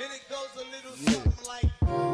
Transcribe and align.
And 0.00 0.06
it 0.12 0.22
goes 0.30 0.54
a 0.54 0.64
little 0.70 0.92
something 0.92 1.44
like. 1.48 2.07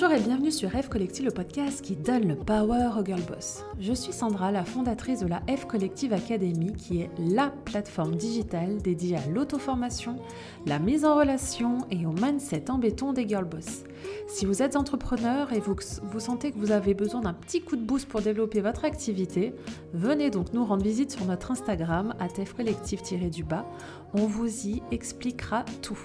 Bonjour 0.00 0.16
et 0.16 0.20
bienvenue 0.20 0.52
sur 0.52 0.70
F 0.70 0.88
Collective, 0.88 1.24
le 1.24 1.32
podcast 1.32 1.82
qui 1.82 1.96
donne 1.96 2.28
le 2.28 2.36
power 2.36 2.90
au 2.96 3.04
girl 3.04 3.20
boss. 3.22 3.64
Je 3.80 3.92
suis 3.92 4.12
Sandra, 4.12 4.52
la 4.52 4.64
fondatrice 4.64 5.18
de 5.18 5.26
la 5.26 5.42
F 5.48 5.64
Collective 5.64 6.12
Academy, 6.12 6.72
qui 6.72 7.00
est 7.00 7.10
la 7.18 7.52
plateforme 7.64 8.14
digitale 8.14 8.78
dédiée 8.80 9.16
à 9.16 9.26
l'auto-formation, 9.26 10.20
la 10.66 10.78
mise 10.78 11.04
en 11.04 11.16
relation 11.16 11.78
et 11.90 12.06
au 12.06 12.12
mindset 12.12 12.70
en 12.70 12.78
béton 12.78 13.12
des 13.12 13.26
girl 13.26 13.44
boss. 13.44 13.82
Si 14.28 14.46
vous 14.46 14.62
êtes 14.62 14.76
entrepreneur 14.76 15.52
et 15.52 15.58
vous, 15.58 15.74
vous 16.04 16.20
sentez 16.20 16.52
que 16.52 16.58
vous 16.58 16.70
avez 16.70 16.94
besoin 16.94 17.22
d'un 17.22 17.34
petit 17.34 17.60
coup 17.60 17.74
de 17.74 17.84
boost 17.84 18.06
pour 18.06 18.20
développer 18.20 18.60
votre 18.60 18.84
activité, 18.84 19.52
venez 19.94 20.30
donc 20.30 20.52
nous 20.52 20.64
rendre 20.64 20.84
visite 20.84 21.10
sur 21.10 21.24
notre 21.24 21.50
Instagram, 21.50 22.14
à 22.20 22.28
fcollective-du-bas. 22.28 23.66
On 24.14 24.28
vous 24.28 24.68
y 24.68 24.80
expliquera 24.92 25.64
tout. 25.82 25.98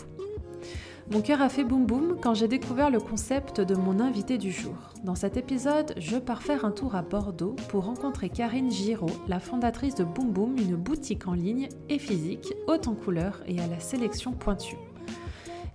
Mon 1.11 1.21
cœur 1.21 1.41
a 1.41 1.49
fait 1.49 1.65
boum 1.65 1.85
boum 1.85 2.17
quand 2.21 2.33
j'ai 2.33 2.47
découvert 2.47 2.89
le 2.89 2.99
concept 2.99 3.59
de 3.59 3.75
mon 3.75 3.99
invité 3.99 4.37
du 4.37 4.51
jour. 4.51 4.75
Dans 5.03 5.15
cet 5.15 5.35
épisode, 5.35 5.93
je 5.97 6.15
pars 6.17 6.41
faire 6.41 6.63
un 6.63 6.71
tour 6.71 6.95
à 6.95 7.01
Bordeaux 7.01 7.57
pour 7.67 7.83
rencontrer 7.85 8.29
Karine 8.29 8.71
Giraud, 8.71 9.11
la 9.27 9.41
fondatrice 9.41 9.95
de 9.95 10.05
Boum 10.05 10.31
Boum, 10.31 10.57
une 10.57 10.77
boutique 10.77 11.27
en 11.27 11.33
ligne 11.33 11.67
et 11.89 11.99
physique, 11.99 12.53
haute 12.67 12.87
en 12.87 12.95
couleurs 12.95 13.43
et 13.47 13.59
à 13.59 13.67
la 13.67 13.81
sélection 13.81 14.31
pointue. 14.31 14.77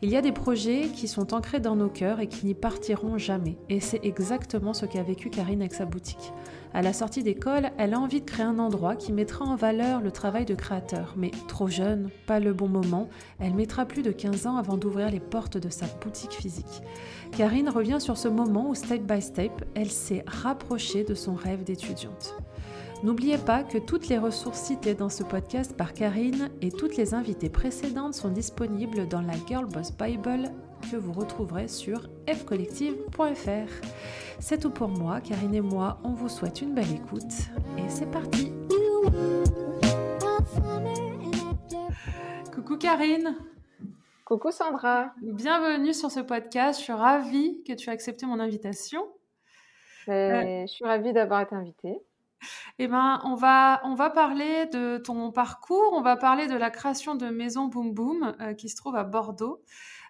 Il 0.01 0.09
y 0.11 0.17
a 0.17 0.23
des 0.23 0.33
projets 0.33 0.89
qui 0.95 1.09
sont 1.09 1.35
ancrés 1.35 1.61
dans 1.61 1.77
nos 1.77 1.91
cœurs 1.91 2.21
et 2.21 2.29
qui 2.29 2.47
n'y 2.47 2.55
partiront 2.55 3.19
jamais. 3.19 3.59
Et 3.69 3.81
c'est 3.81 4.01
exactement 4.05 4.73
ce 4.73 4.87
qu'a 4.87 5.03
vécu 5.03 5.29
Karine 5.29 5.61
avec 5.61 5.75
sa 5.75 5.85
boutique. 5.85 6.33
À 6.75 6.83
la 6.83 6.93
sortie 6.93 7.23
d'école, 7.23 7.71
elle 7.79 7.95
a 7.95 8.01
envie 8.01 8.21
de 8.21 8.27
créer 8.27 8.45
un 8.45 8.59
endroit 8.59 8.95
qui 8.95 9.13
mettra 9.13 9.45
en 9.45 9.57
valeur 9.57 10.01
le 10.01 10.11
travail 10.11 10.45
de 10.45 10.55
créateur. 10.55 11.15
Mais 11.17 11.31
trop 11.49 11.69
jeune, 11.69 12.11
pas 12.27 12.41
le 12.41 12.53
bon 12.53 12.69
moment, 12.69 13.09
elle 13.41 13.55
mettra 13.55 13.87
plus 13.87 14.03
de 14.03 14.11
15 14.11 14.47
ans 14.47 14.57
avant 14.57 14.77
d'ouvrir 14.77 15.11
les 15.11 15.21
portes 15.21 15.57
de 15.57 15.71
sa 15.71 15.87
boutique 16.03 16.35
physique. 16.35 16.83
Karine 17.37 17.71
revient 17.71 18.01
sur 18.01 18.19
ce 18.19 18.29
moment 18.29 18.69
où, 18.69 18.75
step 18.75 19.03
by 19.03 19.23
step, 19.23 19.65
elle 19.75 19.91
s'est 19.91 20.25
rapprochée 20.27 21.05
de 21.05 21.15
son 21.15 21.35
rêve 21.35 21.65
d'étudiante. 21.65 22.35
N'oubliez 23.03 23.39
pas 23.39 23.63
que 23.63 23.79
toutes 23.79 24.09
les 24.09 24.19
ressources 24.19 24.61
citées 24.61 24.95
dans 24.95 25.09
ce 25.09 25.23
podcast 25.23 25.77
par 25.77 25.93
Karine 25.93 26.51
et 26.61 26.73
toutes 26.73 26.97
les 26.97 27.15
invitées 27.15 27.49
précédentes 27.49 28.15
sont 28.15 28.31
disponibles 28.31 29.07
dans 29.09 29.21
la 29.21 29.35
Girl 29.47 29.67
Boss 29.67 29.93
Bible 29.97 30.51
que 30.91 30.97
vous 30.97 31.13
retrouverez 31.13 31.69
sur 31.69 32.09
fcollective.fr. 32.27 33.87
C'est 34.41 34.61
tout 34.61 34.71
pour 34.71 34.89
moi, 34.89 35.21
Karine 35.21 35.55
et 35.55 35.61
moi, 35.61 35.99
on 36.05 36.11
vous 36.11 36.29
souhaite 36.29 36.63
une 36.63 36.75
belle 36.75 36.93
écoute 36.93 37.33
et 37.77 37.89
c'est 37.89 38.11
parti 38.11 38.53
Coucou 42.55 42.77
Karine 42.77 43.37
Coucou 44.25 44.51
Sandra 44.51 45.13
Bienvenue 45.23 45.95
sur 45.95 46.11
ce 46.11 46.21
podcast, 46.21 46.79
je 46.79 46.85
suis 46.85 46.93
ravie 46.93 47.63
que 47.67 47.73
tu 47.73 47.89
aies 47.89 47.93
accepté 47.93 48.27
mon 48.27 48.41
invitation. 48.41 49.03
Euh... 50.09 50.63
Je 50.63 50.67
suis 50.67 50.85
ravie 50.85 51.13
d'avoir 51.13 51.41
été 51.41 51.55
invitée. 51.55 51.99
Eh 52.79 52.87
ben, 52.87 53.21
on 53.25 53.35
va, 53.35 53.81
on 53.85 53.95
va 53.95 54.11
parler 54.11 54.67
de 54.67 54.99
ton 54.99 55.33
parcours, 55.33 55.93
on 55.93 56.03
va 56.03 56.17
parler 56.17 56.47
de 56.47 56.57
la 56.57 56.71
création 56.71 57.15
de 57.15 57.27
Maison 57.27 57.67
Boom 57.67 57.93
Boom 57.93 58.37
euh, 58.41 58.55
qui 58.55 58.69
se 58.69 58.77
trouve 58.77 58.97
à 58.97 59.05
Bordeaux. 59.05 59.63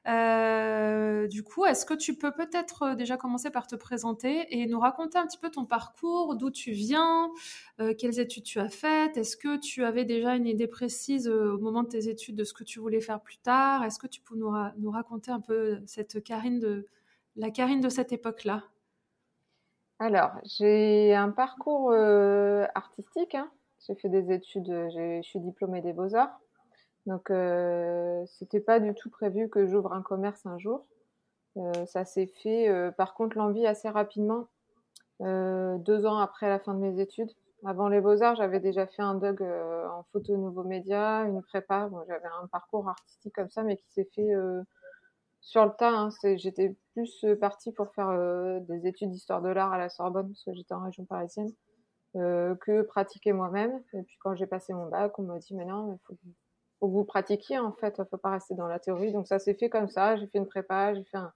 Euh, 0.09 1.27
du 1.27 1.43
coup, 1.43 1.67
est-ce 1.67 1.85
que 1.85 1.93
tu 1.93 2.17
peux 2.17 2.33
peut-être 2.33 2.95
déjà 2.95 3.19
commencer 3.19 3.51
par 3.51 3.67
te 3.67 3.77
présenter 3.77 4.47
et 4.59 4.67
nous 4.67 4.81
raconter 4.81 5.19
un 5.19 5.27
petit 5.27 5.37
peu 5.39 5.51
ton 5.51 5.67
parcours, 5.67 6.37
d'où 6.37 6.51
tu 6.51 6.73
viens, 6.73 7.31
euh, 7.81 7.93
quelles 7.97 8.19
études 8.19 8.45
tu 8.45 8.59
as 8.59 8.71
faites? 8.71 9.19
Est-ce 9.19 9.37
que 9.37 9.59
tu 9.59 9.85
avais 9.85 10.07
déjà 10.07 10.35
une 10.35 10.47
idée 10.47 10.67
précise 10.67 11.29
au 11.29 11.59
moment 11.59 11.83
de 11.83 11.89
tes 11.89 12.09
études 12.09 12.37
de 12.37 12.45
ce 12.45 12.55
que 12.55 12.65
tu 12.65 12.81
voulais 12.81 13.03
faire 13.03 13.21
plus 13.21 13.37
tard? 13.37 13.85
Est-ce 13.85 13.99
que 13.99 14.07
tu 14.07 14.23
peux 14.23 14.35
nous, 14.37 14.49
ra 14.49 14.73
nous 14.79 14.91
raconter 14.91 15.31
un 15.31 15.41
peu 15.41 15.81
cette 15.87 16.23
Karine 16.25 16.59
de 16.59 16.87
la 17.37 17.51
Karine 17.51 17.81
de 17.81 17.91
cette 17.91 18.13
époque-là? 18.13 18.65
Alors, 19.99 20.33
j'ai 20.45 21.15
un 21.15 21.31
parcours 21.31 21.91
euh, 21.91 22.65
artistique. 22.75 23.35
Hein. 23.35 23.51
J'ai 23.87 23.95
fait 23.95 24.09
des 24.09 24.33
études, 24.33 24.69
je 24.69 25.21
suis 25.23 25.41
diplômée 25.41 25.83
des 25.83 25.93
beaux-arts. 25.93 26.41
Donc, 27.09 27.31
euh, 27.31 28.23
c'était 28.27 28.61
pas 28.61 28.81
du 28.81 28.95
tout 28.95 29.09
prévu 29.09 29.49
que 29.49 29.67
j'ouvre 29.67 29.95
un 29.95 30.03
commerce 30.03 30.45
un 30.45 30.59
jour. 30.59 30.85
Euh, 31.57 31.87
ça 31.87 32.05
s'est 32.05 32.27
fait, 32.43 32.69
euh, 32.69 32.91
par 32.91 33.15
contre, 33.15 33.39
l'envie 33.39 33.67
assez 33.67 33.89
rapidement, 33.89 34.49
euh, 35.23 35.79
deux 35.79 36.05
ans 36.05 36.19
après 36.19 36.51
la 36.51 36.59
fin 36.59 36.75
de 36.75 36.81
mes 36.81 37.01
études. 37.01 37.31
Avant 37.65 37.89
les 37.89 38.03
beaux-arts, 38.03 38.37
j'avais 38.37 38.61
déjà 38.61 38.87
fait 38.87 39.01
un 39.03 39.15
DUG 39.15 39.41
en 39.43 40.05
photo 40.13 40.37
nouveaux 40.37 40.65
médias, 40.65 41.25
une 41.25 41.43
prépa. 41.43 41.91
J'avais 42.07 42.29
un 42.43 42.47
parcours 42.47 42.87
artistique 42.87 43.35
comme 43.35 43.49
ça, 43.49 43.63
mais 43.63 43.79
qui 43.79 43.91
s'est 43.91 44.09
fait 44.15 44.31
sur 45.41 45.65
le 45.65 45.73
tas, 45.73 45.91
hein, 45.91 46.09
j'étais 46.37 46.77
plus 46.93 47.27
partie 47.41 47.73
pour 47.73 47.93
faire 47.95 48.13
des 48.61 48.87
études 48.87 49.11
d'histoire 49.11 49.43
de 49.43 49.49
l'art 49.49 49.73
à 49.73 49.79
la 49.79 49.89
Sorbonne, 49.89 50.29
parce 50.29 50.45
que 50.45 50.53
j'étais 50.53 50.75
en 50.75 50.85
région 50.85 51.05
parisienne, 51.05 51.51
que 52.15 52.83
pratiquer 52.83 53.33
moi-même. 53.33 53.83
Et 53.93 54.03
puis 54.03 54.19
quand 54.23 54.37
j'ai 54.37 54.47
passé 54.47 54.73
mon 54.73 54.87
bac, 54.87 55.19
on 55.19 55.25
m'a 55.25 55.39
dit, 55.39 55.57
mais 55.57 55.65
non, 55.65 55.95
il 55.95 55.99
faut, 56.07 56.15
faut, 56.79 56.89
que 56.89 56.93
vous 56.93 57.05
pratiquiez, 57.05 57.59
en 57.59 57.73
fait, 57.73 57.97
il 57.99 58.05
faut 58.11 58.17
pas 58.17 58.31
rester 58.31 58.55
dans 58.55 58.67
la 58.67 58.79
théorie. 58.79 59.13
Donc 59.13 59.27
ça 59.27 59.39
s'est 59.39 59.55
fait 59.55 59.69
comme 59.69 59.89
ça, 59.89 60.17
j'ai 60.17 60.27
fait 60.27 60.39
une 60.39 60.47
prépa, 60.47 60.95
j'ai 60.95 61.05
fait 61.05 61.19
un... 61.19 61.33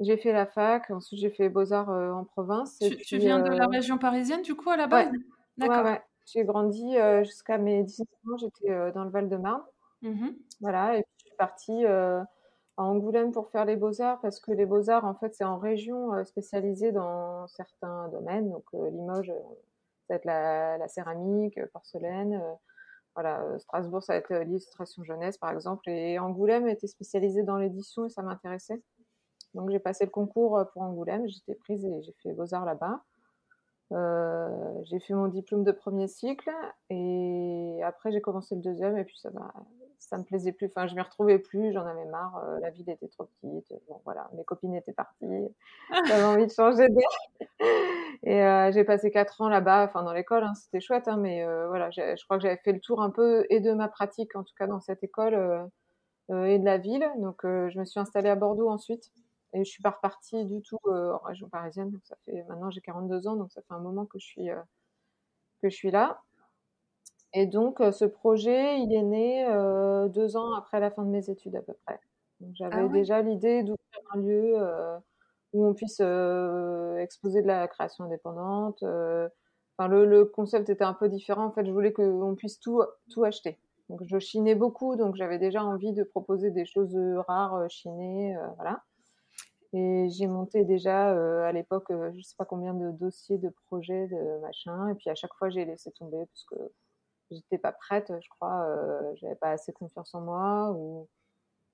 J'ai 0.00 0.16
fait 0.16 0.32
la 0.32 0.44
fac, 0.44 0.90
ensuite 0.90 1.20
j'ai 1.20 1.30
fait 1.30 1.48
Beaux-Arts 1.48 1.90
euh, 1.90 2.10
en 2.10 2.24
province. 2.24 2.78
Tu, 2.80 2.96
puis, 2.96 3.04
tu 3.04 3.18
viens 3.18 3.38
de 3.38 3.50
la 3.50 3.68
région 3.68 3.96
parisienne, 3.96 4.42
du 4.42 4.56
coup, 4.56 4.70
à 4.70 4.76
la 4.76 4.88
base? 4.88 5.06
Ouais. 5.12 5.18
D'accord. 5.56 5.84
Ouais, 5.84 5.90
ouais. 5.92 6.02
J'ai 6.26 6.44
grandi 6.44 6.96
jusqu'à 7.22 7.58
mes 7.58 7.84
19 7.84 8.08
ans, 8.32 8.36
j'étais 8.38 8.92
dans 8.92 9.04
le 9.04 9.10
Val-de-Marne. 9.10 9.62
Mmh. 10.02 10.30
Voilà, 10.60 10.96
et 10.98 11.02
puis 11.02 11.12
je 11.18 11.26
suis 11.26 11.36
partie 11.36 11.84
à 12.76 12.82
Angoulême 12.82 13.32
pour 13.32 13.50
faire 13.50 13.64
les 13.64 13.76
beaux-arts 13.76 14.20
parce 14.20 14.40
que 14.40 14.50
les 14.50 14.66
beaux-arts, 14.66 15.04
en 15.04 15.14
fait, 15.14 15.34
c'est 15.34 15.44
en 15.44 15.58
région 15.58 16.12
euh, 16.14 16.24
spécialisée 16.24 16.92
dans 16.92 17.46
certains 17.46 18.08
domaines. 18.08 18.50
Donc, 18.50 18.64
euh, 18.74 18.90
Limoges, 18.90 19.32
ça 20.08 20.14
va 20.14 20.14
être 20.16 20.24
la, 20.24 20.78
la 20.78 20.88
céramique, 20.88 21.58
porcelaine. 21.72 22.42
Euh, 23.16 23.20
voilà, 23.20 23.58
Strasbourg, 23.58 24.02
ça 24.02 24.14
va 24.14 24.18
être 24.18 24.34
l'illustration 24.34 25.04
jeunesse, 25.04 25.38
par 25.38 25.50
exemple. 25.52 25.88
Et 25.88 26.18
Angoulême 26.18 26.68
était 26.68 26.86
spécialisée 26.86 27.42
dans 27.42 27.56
l'édition 27.56 28.06
et 28.06 28.10
ça 28.10 28.22
m'intéressait. 28.22 28.82
Donc, 29.54 29.70
j'ai 29.70 29.78
passé 29.78 30.04
le 30.04 30.10
concours 30.10 30.64
pour 30.72 30.82
Angoulême. 30.82 31.26
J'étais 31.28 31.54
prise 31.54 31.84
et 31.84 32.02
j'ai 32.02 32.14
fait 32.22 32.32
beaux-arts 32.32 32.64
là-bas. 32.64 33.02
Euh, 33.92 34.82
j'ai 34.84 34.98
fait 34.98 35.14
mon 35.14 35.28
diplôme 35.28 35.62
de 35.62 35.70
premier 35.70 36.08
cycle 36.08 36.50
et 36.90 37.80
après 37.84 38.10
j'ai 38.10 38.20
commencé 38.20 38.54
le 38.54 38.62
deuxième 38.62 38.96
et 38.96 39.04
puis 39.04 39.18
ça 39.18 39.30
m'a 39.30 39.52
ça 40.08 40.18
me 40.18 40.24
plaisait 40.24 40.52
plus. 40.52 40.66
Enfin, 40.66 40.86
je 40.86 40.94
m'y 40.94 41.00
retrouvais 41.00 41.38
plus, 41.38 41.72
j'en 41.72 41.86
avais 41.86 42.04
marre. 42.06 42.36
Euh, 42.44 42.60
la 42.60 42.70
ville 42.70 42.88
était 42.90 43.08
trop 43.08 43.24
petite. 43.24 43.72
Bon, 43.88 44.00
voilà, 44.04 44.28
mes 44.34 44.44
copines 44.44 44.74
étaient 44.74 44.92
parties. 44.92 45.26
J'avais 46.06 46.24
envie 46.24 46.46
de 46.46 46.52
changer 46.52 46.88
d'air. 46.88 47.08
Et 48.22 48.42
euh, 48.42 48.70
j'ai 48.72 48.84
passé 48.84 49.10
quatre 49.10 49.40
ans 49.40 49.48
là-bas, 49.48 49.84
enfin 49.84 50.02
dans 50.02 50.12
l'école, 50.12 50.44
hein, 50.44 50.54
c'était 50.54 50.80
chouette, 50.80 51.08
hein, 51.08 51.16
mais 51.16 51.44
euh, 51.44 51.68
voilà, 51.68 51.90
je 51.90 52.24
crois 52.24 52.38
que 52.38 52.42
j'avais 52.42 52.56
fait 52.56 52.72
le 52.72 52.80
tour 52.80 53.02
un 53.02 53.10
peu 53.10 53.44
et 53.50 53.60
de 53.60 53.72
ma 53.72 53.88
pratique, 53.88 54.34
en 54.36 54.44
tout 54.44 54.54
cas 54.58 54.66
dans 54.66 54.80
cette 54.80 55.02
école, 55.02 55.34
et 56.30 56.58
de 56.58 56.64
la 56.64 56.78
ville. 56.78 57.06
Donc, 57.18 57.40
je 57.42 57.78
me 57.78 57.84
suis 57.84 58.00
installée 58.00 58.30
à 58.30 58.36
Bordeaux 58.36 58.68
ensuite. 58.68 59.12
Et 59.52 59.64
je 59.64 59.70
suis 59.70 59.82
pas 59.82 59.90
repartie 59.90 60.44
du 60.46 60.62
tout 60.62 60.78
en 60.84 61.18
région 61.18 61.48
parisienne. 61.48 61.90
Donc, 61.90 62.00
ça 62.04 62.16
fait 62.24 62.44
maintenant 62.48 62.70
j'ai 62.70 62.80
42 62.80 63.28
ans, 63.28 63.36
donc 63.36 63.52
ça 63.52 63.62
fait 63.62 63.74
un 63.74 63.78
moment 63.78 64.04
que 64.06 64.18
je 64.18 64.26
suis 64.26 64.48
que 65.62 65.70
je 65.70 65.74
suis 65.74 65.90
là. 65.90 66.22
Et 67.36 67.46
donc, 67.46 67.82
ce 67.92 68.04
projet, 68.04 68.78
il 68.78 68.94
est 68.94 69.02
né 69.02 69.44
euh, 69.48 70.06
deux 70.08 70.36
ans 70.36 70.54
après 70.54 70.78
la 70.78 70.92
fin 70.92 71.02
de 71.02 71.10
mes 71.10 71.28
études 71.28 71.56
à 71.56 71.62
peu 71.62 71.74
près. 71.84 71.98
J'avais 72.52 72.76
ah 72.78 72.86
ouais. 72.86 72.92
déjà 72.92 73.22
l'idée 73.22 73.64
d'ouvrir 73.64 73.78
un 74.12 74.18
lieu 74.18 74.52
euh, 74.56 74.96
où 75.52 75.66
on 75.66 75.74
puisse 75.74 75.98
euh, 76.00 76.96
exposer 76.98 77.42
de 77.42 77.48
la 77.48 77.66
création 77.66 78.04
indépendante. 78.04 78.84
Enfin, 78.84 79.88
le, 79.88 80.06
le, 80.06 80.24
concept 80.26 80.68
était 80.68 80.84
un 80.84 80.94
peu 80.94 81.08
différent. 81.08 81.46
En 81.46 81.50
fait, 81.50 81.66
je 81.66 81.72
voulais 81.72 81.92
qu'on 81.92 82.36
puisse 82.36 82.60
tout, 82.60 82.82
tout 83.10 83.24
acheter. 83.24 83.58
Donc, 83.88 84.02
je 84.04 84.18
chinais 84.20 84.54
beaucoup, 84.54 84.94
donc 84.94 85.16
j'avais 85.16 85.38
déjà 85.38 85.64
envie 85.64 85.92
de 85.92 86.04
proposer 86.04 86.52
des 86.52 86.64
choses 86.64 86.96
rares, 87.26 87.68
chinées, 87.68 88.36
voilà. 88.56 88.82
Et 89.72 90.08
j'ai 90.08 90.28
monté 90.28 90.64
déjà 90.64 91.08
à 91.44 91.50
l'époque, 91.50 91.86
je 91.90 92.22
sais 92.22 92.36
pas 92.38 92.44
combien 92.44 92.74
de 92.74 92.92
dossiers, 92.92 93.38
de 93.38 93.52
projets, 93.66 94.06
de 94.06 94.40
machin. 94.40 94.88
Et 94.90 94.94
puis 94.94 95.10
à 95.10 95.16
chaque 95.16 95.34
fois, 95.34 95.50
j'ai 95.50 95.64
laissé 95.64 95.90
tomber 95.90 96.24
parce 96.26 96.44
que 96.44 96.70
j'étais 97.30 97.58
pas 97.58 97.72
prête, 97.72 98.12
je 98.20 98.28
crois, 98.28 98.64
euh, 98.66 99.12
j'avais 99.16 99.34
pas 99.36 99.50
assez 99.50 99.72
confiance 99.72 100.14
en 100.14 100.20
moi 100.20 100.72
ou 100.72 101.08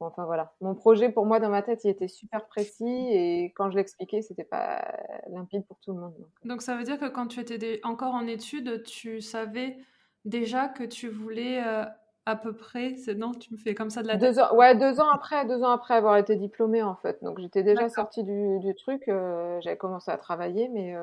enfin 0.00 0.24
voilà. 0.24 0.54
Mon 0.60 0.74
projet 0.74 1.10
pour 1.10 1.26
moi 1.26 1.40
dans 1.40 1.50
ma 1.50 1.62
tête, 1.62 1.84
il 1.84 1.90
était 1.90 2.08
super 2.08 2.46
précis 2.46 2.84
et 2.86 3.52
quand 3.56 3.70
je 3.70 3.76
l'expliquais, 3.76 4.22
c'était 4.22 4.44
pas 4.44 4.82
limpide 5.28 5.66
pour 5.66 5.78
tout 5.80 5.92
le 5.92 6.00
monde. 6.00 6.14
Donc, 6.18 6.28
donc 6.44 6.62
ça 6.62 6.76
veut 6.76 6.84
dire 6.84 6.98
que 6.98 7.08
quand 7.08 7.26
tu 7.26 7.40
étais 7.40 7.80
encore 7.84 8.14
en 8.14 8.26
études, 8.26 8.82
tu 8.82 9.20
savais 9.20 9.76
déjà 10.24 10.68
que 10.68 10.84
tu 10.84 11.08
voulais 11.08 11.62
euh, 11.66 11.84
à 12.26 12.36
peu 12.36 12.54
près, 12.54 12.94
c'est 12.96 13.14
non, 13.14 13.32
tu 13.32 13.52
me 13.52 13.58
fais 13.58 13.74
comme 13.74 13.90
ça 13.90 14.02
de 14.02 14.08
la 14.08 14.16
deux 14.16 14.38
ans, 14.38 14.54
ouais, 14.54 14.76
deux 14.76 15.00
ans 15.00 15.10
après, 15.10 15.44
deux 15.46 15.62
ans 15.62 15.70
après 15.70 15.94
avoir 15.94 16.16
été 16.16 16.36
diplômée 16.36 16.82
en 16.82 16.96
fait. 16.96 17.22
Donc 17.22 17.38
j'étais 17.38 17.62
déjà 17.62 17.88
sortie 17.88 18.24
du, 18.24 18.58
du 18.60 18.74
truc, 18.74 19.08
euh, 19.08 19.60
j'avais 19.60 19.76
commencé 19.76 20.10
à 20.10 20.16
travailler, 20.16 20.68
mais 20.68 20.94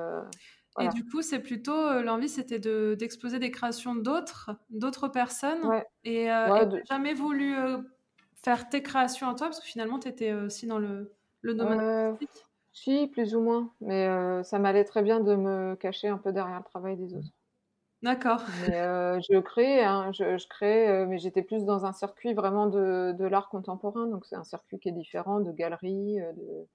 Et 0.80 0.88
du 0.90 1.06
coup, 1.06 1.22
c'est 1.22 1.40
plutôt 1.40 2.02
l'envie, 2.02 2.30
c'était 2.30 2.60
d'exposer 2.96 3.40
des 3.40 3.52
créations 3.52 3.96
d'autres, 3.96 4.52
d'autres 4.70 5.08
personnes. 5.08 5.82
Et, 6.04 6.32
euh, 6.32 6.70
jamais 6.90 7.14
voulu 7.14 7.56
faire 8.44 8.70
tes 8.70 8.82
créations 8.84 9.30
à 9.30 9.36
toi, 9.36 9.48
parce 9.48 9.60
que 9.60 9.66
finalement, 9.66 10.00
tu 10.00 10.08
étais 10.08 10.34
aussi 10.34 10.68
dans 10.68 10.80
le, 10.80 11.12
le 11.42 11.54
domaine 11.54 11.80
artistique. 11.80 12.44
Si, 12.74 13.08
plus 13.08 13.36
ou 13.36 13.42
moins. 13.42 13.72
Mais 13.82 14.44
ça 14.44 14.60
m'allait 14.60 14.86
très 14.86 15.02
bien 15.02 15.20
de 15.20 15.36
me 15.36 15.76
cacher 15.76 16.08
un 16.08 16.18
peu 16.18 16.32
derrière 16.32 16.58
le 16.60 16.64
travail 16.64 16.96
des 16.98 17.14
autres. 17.16 17.34
D'accord. 18.04 18.44
Euh, 18.70 19.20
je 19.28 19.40
crée, 19.40 19.84
hein, 19.84 20.12
je, 20.14 20.38
je 20.38 20.48
crée, 20.48 20.88
euh, 20.88 21.08
mais 21.08 21.18
j'étais 21.18 21.42
plus 21.42 21.66
dans 21.66 21.86
un 21.86 21.94
circuit 21.94 22.34
vraiment 22.36 22.68
de, 22.68 23.16
de 23.18 23.26
l'art 23.26 23.50
contemporain, 23.50 24.06
donc 24.06 24.26
c'est 24.26 24.36
un 24.36 24.44
circuit 24.44 24.78
qui 24.80 24.90
est 24.90 24.94
différent 24.94 25.40
de 25.40 25.52
galeries. 25.52 26.22
Euh, 26.22 26.32
de... 26.34 26.68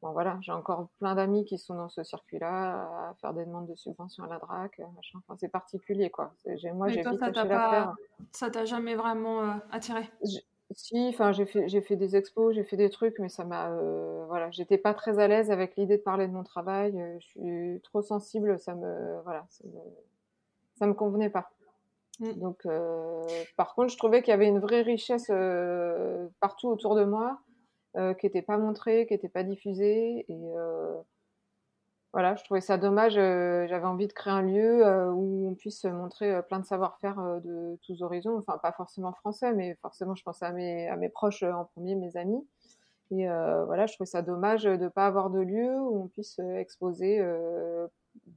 Bon 0.00 0.12
voilà, 0.12 0.38
j'ai 0.42 0.52
encore 0.52 0.88
plein 0.98 1.14
d'amis 1.14 1.44
qui 1.44 1.58
sont 1.58 1.74
dans 1.74 1.88
ce 1.88 2.04
circuit-là, 2.04 3.08
à 3.08 3.14
faire 3.20 3.34
des 3.34 3.44
demandes 3.44 3.66
de 3.66 3.74
subventions 3.74 4.24
à 4.24 4.28
la 4.28 4.38
DRAC, 4.38 4.78
machin. 4.94 5.18
Enfin, 5.18 5.36
c'est 5.40 5.48
particulier 5.48 6.08
quoi. 6.10 6.32
Moi, 6.74 6.88
j'ai 6.88 7.02
vite 7.02 7.18
ça 7.18 7.32
t'a 7.32 7.94
Ça 8.30 8.50
t'a 8.50 8.64
jamais 8.64 8.94
vraiment 8.94 9.58
attiré? 9.72 10.08
Si, 10.70 11.08
enfin, 11.08 11.32
j'ai 11.32 11.46
fait, 11.46 11.66
j'ai 11.68 11.80
fait 11.80 11.96
des 11.96 12.14
expos, 12.14 12.54
j'ai 12.54 12.62
fait 12.62 12.76
des 12.76 12.90
trucs, 12.90 13.18
mais 13.18 13.30
ça 13.30 13.44
m'a, 13.44 13.70
voilà, 14.26 14.50
j'étais 14.50 14.78
pas 14.78 14.94
très 14.94 15.18
à 15.18 15.26
l'aise 15.26 15.50
avec 15.50 15.76
l'idée 15.76 15.96
de 15.96 16.02
parler 16.02 16.28
de 16.28 16.32
mon 16.32 16.44
travail. 16.44 16.94
je 17.18 17.26
suis 17.26 17.80
trop 17.82 18.02
sensible, 18.02 18.58
ça 18.58 18.74
me, 18.74 19.20
voilà, 19.24 19.46
ça 19.48 19.64
me 19.66 19.80
ça 20.78 20.86
me 20.86 20.94
convenait 20.94 21.30
pas. 21.30 21.50
Mm. 22.20 22.32
Donc, 22.32 22.66
euh, 22.66 23.26
par 23.56 23.74
contre, 23.74 23.92
je 23.92 23.98
trouvais 23.98 24.22
qu'il 24.22 24.30
y 24.30 24.34
avait 24.34 24.48
une 24.48 24.60
vraie 24.60 24.82
richesse 24.82 25.30
euh, 25.30 26.28
partout 26.40 26.68
autour 26.68 26.94
de 26.94 27.04
moi, 27.04 27.40
euh, 27.98 28.14
qui 28.14 28.26
n'était 28.26 28.42
pas 28.42 28.58
montrée, 28.58 29.06
qui 29.06 29.14
n'était 29.14 29.28
pas 29.28 29.42
diffusée. 29.42 30.24
Et 30.28 30.38
voilà, 32.14 32.34
je 32.36 32.44
trouvais 32.44 32.62
ça 32.62 32.78
dommage. 32.78 33.14
J'avais 33.14 33.86
envie 33.86 34.06
de 34.06 34.12
créer 34.12 34.32
un 34.32 34.42
lieu 34.42 34.82
où 35.12 35.50
on 35.50 35.54
puisse 35.54 35.84
montrer 35.84 36.40
plein 36.48 36.58
de 36.58 36.64
savoir-faire 36.64 37.40
de 37.44 37.78
tous 37.82 38.02
horizons. 38.02 38.38
Enfin, 38.38 38.58
pas 38.58 38.72
forcément 38.72 39.12
français, 39.12 39.52
mais 39.52 39.76
forcément, 39.82 40.14
je 40.14 40.22
pensais 40.22 40.46
à 40.46 40.52
mes, 40.52 40.88
à 40.88 40.96
mes 40.96 41.10
proches 41.10 41.42
en 41.42 41.66
premier, 41.66 41.94
mes 41.96 42.16
amis. 42.16 42.46
Et 43.10 43.26
voilà, 43.26 43.86
je 43.86 43.94
trouvais 43.94 44.06
ça 44.06 44.22
dommage 44.22 44.64
de 44.64 44.76
ne 44.76 44.88
pas 44.88 45.06
avoir 45.06 45.28
de 45.28 45.40
lieu 45.40 45.78
où 45.78 46.04
on 46.04 46.08
puisse 46.08 46.38
exposer 46.38 47.20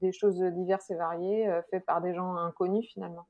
des 0.01 0.11
choses 0.11 0.39
diverses 0.39 0.89
et 0.89 0.95
variées 0.95 1.47
euh, 1.47 1.61
faites 1.69 1.85
par 1.85 2.01
des 2.01 2.13
gens 2.13 2.35
inconnus 2.35 2.87
finalement. 2.91 3.25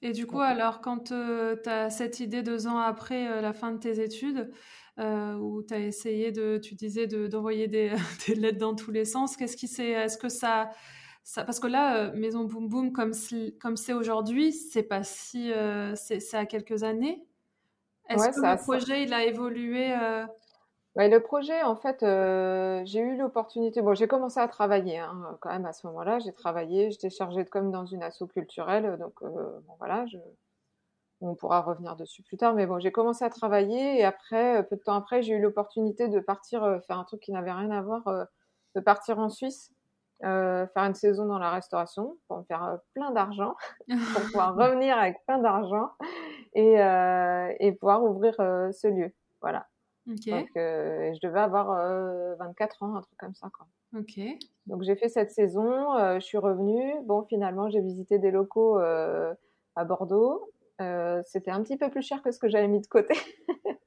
Et 0.00 0.12
du 0.12 0.26
coup, 0.26 0.40
alors, 0.40 0.80
quand 0.80 1.10
euh, 1.10 1.56
tu 1.60 1.68
as 1.68 1.90
cette 1.90 2.20
idée 2.20 2.42
deux 2.42 2.68
ans 2.68 2.78
après 2.78 3.28
euh, 3.28 3.40
la 3.40 3.52
fin 3.52 3.72
de 3.72 3.78
tes 3.78 4.00
études, 4.00 4.52
où 4.98 5.62
tu 5.62 5.74
as 5.74 5.78
essayé 5.78 6.32
de, 6.32 6.58
tu 6.58 6.74
disais, 6.74 7.06
d'envoyer 7.06 7.68
des, 7.68 7.92
des, 8.26 8.34
lettres 8.34 8.58
dans 8.58 8.74
tous 8.74 8.90
les 8.90 9.04
sens, 9.04 9.36
qu'est-ce 9.36 9.56
qui 9.56 9.68
c'est, 9.68 9.90
est-ce 9.90 10.18
que 10.18 10.28
ça, 10.28 10.70
ça, 11.22 11.44
parce 11.44 11.60
que 11.60 11.66
là, 11.66 12.10
Maison 12.12 12.44
Boom 12.44 12.68
Boom, 12.68 12.92
comme, 12.92 13.12
comme 13.60 13.76
c'est 13.76 13.92
aujourd'hui, 13.92 14.52
c'est 14.52 14.82
pas 14.82 15.02
si, 15.02 15.52
c'est 15.94 16.34
à 16.34 16.46
quelques 16.46 16.82
années. 16.82 17.24
Est-ce 18.08 18.30
que 18.30 18.40
le 18.40 18.56
projet, 18.56 19.02
il 19.02 19.12
a 19.12 19.24
évolué 19.24 19.94
le 21.06 21.18
projet, 21.20 21.62
en 21.62 21.76
fait, 21.76 22.02
euh, 22.02 22.82
j'ai 22.84 22.98
eu 22.98 23.16
l'opportunité. 23.16 23.82
Bon, 23.82 23.94
j'ai 23.94 24.08
commencé 24.08 24.40
à 24.40 24.48
travailler 24.48 24.98
hein, 24.98 25.38
quand 25.40 25.50
même 25.50 25.66
à 25.66 25.72
ce 25.72 25.86
moment-là. 25.86 26.18
J'ai 26.18 26.32
travaillé, 26.32 26.90
j'étais 26.90 27.10
chargée 27.10 27.44
de 27.44 27.48
com 27.48 27.70
dans 27.70 27.86
une 27.86 28.02
asso 28.02 28.24
culturelle, 28.26 28.96
donc 28.98 29.22
euh, 29.22 29.60
bon 29.66 29.74
voilà, 29.78 30.06
je... 30.06 30.18
on 31.20 31.34
pourra 31.34 31.60
revenir 31.60 31.96
dessus 31.96 32.22
plus 32.22 32.36
tard. 32.36 32.54
Mais 32.54 32.66
bon, 32.66 32.78
j'ai 32.78 32.92
commencé 32.92 33.24
à 33.24 33.30
travailler 33.30 33.98
et 33.98 34.04
après, 34.04 34.58
euh, 34.58 34.62
peu 34.62 34.76
de 34.76 34.82
temps 34.82 34.94
après, 34.94 35.22
j'ai 35.22 35.34
eu 35.34 35.40
l'opportunité 35.40 36.08
de 36.08 36.20
partir 36.20 36.80
faire 36.86 36.98
un 36.98 37.04
truc 37.04 37.20
qui 37.20 37.32
n'avait 37.32 37.52
rien 37.52 37.70
à 37.70 37.82
voir, 37.82 38.04
de 38.74 38.80
partir 38.80 39.18
en 39.18 39.28
Suisse, 39.28 39.72
faire 40.20 40.68
une 40.76 40.94
saison 40.94 41.26
dans 41.26 41.38
la 41.38 41.50
restauration 41.50 42.16
pour 42.26 42.38
me 42.38 42.44
faire 42.44 42.78
plein 42.94 43.10
d'argent, 43.10 43.54
pour 43.88 44.22
pouvoir 44.22 44.54
revenir 44.56 44.96
avec 44.98 45.16
plein 45.26 45.38
d'argent 45.38 45.90
et, 46.54 46.74
et 47.60 47.72
pouvoir 47.72 48.02
ouvrir 48.04 48.34
ce 48.36 48.88
lieu. 48.88 49.12
Voilà. 49.40 49.66
Donc, 50.08 50.48
euh, 50.56 51.12
je 51.12 51.26
devais 51.26 51.40
avoir 51.40 51.66
24 52.38 52.82
euh, 52.82 52.86
ans, 52.86 52.96
un 52.96 53.02
truc 53.02 53.18
comme 53.18 53.34
ça. 53.34 53.50
Quoi. 53.50 53.66
Donc, 54.66 54.82
j'ai 54.82 54.96
fait 54.96 55.08
cette 55.08 55.30
saison, 55.30 55.94
euh, 55.96 56.14
je 56.14 56.24
suis 56.24 56.38
revenue. 56.38 56.94
Bon, 57.04 57.24
finalement, 57.24 57.68
j'ai 57.68 57.80
visité 57.80 58.18
des 58.18 58.30
locaux 58.30 58.78
à 58.78 59.84
Bordeaux. 59.84 60.50
C'était 61.26 61.50
un 61.50 61.62
petit 61.62 61.76
peu 61.76 61.90
plus 61.90 62.02
cher 62.02 62.22
que 62.22 62.30
ce 62.30 62.38
que 62.38 62.48
j'avais 62.48 62.68
mis 62.68 62.80
de 62.80 62.86
côté. 62.86 63.14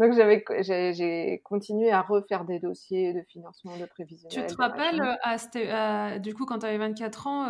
Donc 0.00 0.12
j'avais, 0.14 0.44
j'ai, 0.62 1.40
continué 1.44 1.92
à 1.92 2.02
refaire 2.02 2.44
des 2.44 2.58
dossiers 2.58 3.12
de 3.12 3.22
financement, 3.22 3.76
de 3.76 3.84
prévisionnel. 3.84 4.46
Tu 4.48 4.54
te 4.54 4.60
rappelles, 4.60 5.00
à, 5.22 6.18
du 6.18 6.34
coup, 6.34 6.44
quand 6.44 6.58
tu 6.58 6.66
avais 6.66 6.78
24 6.78 7.26
ans, 7.28 7.46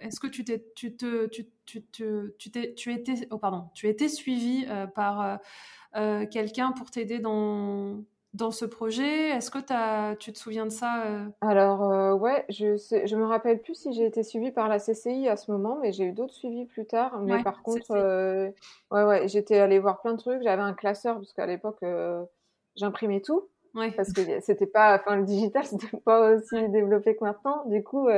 est-ce 0.00 0.20
que 0.20 0.28
tu 0.28 0.44
t'es, 0.44 0.64
tu 0.76 0.96
te, 0.96 1.26
tu, 1.26 1.48
tu, 1.66 1.82
tu, 1.90 2.50
t'es, 2.52 2.74
tu 2.74 2.92
étais, 2.92 3.14
oh 3.30 3.38
pardon, 3.38 3.64
tu 3.74 3.88
étais 3.88 4.08
suivi 4.08 4.66
par 4.94 5.40
euh, 5.96 6.24
quelqu'un 6.26 6.70
pour 6.70 6.90
t'aider 6.90 7.18
dans, 7.18 8.04
dans 8.34 8.50
ce 8.50 8.64
projet? 8.64 9.30
Est-ce 9.30 9.50
que 9.50 9.58
as, 9.72 10.16
tu 10.16 10.32
te 10.32 10.38
souviens 10.38 10.64
de 10.64 10.70
ça 10.70 11.04
euh? 11.04 11.26
Alors, 11.40 11.90
euh, 11.90 12.14
ouais, 12.14 12.44
je 12.48 12.76
sais, 12.76 13.06
je 13.06 13.16
me 13.16 13.26
rappelle 13.26 13.60
plus 13.60 13.74
si 13.74 13.92
j'ai 13.92 14.06
été 14.06 14.22
suivie 14.22 14.52
par 14.52 14.68
la 14.68 14.78
CCI 14.78 15.28
à 15.28 15.36
ce 15.36 15.50
moment, 15.50 15.78
mais 15.80 15.92
j'ai 15.92 16.04
eu 16.04 16.12
d'autres 16.12 16.34
suivis 16.34 16.66
plus 16.66 16.86
tard. 16.86 17.20
Mais 17.20 17.42
par 17.42 17.62
contre, 17.62 17.92
ouais, 18.90 19.02
ouais, 19.02 19.28
j'étais 19.28 19.58
allée 19.58 19.78
voir 19.78 20.00
plein 20.00 20.12
de 20.12 20.18
trucs. 20.18 20.42
J'avais 20.42 20.62
un 20.62 20.74
classeur, 20.74 21.16
parce 21.16 21.32
qu'à 21.32 21.46
l'époque, 21.46 21.84
j'imprimais 22.76 23.20
tout. 23.20 23.48
Parce 23.96 24.12
que 24.12 24.40
c'était 24.40 24.66
pas, 24.66 24.98
enfin, 24.98 25.16
le 25.16 25.24
digital, 25.24 25.64
c'était 25.66 25.96
pas 25.98 26.32
aussi 26.32 26.68
développé 26.68 27.16
que 27.16 27.24
maintenant. 27.24 27.64
Du 27.66 27.82
coup, 27.82 28.08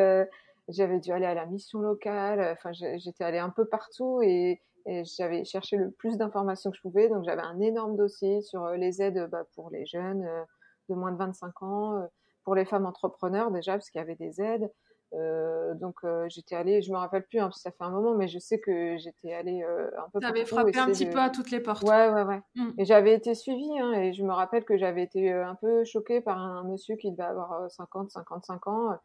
j'avais 0.73 1.01
dû 1.01 1.13
aller 1.13 1.27
à 1.27 1.35
la 1.35 1.47
mission 1.47 1.81
locale. 1.81 2.41
Enfin, 2.53 2.73
j'étais 2.73 3.25
allée 3.25 3.39
un 3.39 3.51
peu 3.51 3.65
partout 3.67 4.21
et 4.23 4.63
et 4.87 5.05
j'avais 5.05 5.45
cherché 5.45 5.77
le 5.77 5.91
plus 5.91 6.17
d'informations 6.17 6.71
que 6.71 6.77
je 6.77 6.83
pouvais. 6.83 7.09
Donc 7.09 7.25
j'avais 7.25 7.43
un 7.43 7.61
énorme 7.61 7.97
dossier 7.97 8.43
sur 8.43 8.65
euh, 8.65 8.77
les 8.77 9.03
aides 9.03 9.29
bah, 9.31 9.45
pour 9.55 9.71
les 9.71 9.87
jeunes 9.87 10.23
euh, 10.23 10.43
de 10.89 10.95
moins 10.95 11.13
de 11.13 11.19
25 11.19 11.63
ans, 11.63 11.97
euh, 11.97 12.07
pour 12.45 12.55
les 12.55 12.65
femmes 12.65 12.87
entrepreneurs 12.87 13.51
déjà, 13.51 13.73
parce 13.73 13.91
qu'il 13.91 14.01
y 14.01 14.03
avait 14.03 14.17
des 14.17 14.41
aides. 14.41 14.71
Euh, 15.15 15.75
donc 15.75 15.97
j'étais 16.29 16.55
allée, 16.55 16.81
je 16.81 16.91
me 16.91 16.97
rappelle 16.97 17.25
plus, 17.25 17.39
hein, 17.39 17.45
parce 17.45 17.59
que 17.59 17.63
ça 17.63 17.71
fait 17.71 17.85
un 17.85 17.91
moment, 17.91 18.15
mais 18.15 18.29
je 18.29 18.39
sais 18.39 18.59
que 18.59 18.97
j'étais 18.97 19.35
allée 19.35 19.63
un 19.63 20.09
peu. 20.11 20.27
avais 20.27 20.47
frappé 20.47 20.79
un 20.79 20.87
petit 20.87 21.05
peu 21.05 21.19
à 21.19 21.29
toutes 21.29 21.51
les 21.51 21.61
portes. 21.61 21.83
Ouais, 21.83 22.09
ouais, 22.09 22.23
ouais. 22.23 22.41
Mmh. 22.55 22.71
Et 22.79 22.87
j'avais 22.87 23.13
été 23.13 23.35
suivie, 23.35 23.79
hein, 23.79 23.93
et 23.93 24.15
je 24.15 24.25
me 24.25 24.33
rappelle 24.33 24.65
que 24.65 24.79
j'avais 24.79 25.03
été 25.03 25.31
un 25.31 25.55
peu 25.55 25.85
choquée 25.85 26.23
par 26.23 26.39
un 26.39 26.65
monsieur 26.65 26.97
qui 26.97 27.11
devait 27.11 27.25
avoir 27.25 27.71
50, 27.71 28.11
55 28.11 28.67
ans, 28.69 28.99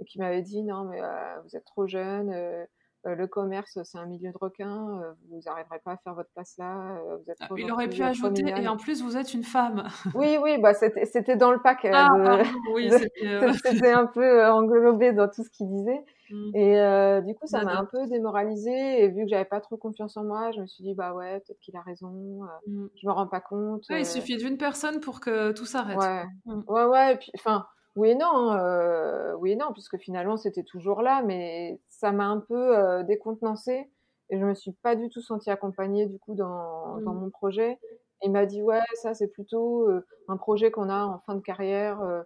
et 0.00 0.04
qui 0.04 0.18
m'avait 0.18 0.42
dit 0.42 0.62
non, 0.62 0.84
mais 0.84 1.00
vous 1.44 1.56
êtes 1.56 1.64
trop 1.64 1.86
jeune 1.86 2.66
euh, 3.06 3.14
le 3.14 3.26
commerce, 3.26 3.78
c'est 3.82 3.98
un 3.98 4.06
milieu 4.06 4.32
de 4.32 4.38
requins, 4.38 5.02
euh, 5.02 5.12
vous 5.28 5.40
n'arriverez 5.44 5.78
pas 5.84 5.92
à 5.92 5.96
faire 5.98 6.14
votre 6.14 6.30
place 6.30 6.54
là. 6.56 6.96
Euh, 6.96 7.16
vous 7.18 7.30
êtes 7.30 7.36
ah, 7.40 7.48
Il 7.58 7.70
aurait 7.70 7.88
pu 7.88 8.02
ajouter, 8.02 8.42
et 8.46 8.66
en 8.66 8.78
plus, 8.78 9.02
vous 9.02 9.16
êtes 9.16 9.34
une 9.34 9.44
femme. 9.44 9.84
Oui, 10.14 10.38
oui, 10.40 10.58
bah, 10.58 10.72
c'était 10.74 11.36
dans 11.36 11.50
le 11.50 11.60
pack. 11.60 11.86
Ah, 11.92 12.42
oui, 12.72 12.90
c'était 13.64 13.90
un 13.90 14.06
peu 14.06 14.46
englobé 14.46 15.12
dans 15.12 15.28
tout 15.28 15.42
ce 15.42 15.50
qu'il 15.50 15.68
disait. 15.68 16.00
Mmh. 16.30 16.56
Et 16.56 17.22
du 17.26 17.34
coup, 17.34 17.46
ça 17.46 17.62
m'a 17.62 17.76
un 17.76 17.84
peu 17.84 18.06
démoralisée. 18.06 19.02
Et 19.02 19.08
vu 19.08 19.24
que 19.24 19.28
j'avais 19.28 19.44
pas 19.44 19.60
trop 19.60 19.76
confiance 19.76 20.16
en 20.16 20.24
moi, 20.24 20.52
je 20.52 20.60
me 20.60 20.66
suis 20.66 20.84
dit, 20.84 20.94
bah 20.94 21.12
ouais, 21.14 21.40
peut-être 21.40 21.58
qu'il 21.60 21.76
a 21.76 21.82
raison. 21.82 22.40
Mmh. 22.66 22.86
Je 23.02 23.06
me 23.06 23.12
rends 23.12 23.26
pas 23.26 23.40
compte. 23.40 23.84
il 23.90 24.06
suffit 24.06 24.36
d'une 24.36 24.56
personne 24.56 25.00
pour 25.00 25.20
que 25.20 25.52
tout 25.52 25.66
s'arrête. 25.66 25.98
Ouais, 25.98 26.24
mmh. 26.46 26.62
ouais, 26.68 26.84
ouais. 26.84 27.14
Et 27.14 27.16
puis, 27.16 27.32
enfin, 27.34 27.66
oui 27.96 28.10
et 28.10 28.14
non, 28.14 28.50
hein, 28.50 29.34
oui 29.38 29.52
et 29.52 29.56
non, 29.56 29.72
puisque 29.72 29.98
finalement 29.98 30.36
c'était 30.36 30.62
toujours 30.62 31.02
là, 31.02 31.22
mais 31.22 31.80
ça 31.88 32.12
m'a 32.12 32.26
un 32.26 32.40
peu 32.40 32.76
euh, 32.76 33.02
décontenancée 33.02 33.90
et 34.30 34.38
je 34.38 34.44
me 34.44 34.54
suis 34.54 34.72
pas 34.72 34.96
du 34.96 35.08
tout 35.08 35.20
sentie 35.20 35.50
accompagnée 35.50 36.06
du 36.06 36.18
coup 36.18 36.34
dans, 36.34 36.98
dans 37.00 37.14
mmh. 37.14 37.20
mon 37.20 37.30
projet. 37.30 37.78
il 38.22 38.32
m'a 38.32 38.46
dit 38.46 38.62
ouais, 38.62 38.82
ça 38.94 39.14
c'est 39.14 39.28
plutôt 39.28 39.88
euh, 39.88 40.04
un 40.28 40.36
projet 40.36 40.70
qu'on 40.70 40.88
a 40.88 41.04
en 41.04 41.18
fin 41.20 41.34
de 41.34 41.40
carrière 41.40 42.00
euh, 42.02 42.22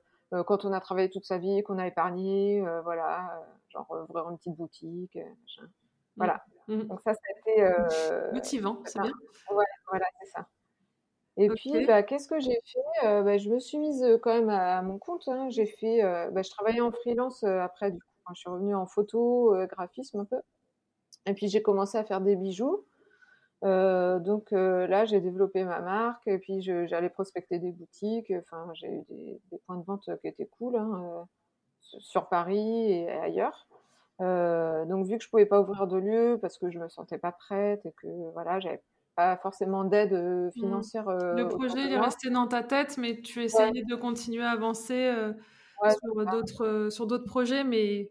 quand 0.46 0.64
on 0.64 0.72
a 0.72 0.80
travaillé 0.80 1.08
toute 1.08 1.24
sa 1.24 1.38
vie, 1.38 1.62
qu'on 1.62 1.78
a 1.78 1.86
épargné, 1.86 2.62
voilà, 2.84 3.42
genre 3.70 3.86
ouvrir 4.10 4.28
une 4.28 4.36
petite 4.36 4.56
boutique, 4.56 5.16
machin. 5.16 5.62
Mmh. 5.62 5.70
Voilà. 6.18 6.44
Mmh. 6.68 6.82
Donc 6.82 7.00
ça, 7.00 7.12
c'était 7.14 7.66
motivant, 8.34 8.78
c'est 8.84 9.00
bien. 9.00 9.12
Ouais, 9.50 9.64
voilà, 9.88 10.04
c'est 10.20 10.30
ça. 10.30 10.46
Et 11.38 11.48
puis, 11.50 11.86
bah, 11.86 12.02
qu'est-ce 12.02 12.26
que 12.26 12.40
j'ai 12.40 12.58
fait? 12.64 13.06
Euh, 13.06 13.22
bah, 13.22 13.38
Je 13.38 13.48
me 13.48 13.60
suis 13.60 13.78
mise 13.78 14.02
euh, 14.02 14.18
quand 14.18 14.34
même 14.34 14.50
à, 14.50 14.82
mon 14.82 14.98
compte. 14.98 15.28
Hein. 15.28 15.48
J'ai 15.50 15.66
fait, 15.66 16.02
euh, 16.02 16.30
bah, 16.30 16.42
je 16.42 16.50
travaillais 16.50 16.80
en 16.80 16.90
freelance 16.90 17.44
après, 17.44 17.92
du 17.92 18.00
coup, 18.00 18.34
je 18.34 18.40
suis 18.40 18.50
revenue 18.50 18.74
en 18.74 18.86
photo, 18.86 19.54
graphisme 19.70 20.20
un 20.20 20.24
peu. 20.24 20.40
Et 21.26 21.34
puis, 21.34 21.48
j'ai 21.48 21.62
commencé 21.62 21.96
à 21.96 22.04
faire 22.04 22.20
des 22.20 22.34
bijoux. 22.34 22.84
donc 23.62 24.50
là, 24.50 25.04
j'ai 25.04 25.20
développé 25.20 25.64
ma 25.64 25.80
marque 25.80 26.26
et 26.26 26.38
puis 26.38 26.60
j'allais 26.60 27.08
prospecter 27.08 27.58
des 27.58 27.72
boutiques. 27.72 28.32
Enfin, 28.36 28.70
j'ai 28.74 28.88
eu 28.88 29.02
des, 29.08 29.58
points 29.66 29.76
de 29.76 29.84
vente 29.84 30.10
qui 30.20 30.28
étaient 30.28 30.48
cool 30.58 30.76
hein, 30.76 31.26
sur 31.80 32.28
Paris 32.28 32.92
et 32.92 33.08
ailleurs. 33.10 33.66
donc 34.20 35.06
vu 35.06 35.16
que 35.16 35.24
je 35.24 35.30
pouvais 35.30 35.46
pas 35.46 35.60
ouvrir 35.60 35.86
de 35.86 35.96
lieu 35.96 36.38
parce 36.42 36.58
que 36.58 36.70
je 36.70 36.78
me 36.78 36.88
sentais 36.88 37.18
pas 37.18 37.32
prête 37.32 37.86
et 37.86 37.92
que 37.92 38.08
voilà, 38.32 38.60
j'avais 38.60 38.82
pas 39.18 39.36
forcément 39.36 39.82
d'aide 39.82 40.12
euh, 40.12 40.46
mmh. 40.46 40.52
financière. 40.52 41.10
le 41.10 41.42
euh, 41.42 41.48
projet 41.48 41.80
il 41.86 41.92
est 41.92 41.98
resté 41.98 42.30
dans 42.30 42.46
ta 42.46 42.62
tête, 42.62 42.98
mais 42.98 43.20
tu 43.20 43.42
essayais 43.42 43.82
de 43.82 43.94
continuer 43.96 44.44
à 44.44 44.50
avancer. 44.50 44.94
Euh, 44.94 45.32
sur 45.90 46.26
d'autres 46.26 46.88
sur 46.90 47.06
d'autres 47.06 47.24
projets, 47.24 47.64
mais 47.64 48.08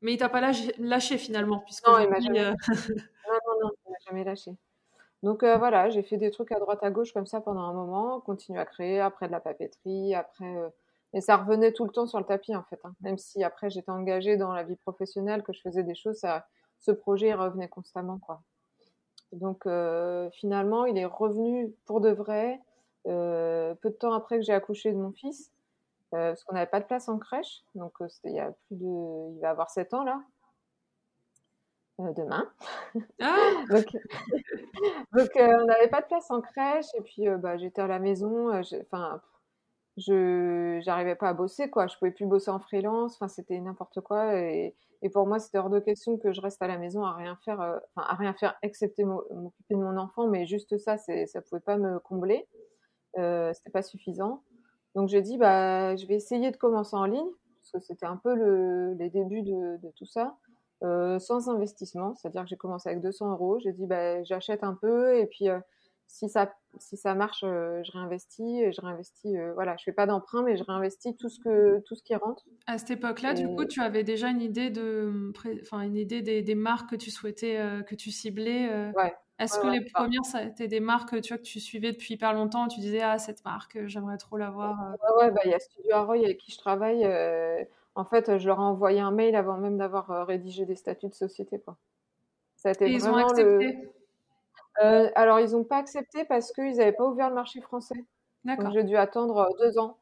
mais 0.00 0.14
il 0.14 0.16
t'a 0.16 0.28
pas 0.28 0.40
lâché, 0.78 1.18
finalement, 1.18 1.60
puisque 1.60 1.86
non, 1.86 1.98
il 1.98 2.08
m'a 2.08 2.20
jamais... 2.20 2.44
non, 2.68 3.38
non, 3.46 3.54
non, 3.62 3.70
il 3.86 3.90
m'a 3.90 3.98
jamais 4.06 4.24
lâché. 4.24 4.52
Donc 5.24 5.42
voilà, 5.42 5.90
j'ai 5.90 6.04
fait 6.04 6.16
des 6.16 6.30
trucs 6.30 6.52
à 6.52 6.60
droite 6.60 6.80
à 6.82 6.90
gauche 6.90 7.12
comme 7.12 7.26
ça 7.26 7.40
pendant 7.40 7.62
un 7.62 7.72
moment, 7.72 8.20
continue 8.20 8.58
à 8.58 8.64
créer, 8.64 9.00
après 9.00 9.26
de 9.26 9.32
la 9.32 9.40
papeterie, 9.40 10.14
après 10.14 10.54
mais 11.12 11.20
ça 11.20 11.36
revenait 11.36 11.72
tout 11.72 11.84
le 11.84 11.90
temps 11.90 12.06
sur 12.06 12.18
le 12.18 12.24
tapis 12.24 12.54
en 12.54 12.62
fait. 12.64 12.80
Hein. 12.84 12.94
Même 13.00 13.18
si 13.18 13.42
après 13.42 13.70
j'étais 13.70 13.90
engagée 13.90 14.36
dans 14.36 14.52
la 14.52 14.62
vie 14.62 14.76
professionnelle, 14.76 15.42
que 15.42 15.52
je 15.52 15.60
faisais 15.62 15.82
des 15.82 15.94
choses, 15.94 16.16
ça, 16.16 16.46
ce 16.78 16.92
projet 16.92 17.34
revenait 17.34 17.68
constamment 17.68 18.18
quoi. 18.18 18.42
Donc 19.32 19.66
euh, 19.66 20.30
finalement, 20.30 20.86
il 20.86 20.96
est 20.98 21.04
revenu 21.04 21.72
pour 21.86 22.00
de 22.00 22.10
vrai 22.10 22.60
euh, 23.06 23.74
peu 23.76 23.90
de 23.90 23.94
temps 23.94 24.12
après 24.12 24.38
que 24.38 24.44
j'ai 24.44 24.54
accouché 24.54 24.92
de 24.92 24.96
mon 24.98 25.12
fils, 25.12 25.52
euh, 26.14 26.30
parce 26.30 26.44
qu'on 26.44 26.54
n'avait 26.54 26.70
pas 26.70 26.80
de 26.80 26.86
place 26.86 27.08
en 27.08 27.18
crèche. 27.18 27.62
Donc 27.74 27.94
il 28.24 28.32
y 28.32 28.40
a 28.40 28.52
plus 28.66 28.76
de, 28.76 29.34
il 29.34 29.40
va 29.40 29.50
avoir 29.50 29.70
7 29.70 29.94
ans 29.94 30.04
là. 30.04 30.20
demain. 31.98 32.50
Ah 33.20 33.36
donc, 33.70 33.86
donc 35.12 35.30
on 35.36 35.64
n'avait 35.66 35.88
pas 35.88 36.00
de 36.00 36.06
place 36.06 36.30
en 36.30 36.40
crèche 36.40 36.86
et 36.94 37.02
puis 37.02 37.28
bah, 37.38 37.56
j'étais 37.56 37.82
à 37.82 37.86
la 37.86 37.98
maison. 37.98 38.50
Enfin, 38.52 39.20
je 39.98 40.80
j'arrivais 40.82 41.16
pas 41.16 41.28
à 41.28 41.34
bosser 41.34 41.70
quoi. 41.70 41.86
Je 41.86 41.96
pouvais 41.98 42.10
plus 42.10 42.26
bosser 42.26 42.50
en 42.50 42.58
freelance. 42.58 43.14
Enfin 43.14 43.28
c'était 43.28 43.58
n'importe 43.60 44.00
quoi. 44.00 44.36
Et, 44.38 44.74
et, 45.02 45.10
pour 45.10 45.26
moi 45.26 45.38
c'était 45.38 45.58
hors 45.58 45.70
de 45.70 45.80
question 45.80 46.16
que 46.18 46.32
je 46.32 46.40
reste 46.40 46.62
à 46.62 46.66
la 46.68 46.78
maison 46.78 47.04
à 47.04 47.14
rien 47.14 47.36
faire 47.44 47.60
euh, 47.60 47.78
à 47.96 48.14
rien 48.14 48.32
faire 48.34 48.56
excepté 48.62 49.04
m'occuper 49.04 49.74
de 49.74 49.80
mon 49.80 49.96
enfant. 49.96 50.28
Mais 50.28 50.46
juste 50.46 50.78
ça 50.78 50.96
c'est 50.96 51.26
ça 51.26 51.42
pouvait 51.42 51.60
pas 51.60 51.76
me 51.76 51.98
combler. 52.00 52.46
Euh, 53.18 53.52
c'était 53.52 53.70
pas 53.70 53.82
suffisant. 53.82 54.42
Donc 54.94 55.08
j'ai 55.08 55.22
dit 55.22 55.38
bah 55.38 55.96
je 55.96 56.06
vais 56.06 56.14
essayer 56.14 56.50
de 56.50 56.56
commencer 56.56 56.96
en 56.96 57.04
ligne 57.04 57.30
parce 57.60 57.72
que 57.72 57.80
c'était 57.80 58.06
un 58.06 58.16
peu 58.16 58.34
le, 58.34 58.94
les 58.94 59.10
débuts 59.10 59.42
de, 59.42 59.76
de 59.82 59.90
tout 59.96 60.06
ça. 60.06 60.36
Euh, 60.84 61.18
sans 61.18 61.48
investissement. 61.48 62.14
C'est 62.14 62.28
à 62.28 62.30
dire 62.30 62.42
que 62.42 62.48
j'ai 62.48 62.56
commencé 62.56 62.88
avec 62.88 63.02
200 63.02 63.32
euros. 63.32 63.58
J'ai 63.58 63.72
dit 63.72 63.86
bah 63.86 64.22
j'achète 64.22 64.62
un 64.62 64.74
peu. 64.74 65.18
Et 65.18 65.26
puis 65.26 65.48
euh, 65.48 65.58
si 66.08 66.28
ça 66.28 66.52
si 66.78 66.96
ça 66.96 67.14
marche, 67.14 67.44
euh, 67.44 67.82
je 67.84 67.92
réinvestis, 67.92 68.72
je 68.72 68.80
réinvestis. 68.80 69.36
Euh, 69.36 69.52
voilà, 69.54 69.76
je 69.76 69.84
fais 69.84 69.92
pas 69.92 70.06
d'emprunt, 70.06 70.42
mais 70.42 70.56
je 70.56 70.62
réinvestis 70.62 71.16
tout 71.16 71.28
ce 71.28 71.38
que 71.40 71.80
tout 71.80 71.94
ce 71.94 72.02
qui 72.02 72.14
rentre. 72.14 72.44
À 72.66 72.78
cette 72.78 72.90
époque-là, 72.92 73.34
du 73.34 73.46
coup, 73.46 73.64
tu 73.64 73.80
avais 73.80 74.04
déjà 74.04 74.28
une 74.28 74.40
idée 74.40 74.70
de, 74.70 75.32
enfin 75.62 75.82
une 75.82 75.96
idée 75.96 76.22
des, 76.22 76.42
des, 76.42 76.54
marques 76.54 76.90
que 76.90 76.96
tu 76.96 77.10
souhaitais, 77.10 77.58
euh, 77.58 77.82
que 77.82 77.94
tu 77.94 78.10
ciblais. 78.10 78.68
Ouais. 78.96 79.14
Est-ce 79.38 79.60
que 79.60 79.68
les 79.68 79.84
premières, 79.84 80.24
ça 80.24 80.38
a 80.38 80.42
été 80.42 80.66
des 80.66 80.80
marques, 80.80 81.20
tu 81.20 81.32
vois, 81.32 81.38
que 81.38 81.46
tu 81.46 81.60
suivais 81.60 81.92
depuis 81.92 82.14
hyper 82.14 82.32
longtemps, 82.32 82.66
tu 82.66 82.80
disais 82.80 83.02
ah 83.02 83.18
cette 83.18 83.44
marque, 83.44 83.78
j'aimerais 83.86 84.18
trop 84.18 84.36
l'avoir. 84.36 84.96
Ouais, 85.20 85.30
bah 85.30 85.40
il 85.44 85.52
y 85.52 85.54
a 85.54 85.60
Studio 85.60 85.94
Aroy 85.94 86.24
avec 86.24 86.38
qui 86.38 86.50
je 86.50 86.58
travaille. 86.58 87.06
en 87.94 88.04
fait, 88.04 88.38
je 88.38 88.46
leur 88.46 88.58
ai 88.58 88.62
envoyé 88.62 89.00
un 89.00 89.12
mail 89.12 89.36
avant 89.36 89.56
même 89.58 89.76
d'avoir 89.76 90.26
rédigé 90.26 90.64
des 90.64 90.74
statuts 90.74 91.08
de 91.08 91.14
société, 91.14 91.60
quoi. 91.60 91.76
Ça 92.56 92.70
a 92.70 92.72
été 92.72 92.90
Et 92.92 92.98
vraiment 92.98 93.18
ils 93.18 93.24
ont 93.24 93.28
accepté. 93.28 93.66
Le 93.66 93.97
euh, 94.82 95.10
alors, 95.14 95.40
ils 95.40 95.52
n'ont 95.52 95.64
pas 95.64 95.78
accepté 95.78 96.24
parce 96.24 96.52
qu'ils 96.52 96.76
n'avaient 96.76 96.92
pas 96.92 97.06
ouvert 97.06 97.28
le 97.28 97.34
marché 97.34 97.60
français. 97.60 98.04
Donc, 98.44 98.72
j'ai 98.72 98.84
dû 98.84 98.96
attendre 98.96 99.38
euh, 99.38 99.64
deux 99.64 99.78
ans. 99.78 99.98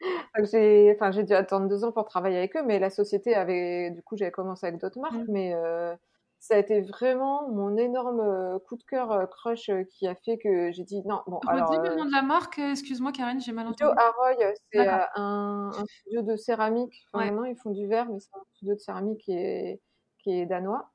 j'ai, 0.52 0.92
enfin, 0.94 1.10
j'ai 1.10 1.24
dû 1.24 1.34
attendre 1.34 1.68
deux 1.68 1.84
ans 1.84 1.92
pour 1.92 2.04
travailler 2.06 2.38
avec 2.38 2.56
eux, 2.56 2.62
mais 2.64 2.78
la 2.78 2.90
société 2.90 3.34
avait, 3.34 3.90
du 3.90 4.02
coup, 4.02 4.16
j'avais 4.16 4.30
commencé 4.30 4.66
avec 4.66 4.80
d'autres 4.80 4.98
marques, 4.98 5.14
mmh. 5.14 5.26
mais 5.28 5.54
euh, 5.54 5.94
ça 6.38 6.54
a 6.54 6.58
été 6.58 6.80
vraiment 6.80 7.48
mon 7.50 7.76
énorme 7.76 8.58
coup 8.66 8.76
de 8.76 8.82
cœur 8.84 9.28
crush 9.28 9.70
qui 9.90 10.08
a 10.08 10.14
fait 10.14 10.38
que 10.38 10.72
j'ai 10.72 10.84
dit 10.84 11.02
non. 11.04 11.20
Bon, 11.26 11.38
alors. 11.46 11.70
le 11.70 11.96
nom 11.96 12.06
de 12.06 12.12
la 12.12 12.22
marque. 12.22 12.58
Excuse-moi, 12.58 13.12
Karen, 13.12 13.40
j'ai 13.40 13.52
mal 13.52 13.66
entendu. 13.66 13.92
Aroy, 13.98 14.54
c'est 14.72 14.88
un, 14.88 15.06
un, 15.16 15.70
studio 15.86 16.22
de 16.22 16.36
céramique. 16.36 16.94
Enfin, 17.12 17.26
Maintenant, 17.26 17.44
ils 17.44 17.56
font 17.56 17.70
du 17.70 17.86
verre, 17.86 18.06
mais 18.08 18.20
c'est 18.20 18.34
un 18.34 18.42
studio 18.54 18.74
de 18.74 18.80
céramique 18.80 19.20
qui 19.20 19.32
est, 19.32 19.82
qui 20.18 20.32
est 20.32 20.46
danois. 20.46 20.90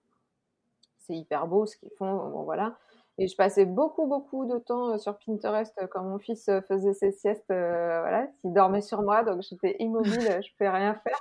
C'est 1.05 1.15
hyper 1.15 1.47
beau 1.47 1.65
ce 1.65 1.77
qu'ils 1.77 1.91
font. 1.97 2.29
Bon, 2.29 2.43
voilà. 2.43 2.77
Et 3.17 3.27
je 3.27 3.35
passais 3.37 3.63
beaucoup, 3.63 4.07
beaucoup 4.07 4.45
de 4.45 4.57
temps 4.57 4.89
euh, 4.89 4.97
sur 4.97 5.17
Pinterest 5.17 5.73
euh, 5.81 5.87
quand 5.89 6.03
mon 6.03 6.19
fils 6.19 6.49
euh, 6.49 6.59
faisait 6.67 6.93
ses 6.93 7.13
siestes. 7.13 7.45
voilà, 7.47 8.27
il 8.43 8.51
dormait 8.51 8.81
sur 8.81 9.03
moi, 9.03 9.23
donc 9.23 9.41
j'étais 9.41 9.77
immobile, 9.79 10.11
je 10.43 10.51
pouvais 10.57 10.69
rien 10.69 10.95
faire. 10.95 11.17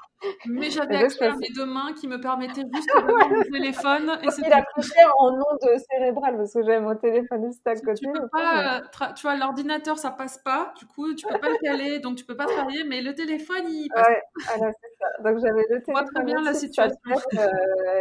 Mais 0.47 0.71
j'avais 0.71 0.97
accès 0.97 1.27
à 1.27 1.37
mes 1.37 1.51
deux 1.55 1.67
mains 1.67 1.93
qui 1.93 2.09
me 2.09 2.21
permettaient 2.21 2.65
juste 2.75 2.89
de 2.97 3.13
voir 3.13 3.29
mon 3.29 3.43
téléphone. 3.43 4.19
Et 4.23 4.29
il 4.39 4.53
a 4.53 4.63
pris 4.63 4.91
en 5.21 5.35
onde 5.35 5.79
cérébrale 5.89 6.37
parce 6.37 6.53
que 6.53 6.63
j'avais 6.65 6.81
mon 6.81 6.97
téléphone 6.97 7.47
juste 7.47 7.65
à 7.65 7.77
côté. 7.77 7.95
Tu, 7.95 8.11
peux 8.11 8.29
pas, 8.29 8.83
tu 9.15 9.23
vois, 9.23 9.37
l'ordinateur, 9.37 9.97
ça 9.97 10.11
passe 10.11 10.39
pas. 10.39 10.75
Du 10.79 10.87
coup, 10.87 11.15
tu 11.15 11.27
peux 11.29 11.39
pas 11.39 11.51
le 11.51 11.59
caler, 11.63 11.99
donc 12.01 12.17
tu 12.17 12.25
peux 12.25 12.37
pas 12.37 12.47
travailler. 12.47 12.83
Mais 12.83 13.03
le 13.03 13.15
téléphone, 13.15 13.69
il 13.69 13.89
passe. 13.95 14.09
Ouais, 14.09 14.23
alors 14.53 14.75
c'est 14.81 14.97
ça. 14.99 15.31
Donc 15.31 15.39
j'avais 15.39 15.65
le 15.71 15.81
téléphone. 15.81 16.11
très 16.13 16.25
bien 16.25 16.43
la 16.43 16.55
situation. 16.55 16.99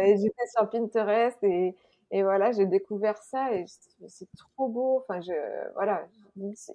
et 0.00 0.16
j'étais 0.16 0.46
sur 0.52 0.68
Pinterest 0.68 1.38
et 1.44 1.76
et 2.10 2.22
voilà, 2.22 2.52
j'ai 2.52 2.66
découvert 2.66 3.18
ça 3.18 3.52
et 3.52 3.64
c'est 4.06 4.28
trop 4.36 4.68
beau. 4.68 5.02
Enfin, 5.02 5.20
je, 5.20 5.32
voilà, 5.74 6.06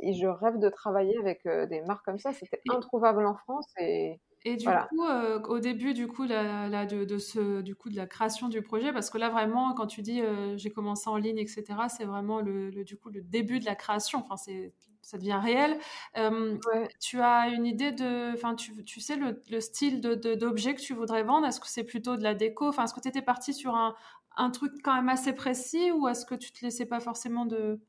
et 0.01 0.13
je 0.13 0.27
rêve 0.27 0.59
de 0.59 0.69
travailler 0.69 1.17
avec 1.17 1.45
euh, 1.45 1.65
des 1.65 1.81
marques 1.81 2.05
comme 2.05 2.19
ça. 2.19 2.33
C'était 2.33 2.61
introuvable 2.69 3.25
en 3.25 3.35
France 3.35 3.67
et. 3.77 4.19
Et 4.45 4.55
du 4.55 4.67
coup, 4.67 5.03
euh, 5.03 5.41
au 5.49 5.59
début 5.59 5.93
du 5.93 6.07
coup, 6.07 6.23
la, 6.23 6.85
de, 6.85 7.03
de, 7.03 7.17
ce, 7.17 7.59
du 7.61 7.75
coup, 7.75 7.89
de 7.89 7.97
la 7.97 8.07
création 8.07 8.47
du 8.47 8.61
projet, 8.61 8.93
parce 8.93 9.09
que 9.09 9.17
là 9.17 9.27
vraiment, 9.27 9.73
quand 9.73 9.87
tu 9.87 10.01
dis 10.01 10.21
euh, 10.21 10.55
j'ai 10.55 10.71
commencé 10.71 11.09
en 11.09 11.17
ligne, 11.17 11.39
etc., 11.39 11.65
c'est 11.89 12.05
vraiment 12.05 12.39
le, 12.39 12.71
du 12.85 12.95
coup 12.95 13.09
le 13.09 13.21
début 13.21 13.59
de 13.59 13.65
la 13.65 13.75
création. 13.75 14.19
Enfin, 14.19 14.37
c'est 14.37 14.73
ça 15.01 15.17
devient 15.17 15.39
réel. 15.43 15.77
Tu 17.01 17.19
as 17.19 17.49
une 17.49 17.65
idée 17.65 17.91
de, 17.91 18.33
enfin, 18.33 18.55
tu, 18.55 18.83
tu 18.85 19.01
sais 19.01 19.17
le, 19.17 19.41
le 19.49 19.59
style 19.59 19.99
de, 19.99 20.13
d'objet 20.35 20.73
que 20.73 20.81
tu 20.81 20.93
voudrais 20.93 21.23
vendre? 21.23 21.45
Est-ce 21.45 21.59
que 21.59 21.67
c'est 21.67 21.83
plutôt 21.83 22.15
de 22.15 22.23
la 22.23 22.33
déco? 22.33 22.67
Enfin, 22.69 22.85
est-ce 22.85 22.93
que 22.93 23.01
tu 23.01 23.09
étais 23.09 23.21
parti 23.21 23.53
sur 23.53 23.75
un, 23.75 23.93
un 24.39 24.49
truc 24.51 24.71
quand 24.83 24.95
même 24.95 25.09
assez 25.09 25.33
précis 25.33 25.91
ou 25.91 26.07
est-ce 26.07 26.25
que 26.25 26.35
tu 26.35 26.51
te 26.51 26.63
laissais 26.63 26.85
pas 26.85 26.99
forcément 26.99 27.45
de... 27.45 27.79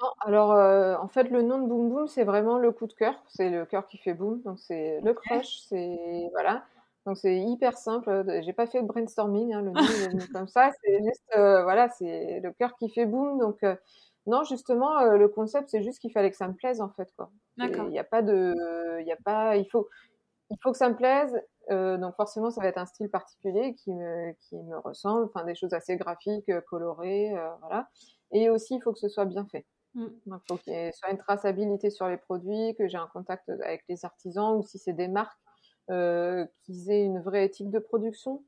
Non, 0.00 0.08
alors 0.20 0.52
euh, 0.52 0.96
en 0.98 1.08
fait 1.08 1.24
le 1.24 1.42
nom 1.42 1.58
de 1.58 1.66
Boom 1.66 1.88
Boom 1.88 2.06
c'est 2.06 2.22
vraiment 2.22 2.58
le 2.58 2.70
coup 2.70 2.86
de 2.86 2.92
cœur, 2.92 3.20
c'est 3.28 3.50
le 3.50 3.66
cœur 3.66 3.86
qui 3.86 3.98
fait 3.98 4.14
boom, 4.14 4.40
donc 4.42 4.58
c'est 4.60 5.00
le 5.00 5.12
crush, 5.14 5.58
c'est 5.68 6.28
voilà, 6.32 6.64
donc 7.06 7.16
c'est 7.18 7.36
hyper 7.38 7.76
simple. 7.76 8.24
J'ai 8.42 8.52
pas 8.52 8.66
fait 8.66 8.82
de 8.82 8.86
brainstorming, 8.86 9.52
hein, 9.52 9.62
le 9.62 9.70
nom 9.72 9.80
est 9.80 10.32
comme 10.32 10.46
ça, 10.46 10.70
c'est 10.80 11.02
juste 11.02 11.24
euh, 11.36 11.64
voilà, 11.64 11.88
c'est 11.88 12.40
le 12.40 12.52
cœur 12.52 12.76
qui 12.76 12.88
fait 12.88 13.04
boom, 13.04 13.40
donc 13.40 13.62
euh, 13.64 13.74
non 14.26 14.44
justement 14.44 15.02
le 15.02 15.28
concept 15.28 15.70
c'est 15.70 15.82
juste 15.82 15.98
qu'il 15.98 16.12
fallait 16.12 16.30
que 16.30 16.36
ça 16.36 16.46
me 16.46 16.54
plaise 16.54 16.80
en 16.80 16.90
fait 16.90 17.12
quoi. 17.16 17.30
Il 17.56 17.88
n'y 17.88 17.98
a 17.98 18.04
pas 18.04 18.22
de, 18.22 19.00
il 19.00 19.06
y 19.06 19.12
a 19.12 19.18
pas, 19.24 19.56
il 19.56 19.68
faut, 19.68 19.88
il 20.50 20.56
faut 20.62 20.70
que 20.70 20.78
ça 20.78 20.88
me 20.88 20.94
plaise 20.94 21.42
euh, 21.70 21.96
donc 21.98 22.16
forcément, 22.16 22.50
ça 22.50 22.60
va 22.60 22.68
être 22.68 22.78
un 22.78 22.86
style 22.86 23.08
particulier 23.08 23.74
qui 23.74 23.94
me, 23.94 24.32
qui 24.32 24.56
me 24.56 24.76
ressemble, 24.78 25.24
enfin 25.24 25.44
des 25.44 25.54
choses 25.54 25.72
assez 25.72 25.96
graphiques, 25.96 26.48
euh, 26.48 26.60
colorées, 26.60 27.36
euh, 27.36 27.48
voilà. 27.60 27.88
Et 28.32 28.50
aussi, 28.50 28.76
il 28.76 28.80
faut 28.82 28.92
que 28.92 28.98
ce 28.98 29.08
soit 29.08 29.24
bien 29.24 29.46
fait. 29.46 29.66
Mm. 29.94 30.06
il 30.26 30.38
faut 30.48 30.56
qu'il 30.56 30.72
y 30.72 30.76
ait 30.76 30.92
soit 30.92 31.10
une 31.10 31.18
traçabilité 31.18 31.90
sur 31.90 32.08
les 32.08 32.16
produits, 32.16 32.74
que 32.76 32.88
j'ai 32.88 32.98
un 32.98 33.08
contact 33.08 33.48
avec 33.48 33.84
les 33.88 34.04
artisans, 34.04 34.56
ou 34.56 34.62
si 34.62 34.78
c'est 34.78 34.92
des 34.92 35.08
marques, 35.08 35.38
euh, 35.90 36.46
qu'ils 36.62 36.90
aient 36.90 37.04
une 37.04 37.20
vraie 37.20 37.44
éthique 37.44 37.70
de 37.70 37.78
production. 37.78 38.42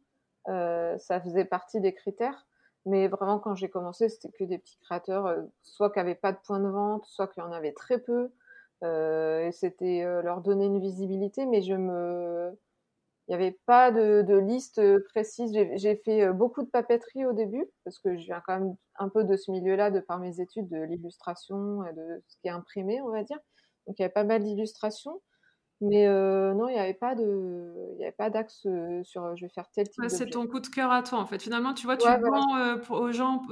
Ça 0.46 1.20
faisait 1.22 1.44
partie 1.44 1.80
des 1.80 1.94
critères. 1.94 2.46
Mais 2.84 3.06
vraiment, 3.06 3.38
quand 3.38 3.54
j'ai 3.54 3.70
commencé, 3.70 4.08
c'était 4.08 4.30
que 4.30 4.42
des 4.42 4.58
petits 4.58 4.78
créateurs, 4.80 5.36
soit 5.62 5.90
qui 5.90 5.98
n'avaient 5.98 6.16
pas 6.16 6.32
de 6.32 6.38
point 6.44 6.58
de 6.58 6.68
vente, 6.68 7.06
soit 7.06 7.28
qui 7.28 7.40
en 7.40 7.52
avaient 7.52 7.72
très 7.72 7.98
peu. 7.98 8.32
et 8.82 9.50
c'était 9.52 10.02
leur 10.22 10.40
donner 10.40 10.66
une 10.66 10.80
visibilité, 10.80 11.46
mais 11.46 11.62
je 11.62 11.74
me 11.74 12.56
il 13.28 13.36
n'y 13.36 13.42
avait 13.42 13.58
pas 13.66 13.90
de, 13.92 14.22
de 14.22 14.36
liste 14.36 14.78
euh, 14.78 15.04
précise. 15.10 15.52
J'ai 15.52 15.96
fait 16.04 16.22
euh, 16.22 16.32
beaucoup 16.32 16.62
de 16.62 16.68
papeterie 16.68 17.24
au 17.24 17.32
début, 17.32 17.66
parce 17.84 17.98
que 17.98 18.16
je 18.16 18.24
viens 18.24 18.42
quand 18.46 18.58
même 18.58 18.74
un 18.98 19.08
peu 19.08 19.24
de 19.24 19.36
ce 19.36 19.50
milieu-là, 19.50 19.90
de 19.90 20.00
par 20.00 20.18
mes 20.18 20.40
études 20.40 20.68
de 20.68 20.82
l'illustration 20.82 21.84
et 21.84 21.92
de 21.92 22.22
ce 22.26 22.36
qui 22.40 22.48
est 22.48 22.50
imprimé, 22.50 23.00
on 23.00 23.10
va 23.10 23.22
dire. 23.22 23.38
Donc 23.86 23.98
il 23.98 24.02
y 24.02 24.04
avait 24.04 24.12
pas 24.12 24.24
mal 24.24 24.42
d'illustrations. 24.42 25.20
Mais 25.80 26.06
euh, 26.06 26.54
non, 26.54 26.68
il 26.68 26.74
n'y 26.74 26.78
avait 26.78 26.94
pas 26.94 27.16
de, 27.16 27.74
il 27.94 28.00
y 28.00 28.04
avait 28.04 28.12
pas 28.12 28.30
d'axe 28.30 28.66
sur 29.02 29.36
je 29.36 29.44
vais 29.44 29.48
faire 29.52 29.68
tel 29.74 29.88
type. 29.88 30.04
c'est 30.06 30.30
ton 30.30 30.46
coup 30.46 30.60
de 30.60 30.68
cœur 30.68 30.92
à 30.92 31.02
toi 31.02 31.18
en 31.18 31.26
fait. 31.26 31.42
Finalement, 31.42 31.74
tu 31.74 31.86
vois, 31.86 31.96
tu 31.96 32.06
vends 32.06 32.78
aux 32.90 33.10
gens, 33.10 33.42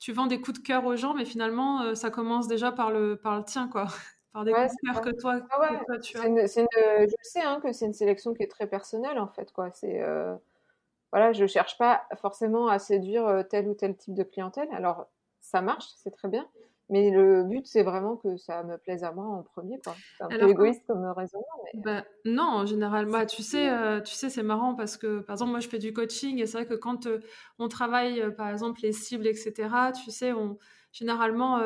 tu 0.00 0.12
vends 0.12 0.26
des 0.26 0.40
coups 0.40 0.58
de 0.58 0.64
cœur 0.64 0.84
aux 0.84 0.96
gens, 0.96 1.14
mais 1.14 1.24
finalement, 1.24 1.94
ça 1.94 2.10
commence 2.10 2.48
déjà 2.48 2.72
par 2.72 2.90
le 2.90 3.16
par 3.16 3.38
le 3.38 3.44
tien 3.44 3.68
quoi 3.68 3.86
par 4.32 4.44
des 4.44 4.52
que 4.52 5.10
toi, 5.10 5.40
ah 5.50 5.98
tu 5.98 6.16
as. 6.16 6.22
je 6.22 6.46
sais 7.22 7.42
hein, 7.42 7.60
que 7.62 7.72
c'est 7.72 7.84
une 7.84 7.92
sélection 7.92 8.32
qui 8.34 8.42
est 8.42 8.50
très 8.50 8.66
personnelle 8.66 9.18
en 9.18 9.28
fait. 9.28 9.52
Quoi. 9.52 9.70
C'est, 9.72 10.02
euh, 10.02 10.34
voilà, 11.12 11.32
je 11.32 11.46
cherche 11.46 11.76
pas 11.76 12.04
forcément 12.16 12.68
à 12.68 12.78
séduire 12.78 13.26
euh, 13.26 13.42
tel 13.42 13.68
ou 13.68 13.74
tel 13.74 13.96
type 13.96 14.14
de 14.14 14.22
clientèle. 14.22 14.68
Alors 14.72 15.06
ça 15.40 15.60
marche, 15.60 15.86
c'est 15.96 16.10
très 16.10 16.28
bien. 16.28 16.46
Mais 16.88 17.10
le 17.10 17.44
but, 17.44 17.66
c'est 17.66 17.82
vraiment 17.82 18.16
que 18.16 18.36
ça 18.36 18.62
me 18.64 18.76
plaise 18.76 19.02
à 19.02 19.12
moi 19.12 19.24
en 19.24 19.42
premier. 19.42 19.80
C'est 20.18 20.24
un 20.24 20.28
peu 20.28 20.50
égoïste 20.50 20.82
comme 20.86 21.04
raisonnement. 21.04 21.46
Bah, 21.74 22.04
non, 22.26 22.42
en 22.42 22.66
général, 22.66 23.06
bah, 23.06 23.24
tu 23.24 23.42
sais, 23.42 23.70
euh, 23.70 24.00
tu 24.00 24.12
sais, 24.14 24.28
c'est 24.28 24.42
marrant 24.42 24.74
parce 24.74 24.98
que, 24.98 25.20
par 25.20 25.34
exemple, 25.34 25.52
moi, 25.52 25.60
je 25.60 25.68
fais 25.68 25.78
du 25.78 25.94
coaching 25.94 26.38
et 26.38 26.46
c'est 26.46 26.58
vrai 26.58 26.66
que 26.66 26.74
quand 26.74 27.08
on 27.58 27.68
travaille, 27.68 28.34
par 28.36 28.50
exemple, 28.50 28.80
les 28.82 28.92
cibles, 28.92 29.26
etc., 29.26 29.68
tu 30.04 30.10
sais, 30.10 30.32
on, 30.32 30.58
généralement, 30.92 31.60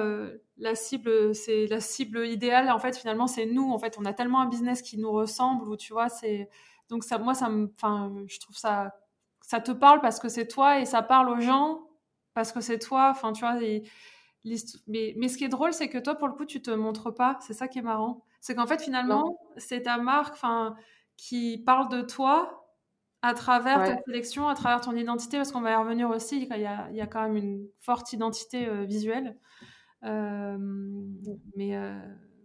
la 0.59 0.75
cible, 0.75 1.35
c'est 1.35 1.67
la 1.67 1.81
cible 1.81 2.27
idéale. 2.27 2.71
En 2.71 2.79
fait, 2.79 2.97
finalement, 2.97 3.27
c'est 3.27 3.47
nous. 3.47 3.71
En 3.71 3.79
fait, 3.79 3.97
on 3.99 4.05
a 4.05 4.13
tellement 4.13 4.41
un 4.41 4.49
business 4.49 4.83
qui 4.83 4.99
nous 4.99 5.11
ressemble, 5.13 5.69
ou 5.69 5.77
tu 5.77 5.93
vois, 5.93 6.09
c'est 6.09 6.49
donc 6.89 7.05
ça, 7.05 7.19
moi, 7.19 7.35
ça 7.35 7.49
me, 7.49 7.73
enfin, 7.75 8.13
je 8.27 8.39
trouve 8.39 8.57
ça, 8.57 8.95
ça 9.41 9.61
te 9.61 9.73
parle 9.73 10.01
parce 10.01 10.21
que 10.21 10.29
c'est 10.29 10.47
toi 10.47 10.79
et 10.79 10.87
ça 10.87 11.03
parle 11.03 11.29
aux 11.31 11.41
gens 11.41 11.89
parce 12.35 12.53
que 12.53 12.61
c'est 12.61 12.79
toi. 12.79 13.11
Enfin, 13.11 13.33
tu 13.33 13.41
vois. 13.41 13.55
mais, 14.87 15.15
mais 15.17 15.29
ce 15.29 15.37
qui 15.37 15.45
est 15.45 15.49
drôle, 15.49 15.73
c'est 15.73 15.89
que 15.89 15.99
toi, 15.99 16.15
pour 16.15 16.29
le 16.29 16.35
coup, 16.35 16.45
tu 16.47 16.63
te 16.63 16.71
montres 16.71 17.13
pas. 17.15 17.39
C'est 17.41 17.55
ça 17.55 17.69
qui 17.69 17.79
est 17.81 17.83
marrant. 17.83 18.25
C'est 18.41 18.55
qu'en 18.55 18.67
fait, 18.67 18.81
finalement, 18.83 19.39
c'est 19.57 19.83
ta 19.83 19.99
marque, 19.99 20.35
enfin, 20.35 20.77
qui 21.17 21.59
parle 21.59 21.89
de 21.89 22.03
toi 22.03 22.66
à 23.23 23.35
travers 23.35 23.79
ta 23.79 24.03
sélection, 24.05 24.49
à 24.49 24.55
travers 24.55 24.81
ton 24.81 24.95
identité, 24.95 25.37
parce 25.37 25.53
qu'on 25.53 25.61
va 25.61 25.73
y 25.73 25.77
revenir 25.77 26.09
aussi. 26.11 26.43
Il 26.43 26.61
y 26.61 26.67
a, 26.67 26.89
il 26.91 26.97
y 26.97 27.01
a 27.01 27.07
quand 27.07 27.23
même 27.23 27.37
une 27.37 27.67
forte 27.81 28.13
identité 28.13 28.69
euh, 28.69 28.85
visuelle. 28.85 29.37
Euh, 30.05 30.57
mais 31.57 31.77
euh, 31.77 31.99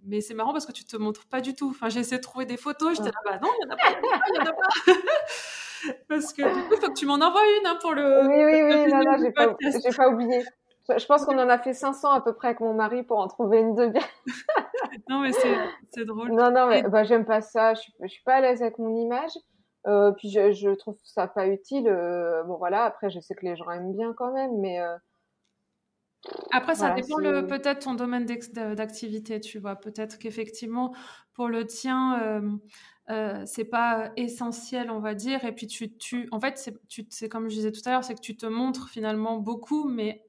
mais 0.04 0.22
c'est 0.22 0.34
marrant 0.34 0.52
parce 0.52 0.66
que 0.66 0.72
tu 0.72 0.86
te 0.86 0.98
montres 0.98 1.28
pas 1.28 1.42
du 1.42 1.54
tout. 1.54 1.70
Enfin, 1.70 1.90
j'ai 1.90 2.00
essayé 2.00 2.18
de 2.18 2.24
trouver 2.24 2.46
des 2.46 2.58
photos, 2.58 2.98
j'étais 2.98 3.10
là, 3.10 3.20
bah 3.26 3.40
non, 3.42 3.50
il 3.62 3.68
n'y 3.68 3.72
en 3.72 3.76
a 3.76 3.78
pas, 3.78 4.00
il 4.30 4.36
y 4.36 4.40
en 4.40 4.46
a 4.46 4.54
pas. 4.54 4.68
parce 6.10 6.34
que 6.34 6.42
du 6.42 6.68
coup, 6.68 6.76
il 6.76 6.82
faut 6.82 6.92
que 6.92 6.98
tu 6.98 7.06
m'en 7.06 7.16
envoies 7.16 7.44
une 7.60 7.68
hein, 7.68 7.78
pour 7.82 7.94
le. 7.94 8.28
Oui, 8.28 8.44
oui, 8.44 8.64
oui, 8.64 8.92
non, 8.92 9.04
non, 9.04 9.18
j'ai 9.20 9.32
pas, 9.32 9.54
pas 9.96 10.10
oublié. 10.10 10.44
Je 10.98 11.06
pense 11.06 11.26
qu'on 11.26 11.38
en 11.38 11.50
a 11.50 11.58
fait 11.58 11.74
500 11.74 12.12
à 12.12 12.22
peu 12.22 12.34
près 12.34 12.50
avec 12.50 12.60
mon 12.60 12.74
mari 12.74 13.04
pour 13.04 13.20
en 13.20 13.28
trouver 13.28 13.60
une 13.60 13.76
de 13.76 13.88
bien. 13.88 14.02
non, 15.10 15.20
mais 15.20 15.32
c'est 15.32 16.06
drôle. 16.06 16.32
Non, 16.32 16.52
non, 16.52 16.68
mais 16.68 16.84
bah, 16.84 17.04
j'aime 17.04 17.26
pas 17.26 17.42
ça. 17.42 17.76
Je 17.76 17.82
je 18.02 18.08
suis 18.08 18.24
pas 18.24 18.36
à 18.36 18.42
l'aise 18.42 18.62
avec 18.62 18.80
mon 18.80 18.96
image. 18.96 19.32
Euh, 19.88 20.12
puis 20.12 20.30
je, 20.30 20.52
je, 20.52 20.70
trouve 20.70 20.98
ça 21.04 21.28
pas 21.28 21.48
utile. 21.48 21.88
Euh, 21.88 22.44
bon 22.44 22.58
voilà, 22.58 22.84
après 22.84 23.10
je 23.10 23.20
sais 23.20 23.34
que 23.34 23.46
les 23.46 23.56
gens 23.56 23.70
aiment 23.72 23.94
bien 23.94 24.14
quand 24.14 24.32
même, 24.32 24.60
mais 24.60 24.80
euh, 24.80 24.96
après, 26.52 26.76
ça 26.76 26.92
dépend 26.92 27.18
le, 27.18 27.48
peut-être 27.48 27.80
ton 27.80 27.96
domaine 27.96 28.28
d'activité, 28.28 29.40
tu 29.40 29.58
vois. 29.58 29.76
Peut-être 29.76 30.20
qu'effectivement, 30.20 30.94
pour 31.34 31.48
le 31.48 31.66
tien, 31.66 32.60
c'est 33.46 33.66
pas 33.66 34.12
essentiel, 34.18 34.92
on 34.92 35.00
va 35.00 35.16
dire. 35.16 35.44
Et 35.46 35.52
puis, 35.52 35.66
tu, 35.66 35.98
tu 35.98 36.30
en 36.32 36.40
fait, 36.40 36.72
c'est 37.10 37.28
comme 37.28 37.50
je 37.50 37.56
disais 37.56 37.72
tout 37.72 37.82
à 37.86 37.90
l'heure, 37.90 38.04
c'est 38.04 38.14
que 38.14 38.22
tu 38.22 38.38
te 38.38 38.46
montres 38.46 38.90
finalement 38.90 39.38
beaucoup, 39.38 39.90
mais 39.90 40.24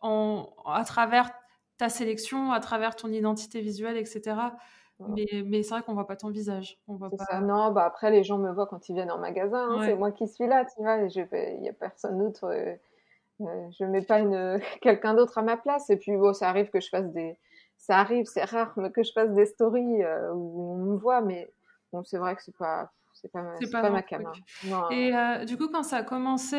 en, 0.00 0.54
à 0.64 0.84
travers 0.84 1.30
ta 1.76 1.90
sélection, 1.90 2.52
à 2.52 2.60
travers 2.60 2.96
ton 2.96 3.12
identité 3.12 3.60
visuelle, 3.60 3.98
etc. 3.98 4.36
Mais, 5.00 5.26
mais 5.44 5.62
c'est 5.62 5.74
vrai 5.74 5.82
qu'on 5.82 5.94
voit 5.94 6.06
pas 6.06 6.16
ton 6.16 6.30
visage. 6.30 6.78
On 6.86 6.94
voit 6.94 7.10
pas... 7.10 7.24
Ça. 7.24 7.40
Non, 7.40 7.72
bah 7.72 7.84
après, 7.84 8.10
les 8.10 8.22
gens 8.22 8.38
me 8.38 8.52
voient 8.52 8.66
quand 8.66 8.88
ils 8.88 8.94
viennent 8.94 9.10
en 9.10 9.18
magasin. 9.18 9.68
Hein. 9.70 9.82
C'est 9.84 9.96
moi 9.96 10.12
qui 10.12 10.28
suis 10.28 10.46
là, 10.46 10.64
tu 10.64 10.82
vois. 10.82 10.98
Il 10.98 11.60
n'y 11.60 11.68
a 11.68 11.72
personne 11.72 12.18
d'autre. 12.18 12.44
Euh, 12.44 12.74
euh, 13.40 13.70
je 13.78 13.84
mets 13.84 14.02
pas 14.02 14.20
une 14.20 14.60
quelqu'un 14.80 15.14
d'autre 15.14 15.38
à 15.38 15.42
ma 15.42 15.56
place. 15.56 15.90
Et 15.90 15.96
puis 15.96 16.16
bon, 16.16 16.32
ça 16.32 16.48
arrive 16.48 16.70
que 16.70 16.80
je 16.80 16.88
fasse 16.88 17.06
des, 17.06 17.36
ça 17.84 17.98
arrive, 17.98 18.26
c'est 18.26 18.44
rare, 18.44 18.72
mais 18.76 18.90
que 18.90 19.02
je 19.02 19.12
fasse 19.12 19.30
des 19.32 19.46
stories 19.46 20.02
euh, 20.02 20.32
où 20.32 20.72
on 20.72 20.76
me 20.76 20.96
voit, 20.96 21.20
mais 21.20 21.52
bon, 21.92 22.02
c'est 22.02 22.18
vrai 22.18 22.34
que 22.34 22.42
c'est 22.42 22.56
pas, 22.56 22.90
c'est 23.24 23.32
pas, 23.32 23.42
ma, 23.42 23.80
pas, 23.80 23.90
ma 23.90 24.02
cam. 24.02 24.26
Hein. 24.26 24.90
Et 24.90 25.14
euh, 25.14 25.44
du 25.44 25.56
coup, 25.56 25.68
quand 25.68 25.82
ça 25.82 25.96
a 25.98 26.02
commencé 26.02 26.56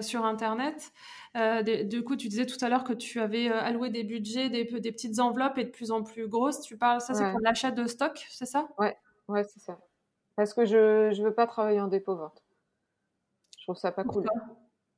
sur 0.00 0.24
Internet, 0.24 0.92
du 1.34 2.04
coup, 2.04 2.16
tu 2.16 2.28
disais 2.28 2.46
tout 2.46 2.62
à 2.64 2.68
l'heure 2.68 2.84
que 2.84 2.92
tu 2.92 3.20
avais 3.20 3.48
alloué 3.48 3.90
des 3.90 4.04
budgets, 4.04 4.48
des, 4.48 4.64
des 4.64 4.92
petites 4.92 5.18
enveloppes 5.18 5.58
et 5.58 5.64
de 5.64 5.70
plus 5.70 5.90
en 5.90 6.02
plus 6.02 6.28
grosses. 6.28 6.60
Tu 6.60 6.78
parles, 6.78 7.00
ça, 7.00 7.14
c'est 7.14 7.30
pour 7.30 7.40
l'achat 7.40 7.70
de 7.70 7.86
stock, 7.86 8.24
c'est 8.30 8.46
ça? 8.46 8.68
Ouais, 8.78 8.96
ouais, 9.28 9.44
c'est 9.44 9.60
ça. 9.60 9.78
Parce 10.36 10.54
que 10.54 10.64
je, 10.64 11.12
je 11.12 11.22
veux 11.22 11.34
pas 11.34 11.46
travailler 11.46 11.80
en 11.80 11.88
dépôt 11.88 12.16
vente. 12.16 12.42
Je 13.58 13.64
trouve 13.64 13.76
ça 13.76 13.92
pas 13.92 14.04
cool. 14.04 14.26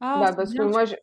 Ah, 0.01 0.21
bah, 0.21 0.33
parce 0.37 0.53
que 0.53 0.63
moi, 0.63 0.85
je... 0.85 0.95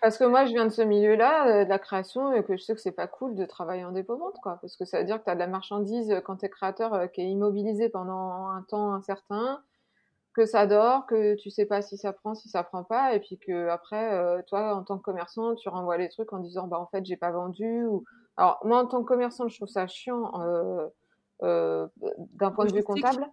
parce 0.00 0.16
que 0.16 0.24
moi, 0.24 0.46
je 0.46 0.52
viens 0.52 0.64
de 0.64 0.70
ce 0.70 0.80
milieu-là, 0.80 1.46
euh, 1.46 1.64
de 1.64 1.68
la 1.68 1.78
création, 1.78 2.32
et 2.32 2.42
que 2.42 2.56
je 2.56 2.62
sais 2.62 2.74
que 2.74 2.80
c'est 2.80 2.90
pas 2.90 3.06
cool 3.06 3.34
de 3.34 3.44
travailler 3.44 3.84
en 3.84 3.92
dépôt-vente, 3.92 4.36
quoi. 4.42 4.58
Parce 4.62 4.76
que 4.76 4.86
ça 4.86 4.98
veut 4.98 5.04
dire 5.04 5.18
que 5.18 5.24
tu 5.24 5.30
as 5.30 5.34
de 5.34 5.40
la 5.40 5.46
marchandise 5.46 6.10
euh, 6.10 6.20
quand 6.20 6.36
tu 6.38 6.46
es 6.46 6.48
créateur 6.48 6.94
euh, 6.94 7.06
qui 7.06 7.20
est 7.20 7.28
immobilisée 7.28 7.90
pendant 7.90 8.48
un 8.48 8.62
temps 8.62 8.94
incertain, 8.94 9.62
que 10.32 10.46
ça 10.46 10.66
dort, 10.66 11.06
que 11.06 11.34
tu 11.34 11.50
sais 11.50 11.66
pas 11.66 11.82
si 11.82 11.98
ça 11.98 12.14
prend, 12.14 12.34
si 12.34 12.48
ça 12.48 12.62
prend 12.62 12.82
pas, 12.82 13.14
et 13.14 13.20
puis 13.20 13.36
que 13.36 13.68
après, 13.68 14.42
toi, 14.46 14.76
en 14.76 14.84
tant 14.84 14.96
que 14.96 15.02
commerçant, 15.02 15.56
tu 15.56 15.68
renvoies 15.68 15.98
les 15.98 16.08
trucs 16.08 16.32
en 16.32 16.38
disant, 16.38 16.68
bah 16.68 16.78
en 16.78 16.86
fait, 16.86 17.04
j'ai 17.04 17.16
pas 17.16 17.32
vendu. 17.32 17.84
Ou... 17.84 18.04
Alors 18.36 18.60
moi, 18.64 18.78
en 18.78 18.86
tant 18.86 19.02
que 19.02 19.08
commerçant, 19.08 19.48
je 19.48 19.56
trouve 19.56 19.68
ça 19.68 19.88
chiant 19.88 20.30
d'un 21.42 22.50
point 22.52 22.64
de 22.64 22.72
vue 22.72 22.84
comptable. 22.84 23.26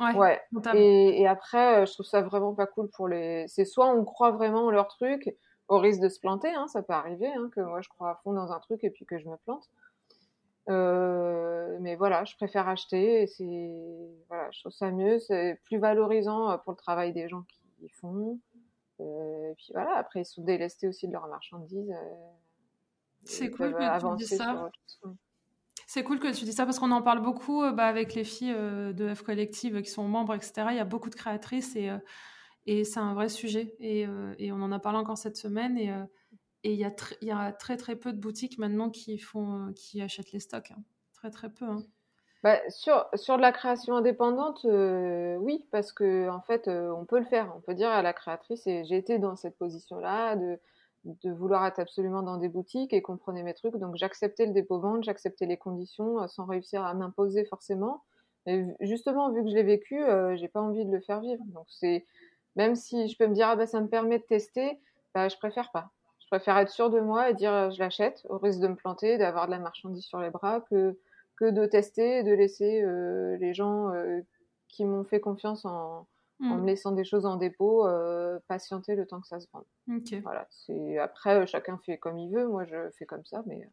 Ouais. 0.00 0.40
Et, 0.74 1.22
et, 1.22 1.26
après, 1.26 1.82
euh, 1.82 1.86
je 1.86 1.92
trouve 1.92 2.06
ça 2.06 2.22
vraiment 2.22 2.54
pas 2.54 2.66
cool 2.66 2.88
pour 2.90 3.08
les. 3.08 3.46
C'est 3.48 3.64
soit 3.64 3.88
on 3.88 4.04
croit 4.04 4.30
vraiment 4.30 4.66
en 4.66 4.70
leur 4.70 4.88
truc, 4.88 5.34
au 5.68 5.78
risque 5.78 6.00
de 6.00 6.08
se 6.08 6.20
planter, 6.20 6.52
hein, 6.54 6.66
ça 6.68 6.82
peut 6.82 6.92
arriver, 6.92 7.28
hein, 7.28 7.50
que 7.54 7.60
moi 7.60 7.80
je 7.80 7.88
crois 7.88 8.10
à 8.10 8.14
fond 8.22 8.32
dans 8.32 8.52
un 8.52 8.60
truc 8.60 8.84
et 8.84 8.90
puis 8.90 9.04
que 9.06 9.18
je 9.18 9.28
me 9.28 9.36
plante. 9.38 9.68
Euh, 10.68 11.78
mais 11.80 11.96
voilà, 11.96 12.24
je 12.24 12.36
préfère 12.36 12.68
acheter. 12.68 13.22
Et 13.22 13.26
c'est 13.26 13.70
voilà, 14.28 14.50
je 14.50 14.60
trouve 14.60 14.72
ça 14.72 14.90
mieux, 14.90 15.18
c'est 15.18 15.60
plus 15.64 15.78
valorisant 15.78 16.50
euh, 16.50 16.56
pour 16.58 16.72
le 16.72 16.76
travail 16.76 17.12
des 17.12 17.28
gens 17.28 17.42
qui 17.42 17.60
y 17.84 17.88
font. 17.88 18.38
Euh, 19.00 19.50
et 19.50 19.54
puis 19.54 19.70
voilà, 19.72 19.96
après 19.96 20.22
ils 20.22 20.26
sont 20.26 20.42
délestés 20.42 20.88
aussi 20.88 21.06
de 21.06 21.12
leur 21.12 21.26
marchandise. 21.28 21.90
Euh, 21.90 22.30
c'est 23.24 23.50
cool 23.50 23.74
que 23.74 24.16
tu 24.16 24.24
dis 24.24 24.36
ça. 24.36 24.70
C'est 25.88 26.04
cool 26.04 26.20
que 26.20 26.30
tu 26.30 26.44
dis 26.44 26.52
ça 26.52 26.66
parce 26.66 26.78
qu'on 26.78 26.90
en 26.90 27.00
parle 27.00 27.22
beaucoup 27.22 27.62
euh, 27.62 27.72
bah, 27.72 27.86
avec 27.86 28.12
les 28.12 28.22
filles 28.22 28.52
euh, 28.54 28.92
de 28.92 29.14
F 29.14 29.22
Collective 29.22 29.80
qui 29.80 29.88
sont 29.88 30.06
membres, 30.06 30.34
etc. 30.34 30.66
Il 30.68 30.76
y 30.76 30.80
a 30.80 30.84
beaucoup 30.84 31.08
de 31.08 31.14
créatrices 31.14 31.74
et, 31.76 31.88
euh, 31.88 32.84
c'est 32.84 32.98
un 32.98 33.14
vrai 33.14 33.30
sujet. 33.30 33.74
Et, 33.80 34.06
on 34.06 34.60
en 34.60 34.70
a 34.70 34.78
parlé 34.78 34.98
encore 34.98 35.16
cette 35.16 35.38
semaine. 35.38 35.78
Et, 35.78 35.90
il, 36.62 36.74
y 36.74 36.84
a 36.84 37.52
très 37.52 37.78
très 37.78 37.96
peu 37.96 38.12
de 38.12 38.20
boutiques 38.20 38.58
maintenant 38.58 38.90
qui, 38.90 39.18
achètent 40.02 40.32
les 40.32 40.40
stocks. 40.40 40.72
Hein. 40.72 40.82
Très 41.14 41.30
très 41.30 41.48
peu. 41.48 41.64
Hein. 41.64 41.82
Bah, 42.42 42.58
sur, 42.68 43.08
de 43.14 43.40
la 43.40 43.52
création 43.52 43.96
indépendante, 43.96 44.66
oui, 45.40 45.64
parce 45.70 45.92
que 45.92 46.28
en 46.28 46.42
fait, 46.42 46.68
on 46.68 47.06
peut 47.06 47.18
le 47.18 47.24
faire. 47.24 47.50
On 47.56 47.62
peut 47.62 47.74
dire 47.74 47.88
à 47.88 48.02
la 48.02 48.12
créatrice, 48.12 48.66
et 48.66 48.84
j'ai 48.84 48.98
été 48.98 49.18
dans 49.18 49.36
cette 49.36 49.56
position-là, 49.56 50.36
de 50.36 50.60
de 51.04 51.30
vouloir 51.30 51.64
être 51.66 51.78
absolument 51.78 52.22
dans 52.22 52.36
des 52.36 52.48
boutiques 52.48 52.92
et 52.92 53.02
comprenait 53.02 53.42
mes 53.42 53.54
trucs. 53.54 53.76
Donc 53.76 53.96
j'acceptais 53.96 54.46
le 54.46 54.52
dépôt-vente, 54.52 55.04
j'acceptais 55.04 55.46
les 55.46 55.56
conditions 55.56 56.22
euh, 56.22 56.26
sans 56.26 56.44
réussir 56.44 56.84
à 56.84 56.94
m'imposer 56.94 57.44
forcément. 57.44 58.04
Et 58.46 58.64
justement, 58.80 59.32
vu 59.32 59.42
que 59.42 59.50
je 59.50 59.54
l'ai 59.54 59.62
vécu, 59.62 60.02
euh, 60.02 60.36
j'ai 60.36 60.48
pas 60.48 60.60
envie 60.60 60.84
de 60.84 60.90
le 60.90 61.00
faire 61.00 61.20
vivre. 61.20 61.42
Donc 61.48 61.66
c'est 61.68 62.06
même 62.56 62.74
si 62.74 63.08
je 63.08 63.16
peux 63.16 63.26
me 63.26 63.34
dire 63.34 63.48
ah 63.48 63.56
bah 63.56 63.66
ça 63.66 63.80
me 63.80 63.88
permet 63.88 64.18
de 64.18 64.24
tester, 64.24 64.80
bah 65.14 65.28
je 65.28 65.36
préfère 65.36 65.70
pas. 65.70 65.90
Je 66.20 66.26
préfère 66.28 66.58
être 66.58 66.70
sûr 66.70 66.90
de 66.90 67.00
moi 67.00 67.30
et 67.30 67.34
dire 67.34 67.52
euh, 67.52 67.70
je 67.70 67.78
l'achète 67.78 68.26
au 68.28 68.38
risque 68.38 68.60
de 68.60 68.68
me 68.68 68.76
planter, 68.76 69.18
d'avoir 69.18 69.46
de 69.46 69.52
la 69.52 69.58
marchandise 69.58 70.04
sur 70.04 70.20
les 70.20 70.30
bras 70.30 70.60
que 70.70 70.98
que 71.36 71.50
de 71.50 71.66
tester 71.66 72.18
et 72.18 72.22
de 72.24 72.32
laisser 72.32 72.84
les 73.38 73.54
gens 73.54 73.92
qui 74.66 74.84
m'ont 74.84 75.04
fait 75.04 75.20
confiance 75.20 75.64
en, 75.64 76.04
en 76.40 76.56
me 76.56 76.62
mmh. 76.62 76.66
laissant 76.66 76.92
des 76.92 77.04
choses 77.04 77.26
en 77.26 77.36
dépôt, 77.36 77.86
euh, 77.86 78.38
patienter 78.46 78.94
le 78.94 79.06
temps 79.06 79.20
que 79.20 79.26
ça 79.26 79.40
se 79.40 79.46
vende. 79.52 79.64
Voilà, 80.22 80.46
c'est 80.50 80.98
après 80.98 81.34
euh, 81.34 81.46
chacun 81.46 81.78
fait 81.84 81.98
comme 81.98 82.18
il 82.18 82.30
veut. 82.32 82.46
Moi, 82.46 82.64
je 82.64 82.90
fais 82.96 83.06
comme 83.06 83.24
ça, 83.24 83.42
mais. 83.46 83.56
Euh, 83.56 83.66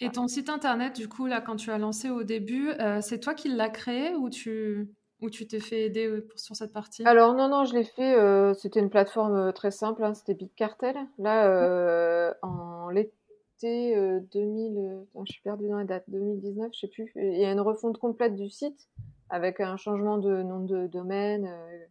Et 0.00 0.10
ton 0.10 0.28
site 0.28 0.50
internet, 0.50 0.94
du 0.96 1.08
coup, 1.08 1.26
là, 1.26 1.40
quand 1.40 1.56
tu 1.56 1.70
as 1.70 1.78
lancé 1.78 2.10
au 2.10 2.24
début, 2.24 2.72
c'est 3.00 3.20
toi 3.20 3.34
qui 3.34 3.48
l'as 3.48 3.70
créé 3.70 4.14
ou 4.14 4.30
tu 4.30 4.88
ou 5.20 5.30
tu 5.30 5.48
t'es 5.48 5.58
fait 5.58 5.86
aider 5.86 6.24
sur 6.36 6.54
cette 6.54 6.72
partie? 6.72 7.04
Alors 7.04 7.34
non, 7.34 7.48
non, 7.48 7.64
je 7.64 7.74
l'ai 7.74 7.84
fait. 7.84 8.54
c'était 8.54 8.80
une 8.80 8.90
plateforme 8.90 9.52
très 9.52 9.70
simple. 9.70 10.04
Hein, 10.04 10.14
c'était 10.14 10.34
Big 10.34 10.54
Cartel. 10.54 10.96
Là, 11.18 12.34
en 12.42 12.90
l'été 12.90 14.20
2000, 14.30 15.06
je 15.24 15.32
suis 15.32 15.42
perdue 15.42 15.68
dans 15.68 15.78
la 15.78 15.84
date. 15.84 16.04
2019, 16.08 16.70
je 16.72 16.78
sais 16.78 16.88
plus. 16.88 17.10
Il 17.16 17.38
y 17.38 17.44
a 17.44 17.50
une 17.50 17.60
refonte 17.60 17.98
complète 17.98 18.36
du 18.36 18.50
site 18.50 18.88
avec 19.30 19.60
un 19.60 19.76
changement 19.76 20.18
de 20.18 20.42
nom 20.42 20.60
de 20.60 20.86
domaine. 20.86 21.46
Euh, 21.46 21.86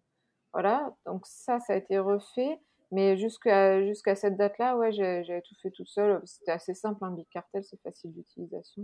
voilà, 0.54 0.96
donc 1.06 1.26
ça, 1.26 1.60
ça 1.60 1.74
a 1.74 1.76
été 1.76 2.00
refait. 2.00 2.60
Mais 2.92 3.18
jusqu'à 3.18 3.84
jusqu'à 3.84 4.16
cette 4.16 4.38
date-là, 4.38 4.78
ouais, 4.78 4.92
j'avais 4.92 5.42
tout 5.42 5.56
fait 5.62 5.72
toute 5.72 5.90
seule. 5.90 6.22
C'était 6.26 6.52
assez 6.52 6.74
simple, 6.74 7.04
un 7.04 7.08
hein, 7.08 7.12
Big 7.12 7.28
Cartel, 7.30 7.64
c'est 7.64 7.82
facile 7.82 8.14
d'utilisation. 8.14 8.84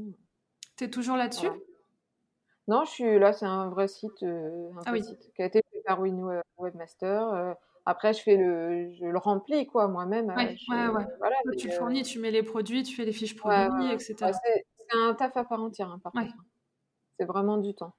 Tu 0.76 0.84
es 0.84 0.89
toujours 0.89 1.16
là-dessus? 1.16 1.50
Non, 2.68 2.84
je 2.86 2.92
suis 2.92 3.20
là, 3.20 3.34
c'est 3.34 3.46
un 3.46 3.70
vrai 3.70 3.88
site, 3.88 4.24
euh, 4.24 4.72
un 4.78 4.82
ah 4.86 4.92
vrai 4.92 5.02
site 5.02 5.32
qui 5.36 5.42
a 5.42 5.46
été 5.46 5.62
fait 5.72 5.82
par 5.86 6.00
Win 6.02 6.42
Webmaster. 6.58 7.28
Euh, 7.34 7.54
après, 7.86 8.13
je 8.13 8.22
fais 8.22 8.38
le, 8.38 8.94
je 8.94 9.06
le 9.06 9.18
remplis 9.18 9.68
quoi 9.68 9.88
moi-même. 9.88 10.30
Ouais, 10.30 10.56
ouais, 10.70 10.88
ouais. 10.88 11.06
Voilà, 11.20 11.36
tu 11.58 11.68
le 11.68 11.74
fournis, 11.74 12.04
tu 12.04 12.20
mets 12.20 12.32
les 12.32 12.44
produits, 12.44 12.84
tu 12.84 12.96
fais 12.96 13.06
les 13.06 13.12
fiches 13.12 13.36
produits, 13.36 13.92
etc. 13.92 14.16
c'est 14.44 14.66
un 14.94 15.13
taf 15.13 15.36
à 15.36 15.44
part 15.44 15.62
entière, 15.62 15.89
hein, 15.89 16.00
par 16.02 16.12
contre. 16.13 16.34
Hein. 16.34 16.46
C'est 17.20 17.26
vraiment 17.26 17.58
du 17.58 17.74
temps. 17.74 17.94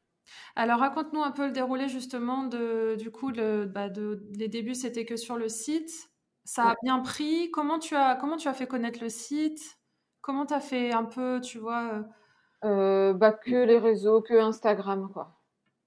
Alors 0.57 0.81
raconte-nous 0.81 1.23
un 1.23 1.31
peu 1.31 1.47
le 1.47 1.53
déroulé 1.53 1.89
justement 1.89 2.45
de 2.45 2.97
du 2.99 3.11
coup 3.11 3.31
le, 3.31 3.67
bah 3.67 3.89
de, 3.89 4.27
les 4.33 4.49
débuts 4.49 4.75
c'était 4.75 5.05
que 5.05 5.17
sur 5.17 5.37
le 5.37 5.49
site. 5.49 6.11
Ça 6.45 6.71
a 6.71 6.75
bien 6.83 7.01
pris. 7.01 7.51
Comment 7.51 7.79
tu 7.79 7.97
as 7.97 8.17
comment 8.17 8.37
tu 8.37 8.49
as 8.49 8.55
fait 8.55 8.67
connaître 8.67 9.01
le 9.01 9.09
site? 9.09 9.79
Comment 10.21 10.47
tu 10.47 10.55
as 10.55 10.61
fait 10.61 10.93
un 10.93 11.05
peu, 11.05 11.41
tu 11.41 11.59
vois 11.59 11.85
euh, 11.85 12.03
euh, 12.65 13.13
bah, 13.13 13.33
que 13.33 13.65
les 13.65 13.79
réseaux, 13.79 14.23
que 14.23 14.35
Instagram 14.35 15.11
quoi. 15.13 15.41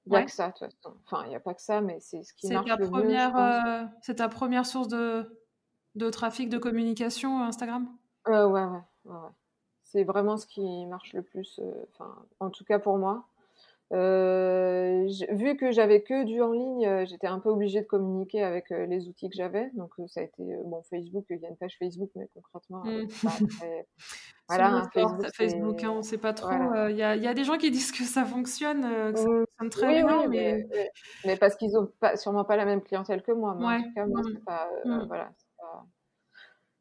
Il 0.06 0.12
n'y 0.12 0.18
a 0.18 0.24
que 0.24 0.32
ça, 0.32 0.48
de 0.48 0.54
toute 0.54 0.74
façon. 0.74 0.96
Enfin, 1.06 1.24
il 1.26 1.30
n'y 1.30 1.36
a 1.36 1.40
pas 1.40 1.54
que 1.54 1.62
ça, 1.62 1.82
mais 1.82 2.00
c'est 2.00 2.24
ce 2.24 2.34
qui 2.34 2.48
marche 2.50 2.70
le 2.80 2.88
première, 2.88 3.34
mieux. 3.34 3.84
Euh, 3.84 3.86
c'est 4.02 4.16
ta 4.16 4.30
première 4.30 4.66
source 4.66 4.88
de, 4.88 5.38
de 5.96 6.10
trafic, 6.10 6.48
de 6.48 6.58
communication, 6.58 7.44
Instagram? 7.44 7.90
Ouais, 8.26 8.44
ouais. 8.44 8.80
C'est 9.84 10.06
vraiment 10.06 10.38
ce 10.38 10.48
qui 10.48 10.86
marche 10.86 11.12
le 11.14 11.24
plus, 11.24 11.60
enfin, 11.92 12.16
en 12.40 12.50
tout 12.50 12.64
cas 12.64 12.80
pour 12.80 12.98
moi. 12.98 13.28
Euh, 13.94 15.08
vu 15.30 15.56
que 15.56 15.72
j'avais 15.72 16.02
que 16.02 16.26
du 16.26 16.42
en 16.42 16.52
ligne, 16.52 16.86
euh, 16.86 17.06
j'étais 17.06 17.28
un 17.28 17.40
peu 17.40 17.50
obligée 17.50 17.80
de 17.80 17.86
communiquer 17.86 18.44
avec 18.44 18.70
euh, 18.72 18.86
les 18.86 19.08
outils 19.08 19.30
que 19.30 19.36
j'avais. 19.36 19.70
Donc 19.76 19.94
ça 20.08 20.20
a 20.20 20.24
été 20.24 20.44
bon 20.66 20.84
Facebook, 20.90 21.26
il 21.30 21.40
y 21.40 21.46
a 21.46 21.50
une 21.50 21.56
page 21.56 21.78
Facebook, 21.80 22.10
mais 22.16 22.28
concrètement, 22.34 22.84
mmh. 22.84 23.08
voilà, 24.50 24.74
hein, 24.74 24.90
Facebook, 24.94 25.28
Facebook 25.34 25.84
hein, 25.84 25.92
on 25.92 26.02
sait 26.02 26.18
pas 26.18 26.34
trop. 26.34 26.52
Il 26.90 26.98
y, 26.98 27.04
a, 27.04 27.16
y, 27.16 27.28
a, 27.28 27.34
des 27.34 27.46
gens 27.46 27.58
qui 27.58 27.72
disent 27.72 27.94
que 27.94 28.04
ça 28.04 28.26
fonctionne, 28.26 28.82
que 29.14 29.20
ça 29.20 29.30
mmh. 29.30 29.46
fonctionne 29.46 29.70
très 29.70 30.04
bien, 30.04 30.28
mais... 30.28 30.68
mais... 31.26 31.38
parce 31.38 31.56
qu'ils 31.56 31.78
ont 31.78 31.90
pas, 32.02 32.18
sûrement 32.18 32.44
pas 32.44 32.58
la 32.58 32.66
même 32.66 32.82
clientèle 32.82 33.24
que 33.24 33.32
moi. 33.32 33.56
Mais 33.58 33.66
en 33.66 33.84
tout 33.84 33.94
cas, 33.96 34.06
moi, 34.06 34.22
mmh. 34.22 34.40
pas, 34.46 34.70
voilà. 35.08 35.32
Pas... 35.58 35.86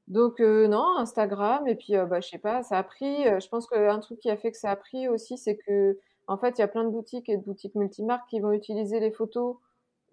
Donc 0.09 0.41
non, 0.41 0.97
Instagram 0.99 1.69
et 1.69 1.77
puis 1.77 1.95
bah 1.95 2.21
je 2.21 2.29
sais 2.29 2.39
pas, 2.39 2.65
ça 2.65 2.79
a 2.79 2.83
pris. 2.83 3.25
je 3.25 3.49
pense 3.49 3.69
qu'un 3.69 4.01
truc 4.01 4.19
qui 4.19 4.31
a 4.31 4.37
fait 4.37 4.51
que 4.51 4.59
ça 4.59 4.71
a 4.71 4.77
pris 4.77 5.09
aussi, 5.09 5.39
c'est 5.39 5.57
que 5.57 5.99
en 6.29 6.39
fait, 6.39 6.59
il 6.59 6.61
y 6.61 6.65
a 6.65 6.69
plein 6.69 6.85
de 6.85 6.91
boutiques 6.91 7.29
et 7.29 7.37
de 7.37 7.43
boutiques 7.43 7.75
multimarques 7.75 8.29
qui 8.29 8.41
vont 8.41 8.53
utiliser 8.53 9.01
les 9.01 9.13
photos 9.13 9.57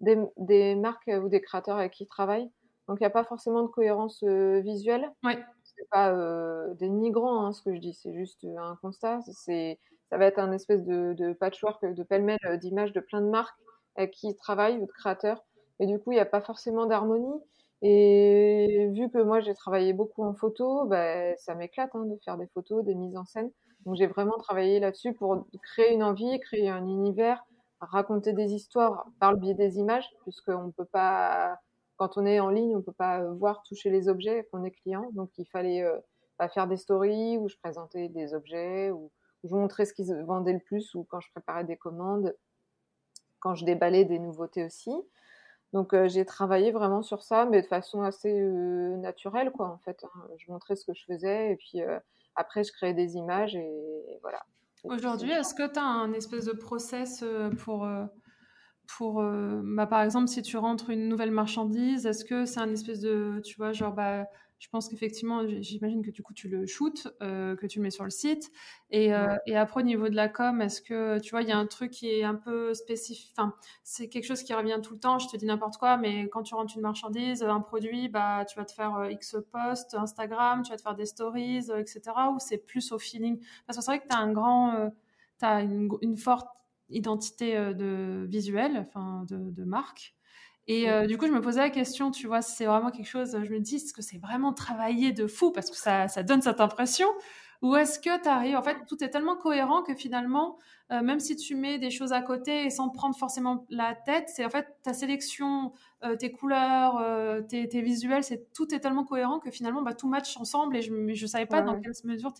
des, 0.00 0.74
marques 0.74 1.10
ou 1.22 1.28
des 1.28 1.40
créateurs 1.40 1.78
avec 1.78 1.92
qui 1.92 2.04
ils 2.04 2.08
travaillent. 2.08 2.50
Donc, 2.88 2.98
il 3.00 3.02
n'y 3.02 3.06
a 3.06 3.10
pas 3.10 3.24
forcément 3.24 3.62
de 3.62 3.68
cohérence 3.68 4.22
euh, 4.24 4.60
visuelle. 4.60 5.10
Ouais. 5.24 5.38
C'est 5.62 5.88
pas 5.90 6.12
euh, 6.12 6.74
dénigrant 6.74 7.46
hein, 7.46 7.52
ce 7.52 7.62
que 7.62 7.74
je 7.74 7.80
dis, 7.80 7.94
c'est 7.94 8.12
juste 8.12 8.44
un 8.44 8.76
constat. 8.82 9.20
C'est, 9.32 9.78
ça 10.10 10.18
va 10.18 10.26
être 10.26 10.38
un 10.38 10.52
espèce 10.52 10.84
de, 10.84 11.32
patchwork, 11.32 11.84
de 11.84 12.02
pêle-mêle 12.02 12.38
euh, 12.44 12.56
d'images 12.56 12.92
de 12.92 13.00
plein 13.00 13.22
de 13.22 13.28
marques 13.28 13.58
avec 13.96 14.10
qui 14.10 14.28
ils 14.28 14.36
travaillent 14.36 14.78
ou 14.78 14.86
de 14.86 14.92
créateurs. 14.92 15.42
Et 15.80 15.86
du 15.86 15.98
coup, 15.98 16.12
il 16.12 16.16
n'y 16.16 16.20
a 16.20 16.26
pas 16.26 16.42
forcément 16.42 16.86
d'harmonie. 16.86 17.40
Et 17.82 18.90
vu 18.94 19.10
que 19.10 19.18
moi, 19.18 19.40
j'ai 19.40 19.54
travaillé 19.54 19.92
beaucoup 19.92 20.22
en 20.22 20.34
photo, 20.34 20.84
bah, 20.86 21.36
ça 21.36 21.54
m'éclate 21.54 21.90
hein, 21.94 22.04
de 22.04 22.16
faire 22.24 22.36
des 22.38 22.46
photos, 22.48 22.84
des 22.84 22.94
mises 22.94 23.16
en 23.16 23.24
scène. 23.24 23.50
Donc 23.84 23.96
j'ai 23.96 24.06
vraiment 24.06 24.38
travaillé 24.38 24.80
là-dessus 24.80 25.12
pour 25.12 25.46
créer 25.62 25.92
une 25.92 26.02
envie, 26.02 26.40
créer 26.40 26.68
un 26.68 26.86
univers, 26.86 27.44
raconter 27.80 28.32
des 28.32 28.52
histoires 28.54 29.06
par 29.20 29.32
le 29.32 29.38
biais 29.38 29.54
des 29.54 29.78
images, 29.78 30.08
puisqu'on 30.22 30.66
ne 30.66 30.72
peut 30.72 30.86
pas, 30.86 31.58
quand 31.96 32.16
on 32.16 32.24
est 32.26 32.40
en 32.40 32.48
ligne, 32.48 32.74
on 32.74 32.78
ne 32.78 32.84
peut 32.84 32.92
pas 32.92 33.24
voir, 33.32 33.62
toucher 33.62 33.90
les 33.90 34.08
objets 34.08 34.48
qu'on 34.50 34.64
est 34.64 34.70
client. 34.70 35.10
Donc 35.12 35.30
il 35.38 35.46
fallait 35.46 35.82
euh, 35.82 35.98
bah, 36.38 36.48
faire 36.48 36.66
des 36.66 36.76
stories 36.76 37.38
où 37.38 37.48
je 37.48 37.56
présentais 37.62 38.08
des 38.08 38.34
objets, 38.34 38.90
où, 38.90 39.10
je 39.44 39.54
montrais 39.54 39.84
ce 39.84 39.92
qui 39.92 40.06
se 40.06 40.14
vendait 40.14 40.54
le 40.54 40.58
plus, 40.58 40.94
ou 40.94 41.04
quand 41.04 41.20
je 41.20 41.30
préparais 41.30 41.64
des 41.64 41.76
commandes, 41.76 42.34
quand 43.40 43.54
je 43.54 43.66
déballais 43.66 44.06
des 44.06 44.18
nouveautés 44.18 44.64
aussi. 44.64 44.90
Donc 45.74 45.92
euh, 45.92 46.08
j'ai 46.08 46.24
travaillé 46.24 46.70
vraiment 46.70 47.02
sur 47.02 47.22
ça, 47.22 47.46
mais 47.46 47.60
de 47.60 47.66
façon 47.66 48.02
assez 48.02 48.32
euh, 48.32 48.96
naturelle, 48.96 49.50
quoi, 49.50 49.68
en 49.68 49.78
fait. 49.78 50.04
Hein. 50.04 50.20
Je 50.38 50.50
montrais 50.50 50.76
ce 50.76 50.86
que 50.86 50.94
je 50.94 51.04
faisais, 51.04 51.50
et 51.52 51.56
puis 51.56 51.80
après, 52.36 52.64
je 52.64 52.72
crée 52.72 52.94
des 52.94 53.16
images 53.16 53.54
et, 53.54 54.18
voilà. 54.22 54.40
Aujourd'hui, 54.84 55.32
est-ce 55.32 55.54
que 55.54 55.66
tu 55.70 55.78
as 55.78 55.84
un 55.84 56.12
espèce 56.12 56.44
de 56.44 56.52
process 56.52 57.24
pour, 57.64 57.88
pour 58.86 59.22
bah, 59.22 59.86
par 59.86 60.02
exemple, 60.02 60.28
si 60.28 60.42
tu 60.42 60.56
rentres 60.58 60.90
une 60.90 61.08
nouvelle 61.08 61.30
marchandise, 61.32 62.06
est-ce 62.06 62.24
que 62.24 62.44
c'est 62.44 62.60
un 62.60 62.70
espèce 62.70 63.00
de, 63.00 63.40
tu 63.44 63.56
vois, 63.56 63.72
genre, 63.72 63.92
bah, 63.92 64.26
je 64.58 64.68
pense 64.68 64.88
qu'effectivement, 64.88 65.42
j'imagine 65.60 66.02
que 66.02 66.10
du 66.10 66.22
coup, 66.22 66.32
tu 66.32 66.48
le 66.48 66.66
shootes, 66.66 67.08
euh, 67.22 67.56
que 67.56 67.66
tu 67.66 67.78
le 67.78 67.82
mets 67.82 67.90
sur 67.90 68.04
le 68.04 68.10
site. 68.10 68.50
Et, 68.90 69.12
euh, 69.12 69.36
et, 69.46 69.56
après, 69.56 69.80
au 69.80 69.84
niveau 69.84 70.08
de 70.08 70.14
la 70.14 70.28
com, 70.28 70.62
est-ce 70.62 70.80
que, 70.80 71.18
tu 71.18 71.32
vois, 71.32 71.42
il 71.42 71.48
y 71.48 71.52
a 71.52 71.58
un 71.58 71.66
truc 71.66 71.90
qui 71.90 72.08
est 72.08 72.22
un 72.22 72.34
peu 72.34 72.72
spécifique, 72.72 73.32
enfin, 73.36 73.54
c'est 73.82 74.08
quelque 74.08 74.24
chose 74.24 74.42
qui 74.42 74.54
revient 74.54 74.78
tout 74.82 74.94
le 74.94 75.00
temps, 75.00 75.18
je 75.18 75.28
te 75.28 75.36
dis 75.36 75.46
n'importe 75.46 75.76
quoi, 75.76 75.96
mais 75.96 76.28
quand 76.28 76.42
tu 76.42 76.54
rentres 76.54 76.74
une 76.76 76.82
marchandise, 76.82 77.42
un 77.42 77.60
produit, 77.60 78.08
bah, 78.08 78.44
tu 78.46 78.56
vas 78.56 78.64
te 78.64 78.72
faire 78.72 78.96
euh, 78.96 79.10
X 79.10 79.36
posts, 79.52 79.94
Instagram, 79.94 80.62
tu 80.62 80.70
vas 80.70 80.76
te 80.76 80.82
faire 80.82 80.94
des 80.94 81.06
stories, 81.06 81.70
etc. 81.76 82.00
Ou 82.34 82.38
c'est 82.38 82.58
plus 82.58 82.92
au 82.92 82.98
feeling? 82.98 83.44
Parce 83.66 83.78
que 83.78 83.84
c'est 83.84 83.90
vrai 83.90 84.00
que 84.00 84.08
tu 84.08 84.16
as 84.16 84.20
un 84.20 84.32
grand, 84.32 84.90
tu 85.38 85.44
as 85.44 85.60
une, 85.62 85.90
une, 86.00 86.16
forte 86.16 86.48
identité 86.88 87.54
de 87.74 88.24
visuelle, 88.28 88.86
enfin, 88.88 89.24
de, 89.28 89.50
de 89.50 89.64
marque. 89.64 90.14
Et 90.66 90.90
euh, 90.90 91.06
du 91.06 91.18
coup, 91.18 91.26
je 91.26 91.32
me 91.32 91.40
posais 91.40 91.60
la 91.60 91.70
question, 91.70 92.10
tu 92.10 92.26
vois, 92.26 92.40
si 92.40 92.56
c'est 92.56 92.64
vraiment 92.64 92.90
quelque 92.90 93.08
chose, 93.08 93.38
je 93.42 93.50
me 93.50 93.60
dis, 93.60 93.76
est-ce 93.76 93.92
que 93.92 94.02
c'est 94.02 94.18
vraiment 94.18 94.52
travailler 94.52 95.12
de 95.12 95.26
fou? 95.26 95.52
Parce 95.52 95.70
que 95.70 95.76
ça, 95.76 96.08
ça 96.08 96.22
donne 96.22 96.40
cette 96.40 96.60
impression. 96.60 97.06
Ou 97.60 97.76
est-ce 97.76 97.98
que 97.98 98.22
tu 98.22 98.28
arrives, 98.28 98.56
en 98.56 98.62
fait, 98.62 98.76
tout 98.88 99.02
est 99.02 99.10
tellement 99.10 99.36
cohérent 99.36 99.82
que 99.82 99.94
finalement, 99.94 100.58
euh, 100.90 101.02
même 101.02 101.20
si 101.20 101.36
tu 101.36 101.54
mets 101.54 101.78
des 101.78 101.90
choses 101.90 102.12
à 102.12 102.20
côté 102.20 102.64
et 102.64 102.70
sans 102.70 102.88
te 102.88 102.94
prendre 102.94 103.16
forcément 103.16 103.66
la 103.70 103.94
tête, 103.94 104.28
c'est 104.28 104.44
en 104.44 104.50
fait 104.50 104.66
ta 104.82 104.92
sélection, 104.92 105.72
euh, 106.02 106.16
tes 106.16 106.30
couleurs, 106.30 107.02
tes, 107.48 107.68
tes, 107.68 107.80
visuels, 107.82 108.24
c'est 108.24 108.52
tout 108.52 108.74
est 108.74 108.80
tellement 108.80 109.04
cohérent 109.04 109.40
que 109.40 109.50
finalement, 109.50 109.82
bah, 109.82 109.94
tout 109.94 110.08
match 110.08 110.36
ensemble 110.36 110.76
et 110.76 110.82
je 110.82 110.92
ne 110.92 111.26
savais 111.26 111.46
pas 111.46 111.62
dans 111.62 111.78
quelle 111.78 111.92
mesure 112.04 112.32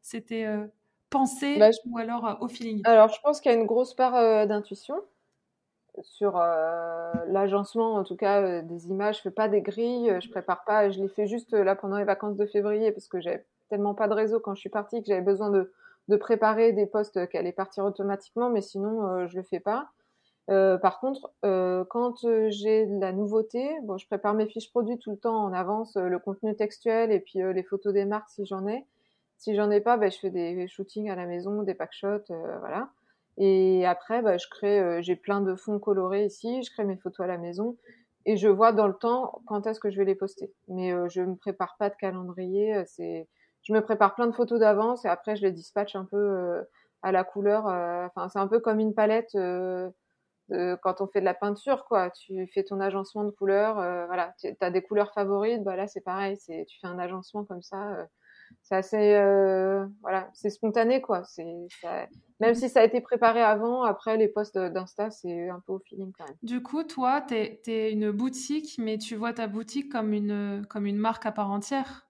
c'était 0.00 0.48
pensé 1.10 1.58
bah, 1.58 1.70
ou 1.86 1.98
alors 1.98 2.38
au 2.40 2.48
feeling. 2.48 2.82
Alors, 2.84 3.08
je 3.08 3.20
pense 3.20 3.40
qu'il 3.40 3.52
y 3.52 3.54
a 3.54 3.58
une 3.58 3.66
grosse 3.66 3.94
part 3.94 4.46
d'intuition 4.46 4.96
sur 6.00 6.36
euh, 6.36 7.12
l'agencement, 7.28 7.94
en 7.94 8.04
tout 8.04 8.16
cas 8.16 8.40
euh, 8.40 8.62
des 8.62 8.88
images. 8.88 9.18
Je 9.18 9.22
fais 9.22 9.30
pas 9.30 9.48
des 9.48 9.60
grilles, 9.60 10.10
euh, 10.10 10.20
je 10.20 10.30
prépare 10.30 10.64
pas. 10.64 10.90
Je 10.90 11.00
les 11.00 11.08
fais 11.08 11.26
juste 11.26 11.52
là 11.52 11.76
pendant 11.76 11.98
les 11.98 12.04
vacances 12.04 12.36
de 12.36 12.46
février 12.46 12.92
parce 12.92 13.08
que 13.08 13.20
j'avais 13.20 13.44
tellement 13.68 13.94
pas 13.94 14.08
de 14.08 14.14
réseau 14.14 14.40
quand 14.40 14.54
je 14.54 14.60
suis 14.60 14.70
partie 14.70 15.00
que 15.02 15.08
j'avais 15.08 15.20
besoin 15.20 15.50
de, 15.50 15.72
préparer 16.18 16.72
des 16.72 16.84
postes 16.84 17.26
qui 17.28 17.38
allaient 17.38 17.52
partir 17.52 17.84
automatiquement, 17.84 18.50
mais 18.50 18.60
sinon 18.60 19.26
je 19.28 19.34
le 19.34 19.42
fais 19.42 19.60
pas. 19.60 19.88
par 20.46 21.00
contre, 21.00 21.32
quand 21.40 22.26
j'ai 22.48 22.84
de 22.84 23.00
la 23.00 23.12
nouveauté, 23.12 23.70
bon, 23.84 23.96
je 23.96 24.06
prépare 24.06 24.34
mes 24.34 24.46
fiches 24.46 24.70
produits 24.70 24.98
tout 24.98 25.12
le 25.12 25.16
temps 25.16 25.42
en 25.42 25.54
avance, 25.54 25.96
le 25.96 26.18
contenu 26.18 26.54
textuel 26.54 27.12
et 27.12 27.20
puis 27.20 27.38
les 27.38 27.62
photos 27.62 27.94
des 27.94 28.04
marques 28.04 28.28
si 28.28 28.44
j'en 28.44 28.66
ai. 28.66 28.84
Si 29.38 29.54
j'en 29.54 29.70
ai 29.70 29.80
pas, 29.80 29.96
ben, 29.96 30.10
je 30.10 30.18
fais 30.18 30.28
des 30.28 30.68
shootings 30.68 31.08
à 31.08 31.16
la 31.16 31.24
maison, 31.24 31.62
des 31.62 31.72
packshots, 31.72 32.26
voilà. 32.60 32.90
Et 33.38 33.86
après, 33.86 34.22
bah, 34.22 34.36
je 34.36 34.46
crée, 34.48 34.80
euh, 34.80 35.02
j'ai 35.02 35.16
plein 35.16 35.40
de 35.40 35.54
fonds 35.54 35.78
colorés 35.78 36.24
ici, 36.24 36.62
je 36.62 36.70
crée 36.70 36.84
mes 36.84 36.96
photos 36.96 37.24
à 37.24 37.26
la 37.26 37.38
maison 37.38 37.76
et 38.26 38.36
je 38.36 38.48
vois 38.48 38.72
dans 38.72 38.86
le 38.86 38.94
temps 38.94 39.42
quand 39.46 39.66
est-ce 39.66 39.80
que 39.80 39.90
je 39.90 39.96
vais 39.98 40.04
les 40.04 40.14
poster. 40.14 40.52
Mais 40.68 40.92
euh, 40.92 41.08
je 41.08 41.22
me 41.22 41.36
prépare 41.36 41.76
pas 41.78 41.90
de 41.90 41.96
calendrier. 41.96 42.76
Euh, 42.76 42.84
c'est, 42.86 43.28
je 43.62 43.72
me 43.72 43.80
prépare 43.80 44.14
plein 44.14 44.26
de 44.26 44.32
photos 44.32 44.60
d'avance 44.60 45.04
et 45.04 45.08
après 45.08 45.36
je 45.36 45.42
les 45.42 45.52
dispatche 45.52 45.96
un 45.96 46.04
peu 46.04 46.16
euh, 46.16 46.62
à 47.02 47.12
la 47.12 47.24
couleur. 47.24 47.66
Enfin, 47.66 48.28
c'est 48.28 48.38
un 48.38 48.48
peu 48.48 48.60
comme 48.60 48.80
une 48.80 48.94
palette 48.94 49.36
quand 50.82 51.00
on 51.00 51.06
fait 51.08 51.20
de 51.20 51.24
la 51.24 51.34
peinture, 51.34 51.84
quoi. 51.86 52.10
Tu 52.10 52.46
fais 52.52 52.62
ton 52.62 52.78
agencement 52.80 53.24
de 53.24 53.30
couleurs. 53.30 53.74
voilà, 54.06 54.34
tu 54.38 54.54
as 54.60 54.70
des 54.70 54.82
couleurs 54.82 55.12
favorites. 55.12 55.64
Bah 55.64 55.74
là, 55.74 55.88
c'est 55.88 56.00
pareil. 56.00 56.36
C'est, 56.36 56.64
tu 56.68 56.78
fais 56.80 56.86
un 56.86 56.98
agencement 56.98 57.44
comme 57.44 57.62
ça 57.62 58.06
c'est 58.62 58.74
assez 58.74 59.14
euh, 59.14 59.86
voilà 60.00 60.30
c'est 60.34 60.50
spontané 60.50 61.00
quoi. 61.00 61.22
C'est 61.24 61.44
même 62.40 62.54
si 62.54 62.68
ça 62.68 62.80
a 62.80 62.84
été 62.84 63.00
préparé 63.00 63.40
avant 63.40 63.82
après 63.82 64.16
les 64.16 64.28
posts 64.28 64.58
d'insta 64.58 65.10
c'est 65.10 65.48
un 65.48 65.60
peu 65.66 65.72
au 65.72 65.78
feeling 65.78 66.12
quand 66.16 66.26
même. 66.26 66.36
Du 66.42 66.62
coup 66.62 66.82
toi 66.84 67.20
tu 67.20 67.34
es, 67.34 67.92
une 67.92 68.10
boutique 68.10 68.76
mais 68.78 68.98
tu 68.98 69.16
vois 69.16 69.32
ta 69.32 69.46
boutique 69.46 69.90
comme 69.90 70.12
une 70.12 70.64
comme 70.68 70.86
une 70.86 70.98
marque 70.98 71.26
à 71.26 71.32
part 71.32 71.50
entière. 71.50 72.08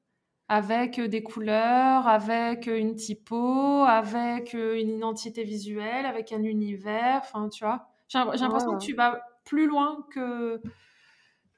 Avec 0.49 1.01
des 1.01 1.23
couleurs 1.23 2.09
avec 2.09 2.67
une 2.67 2.95
typo 2.95 3.85
avec 3.87 4.55
une 4.55 4.91
identité 4.91 5.45
visuelle 5.45 6.07
avec 6.07 6.33
un 6.33 6.43
univers 6.43 7.21
enfin 7.23 7.49
tu 7.49 7.65
vois. 7.65 7.89
J'ai 8.09 8.19
l'impression 8.19 8.77
que 8.77 8.85
tu 8.85 8.95
vas 8.95 9.21
plus 9.45 9.67
loin 9.67 10.07
que 10.11 10.61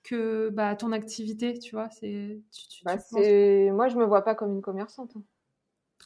que 0.05 0.51
bah, 0.51 0.77
ton 0.77 0.93
activité, 0.93 1.59
tu 1.59 1.75
vois 1.75 1.91
c'est, 1.91 2.41
bah, 2.85 2.99
c'est... 2.99 3.71
Moi, 3.73 3.89
je 3.89 3.97
me 3.97 4.05
vois 4.05 4.23
pas 4.23 4.35
comme 4.35 4.53
une 4.53 4.63
commerçante. 4.63 5.17
Hein. 5.17 5.23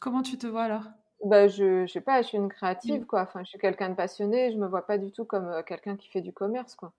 Comment 0.01 0.23
tu 0.23 0.37
te 0.37 0.47
vois 0.47 0.63
alors? 0.63 0.85
Bah, 1.23 1.47
je, 1.49 1.85
je 1.85 1.91
sais 1.91 2.01
pas, 2.01 2.21
je 2.21 2.27
suis 2.27 2.37
une 2.37 2.49
créative, 2.49 3.05
quoi. 3.05 3.21
Enfin, 3.21 3.43
je 3.43 3.49
suis 3.49 3.59
quelqu'un 3.59 3.89
de 3.89 3.95
passionné, 3.95 4.51
je 4.51 4.57
me 4.57 4.67
vois 4.67 4.87
pas 4.87 4.97
du 4.97 5.11
tout 5.11 5.25
comme 5.25 5.49
euh, 5.49 5.63
quelqu'un 5.63 5.97
qui 5.97 6.09
fait 6.09 6.21
du 6.21 6.31
commerce, 6.31 6.75
quoi. 6.75 6.93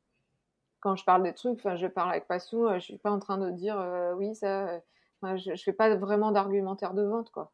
Quand 0.80 0.96
je 0.96 1.04
parle 1.04 1.22
des 1.22 1.32
trucs, 1.34 1.58
enfin, 1.58 1.76
je 1.76 1.86
parle 1.86 2.10
avec 2.10 2.26
passion, 2.26 2.68
euh, 2.68 2.74
je 2.74 2.84
suis 2.84 2.98
pas 2.98 3.10
en 3.10 3.18
train 3.18 3.38
de 3.38 3.50
dire 3.50 3.78
euh, 3.80 4.14
oui, 4.14 4.34
ça. 4.34 4.80
je, 5.22 5.54
je 5.54 5.62
fais 5.62 5.72
pas 5.72 5.94
vraiment 5.96 6.32
d'argumentaire 6.32 6.92
de 6.94 7.02
vente, 7.02 7.30
quoi. 7.30 7.52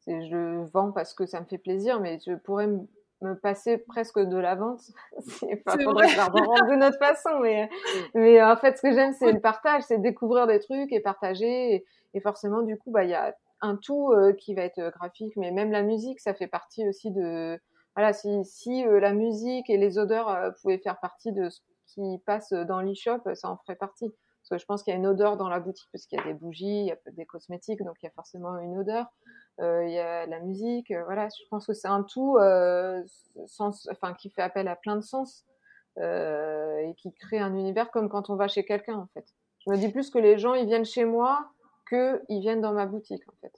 C'est, 0.00 0.28
je 0.28 0.64
vends 0.72 0.90
parce 0.90 1.14
que 1.14 1.26
ça 1.26 1.40
me 1.40 1.46
fait 1.46 1.58
plaisir, 1.58 2.00
mais 2.00 2.18
je 2.26 2.34
pourrais 2.34 2.66
me 2.66 2.80
me 3.22 3.34
passer 3.34 3.78
presque 3.78 4.18
de 4.18 4.36
la 4.36 4.54
vente. 4.54 4.80
c'est 5.26 5.56
pas 5.56 5.78
faudrait 5.78 6.06
de 6.06 6.76
notre 6.76 6.98
façon, 6.98 7.38
mais, 7.40 7.68
mais 8.14 8.42
en 8.42 8.56
fait, 8.56 8.76
ce 8.76 8.82
que 8.82 8.92
j'aime, 8.92 9.12
c'est 9.12 9.32
le 9.32 9.40
partage, 9.40 9.82
c'est 9.84 9.98
découvrir 9.98 10.46
des 10.46 10.60
trucs 10.60 10.92
et 10.92 11.00
partager. 11.00 11.84
Et, 12.14 12.20
forcément, 12.20 12.62
du 12.62 12.76
coup, 12.76 12.90
bah, 12.90 13.04
il 13.04 13.10
y 13.10 13.14
a 13.14 13.34
un 13.62 13.76
tout 13.76 14.12
euh, 14.12 14.32
qui 14.32 14.54
va 14.54 14.62
être 14.62 14.90
graphique, 14.90 15.34
mais 15.36 15.50
même 15.50 15.72
la 15.72 15.82
musique, 15.82 16.20
ça 16.20 16.34
fait 16.34 16.48
partie 16.48 16.86
aussi 16.86 17.10
de, 17.10 17.58
voilà, 17.96 18.12
si, 18.12 18.44
si 18.44 18.84
euh, 18.86 19.00
la 19.00 19.12
musique 19.12 19.68
et 19.70 19.76
les 19.76 19.98
odeurs 19.98 20.28
euh, 20.28 20.50
pouvaient 20.60 20.78
faire 20.78 20.98
partie 21.00 21.32
de 21.32 21.48
ce 21.48 21.60
qui 21.86 22.18
passe 22.26 22.52
dans 22.52 22.80
l'e-shop, 22.80 23.20
ça 23.34 23.50
en 23.50 23.56
ferait 23.58 23.76
partie. 23.76 24.12
Je 24.58 24.64
pense 24.64 24.82
qu'il 24.82 24.92
y 24.92 24.96
a 24.96 24.98
une 24.98 25.06
odeur 25.06 25.36
dans 25.36 25.48
la 25.48 25.60
boutique, 25.60 25.88
parce 25.92 26.06
qu'il 26.06 26.18
y 26.18 26.22
a 26.22 26.24
des 26.24 26.34
bougies, 26.34 26.80
il 26.80 26.86
y 26.86 26.92
a 26.92 26.98
des 27.12 27.26
cosmétiques, 27.26 27.82
donc 27.82 27.96
il 28.02 28.06
y 28.06 28.08
a 28.08 28.12
forcément 28.12 28.58
une 28.58 28.78
odeur. 28.78 29.06
Euh, 29.60 29.84
il 29.84 29.92
y 29.92 29.98
a 29.98 30.26
la 30.26 30.40
musique, 30.40 30.90
euh, 30.90 31.04
voilà. 31.04 31.28
Je 31.28 31.46
pense 31.50 31.66
que 31.66 31.74
c'est 31.74 31.88
un 31.88 32.02
tout, 32.02 32.38
euh, 32.38 33.02
sens, 33.46 33.88
enfin, 33.90 34.14
qui 34.14 34.30
fait 34.30 34.42
appel 34.42 34.68
à 34.68 34.76
plein 34.76 34.96
de 34.96 35.02
sens 35.02 35.44
et 35.98 36.94
qui 36.96 37.12
crée 37.12 37.38
un 37.38 37.54
univers 37.54 37.90
comme 37.90 38.08
quand 38.08 38.30
on 38.30 38.36
va 38.36 38.48
chez 38.48 38.64
quelqu'un, 38.64 38.96
en 38.96 39.08
fait. 39.12 39.26
Je 39.58 39.70
me 39.70 39.76
dis 39.76 39.90
plus 39.90 40.08
que 40.08 40.18
les 40.18 40.38
gens, 40.38 40.54
ils 40.54 40.66
viennent 40.66 40.86
chez 40.86 41.04
moi 41.04 41.50
que 41.86 42.22
ils 42.30 42.40
viennent 42.40 42.62
dans 42.62 42.72
ma 42.72 42.86
boutique, 42.86 43.22
en 43.28 43.34
fait. 43.42 43.52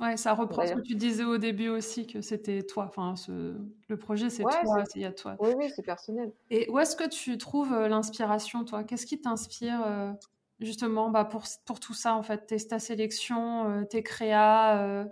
Ouais, 0.00 0.16
ça 0.16 0.34
reprend 0.34 0.66
ce 0.66 0.72
que 0.72 0.80
tu 0.80 0.96
disais 0.96 1.24
au 1.24 1.38
début 1.38 1.68
aussi, 1.68 2.06
que 2.06 2.20
c'était 2.20 2.62
toi. 2.62 2.86
Enfin, 2.88 3.14
ce... 3.14 3.54
le 3.88 3.96
projet, 3.96 4.28
c'est 4.28 4.42
toi, 4.42 4.84
il 4.94 5.02
y 5.02 5.04
a 5.04 5.12
toi. 5.12 5.36
Oui, 5.38 5.50
oui, 5.56 5.70
c'est 5.74 5.84
personnel. 5.84 6.32
Et 6.50 6.68
où 6.68 6.78
est-ce 6.78 6.96
que 6.96 7.08
tu 7.08 7.38
trouves 7.38 7.72
l'inspiration, 7.86 8.64
toi? 8.64 8.82
Qu'est-ce 8.82 9.06
qui 9.06 9.20
t'inspire 9.20 10.16
justement 10.58 11.10
bah, 11.10 11.24
pour, 11.24 11.44
pour 11.64 11.78
tout 11.78 11.94
ça, 11.94 12.14
en 12.14 12.22
fait? 12.22 12.46
Tes, 12.46 12.56
Ta 12.58 12.80
sélection, 12.80 13.84
tes 13.88 14.02
créas 14.02 15.06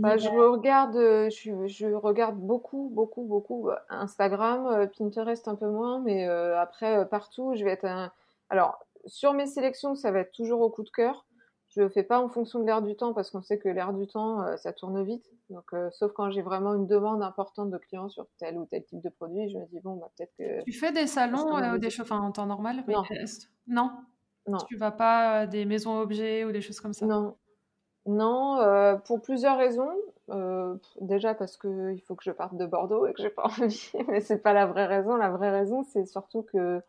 bah, 0.00 0.16
je 0.16 0.28
regarde, 0.28 0.96
je, 1.30 1.66
je, 1.66 1.86
regarde 1.86 2.36
beaucoup, 2.36 2.90
beaucoup, 2.92 3.24
beaucoup 3.24 3.70
Instagram, 3.88 4.88
Pinterest 4.96 5.48
un 5.48 5.54
peu 5.54 5.68
moins, 5.68 6.00
mais 6.00 6.26
après 6.26 7.08
partout, 7.08 7.54
je 7.54 7.64
vais 7.64 7.72
être 7.72 7.84
un. 7.86 8.12
Alors 8.48 8.78
sur 9.06 9.32
mes 9.32 9.46
sélections, 9.46 9.94
ça 9.94 10.10
va 10.10 10.20
être 10.20 10.32
toujours 10.32 10.60
au 10.60 10.70
coup 10.70 10.82
de 10.82 10.90
cœur. 10.90 11.26
Je 11.70 11.88
fais 11.88 12.02
pas 12.02 12.20
en 12.20 12.28
fonction 12.28 12.58
de 12.58 12.66
l'air 12.66 12.82
du 12.82 12.96
temps 12.96 13.14
parce 13.14 13.30
qu'on 13.30 13.42
sait 13.42 13.58
que 13.58 13.68
l'air 13.68 13.92
du 13.92 14.08
temps, 14.08 14.42
euh, 14.42 14.56
ça 14.56 14.72
tourne 14.72 15.04
vite. 15.04 15.30
Donc, 15.50 15.72
euh, 15.72 15.88
sauf 15.92 16.12
quand 16.12 16.30
j'ai 16.30 16.42
vraiment 16.42 16.74
une 16.74 16.88
demande 16.88 17.22
importante 17.22 17.70
de 17.70 17.78
clients 17.78 18.08
sur 18.08 18.26
tel 18.38 18.58
ou 18.58 18.66
tel 18.66 18.84
type 18.84 19.00
de 19.00 19.08
produit, 19.08 19.48
je 19.50 19.58
me 19.58 19.66
dis 19.66 19.78
bon, 19.78 19.94
bah, 19.94 20.10
peut-être 20.16 20.32
que. 20.36 20.64
Tu 20.64 20.72
fais 20.72 20.90
des 20.90 21.06
salons 21.06 21.54
ou 21.74 21.78
des 21.78 21.90
choses 21.90 22.10
en 22.10 22.32
temps 22.32 22.46
normal 22.46 22.82
Non. 22.88 23.04
non? 23.68 23.90
Non. 24.48 24.58
Tu 24.68 24.76
vas 24.76 24.90
pas 24.90 25.30
à 25.30 25.46
des 25.46 25.64
maisons 25.64 26.00
objets 26.00 26.44
ou 26.44 26.50
des 26.50 26.60
choses 26.60 26.80
comme 26.80 26.92
ça? 26.92 27.06
Non. 27.06 27.36
Non, 28.06 28.58
euh, 28.58 28.96
pour 28.96 29.22
plusieurs 29.22 29.56
raisons. 29.56 29.90
déjà 31.00 31.34
parce 31.34 31.56
que 31.56 31.92
il 31.92 32.00
faut 32.00 32.16
que 32.16 32.24
je 32.24 32.32
parte 32.32 32.56
de 32.56 32.66
Bordeaux 32.66 33.06
et 33.06 33.12
que 33.12 33.22
j'ai 33.22 33.30
pas 33.30 33.44
envie, 33.60 33.92
mais 34.08 34.20
c'est 34.20 34.42
pas 34.42 34.52
la 34.54 34.66
vraie 34.66 34.86
raison. 34.86 35.14
La 35.14 35.30
vraie 35.30 35.50
raison, 35.50 35.84
c'est 35.84 36.06
surtout 36.06 36.42
que 36.42 36.82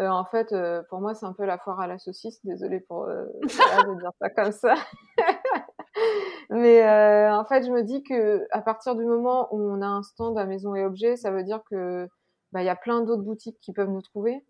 euh, 0.00 0.08
en 0.08 0.24
fait, 0.24 0.52
euh, 0.52 0.82
pour 0.90 1.00
moi, 1.00 1.14
c'est 1.14 1.26
un 1.26 1.32
peu 1.32 1.44
la 1.44 1.58
foire 1.58 1.80
à 1.80 1.86
la 1.86 1.98
saucisse. 1.98 2.44
Désolée 2.44 2.80
pour 2.80 3.04
euh, 3.04 3.24
de 3.42 4.00
dire 4.00 4.12
ça 4.20 4.30
comme 4.30 4.52
ça. 4.52 4.74
Mais 6.50 6.82
en 7.30 7.44
fait, 7.44 7.66
je 7.66 7.72
me 7.72 7.82
dis 7.82 8.02
que 8.04 8.46
à 8.52 8.62
partir 8.62 8.94
du 8.94 9.04
moment 9.04 9.52
où 9.52 9.60
on 9.60 9.82
a 9.82 9.86
un 9.86 10.02
stand 10.02 10.38
à 10.38 10.46
maison 10.46 10.74
et 10.74 10.84
objets, 10.84 11.16
ça 11.16 11.30
veut 11.30 11.42
dire 11.42 11.60
que 11.68 12.08
bah, 12.52 12.62
il 12.62 12.66
y 12.66 12.70
a 12.70 12.76
plein 12.76 13.00
d'autres 13.02 13.22
boutiques 13.22 13.58
qui 13.60 13.72
peuvent 13.72 13.90
nous 13.90 14.00
trouver 14.00 14.46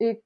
et, 0.00 0.22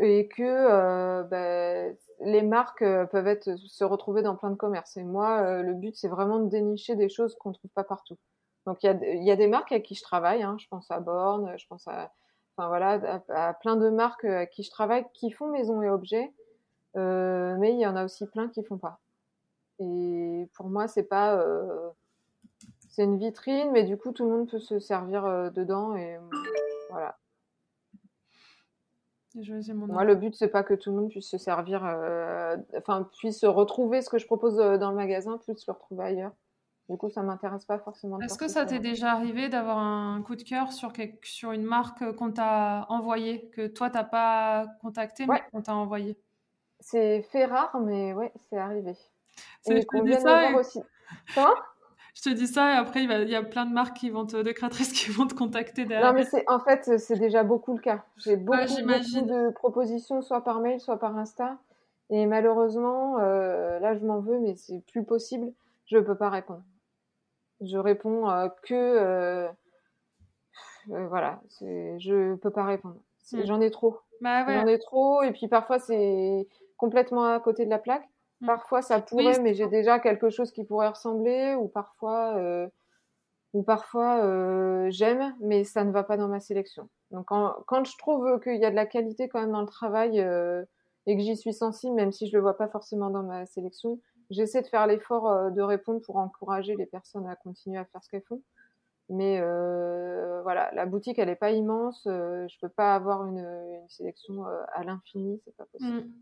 et 0.00 0.28
que 0.28 1.22
bah, 1.22 1.94
les 2.20 2.42
marques 2.42 2.84
peuvent 3.12 3.28
être 3.28 3.56
se 3.56 3.84
retrouver 3.84 4.22
dans 4.22 4.34
plein 4.34 4.50
de 4.50 4.56
commerces. 4.56 4.96
Et 4.96 5.04
moi, 5.04 5.62
le 5.62 5.74
but, 5.74 5.94
c'est 5.96 6.08
vraiment 6.08 6.40
de 6.40 6.48
dénicher 6.50 6.96
des 6.96 7.08
choses 7.08 7.36
qu'on 7.36 7.52
trouve 7.52 7.70
pas 7.70 7.84
partout. 7.84 8.18
Donc 8.66 8.82
il 8.82 8.86
y 8.86 8.88
a, 8.90 9.14
y 9.22 9.30
a, 9.30 9.36
des 9.36 9.46
marques 9.46 9.72
avec 9.72 9.84
qui 9.84 9.94
je 9.94 10.02
travaille. 10.02 10.42
Hein. 10.42 10.56
Je 10.58 10.66
pense 10.68 10.90
à 10.90 10.98
Born, 10.98 11.56
je 11.56 11.66
pense 11.68 11.86
à 11.86 12.12
enfin 12.60 12.68
voilà, 12.68 13.22
à, 13.28 13.54
plein 13.54 13.76
de 13.76 13.88
marques 13.88 14.24
à 14.24 14.46
qui 14.46 14.62
je 14.62 14.70
travaille 14.70 15.04
qui 15.14 15.30
font 15.30 15.48
maison 15.48 15.80
et 15.82 15.88
objets, 15.88 16.32
euh, 16.96 17.56
mais 17.58 17.72
il 17.72 17.80
y 17.80 17.86
en 17.86 17.96
a 17.96 18.04
aussi 18.04 18.26
plein 18.26 18.48
qui 18.48 18.62
font 18.62 18.78
pas. 18.78 19.00
Et 19.78 20.46
pour 20.54 20.68
moi, 20.68 20.86
c'est 20.86 21.04
pas, 21.04 21.36
euh, 21.36 21.88
c'est 22.90 23.04
une 23.04 23.18
vitrine, 23.18 23.70
mais 23.72 23.84
du 23.84 23.96
coup, 23.96 24.12
tout 24.12 24.24
le 24.24 24.36
monde 24.36 24.50
peut 24.50 24.58
se 24.58 24.78
servir 24.78 25.24
euh, 25.24 25.48
dedans 25.50 25.96
et 25.96 26.18
voilà. 26.90 27.16
Moi, 29.74 30.04
le 30.04 30.16
but, 30.16 30.34
c'est 30.34 30.48
pas 30.48 30.64
que 30.64 30.74
tout 30.74 30.90
le 30.90 30.96
monde 30.96 31.08
puisse 31.10 31.30
se 31.30 31.38
servir, 31.38 31.84
enfin, 32.76 33.08
puisse 33.16 33.44
retrouver 33.44 34.02
ce 34.02 34.10
que 34.10 34.18
je 34.18 34.26
propose 34.26 34.56
dans 34.56 34.90
le 34.90 34.96
magasin, 34.96 35.38
plus 35.38 35.66
le 35.68 35.72
retrouver 35.72 36.04
ailleurs. 36.04 36.32
Du 36.90 36.96
coup, 36.96 37.08
ça 37.08 37.22
m'intéresse 37.22 37.64
pas 37.64 37.78
forcément. 37.78 38.18
Est-ce 38.20 38.36
que 38.36 38.48
ça 38.48 38.66
t'est 38.66 38.80
déjà 38.80 39.12
arrivé 39.12 39.48
d'avoir 39.48 39.78
un 39.78 40.20
coup 40.22 40.34
de 40.34 40.42
cœur 40.42 40.72
sur, 40.72 40.92
quelque, 40.92 41.24
sur 41.24 41.52
une 41.52 41.62
marque 41.62 42.16
qu'on 42.16 42.32
t'a 42.32 42.86
envoyée, 42.88 43.48
que 43.50 43.68
toi, 43.68 43.90
t'as 43.90 44.02
pas 44.02 44.66
contacté, 44.82 45.24
mais 45.28 45.40
qu'on 45.52 45.62
t'a 45.62 45.76
envoyé 45.76 46.18
C'est 46.80 47.22
fait 47.22 47.44
rare, 47.44 47.78
mais 47.80 48.12
ouais, 48.12 48.32
c'est 48.48 48.58
arrivé. 48.58 48.96
Et 49.66 49.84
qu'on 49.84 50.02
vient 50.02 50.18
de 50.18 50.58
aussi. 50.58 50.80
Comment? 51.32 51.54
Je 52.16 52.22
te 52.22 52.30
dis 52.30 52.48
ça 52.48 52.74
et 52.74 52.76
après 52.76 53.04
il, 53.04 53.30
y 53.30 53.36
a 53.36 53.42
plein 53.44 53.66
de 53.66 53.72
marques 53.72 53.96
qui 53.96 54.10
vont 54.10 54.26
te, 54.26 54.42
de 54.42 54.50
créatrices 54.50 54.92
qui 54.92 55.12
vont 55.12 55.28
te 55.28 55.34
contacter 55.34 55.84
derrière. 55.84 56.08
Non 56.08 56.12
mais 56.12 56.24
c'est 56.24 56.44
en 56.50 56.58
fait 56.58 56.98
c'est 56.98 57.18
déjà 57.18 57.44
beaucoup 57.44 57.72
le 57.72 57.80
cas. 57.80 58.04
J'ai 58.16 58.36
beaucoup, 58.36 58.56
de 58.56 59.52
propositions 59.52 60.20
soit 60.20 60.42
par 60.42 60.60
mail 60.60 60.80
soit 60.80 60.98
par 60.98 61.16
Insta 61.16 61.56
et 62.10 62.26
malheureusement 62.26 63.20
euh, 63.20 63.78
là 63.78 63.94
je 63.94 64.04
m'en 64.04 64.18
veux 64.18 64.40
mais 64.40 64.56
c'est 64.56 64.82
plus 64.90 65.04
possible. 65.04 65.52
Je 65.86 65.98
peux 65.98 66.16
pas 66.16 66.30
répondre. 66.30 66.62
Je 67.60 67.78
réponds 67.78 68.28
euh, 68.30 68.48
que 68.62 68.74
euh, 68.74 69.48
euh, 70.90 71.06
voilà, 71.08 71.40
je 71.60 72.34
peux 72.36 72.50
pas 72.50 72.64
répondre. 72.64 72.96
Hmm. 73.32 73.44
J'en 73.44 73.60
ai 73.60 73.70
trop. 73.70 73.98
Bah 74.20 74.44
J'en 74.46 74.66
ai 74.66 74.78
trop 74.78 75.22
et 75.22 75.32
puis 75.32 75.48
parfois 75.48 75.78
c'est 75.78 76.46
complètement 76.76 77.24
à 77.24 77.40
côté 77.40 77.64
de 77.64 77.70
la 77.70 77.78
plaque. 77.78 78.08
Hmm. 78.40 78.46
Parfois 78.46 78.82
ça 78.82 79.00
pourrait, 79.00 79.38
mais 79.40 79.54
j'ai 79.54 79.66
déjà 79.68 79.98
quelque 79.98 80.30
chose 80.30 80.50
qui 80.52 80.64
pourrait 80.64 80.88
ressembler, 80.88 81.54
ou 81.54 81.68
parfois, 81.68 82.36
euh, 82.36 82.66
ou 83.52 83.62
parfois 83.62 84.24
euh, 84.24 84.86
j'aime, 84.90 85.34
mais 85.40 85.64
ça 85.64 85.84
ne 85.84 85.92
va 85.92 86.02
pas 86.02 86.16
dans 86.16 86.28
ma 86.28 86.40
sélection. 86.40 86.88
Donc 87.10 87.26
quand, 87.26 87.56
quand 87.66 87.84
je 87.84 87.96
trouve 87.98 88.40
qu'il 88.40 88.56
y 88.56 88.64
a 88.64 88.70
de 88.70 88.76
la 88.76 88.86
qualité 88.86 89.28
quand 89.28 89.40
même 89.40 89.52
dans 89.52 89.60
le 89.60 89.66
travail 89.66 90.20
euh, 90.20 90.64
et 91.06 91.16
que 91.16 91.22
j'y 91.22 91.36
suis 91.36 91.52
sensible, 91.52 91.94
même 91.94 92.12
si 92.12 92.28
je 92.28 92.36
le 92.36 92.42
vois 92.42 92.56
pas 92.56 92.68
forcément 92.68 93.10
dans 93.10 93.22
ma 93.22 93.44
sélection, 93.46 93.98
j'essaie 94.30 94.62
de 94.62 94.66
faire 94.66 94.86
l'effort 94.86 95.28
euh, 95.28 95.50
de 95.50 95.60
répondre 95.60 96.00
pour 96.00 96.16
encourager 96.16 96.76
les 96.76 96.86
personnes 96.86 97.26
à 97.26 97.36
continuer 97.36 97.78
à 97.78 97.84
faire 97.84 98.02
ce 98.02 98.08
qu'elles 98.08 98.22
font. 98.22 98.42
Mais 99.08 99.40
euh, 99.40 100.40
voilà, 100.42 100.70
la 100.72 100.86
boutique, 100.86 101.18
elle 101.18 101.28
n'est 101.28 101.36
pas 101.36 101.50
immense. 101.50 102.06
Euh, 102.06 102.46
je 102.48 102.56
peux 102.60 102.68
pas 102.68 102.94
avoir 102.94 103.26
une, 103.26 103.44
sélection 103.88 104.44
à 104.72 104.84
l'infini, 104.84 105.40
c'est 105.44 105.56
pas 105.56 105.66
possible. 105.66 106.06
Mm. 106.06 106.12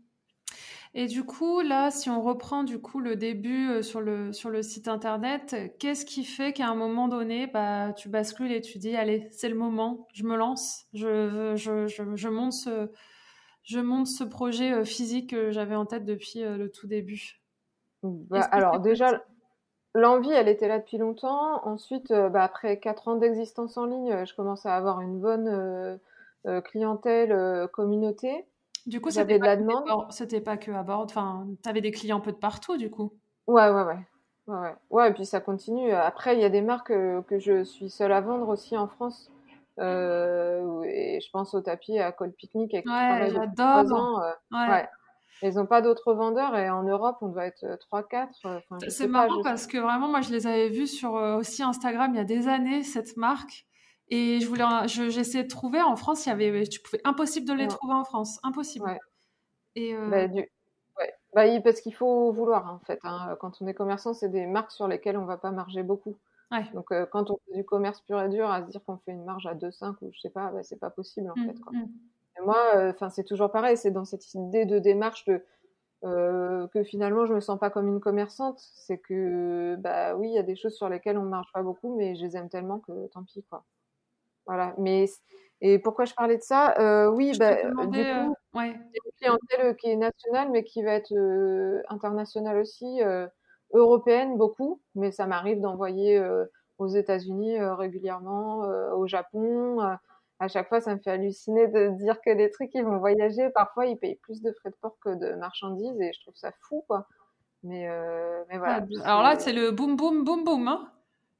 Et 0.95 1.05
du 1.05 1.23
coup, 1.23 1.61
là, 1.61 1.91
si 1.91 2.09
on 2.09 2.19
reprend 2.23 2.63
du 2.63 2.79
coup 2.79 2.99
le 2.99 3.15
début 3.15 3.83
sur 3.83 4.01
le, 4.01 4.33
sur 4.33 4.49
le 4.49 4.63
site 4.63 4.87
internet, 4.87 5.55
qu'est-ce 5.77 6.03
qui 6.03 6.23
fait 6.23 6.51
qu'à 6.51 6.67
un 6.67 6.73
moment 6.73 7.07
donné, 7.07 7.45
bah, 7.45 7.93
tu 7.93 8.09
bascules 8.09 8.51
et 8.51 8.59
tu 8.59 8.79
dis, 8.79 8.95
allez, 8.95 9.27
c'est 9.29 9.49
le 9.49 9.55
moment, 9.55 10.07
je 10.13 10.23
me 10.23 10.35
lance, 10.35 10.87
je, 10.93 11.55
je, 11.55 11.85
je, 11.85 12.15
je, 12.15 12.27
monte, 12.27 12.53
ce, 12.53 12.89
je 13.61 13.79
monte 13.79 14.07
ce 14.07 14.23
projet 14.23 14.83
physique 14.83 15.29
que 15.29 15.51
j'avais 15.51 15.75
en 15.75 15.85
tête 15.85 16.05
depuis 16.05 16.39
le 16.39 16.71
tout 16.71 16.87
début? 16.87 17.39
Bah, 18.03 18.41
alors 18.51 18.79
déjà, 18.79 19.21
l'envie, 19.93 20.31
elle 20.31 20.47
était 20.47 20.67
là 20.67 20.79
depuis 20.79 20.97
longtemps. 20.97 21.65
Ensuite, 21.65 22.11
euh, 22.11 22.29
bah, 22.29 22.43
après 22.43 22.79
quatre 22.79 23.07
ans 23.07 23.15
d'existence 23.15 23.77
en 23.77 23.85
ligne, 23.85 24.25
je 24.25 24.35
commençais 24.35 24.69
à 24.69 24.75
avoir 24.75 25.01
une 25.01 25.19
bonne 25.19 25.47
euh, 25.47 25.97
euh, 26.47 26.61
clientèle, 26.61 27.67
communauté. 27.73 28.45
Du 28.85 29.01
coup, 29.01 29.11
c'était 29.11 29.39
de 29.39 29.45
la 29.45 29.57
demande. 29.57 29.85
C'était 30.09 30.41
pas 30.41 30.57
que 30.57 30.71
à 30.71 30.83
bord. 30.83 31.01
Enfin, 31.01 31.47
avais 31.65 31.81
des 31.81 31.91
clients 31.91 32.17
un 32.17 32.21
peu 32.21 32.31
de 32.31 32.37
partout, 32.37 32.77
du 32.77 32.89
coup. 32.89 33.13
Ouais, 33.47 33.69
ouais, 33.69 33.83
ouais. 33.83 33.99
Ouais, 34.47 34.75
ouais. 34.89 35.09
et 35.11 35.13
puis 35.13 35.25
ça 35.25 35.41
continue. 35.41 35.91
Après, 35.91 36.35
il 36.35 36.41
y 36.41 36.45
a 36.45 36.49
des 36.49 36.61
marques 36.61 36.87
que 36.87 37.39
je 37.39 37.63
suis 37.63 37.89
seule 37.89 38.11
à 38.11 38.21
vendre 38.21 38.47
aussi 38.47 38.75
en 38.77 38.87
France. 38.87 39.31
et 39.77 39.81
je 39.81 41.31
pense 41.31 41.53
au 41.53 41.61
tapis 41.61 41.99
à 41.99 42.11
Col 42.11 42.31
Picnic 42.31 42.73
avec 42.73 42.87
ouais, 42.87 43.29
j'adore. 43.29 44.23
ouais. 44.51 44.87
Ils 45.41 45.55
n'ont 45.55 45.65
pas 45.65 45.81
d'autres 45.81 46.13
vendeurs 46.13 46.55
et 46.55 46.69
en 46.69 46.83
Europe, 46.83 47.17
on 47.21 47.29
doit 47.29 47.45
être 47.45 47.65
3-4. 47.91 48.27
Euh, 48.45 48.59
c'est 48.89 49.07
marrant 49.07 49.41
parce 49.41 49.67
que 49.67 49.77
vraiment, 49.77 50.09
moi, 50.09 50.21
je 50.21 50.31
les 50.31 50.47
avais 50.47 50.69
vus 50.69 50.87
sur 50.87 51.15
euh, 51.15 51.37
aussi 51.37 51.63
Instagram 51.63 52.11
il 52.13 52.17
y 52.17 52.21
a 52.21 52.25
des 52.25 52.47
années, 52.47 52.83
cette 52.83 53.15
marque. 53.17 53.65
Et 54.09 54.39
je 54.39 54.47
voulais, 54.47 54.65
j'essayais 54.87 55.43
de 55.43 55.49
trouver 55.49 55.81
en 55.81 55.95
France, 55.95 56.25
il 56.25 56.29
y 56.29 56.31
avait, 56.31 56.63
tu 56.65 56.81
pouvais 56.81 56.99
impossible 57.03 57.47
de 57.47 57.53
les 57.53 57.67
trouver 57.67 57.93
en 57.93 58.03
France, 58.03 58.39
impossible. 58.43 58.85
Ouais. 58.85 58.99
Et 59.75 59.95
euh... 59.95 60.09
bah, 60.09 60.27
du... 60.27 60.39
ouais. 60.39 61.13
bah, 61.33 61.61
parce 61.63 61.79
qu'il 61.81 61.93
faut 61.93 62.31
vouloir 62.31 62.73
en 62.73 62.79
fait. 62.79 62.99
Hein. 63.03 63.37
Quand 63.39 63.61
on 63.61 63.67
est 63.67 63.75
commerçant, 63.75 64.15
c'est 64.15 64.29
des 64.29 64.47
marques 64.47 64.71
sur 64.71 64.87
lesquelles 64.87 65.17
on 65.17 65.25
va 65.25 65.37
pas 65.37 65.51
marger 65.51 65.83
beaucoup. 65.83 66.17
Ouais. 66.51 66.65
Donc 66.73 66.91
euh, 66.91 67.05
quand 67.05 67.29
on 67.29 67.37
fait 67.45 67.55
du 67.55 67.63
commerce 67.63 68.01
pur 68.01 68.19
et 68.19 68.29
dur, 68.29 68.49
à 68.49 68.63
se 68.65 68.71
dire 68.71 68.83
qu'on 68.83 68.97
fait 68.97 69.11
une 69.11 69.23
marge 69.23 69.45
à 69.45 69.53
2,5 69.53 69.97
ou 70.01 70.09
je 70.11 70.19
sais 70.19 70.31
pas, 70.31 70.49
bah, 70.49 70.63
c'est 70.63 70.79
pas 70.79 70.89
possible 70.89 71.29
en 71.29 71.39
mmh, 71.39 71.45
fait. 71.45 71.59
Quoi. 71.59 71.73
Mmh 71.73 71.89
moi, 72.45 72.75
euh, 72.75 72.91
enfin, 72.91 73.09
c'est 73.09 73.23
toujours 73.23 73.51
pareil. 73.51 73.77
C'est 73.77 73.91
dans 73.91 74.05
cette 74.05 74.33
idée 74.33 74.65
de 74.65 74.79
démarche 74.79 75.25
de 75.25 75.43
euh, 76.05 76.67
que 76.69 76.83
finalement 76.83 77.25
je 77.25 77.33
me 77.33 77.41
sens 77.41 77.59
pas 77.59 77.69
comme 77.69 77.87
une 77.87 77.99
commerçante. 77.99 78.59
C'est 78.59 78.97
que 78.99 79.75
bah 79.79 80.15
oui, 80.15 80.29
il 80.29 80.35
y 80.35 80.39
a 80.39 80.43
des 80.43 80.55
choses 80.55 80.75
sur 80.75 80.89
lesquelles 80.89 81.17
on 81.17 81.23
marche 81.23 81.51
pas 81.53 81.63
beaucoup, 81.63 81.95
mais 81.97 82.15
je 82.15 82.25
les 82.25 82.37
aime 82.37 82.49
tellement 82.49 82.79
que 82.79 83.07
tant 83.07 83.23
pis 83.23 83.43
quoi. 83.49 83.65
Voilà. 84.45 84.73
Mais 84.77 85.05
et 85.61 85.79
pourquoi 85.79 86.05
je 86.05 86.13
parlais 86.13 86.37
de 86.37 86.41
ça 86.41 86.73
euh, 86.79 87.09
Oui, 87.11 87.33
bah, 87.37 87.55
du 87.87 88.03
coup, 88.03 88.35
ouais. 88.55 88.69
une 88.69 89.11
clientèle 89.19 89.75
qui 89.75 89.89
est 89.89 89.97
nationale, 89.97 90.49
mais 90.51 90.63
qui 90.63 90.83
va 90.83 90.93
être 90.93 91.13
internationale 91.89 92.57
aussi, 92.57 93.01
européenne 93.73 94.37
beaucoup. 94.37 94.81
Mais 94.95 95.11
ça 95.11 95.27
m'arrive 95.27 95.59
d'envoyer 95.61 96.23
aux 96.77 96.87
États-Unis 96.87 97.59
régulièrement, 97.59 98.59
au 98.95 99.05
Japon 99.05 99.81
à 100.39 100.47
chaque 100.47 100.69
fois, 100.69 100.79
ça 100.79 100.95
me 100.95 100.99
fait 101.01 101.11
halluciner 101.11 101.67
de 101.67 101.89
dire 101.97 102.21
que 102.21 102.29
les 102.29 102.49
trucs, 102.49 102.73
ils 102.73 102.83
vont 102.83 102.97
voyager. 102.97 103.49
Parfois, 103.49 103.85
ils 103.85 103.97
payent 103.97 104.15
plus 104.15 104.41
de 104.41 104.51
frais 104.53 104.69
de 104.69 104.75
port 104.81 104.97
que 105.03 105.09
de 105.09 105.35
marchandises 105.35 105.99
et 105.99 106.13
je 106.13 106.21
trouve 106.21 106.35
ça 106.35 106.51
fou, 106.61 106.83
quoi. 106.87 107.07
Mais, 107.63 107.89
euh, 107.89 108.43
mais 108.49 108.57
voilà. 108.57 108.85
Ah, 109.03 109.11
alors 109.11 109.23
là, 109.23 109.37
c'est 109.37 109.51
le 109.51 109.71
boum, 109.71 109.97
boum, 109.97 110.23
boum, 110.23 110.45
boum, 110.45 110.67
hein 110.69 110.89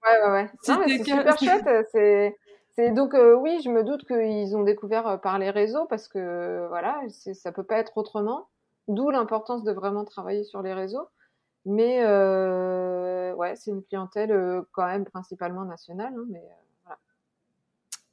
Ouais, 0.04 0.22
ouais, 0.26 0.32
ouais. 0.32 0.52
C'est 0.62 1.04
super 1.04 1.38
chouette. 1.40 1.88
C'est, 1.94 2.38
c'est 2.72 2.92
donc 2.92 3.14
euh, 3.14 3.36
oui, 3.36 3.62
je 3.64 3.70
me 3.70 3.84
doute 3.84 4.06
qu'ils 4.06 4.56
ont 4.56 4.64
découvert 4.64 5.08
euh, 5.08 5.18
par 5.18 5.40
les 5.40 5.50
réseaux 5.50 5.86
parce 5.86 6.08
que 6.10 6.68
voilà, 6.68 7.02
ça 7.10 7.52
peut 7.54 7.64
pas 7.64 7.78
être 7.78 7.98
autrement. 7.98 8.48
D'où 8.90 9.12
l'importance 9.12 9.64
de 9.64 9.72
vraiment 9.72 10.04
travailler 10.04 10.44
sur 10.44 10.62
les 10.62 10.74
réseaux. 10.74 11.08
Mais 11.66 12.00
ouais, 13.34 13.56
c'est 13.56 13.72
une 13.72 13.84
clientèle 13.84 14.64
quand 14.74 14.86
même 14.88 15.06
principalement 15.06 15.64
nationale, 15.64 16.14
hein, 16.18 16.26
mais 16.30 16.44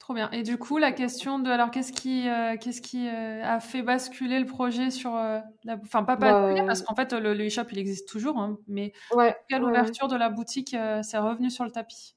Trop 0.06 0.14
bien. 0.14 0.30
Et 0.30 0.44
du 0.44 0.56
coup, 0.56 0.78
la 0.78 0.92
question 0.92 1.40
de 1.40 1.50
alors 1.50 1.72
qu'est-ce 1.72 1.92
qui, 1.92 2.28
euh, 2.28 2.56
qu'est-ce 2.60 2.80
qui 2.80 3.08
euh, 3.08 3.42
a 3.42 3.58
fait 3.58 3.82
basculer 3.82 4.38
le 4.38 4.46
projet 4.46 4.92
sur 4.92 5.16
euh, 5.16 5.40
la, 5.64 5.74
enfin 5.82 6.04
pas 6.04 6.14
bah, 6.14 6.42
basculer 6.42 6.64
parce 6.64 6.82
qu'en 6.82 6.94
fait 6.94 7.12
le, 7.12 7.32
e-shop 7.44 7.64
il 7.72 7.78
existe 7.80 8.08
toujours, 8.08 8.38
hein, 8.38 8.56
mais 8.68 8.92
ouais, 9.16 9.36
quelle 9.48 9.64
ouverture 9.64 10.06
de 10.06 10.14
la 10.14 10.28
boutique 10.28 10.76
c'est 11.02 11.18
revenu 11.18 11.50
sur 11.50 11.64
le 11.64 11.72
tapis 11.72 12.14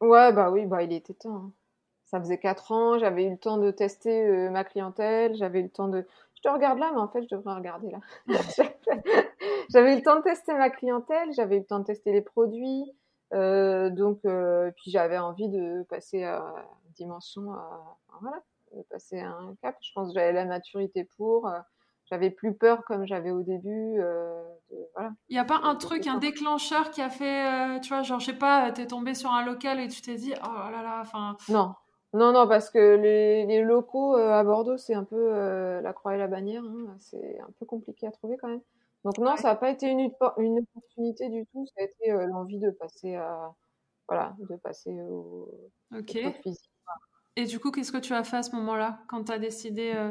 Ouais, 0.00 0.32
bah 0.32 0.50
oui, 0.50 0.64
bah 0.64 0.82
il 0.82 0.94
était 0.94 1.12
temps. 1.12 1.34
Hein. 1.34 1.52
Ça 2.06 2.18
faisait 2.20 2.38
quatre 2.38 2.72
ans, 2.72 2.98
j'avais 2.98 3.24
eu 3.24 3.30
le 3.32 3.36
temps 3.36 3.58
de 3.58 3.70
tester 3.70 4.48
ma 4.48 4.64
clientèle, 4.64 5.34
j'avais 5.34 5.60
eu 5.60 5.64
le 5.64 5.68
temps 5.68 5.88
de. 5.88 6.06
Je 6.36 6.40
te 6.40 6.48
regarde 6.48 6.78
là, 6.78 6.90
mais 6.94 7.00
en 7.00 7.08
fait 7.08 7.22
je 7.30 7.36
devrais 7.36 7.54
regarder 7.54 7.90
là. 7.90 7.98
j'avais 9.68 9.92
eu 9.92 9.96
le 9.96 10.02
temps 10.02 10.16
de 10.16 10.22
tester 10.22 10.54
ma 10.54 10.70
clientèle, 10.70 11.34
j'avais 11.34 11.56
eu 11.56 11.60
le 11.60 11.66
temps 11.66 11.80
de 11.80 11.84
tester 11.84 12.12
les 12.12 12.22
produits, 12.22 12.90
donc 13.30 14.20
puis 14.22 14.90
j'avais 14.90 15.18
envie 15.18 15.50
de 15.50 15.82
passer 15.82 16.24
à 16.24 16.42
dimension, 16.96 17.52
euh, 17.52 17.56
voilà, 18.20 18.42
de 18.74 18.82
passer 18.90 19.20
un 19.20 19.54
cap. 19.62 19.76
Je 19.80 19.90
pense 19.94 20.08
que 20.08 20.18
j'avais 20.18 20.32
la 20.32 20.44
maturité 20.44 21.08
pour. 21.16 21.48
Euh, 21.48 21.58
j'avais 22.08 22.30
plus 22.30 22.54
peur 22.54 22.84
comme 22.84 23.04
j'avais 23.06 23.32
au 23.32 23.42
début. 23.42 24.00
Euh, 24.00 24.42
voilà. 24.94 25.10
Il 25.28 25.34
n'y 25.34 25.40
a 25.40 25.44
pas 25.44 25.60
un 25.64 25.74
truc, 25.74 26.06
un 26.06 26.18
déclencheur 26.18 26.90
qui 26.90 27.02
a 27.02 27.10
fait, 27.10 27.80
tu 27.80 27.88
vois, 27.88 28.02
genre, 28.02 28.20
je 28.20 28.26
sais 28.26 28.38
pas, 28.38 28.70
t'es 28.70 28.86
tombé 28.86 29.14
sur 29.14 29.30
un 29.32 29.44
local 29.44 29.80
et 29.80 29.88
tu 29.88 30.02
t'es 30.02 30.14
dit, 30.14 30.32
oh 30.40 30.70
là 30.70 30.82
là, 30.82 31.00
enfin. 31.00 31.36
Non, 31.48 31.74
non, 32.12 32.32
non, 32.32 32.46
parce 32.46 32.70
que 32.70 32.94
les, 32.96 33.62
locaux 33.62 34.14
à 34.14 34.44
Bordeaux, 34.44 34.76
c'est 34.76 34.94
un 34.94 35.02
peu 35.02 35.80
la 35.80 35.92
croix 35.92 36.14
et 36.14 36.18
la 36.18 36.28
bannière. 36.28 36.62
Hein. 36.62 36.94
C'est 36.98 37.40
un 37.40 37.50
peu 37.58 37.66
compliqué 37.66 38.06
à 38.06 38.12
trouver 38.12 38.36
quand 38.36 38.48
même. 38.48 38.62
Donc 39.04 39.18
non, 39.18 39.36
ça 39.36 39.48
n'a 39.48 39.56
pas 39.56 39.70
été 39.70 39.88
une, 39.88 40.10
une, 40.38 40.60
opportunité 40.60 41.28
du 41.28 41.44
tout. 41.46 41.66
Ça 41.66 41.82
a 41.82 41.84
été 41.84 42.26
l'envie 42.26 42.60
de 42.60 42.70
passer 42.70 43.16
à, 43.16 43.52
voilà, 44.08 44.36
de 44.38 44.56
passer 44.56 45.00
au, 45.02 45.48
Ok. 45.92 46.18
physique. 46.42 46.70
Et 47.36 47.44
du 47.44 47.60
coup, 47.60 47.70
qu'est-ce 47.70 47.92
que 47.92 47.98
tu 47.98 48.14
as 48.14 48.24
fait 48.24 48.38
à 48.38 48.42
ce 48.42 48.56
moment-là, 48.56 48.98
quand 49.08 49.24
tu 49.24 49.32
as 49.32 49.38
décidé 49.38 49.92
euh, 49.94 50.10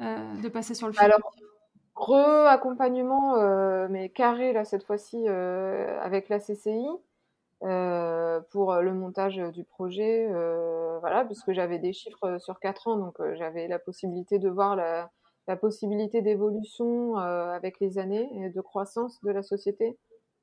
euh, 0.00 0.40
de 0.40 0.48
passer 0.48 0.74
sur 0.74 0.86
le 0.86 0.92
film 0.92 1.04
Alors, 1.04 1.34
re-accompagnement, 1.96 3.36
euh, 3.36 3.88
mais 3.90 4.10
carré, 4.10 4.52
là, 4.52 4.64
cette 4.64 4.84
fois-ci, 4.84 5.26
avec 5.26 6.28
la 6.28 6.38
CCI, 6.38 6.86
pour 7.60 8.74
le 8.76 8.92
montage 8.94 9.38
du 9.52 9.64
projet, 9.64 10.28
voilà, 11.00 11.24
puisque 11.24 11.50
j'avais 11.52 11.80
des 11.80 11.92
chiffres 11.92 12.38
sur 12.38 12.60
4 12.60 12.88
ans, 12.88 12.96
donc 12.96 13.16
j'avais 13.34 13.66
la 13.66 13.80
possibilité 13.80 14.38
de 14.38 14.48
voir 14.48 14.76
la, 14.76 15.10
la 15.48 15.56
possibilité 15.56 16.22
d'évolution 16.22 17.16
avec 17.16 17.80
les 17.80 17.98
années 17.98 18.30
et 18.34 18.50
de 18.50 18.60
croissance 18.60 19.20
de 19.22 19.32
la 19.32 19.42
société. 19.42 19.98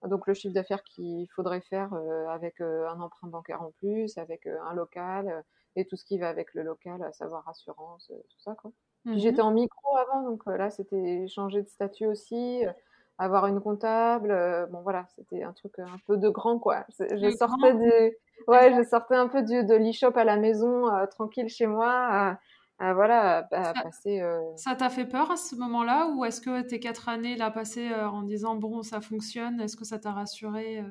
Donc 0.05 0.27
le 0.27 0.33
chiffre 0.33 0.53
d'affaires 0.53 0.83
qu'il 0.83 1.27
faudrait 1.33 1.61
faire 1.61 1.93
avec 2.29 2.59
un 2.59 2.99
emprunt 2.99 3.29
bancaire 3.29 3.61
en 3.61 3.71
plus, 3.79 4.17
avec 4.17 4.47
un 4.47 4.73
local, 4.73 5.45
et 5.75 5.85
tout 5.85 5.95
ce 5.95 6.05
qui 6.05 6.17
va 6.17 6.29
avec 6.29 6.53
le 6.53 6.63
local, 6.63 7.01
à 7.03 7.11
savoir 7.11 7.47
assurance, 7.47 8.09
euh, 8.11 8.17
tout 8.29 8.39
ça. 8.39 8.55
Quoi. 8.55 8.71
Puis 9.05 9.19
j'étais 9.19 9.41
mhm. 9.41 9.47
en 9.47 9.51
micro 9.51 9.97
avant, 9.97 10.23
donc 10.23 10.43
euh, 10.47 10.57
là, 10.57 10.69
c'était 10.69 11.27
changer 11.27 11.61
de 11.61 11.67
statut 11.67 12.05
aussi, 12.05 12.65
euh, 12.65 12.71
avoir 13.17 13.47
une 13.47 13.59
comptable. 13.59 14.67
bon, 14.71 14.81
voilà, 14.81 15.05
c'était 15.15 15.43
un 15.43 15.53
truc 15.53 15.77
un 15.79 15.97
peu 16.07 16.17
de 16.17 16.29
grand, 16.29 16.59
quoi. 16.59 16.85
Je 16.99 17.29
sortais, 17.31 17.73
du... 17.73 18.17
ouais, 18.47 18.73
je 18.75 18.87
sortais 18.87 19.15
un 19.15 19.27
peu 19.27 19.41
du, 19.41 19.63
de 19.63 19.75
l'e-shop 19.75 20.13
à 20.15 20.23
la 20.23 20.37
maison, 20.37 20.85
tranquille 21.11 21.49
chez 21.49 21.67
moi. 21.67 22.37
voilà, 22.79 23.43
passer. 23.51 24.23
Ça 24.55 24.75
t'a 24.75 24.89
fait 24.89 25.05
peur 25.05 25.31
à 25.31 25.37
ce 25.37 25.55
moment-là 25.55 26.11
ou 26.15 26.25
est-ce 26.25 26.41
que 26.41 26.61
tes 26.61 26.79
quatre 26.79 27.07
années 27.09 27.35
là 27.35 27.51
passées 27.51 27.93
en 27.93 28.23
disant 28.23 28.55
bon 28.55 28.81
ça 28.81 28.99
fonctionne, 28.99 29.59
est-ce 29.61 29.77
que 29.77 29.85
ça 29.85 29.99
t'a 29.99 30.11
rassuré 30.11 30.83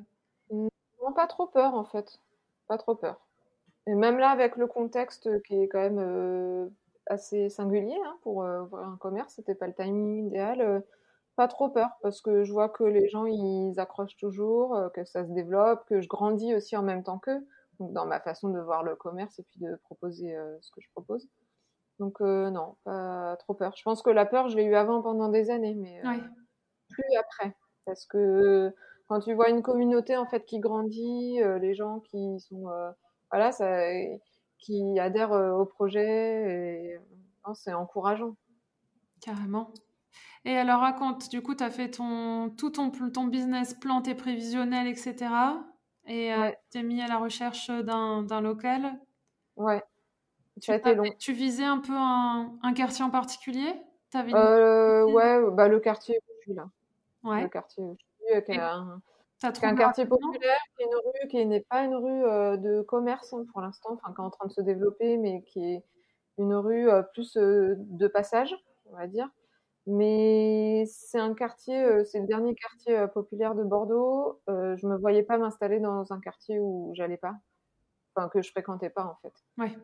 Non, 0.50 1.12
pas 1.14 1.26
trop 1.26 1.48
peur 1.48 1.74
en 1.74 1.84
fait, 1.84 2.20
pas 2.68 2.78
trop 2.78 2.94
peur. 2.94 3.20
Et 3.86 3.94
même 3.94 4.18
là, 4.18 4.30
avec 4.30 4.56
le 4.56 4.66
contexte 4.66 5.42
qui 5.42 5.60
est 5.60 5.68
quand 5.68 5.80
même 5.80 5.98
euh, 5.98 6.68
assez 7.06 7.48
singulier 7.48 7.98
hein, 8.04 8.16
pour 8.22 8.42
euh, 8.44 8.62
ouvrir 8.62 8.88
un 8.88 8.96
commerce, 8.96 9.34
c'était 9.34 9.54
pas 9.54 9.66
le 9.66 9.74
timing 9.74 10.26
idéal. 10.26 10.60
Euh, 10.60 10.80
pas 11.34 11.48
trop 11.48 11.70
peur 11.70 11.88
parce 12.02 12.20
que 12.20 12.44
je 12.44 12.52
vois 12.52 12.68
que 12.68 12.84
les 12.84 13.08
gens 13.08 13.24
ils 13.24 13.80
accrochent 13.80 14.18
toujours, 14.18 14.78
que 14.92 15.02
ça 15.06 15.24
se 15.24 15.30
développe, 15.32 15.86
que 15.86 16.02
je 16.02 16.06
grandis 16.06 16.54
aussi 16.54 16.76
en 16.76 16.82
même 16.82 17.02
temps 17.02 17.18
qu'eux. 17.18 17.46
Donc 17.80 17.94
dans 17.94 18.04
ma 18.04 18.20
façon 18.20 18.50
de 18.50 18.60
voir 18.60 18.82
le 18.82 18.96
commerce 18.96 19.38
et 19.38 19.42
puis 19.44 19.58
de 19.60 19.74
proposer 19.76 20.36
ce 20.60 20.70
que 20.70 20.82
je 20.82 20.90
propose. 20.90 21.26
Donc 21.98 22.20
non, 22.20 22.76
pas 22.84 23.34
trop 23.38 23.54
peur. 23.54 23.72
Je 23.74 23.82
pense 23.82 24.02
que 24.02 24.10
la 24.10 24.26
peur, 24.26 24.50
je 24.50 24.58
l'ai 24.58 24.64
eu 24.64 24.74
avant 24.74 25.00
pendant 25.00 25.30
des 25.30 25.48
années, 25.48 25.74
mais 25.74 26.02
plus 26.90 27.16
après. 27.18 27.56
Parce 27.86 28.04
que 28.04 28.70
quand 29.08 29.20
tu 29.20 29.32
vois 29.32 29.48
une 29.48 29.62
communauté 29.62 30.18
en 30.18 30.26
fait 30.26 30.44
qui 30.44 30.60
grandit, 30.60 31.40
les 31.62 31.74
gens 31.74 32.00
qui 32.00 32.40
sont 32.40 32.68
voilà, 33.32 33.50
ça, 33.50 33.66
qui 34.58 34.98
adhèrent 35.00 35.32
euh, 35.32 35.52
au 35.52 35.66
projet. 35.66 36.04
Et 36.04 36.98
c'est 37.54 37.72
encourageant. 37.72 38.36
Carrément. 39.20 39.72
Et 40.44 40.56
alors 40.56 40.80
raconte, 40.80 41.28
du 41.30 41.42
coup, 41.42 41.54
tu 41.54 41.64
as 41.64 41.70
fait 41.70 41.90
ton, 41.90 42.50
tout 42.50 42.70
ton, 42.70 42.90
ton 42.90 43.24
business 43.24 43.74
plan, 43.74 44.02
tes 44.02 44.14
prévisionnels, 44.14 44.86
etc. 44.86 45.16
Et 46.06 46.34
euh, 46.34 46.50
tu 46.50 46.56
t'es 46.70 46.82
mis 46.82 47.00
à 47.00 47.06
la 47.06 47.18
recherche 47.18 47.70
d'un 47.70 48.40
local. 48.40 48.98
Ouais. 49.56 49.82
Ça 50.60 50.74
a 50.74 50.76
été 50.76 50.94
long. 50.94 51.04
Tu 51.18 51.32
visais 51.32 51.64
un 51.64 51.78
peu 51.78 51.94
un, 51.96 52.58
un 52.62 52.72
quartier 52.74 53.04
en 53.04 53.10
particulier? 53.10 53.72
Euh, 54.14 55.04
Ouais, 55.04 55.40
bah, 55.52 55.68
le 55.68 55.80
quartier 55.80 56.16
où 56.18 56.32
je 56.36 56.42
suis 56.42 56.54
là. 56.54 56.68
Ouais. 57.22 57.42
Le 57.42 57.48
quartier 57.48 57.82
où 57.82 57.96
je 57.98 58.34
suis, 58.34 58.44
qui 58.44 58.58
a 58.58 58.74
un, 58.74 59.00
c'est 59.42 59.64
un 59.64 59.74
quartier 59.74 60.06
populaire, 60.06 60.60
qui 60.76 60.84
est 60.84 60.86
une 60.86 60.94
rue 60.94 61.28
qui 61.28 61.46
n'est 61.46 61.60
pas 61.68 61.82
une 61.82 61.94
rue 61.94 62.24
euh, 62.24 62.56
de 62.56 62.82
commerce 62.82 63.32
hein, 63.32 63.44
pour 63.50 63.60
l'instant, 63.60 63.90
enfin 63.92 64.12
qui 64.14 64.20
est 64.20 64.24
en 64.24 64.30
train 64.30 64.46
de 64.46 64.52
se 64.52 64.60
développer, 64.60 65.16
mais 65.16 65.42
qui 65.42 65.64
est 65.64 65.84
une 66.38 66.54
rue 66.54 66.88
euh, 66.88 67.02
plus 67.02 67.36
euh, 67.36 67.74
de 67.78 68.06
passage, 68.06 68.54
on 68.86 68.96
va 68.96 69.06
dire. 69.06 69.28
Mais 69.86 70.84
c'est 70.86 71.18
un 71.18 71.34
quartier, 71.34 72.04
c'est 72.04 72.20
le 72.20 72.26
dernier 72.26 72.54
quartier 72.54 73.04
populaire 73.12 73.56
de 73.56 73.64
Bordeaux. 73.64 74.40
je 74.46 74.86
me 74.86 74.96
voyais 74.96 75.24
pas 75.24 75.38
m'installer 75.38 75.80
dans 75.80 76.12
un 76.12 76.20
quartier 76.20 76.60
où 76.60 76.92
j'allais 76.94 77.16
pas, 77.16 77.34
enfin 78.14 78.28
que 78.28 78.42
je 78.42 78.50
fréquentais 78.52 78.90
pas 78.90 79.04
en 79.04 79.16
fait. 79.22 79.32
Ouais. 79.58 79.76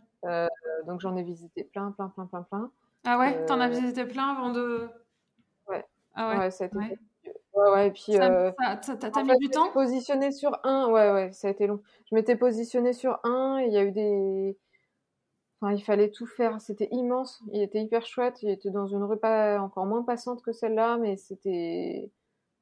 donc 0.87 1.01
j'en 1.01 1.16
ai 1.16 1.25
visité 1.25 1.64
plein, 1.64 1.90
plein, 1.90 2.11
plein, 2.11 2.27
plein, 2.27 2.42
plein. 2.44 2.71
Ah 3.07 3.18
ouais, 3.18 3.44
t'en 3.47 3.59
as 3.59 3.68
visité 3.68 4.05
plein 4.05 4.37
avant 4.37 4.53
de. 4.53 4.88
Ouais. 5.66 5.85
Ah 6.14 6.31
ouais. 6.31 6.38
ouais 6.38 6.51
ça 6.53 6.62
a 6.62 6.66
été 6.68 6.77
Ouais, 6.77 6.97
ouais, 7.55 7.88
et 7.88 7.91
puis. 7.91 8.12
Ça, 8.12 8.31
euh, 8.31 8.53
t'as 8.83 9.23
mis 9.23 9.37
du 9.38 9.49
temps? 9.49 9.71
Positionné 9.73 10.33
sur 10.33 10.59
un, 10.64 10.88
ouais, 10.91 11.12
ouais, 11.12 11.33
ça 11.33 11.49
a 11.49 11.51
été 11.51 11.67
long. 11.67 11.81
Je 12.11 12.14
m'étais 12.14 12.37
positionné 12.37 12.93
sur 12.93 13.19
un, 13.25 13.61
il 13.61 13.73
y 13.73 13.79
a 13.79 13.85
eu 13.85 13.93
des. 13.93 14.57
Enfin, 15.61 15.75
il 15.75 15.83
fallait 15.83 16.11
tout 16.11 16.27
faire. 16.27 16.61
C'était 16.61 16.88
immense. 16.93 17.43
Il 17.53 17.62
était 17.62 17.83
hyper 17.83 18.07
chouette. 18.07 18.43
Il 18.43 18.51
était 18.51 18.71
dans 18.71 18.87
une 18.87 19.03
rue 19.03 19.19
pas 19.19 19.59
encore 19.61 19.87
moins 19.87 20.03
passante 20.03 20.43
que 20.43 20.53
celle-là, 20.53 20.99
mais 20.99 21.17
c'était. 21.17 22.11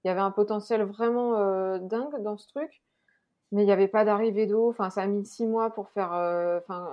Il 0.05 0.09
y 0.09 0.11
avait 0.11 0.21
un 0.21 0.31
potentiel 0.31 0.83
vraiment 0.83 1.37
euh, 1.39 1.79
dingue 1.79 2.23
dans 2.23 2.37
ce 2.37 2.49
truc. 2.49 2.83
Mais 3.53 3.63
il 3.63 3.67
n'y 3.67 3.73
avait 3.73 3.89
pas 3.89 4.05
d'arrivée 4.05 4.47
d'eau. 4.47 4.71
Enfin, 4.71 4.91
ça 4.91 5.03
a 5.03 5.07
mis 5.07 5.25
six 5.25 5.47
mois 5.47 5.71
pour 5.71 5.91
faire. 5.91 6.13
Euh, 6.13 6.59
enfin, 6.59 6.89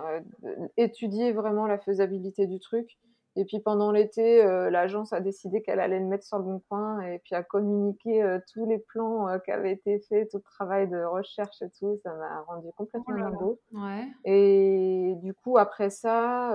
étudier 0.78 1.32
vraiment 1.32 1.68
la 1.68 1.78
faisabilité 1.78 2.48
du 2.48 2.60
truc. 2.60 2.98
Et 3.36 3.46
puis 3.46 3.60
pendant 3.60 3.92
l'été, 3.92 4.44
euh, 4.44 4.70
l'agence 4.70 5.12
a 5.12 5.20
décidé 5.20 5.64
qu'elle 5.64 5.80
allait 5.80 6.00
le 6.00 6.06
mettre 6.06 6.24
sur 6.24 6.38
le 6.38 6.44
bon 6.44 6.62
coin 6.70 7.00
et 7.02 7.18
puis 7.20 7.34
a 7.34 7.42
communiqué 7.42 8.22
euh, 8.22 8.40
tous 8.54 8.66
les 8.66 8.78
plans 8.78 9.28
euh, 9.28 9.40
qui 9.40 9.50
avaient 9.50 9.72
été 9.72 10.00
faits, 10.08 10.30
tout 10.30 10.38
le 10.38 10.44
travail 10.44 10.88
de 10.88 11.04
recherche 11.04 11.62
et 11.64 11.70
tout. 11.80 12.00
Ça 12.04 12.14
m'a 12.14 12.42
rendu 12.42 12.68
complètement 12.78 13.16
dingo. 13.16 13.60
Ouais. 13.72 14.08
Et 14.26 15.16
du 15.24 15.34
coup, 15.34 15.58
après 15.58 15.90
ça, 15.90 16.54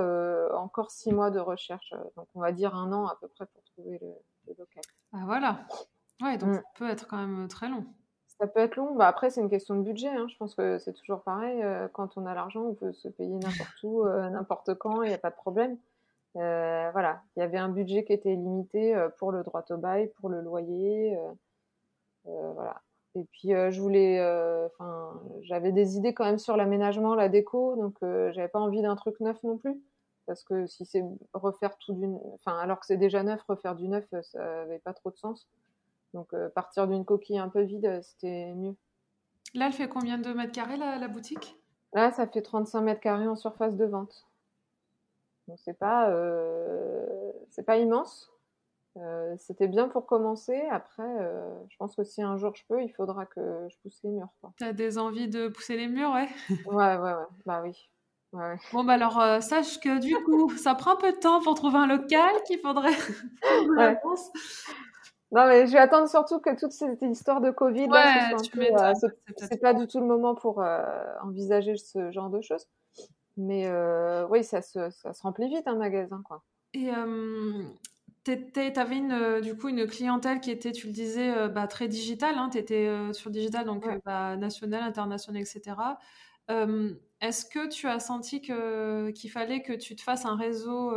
encore 0.55 0.91
six 0.91 1.13
mois 1.13 1.31
de 1.31 1.41
recherche. 1.41 1.93
Donc 2.17 2.29
on 2.35 2.41
va 2.41 2.53
dire 2.53 2.75
un 2.77 2.93
an 2.93 3.07
à 3.07 3.17
peu 3.21 3.27
près 3.27 3.47
pour 3.47 3.63
trouver 3.65 3.99
le, 4.01 4.55
local. 4.57 4.83
Ah 5.13 5.23
voilà. 5.27 5.67
Ouais, 6.23 6.39
donc 6.39 6.51
mm. 6.51 6.55
ça 6.55 6.63
peut 6.77 6.89
être 6.89 7.07
quand 7.09 7.19
même 7.19 7.49
très 7.49 7.69
long. 7.69 7.85
Ça 8.41 8.47
peut 8.47 8.61
être 8.61 8.77
long. 8.77 8.95
Bah, 8.95 9.09
après, 9.09 9.31
c'est 9.31 9.41
une 9.41 9.51
question 9.51 9.75
de 9.75 9.83
budget. 9.83 10.09
Hein. 10.09 10.27
Je 10.29 10.37
pense 10.37 10.55
que 10.55 10.79
c'est 10.79 10.93
toujours 10.93 11.23
pareil. 11.23 11.61
quand 11.93 12.17
on 12.17 12.25
a 12.25 12.35
l'argent, 12.35 12.63
on 12.63 12.75
peut 12.75 12.93
se 12.93 13.09
payer 13.09 13.35
n'importe 13.35 13.83
où, 13.83 14.05
n'importe 14.07 14.75
quand, 14.75 15.03
il 15.03 15.09
n'y 15.09 15.15
a 15.15 15.19
pas 15.19 15.31
de 15.31 15.37
problème. 15.37 15.77
Euh, 16.37 16.91
voilà, 16.93 17.23
il 17.37 17.41
y 17.41 17.43
avait 17.43 17.59
un 17.59 17.69
budget 17.69 18.05
qui 18.05 18.13
était 18.13 18.35
limité 18.35 18.95
euh, 18.95 19.09
pour 19.19 19.33
le 19.33 19.43
droit 19.43 19.65
au 19.71 19.77
bail, 19.77 20.11
pour 20.21 20.29
le 20.29 20.41
loyer, 20.41 21.17
euh, 22.27 22.53
voilà. 22.53 22.83
Et 23.15 23.25
puis 23.33 23.49
je 23.49 23.81
voulais, 23.81 24.21
enfin, 24.67 25.21
j'avais 25.41 25.73
des 25.73 25.97
idées 25.97 26.15
quand 26.15 26.25
même 26.25 26.39
sur 26.39 26.57
l'aménagement, 26.57 27.17
la 27.17 27.29
déco, 27.29 27.75
donc 27.75 27.97
j'avais 28.03 28.49
pas 28.49 28.61
envie 28.61 28.83
d'un 28.83 28.95
truc 28.95 29.19
neuf 29.19 29.43
non 29.43 29.57
plus, 29.57 29.75
parce 30.27 30.45
que 30.45 30.67
si 30.67 30.85
c'est 30.85 31.03
refaire 31.33 31.77
tout 31.79 31.95
d'une, 31.95 32.21
enfin, 32.35 32.57
alors 32.59 32.79
que 32.79 32.87
c'est 32.87 32.99
déjà 32.99 33.25
neuf, 33.25 33.43
refaire 33.49 33.75
du 33.75 33.89
neuf, 33.89 34.05
ça 34.23 34.61
avait 34.61 34.79
pas 34.79 34.93
trop 34.93 35.11
de 35.11 35.17
sens. 35.17 35.49
Donc 36.15 36.33
partir 36.55 36.87
d'une 36.87 37.05
coquille 37.05 37.39
un 37.39 37.49
peu 37.49 37.63
vide, 37.63 37.99
c'était 38.03 38.53
mieux. 38.55 38.77
Là, 39.55 39.67
elle 39.67 39.73
fait 39.73 39.89
combien 39.89 40.19
de 40.19 40.33
mètres 40.33 40.53
carrés 40.53 40.77
la, 40.77 40.99
la 40.99 41.09
boutique? 41.09 41.57
Là, 41.95 42.13
ça 42.13 42.27
fait 42.29 42.43
35 42.43 42.83
mètres 42.83 43.01
carrés 43.01 43.27
en 43.27 43.37
surface 43.37 43.75
de 43.75 43.87
vente 43.87 44.28
c'est 45.57 45.79
pas, 45.79 46.11
euh, 46.11 47.33
c'est 47.51 47.65
pas 47.65 47.77
immense. 47.79 48.31
Euh, 48.97 49.35
c'était 49.39 49.69
bien 49.69 49.89
pour 49.89 50.07
commencer. 50.07 50.61
Après, 50.71 51.09
je 51.69 51.77
pense 51.77 51.95
que 51.95 52.05
si 52.05 52.23
un 52.23 52.37
jour 52.37 52.55
je 52.57 52.65
peux, 52.69 52.83
il 52.83 52.91
faudra 52.91 53.27
que 53.27 53.67
je 53.71 53.77
pousse 53.83 54.01
les 54.03 54.11
murs. 54.11 54.29
Tu 54.57 54.65
as 54.65 54.73
des 54.73 54.99
envies 54.99 55.29
de 55.29 55.49
pousser 55.49 55.77
les 55.77 55.89
murs, 55.89 56.13
ouais? 56.13 56.29
Ouais, 56.67 56.97
ouais, 56.97 57.15
ouais. 57.15 57.27
Bah 57.47 57.63
oui. 57.63 57.91
Bon, 58.73 58.85
bah 58.85 58.95
alors, 58.95 59.43
sache 59.43 59.81
que 59.81 59.99
du 60.01 60.15
coup, 60.25 60.51
ça 60.57 60.75
prend 60.75 60.93
un 60.93 60.97
peu 60.97 61.13
de 61.13 61.17
temps 61.17 61.41
pour 61.41 61.55
trouver 61.55 61.79
un 61.79 61.87
local 61.87 62.31
qu'il 62.47 62.59
faudrait. 62.59 62.93
ouais. 63.77 63.97
Non, 65.31 65.47
mais 65.47 65.67
je 65.67 65.73
vais 65.73 65.79
attendre 65.79 66.09
surtout 66.09 66.41
que 66.41 66.59
toute 66.59 66.73
cette 66.73 67.03
histoire 67.03 67.41
de 67.43 67.51
Covid, 67.51 67.89
ouais, 67.89 68.35
euh, 68.73 68.93
c'est 69.37 69.61
pas 69.61 69.75
du 69.75 69.87
tout 69.87 70.01
le 70.01 70.07
moment 70.07 70.35
pour 70.35 70.63
euh, 70.63 70.83
envisager 71.23 71.77
ce 71.77 72.11
genre 72.11 72.31
de 72.31 72.41
choses. 72.41 72.67
Mais 73.39 73.67
euh, 73.67 74.27
oui, 74.29 74.45
ça 74.45 74.61
se, 74.61 74.91
ça 74.91 75.13
se, 75.13 75.23
remplit 75.23 75.49
vite 75.49 75.67
un 75.67 75.77
magasin, 75.77 76.21
quoi. 76.25 76.45
Et 76.75 76.91
tu 78.25 78.33
avais 78.77 78.97
une, 78.97 79.41
du 79.41 79.57
coup 79.57 79.69
une 79.69 79.87
clientèle 79.87 80.41
qui 80.41 80.51
était, 80.51 80.73
tu 80.73 80.89
le 80.89 80.93
disais, 80.93 81.49
bah, 81.49 81.67
très 81.67 81.89
digitale. 81.89 82.37
Hein, 82.37 82.51
tu 82.53 82.59
étais 82.59 82.91
sur 83.13 83.31
digital, 83.31 83.65
donc 83.65 83.87
bah, 84.05 84.37
national, 84.37 84.83
international, 84.83 85.41
etc. 85.41 85.77
Est-ce 87.21 87.47
que 87.47 87.69
tu 87.69 87.87
as 87.87 88.01
senti 88.01 88.43
qu'il 88.43 89.31
fallait 89.31 89.63
que 89.63 89.73
tu 89.73 89.97
te 89.97 90.03
fasses 90.03 90.27
un 90.27 90.37
réseau 90.37 90.93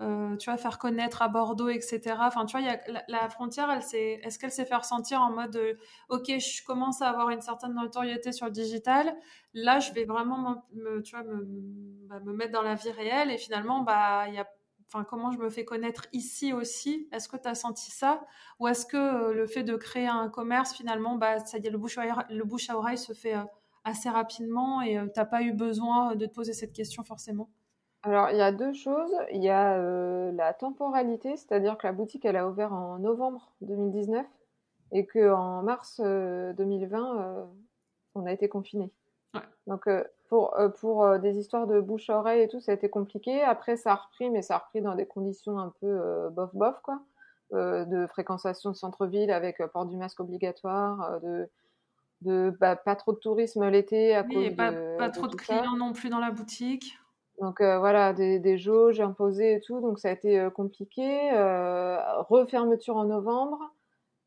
euh, 0.00 0.36
tu 0.36 0.48
vois, 0.48 0.56
faire 0.58 0.78
connaître 0.78 1.22
à 1.22 1.28
Bordeaux, 1.28 1.68
etc. 1.68 2.14
Enfin, 2.20 2.46
tu 2.46 2.56
vois, 2.56 2.76
la, 3.08 3.28
frontière, 3.30 3.68
est-ce 3.70 4.38
qu'elle 4.38 4.52
s'est 4.52 4.64
fait 4.64 4.76
ressentir 4.76 5.20
en 5.20 5.32
mode, 5.32 5.56
euh, 5.56 5.74
ok, 6.08 6.26
je 6.38 6.64
commence 6.64 7.02
à 7.02 7.08
avoir 7.08 7.30
une 7.30 7.40
certaine 7.40 7.74
notoriété 7.74 8.30
sur 8.30 8.46
le 8.46 8.52
digital, 8.52 9.16
là, 9.54 9.80
je 9.80 9.92
vais 9.92 10.04
vraiment 10.04 10.64
me, 10.72 11.02
tu 11.02 11.16
vois, 11.16 11.24
bah, 11.24 12.20
me, 12.20 12.32
mettre 12.32 12.52
dans 12.52 12.62
la 12.62 12.76
vie 12.76 12.92
réelle. 12.92 13.32
Et 13.32 13.38
finalement, 13.38 13.80
bah, 13.80 14.26
comment 15.08 15.32
je 15.32 15.38
me 15.38 15.50
fais 15.50 15.64
connaître 15.64 16.06
ici 16.12 16.52
aussi? 16.52 17.08
Est-ce 17.10 17.28
que 17.28 17.36
tu 17.36 17.48
as 17.48 17.56
senti 17.56 17.90
ça? 17.90 18.24
Ou 18.60 18.68
est-ce 18.68 18.86
que 18.86 18.96
euh, 18.96 19.34
le 19.34 19.46
fait 19.48 19.64
de 19.64 19.74
créer 19.74 20.06
un 20.06 20.28
commerce, 20.28 20.74
finalement, 20.74 21.16
bah, 21.16 21.40
ça 21.40 21.58
y 21.58 21.66
est, 21.66 21.70
le 21.70 21.78
bouche 21.78 21.98
à 21.98 22.06
oreille, 22.06 22.24
le 22.30 22.44
bouche 22.44 22.70
à 22.70 22.78
oreille 22.78 22.98
se 22.98 23.14
fait 23.14 23.34
assez 23.82 24.10
rapidement 24.10 24.80
et 24.80 24.94
tu 24.94 25.10
n'as 25.16 25.26
pas 25.26 25.42
eu 25.42 25.52
besoin 25.52 26.14
de 26.14 26.26
te 26.26 26.32
poser 26.32 26.52
cette 26.52 26.72
question 26.72 27.02
forcément? 27.02 27.50
Alors, 28.04 28.30
il 28.30 28.36
y 28.36 28.42
a 28.42 28.52
deux 28.52 28.72
choses. 28.72 29.12
Il 29.32 29.42
y 29.42 29.48
a 29.48 29.74
euh, 29.74 30.30
la 30.32 30.54
temporalité, 30.54 31.36
c'est-à-dire 31.36 31.76
que 31.76 31.86
la 31.86 31.92
boutique, 31.92 32.24
elle 32.24 32.36
a 32.36 32.48
ouvert 32.48 32.72
en 32.72 32.98
novembre 32.98 33.50
2019 33.62 34.24
et 34.92 35.06
qu'en 35.06 35.62
mars 35.62 36.00
2020, 36.00 36.06
euh, 36.06 37.20
euh, 37.20 37.44
on 38.14 38.26
a 38.26 38.32
été 38.32 38.48
confinés. 38.48 38.90
Donc, 39.66 39.86
pour, 40.28 40.56
pour 40.80 41.18
des 41.18 41.38
histoires 41.38 41.66
de 41.66 41.80
bouche 41.80 42.08
à 42.08 42.18
oreille 42.18 42.42
et 42.42 42.48
tout, 42.48 42.60
ça 42.60 42.72
a 42.72 42.74
été 42.74 42.88
compliqué. 42.88 43.42
Après, 43.42 43.76
ça 43.76 43.92
a 43.92 43.94
repris, 43.96 44.30
mais 44.30 44.40
ça 44.40 44.54
a 44.54 44.58
repris 44.58 44.80
dans 44.80 44.94
des 44.94 45.04
conditions 45.04 45.58
un 45.58 45.72
peu 45.80 46.30
bof-bof, 46.30 46.80
quoi. 46.82 47.02
de 47.52 48.06
fréquentation 48.06 48.70
de 48.70 48.74
centre-ville 48.74 49.30
avec 49.30 49.62
port 49.66 49.84
du 49.84 49.98
masque 49.98 50.20
obligatoire, 50.20 51.20
de, 51.20 51.48
de 52.22 52.56
bah, 52.58 52.74
pas 52.74 52.96
trop 52.96 53.12
de 53.12 53.18
tourisme 53.18 53.68
l'été 53.68 54.14
à 54.14 54.24
cause 54.24 54.56
pas, 54.56 54.72
de. 54.72 54.96
Pas 54.96 55.10
trop 55.10 55.26
de 55.26 55.36
clients 55.36 55.76
non 55.76 55.92
plus 55.92 56.08
dans 56.08 56.20
la 56.20 56.30
boutique. 56.30 56.98
Donc 57.40 57.60
euh, 57.60 57.78
voilà, 57.78 58.12
des, 58.12 58.40
des, 58.40 58.58
jauges 58.58 59.00
imposées 59.00 59.54
et 59.54 59.60
tout, 59.60 59.80
donc 59.80 60.00
ça 60.00 60.08
a 60.08 60.12
été 60.12 60.40
euh, 60.40 60.50
compliqué. 60.50 61.32
Euh, 61.32 61.98
refermeture 62.22 62.96
en 62.96 63.04
novembre, 63.04 63.60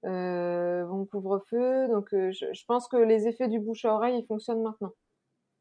bon 0.04 1.06
couvre-feu, 1.06 1.90
donc 1.90 2.10
je, 2.12 2.66
pense 2.66 2.88
que 2.88 2.98
les 2.98 3.28
effets 3.28 3.50
du 3.50 3.60
bouche 3.60 3.86
à 3.86 3.94
oreille 3.94 4.20
ils 4.20 4.26
fonctionnent 4.26 4.64
maintenant, 4.64 4.94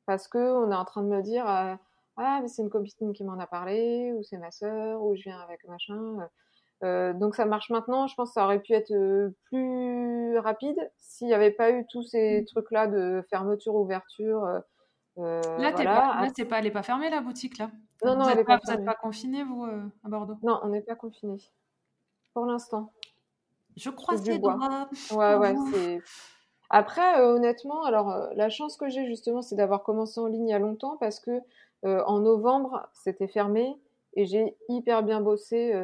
parce 0.07 0.29
que 0.29 0.39
on 0.39 0.71
est 0.71 0.75
en 0.75 0.85
train 0.85 1.03
de 1.03 1.09
me 1.09 1.23
dire 1.23 1.45
ah 1.47 2.41
mais 2.43 2.49
c'est 2.49 2.63
une 2.63 2.71
copine 2.71 3.13
qui 3.13 3.25
m'en 3.25 3.39
a 3.39 3.47
parlé, 3.47 4.13
ou 4.13 4.23
c'est 4.23 4.39
ma 4.39 4.51
sœur, 4.51 5.03
ou 5.03 5.17
je 5.17 5.23
viens 5.25 5.41
avec 5.41 5.65
machin. 5.69 6.29
donc 7.15 7.35
ça 7.35 7.47
marche 7.47 7.71
maintenant. 7.71 8.07
Je 8.07 8.15
pense 8.15 8.31
que 8.31 8.35
ça 8.35 8.45
aurait 8.45 8.61
pu 8.61 8.75
être 8.75 9.33
plus 9.45 10.39
rapide 10.39 10.91
s'il 10.99 11.27
n'y 11.27 11.35
avait 11.35 11.51
pas 11.51 11.73
eu 11.73 11.85
tous 11.91 12.05
ces 12.05 12.43
mmh. 12.43 12.45
trucs-là 12.47 12.87
de 12.87 13.25
fermeture, 13.29 13.75
ouverture. 13.75 14.63
Euh, 15.19 15.41
là, 15.59 15.73
voilà. 15.73 15.95
pas, 15.95 16.45
pas, 16.45 16.59
elle 16.59 16.65
n'est 16.65 16.71
pas 16.71 16.83
fermée 16.83 17.11
la 17.11 17.21
boutique 17.21 17.59
là? 17.59 17.71
Non, 18.05 18.17
non, 18.17 18.29
vous 18.29 18.35
n'est 18.35 18.45
pas, 18.45 18.59
Vous 18.65 18.71
n'êtes 18.71 18.85
pas 18.85 18.95
confiné 18.95 19.43
vous 19.45 19.65
euh, 19.65 19.83
à 20.05 20.09
Bordeaux? 20.09 20.39
Non, 20.43 20.61
on 20.63 20.69
n'est 20.69 20.81
pas 20.83 20.95
confiné 20.95 21.37
pour 22.33 22.47
l'instant. 22.47 22.93
Je 23.77 23.91
crois 23.91 24.17
que 24.17 24.23
c'est 24.23 24.41
Ouais, 25.15 25.35
ouais, 25.37 25.55
c'est. 25.73 26.01
Après, 26.71 27.21
euh, 27.21 27.35
honnêtement, 27.35 27.83
alors 27.83 28.29
la 28.35 28.49
chance 28.49 28.77
que 28.77 28.89
j'ai 28.89 29.05
justement, 29.07 29.43
c'est 29.43 29.57
d'avoir 29.57 29.83
commencé 29.83 30.21
en 30.21 30.27
ligne 30.27 30.49
il 30.49 30.51
y 30.51 30.55
a 30.55 30.59
longtemps 30.59 30.97
parce 30.97 31.21
que 31.21 31.41
en 31.83 32.21
novembre, 32.21 32.89
c'était 32.93 33.27
fermé 33.27 33.77
et 34.15 34.27
j'ai 34.27 34.57
hyper 34.69 35.03
bien 35.03 35.21
bossé 35.21 35.75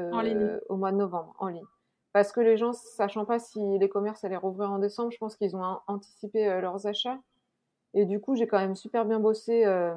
au 0.69 0.77
mois 0.77 0.93
de 0.93 0.97
novembre 0.97 1.35
en 1.39 1.49
ligne. 1.49 1.65
Parce 2.13 2.33
que 2.33 2.41
les 2.41 2.57
gens, 2.57 2.73
sachant 2.73 3.25
pas 3.25 3.39
si 3.39 3.61
les 3.79 3.89
commerces 3.89 4.25
allaient 4.25 4.37
rouvrir 4.37 4.71
en 4.71 4.79
décembre, 4.79 5.11
je 5.11 5.19
pense 5.19 5.37
qu'ils 5.37 5.57
ont 5.57 5.79
anticipé 5.87 6.47
leurs 6.61 6.87
achats. 6.87 7.19
Et 7.97 8.05
du 8.05 8.21
coup, 8.21 8.37
j'ai 8.37 8.47
quand 8.47 8.59
même 8.59 8.77
super 8.77 9.07
bien 9.07 9.19
bossé 9.19 9.65
euh, 9.65 9.95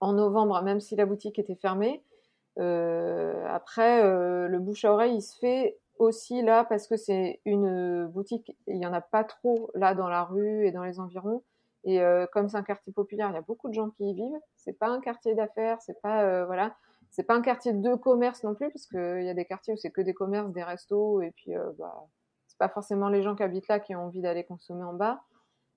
en 0.00 0.14
novembre, 0.14 0.62
même 0.62 0.80
si 0.80 0.96
la 0.96 1.04
boutique 1.04 1.38
était 1.38 1.54
fermée. 1.54 2.02
Euh, 2.58 3.44
après, 3.46 4.02
euh, 4.02 4.48
le 4.48 4.58
bouche 4.58 4.86
à 4.86 4.92
oreille, 4.94 5.16
il 5.16 5.20
se 5.20 5.38
fait 5.38 5.78
aussi 5.98 6.40
là 6.40 6.64
parce 6.64 6.86
que 6.86 6.96
c'est 6.96 7.40
une 7.44 8.06
boutique, 8.06 8.56
il 8.66 8.78
n'y 8.78 8.86
en 8.86 8.94
a 8.94 9.02
pas 9.02 9.22
trop 9.22 9.70
là 9.74 9.94
dans 9.94 10.08
la 10.08 10.24
rue 10.24 10.66
et 10.66 10.72
dans 10.72 10.82
les 10.82 10.98
environs. 10.98 11.42
Et 11.84 12.00
comme 12.32 12.48
c'est 12.48 12.56
un 12.56 12.62
quartier 12.62 12.92
populaire, 12.92 13.30
il 13.30 13.34
y 13.34 13.38
a 13.38 13.42
beaucoup 13.42 13.68
de 13.68 13.74
gens 13.74 13.90
qui 13.90 14.10
y 14.10 14.14
vivent. 14.14 14.40
C'est 14.56 14.78
pas 14.78 14.88
un 14.88 15.00
quartier 15.00 15.34
d'affaires, 15.34 15.80
c'est 15.80 16.00
pas 16.02 16.44
voilà, 16.44 16.74
pas 17.26 17.34
un 17.34 17.40
quartier 17.40 17.72
de 17.72 17.94
commerce 17.94 18.44
non 18.44 18.54
plus 18.54 18.68
parce 18.70 18.86
qu'il 18.86 19.24
y 19.24 19.28
a 19.28 19.34
des 19.34 19.44
quartiers 19.44 19.74
où 19.74 19.76
c'est 19.76 19.90
que 19.90 20.00
des 20.00 20.12
commerces, 20.12 20.50
des 20.52 20.62
restos 20.62 21.22
et 21.22 21.32
puis 21.32 21.52
bah, 21.78 22.06
c'est 22.46 22.58
pas 22.58 22.68
forcément 22.68 23.08
les 23.08 23.22
gens 23.22 23.34
qui 23.34 23.42
habitent 23.42 23.68
là 23.68 23.80
qui 23.80 23.94
ont 23.94 24.04
envie 24.04 24.20
d'aller 24.20 24.44
consommer 24.44 24.84
en 24.84 24.92
bas. 24.92 25.22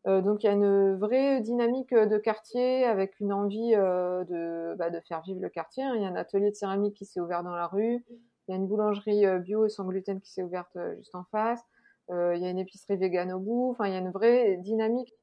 Euh, 0.07 0.21
donc 0.21 0.43
il 0.43 0.47
y 0.47 0.49
a 0.49 0.53
une 0.53 0.95
vraie 0.95 1.41
dynamique 1.41 1.93
de 1.93 2.17
quartier 2.17 2.85
avec 2.85 3.19
une 3.19 3.31
envie 3.31 3.75
euh, 3.75 4.23
de, 4.23 4.75
bah, 4.75 4.89
de 4.89 4.99
faire 5.01 5.21
vivre 5.21 5.41
le 5.41 5.49
quartier. 5.49 5.83
Hein. 5.83 5.93
Il 5.95 6.01
y 6.01 6.05
a 6.05 6.07
un 6.07 6.15
atelier 6.15 6.49
de 6.49 6.55
céramique 6.55 6.95
qui 6.95 7.05
s'est 7.05 7.19
ouvert 7.19 7.43
dans 7.43 7.55
la 7.55 7.67
rue. 7.67 8.03
Il 8.47 8.51
y 8.51 8.53
a 8.53 8.57
une 8.57 8.67
boulangerie 8.67 9.25
euh, 9.25 9.39
bio 9.39 9.65
et 9.65 9.69
sans 9.69 9.85
gluten 9.85 10.19
qui 10.19 10.31
s'est 10.31 10.43
ouverte 10.43 10.77
juste 10.97 11.15
en 11.15 11.23
face. 11.31 11.61
il 12.09 12.39
y 12.41 12.45
a 12.45 12.49
une 12.49 12.59
épicerie 12.59 12.97
vegan 12.97 13.31
au 13.31 13.39
bout. 13.39 13.69
Enfin, 13.71 13.87
il 13.87 13.93
y 13.93 13.95
a 13.95 13.99
une 13.99 14.11
vraie 14.11 14.57
dynamique. 14.57 15.13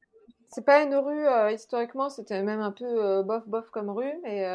C'est 0.47 0.65
pas 0.65 0.81
une 0.81 0.95
rue 0.95 1.27
historiquement, 1.53 2.09
c'était 2.09 2.41
même 2.41 2.61
un 2.61 2.71
peu 2.71 3.21
bof 3.21 3.47
bof 3.47 3.69
comme 3.69 3.91
rue, 3.91 4.19
mais 4.23 4.47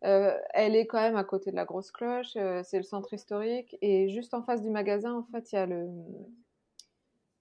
elle 0.00 0.74
est 0.74 0.86
quand 0.86 0.98
même 0.98 1.14
à 1.14 1.22
côté 1.22 1.52
de 1.52 1.56
la 1.56 1.64
grosse 1.64 1.92
cloche. 1.92 2.32
c'est 2.32 2.76
le 2.76 2.82
centre 2.82 3.14
historique 3.14 3.76
et 3.82 4.08
juste 4.08 4.34
en 4.34 4.42
face 4.42 4.62
du 4.62 4.70
magasin, 4.70 5.14
en 5.14 5.22
fait, 5.22 5.52
il 5.52 5.54
y 5.54 5.58
a 5.58 5.66
le 5.66 5.86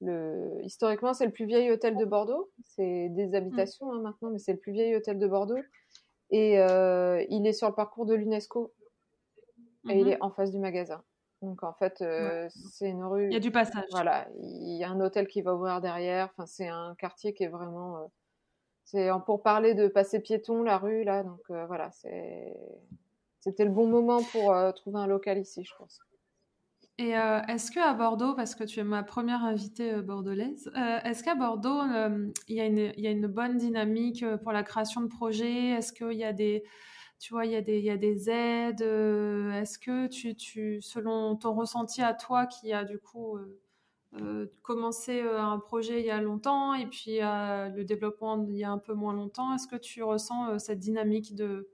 le... 0.06 0.60
Historiquement, 0.64 1.14
c'est 1.14 1.26
le 1.26 1.32
plus 1.32 1.45
vieil 1.45 1.72
hôtel 1.72 1.97
de 1.97 2.06
Bordeaux. 2.06 2.49
C'est 2.64 3.10
des 3.10 3.28
mm. 3.28 3.36
habitations 3.36 3.91
hein, 3.91 3.99
maintenant, 4.01 4.30
mais 4.30 4.39
c'est 4.39 4.53
le 4.53 4.60
plus 4.60 4.72
vieil 4.72 4.95
hôtel 4.95 5.20
de 5.20 5.28
Bordeaux. 5.28 5.60
Et 6.32 6.60
euh, 6.60 7.24
il 7.30 7.45
est 7.45 7.53
sur 7.53 7.68
le 7.68 7.76
parcours 7.76 8.06
de 8.06 8.14
l'UNESCO. 8.14 8.74
Et 9.89 9.99
il 9.99 10.06
mm-hmm. 10.06 10.12
est 10.12 10.22
en 10.22 10.32
face 10.32 10.51
du 10.51 10.60
magasin. 10.60 11.03
Donc 11.41 11.64
en 11.64 11.74
fait, 11.74 12.01
euh, 12.01 12.47
c'est 12.72 12.89
une 12.89 13.03
rue. 13.03 13.28
Il 13.28 13.34
y 13.34 13.38
a 13.38 13.39
du 13.39 13.51
passage. 13.51 13.86
Voilà, 13.91 14.28
il 14.39 14.78
y 14.78 14.84
a 14.84 14.89
un 14.89 14.99
hôtel 14.99 15.28
qui 15.28 15.41
va 15.41 15.53
ouvrir 15.53 15.82
derrière. 15.82 16.30
Enfin, 16.32 16.47
c'est 16.47 16.68
un 16.68 16.95
quartier 16.97 17.34
qui 17.34 17.43
est 17.43 17.49
vraiment. 17.49 17.97
Euh, 17.97 18.06
c'est 18.84 19.10
pour 19.26 19.43
parler 19.43 19.74
de 19.74 19.88
passer 19.88 20.20
piéton 20.20 20.64
la 20.64 20.78
rue 20.78 21.03
là. 21.03 21.24
Donc 21.24 21.41
voilà, 21.49 21.91
c'est. 21.91 22.56
C'était 23.41 23.66
le 23.66 23.72
bon 23.72 23.86
moment 23.86 24.24
pour 24.32 24.56
trouver 24.74 24.97
un 24.97 25.08
local 25.08 25.38
ici, 25.38 25.64
je 25.64 25.74
pense. 25.78 25.99
Et 26.98 27.18
euh, 27.18 27.41
est-ce 27.48 27.72
qu'à 27.72 27.93
Bordeaux, 27.93 28.36
parce 28.36 28.56
que 28.56 28.64
tu 28.64 28.80
es 28.80 28.84
ma 28.86 29.04
première 29.04 29.43
invitée 29.43 29.91
euh, 29.91 30.02
bordelaise, 30.02 30.72
euh, 30.78 31.00
est-ce 31.04 31.26
qu'à 31.26 31.36
Bordeaux, 31.36 31.82
il 32.48 32.56
y, 32.56 32.62
a 33.08 33.12
une 33.12 33.28
bonne 33.28 33.58
dynamique 33.58 34.24
pour 34.43 34.54
la 34.54 34.64
création 34.64 35.02
de 35.02 35.08
projets? 35.08 35.72
Est-ce 35.72 35.91
qu'il 35.91 36.14
y 36.14 36.24
a 36.24 36.32
des, 36.32 36.64
tu 37.20 37.34
vois, 37.34 37.46
il 37.46 37.52
y 37.52 37.56
a 37.56 37.62
des, 37.62 38.30
aides 38.30 38.82
Est-ce 38.82 39.78
que 39.78 40.08
tu, 40.08 40.82
selon 40.82 41.36
ton 41.36 41.54
ressenti 41.54 42.02
à 42.02 42.14
toi, 42.14 42.46
qui 42.46 42.72
a 42.72 42.86
du 42.86 42.98
coup 42.98 43.38
commencé 44.62 45.20
un 45.20 45.60
projet 45.60 46.00
il 46.00 46.06
y 46.06 46.12
a 46.12 46.22
longtemps 46.22 46.74
et 46.74 46.86
puis 46.86 47.18
le 47.20 47.84
développement 47.84 48.41
il 48.48 48.56
y 48.56 48.64
a 48.64 48.72
un 48.72 48.78
peu 48.78 48.93
moins 48.93 49.14
longtemps, 49.14 49.54
est-ce 49.54 49.68
que 49.68 49.76
tu 49.76 50.02
ressens 50.02 50.60
cette 50.60 50.80
dynamique 50.80 51.36
de 51.36 51.68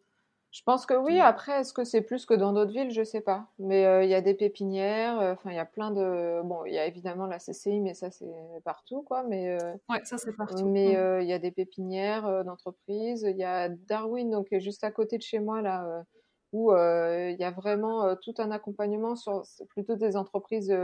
je 0.52 0.64
pense 0.64 0.86
que 0.86 0.94
oui. 0.94 1.18
Après, 1.22 1.62
est-ce 1.62 1.72
que 1.74 1.86
c'est 1.86 2.02
plus 2.02 2.26
que 2.26 2.34
dans 2.34 2.52
d'autres 2.52 2.74
villes? 2.74 2.92
Je 2.92 3.04
sais 3.04 3.22
pas. 3.22 3.48
Mais 3.58 3.86
euh, 3.86 4.04
il 4.04 4.10
y 4.10 4.14
a 4.14 4.20
des 4.20 4.34
pépinières. 4.34 5.18
Euh, 5.22 5.32
enfin, 5.32 5.52
il 5.52 5.56
y 5.56 5.60
a 5.60 5.66
plein 5.66 5.92
de. 5.92 6.42
Bon, 6.44 6.66
il 6.66 6.74
y 6.74 6.78
a 6.78 6.86
évidemment 6.86 7.26
la 7.26 7.38
CCI, 7.38 7.80
mais 7.80 7.94
ça 7.94 8.12
c'est 8.12 8.34
partout, 8.66 9.02
quoi. 9.02 9.24
Mais 9.24 9.52
euh, 9.52 9.74
ouais, 9.90 10.02
ça 10.04 10.18
c'est 10.18 10.36
partout. 10.36 10.66
Mais 10.66 10.98
mm. 10.98 11.22
il 11.22 11.28
y 11.30 11.34
a 11.34 11.40
des 11.40 11.52
pépinières 11.52 12.44
d'entreprises. 12.44 13.26
Il 13.30 13.38
y 13.38 13.46
a 13.46 13.70
Darwin, 13.70 14.30
donc 14.30 14.50
juste 14.58 14.84
à 14.84 14.92
côté 14.92 15.18
de 15.18 15.24
chez 15.24 15.40
moi 15.40 15.62
là, 15.62 16.04
où 16.52 16.74
il 16.74 17.38
y 17.40 17.44
a 17.46 17.52
vraiment 17.52 18.14
tout 18.18 18.34
un 18.38 18.52
accompagnement 18.52 19.16
sur 19.16 19.44
plutôt 19.70 19.96
des 19.96 20.18
entreprises 20.18 20.76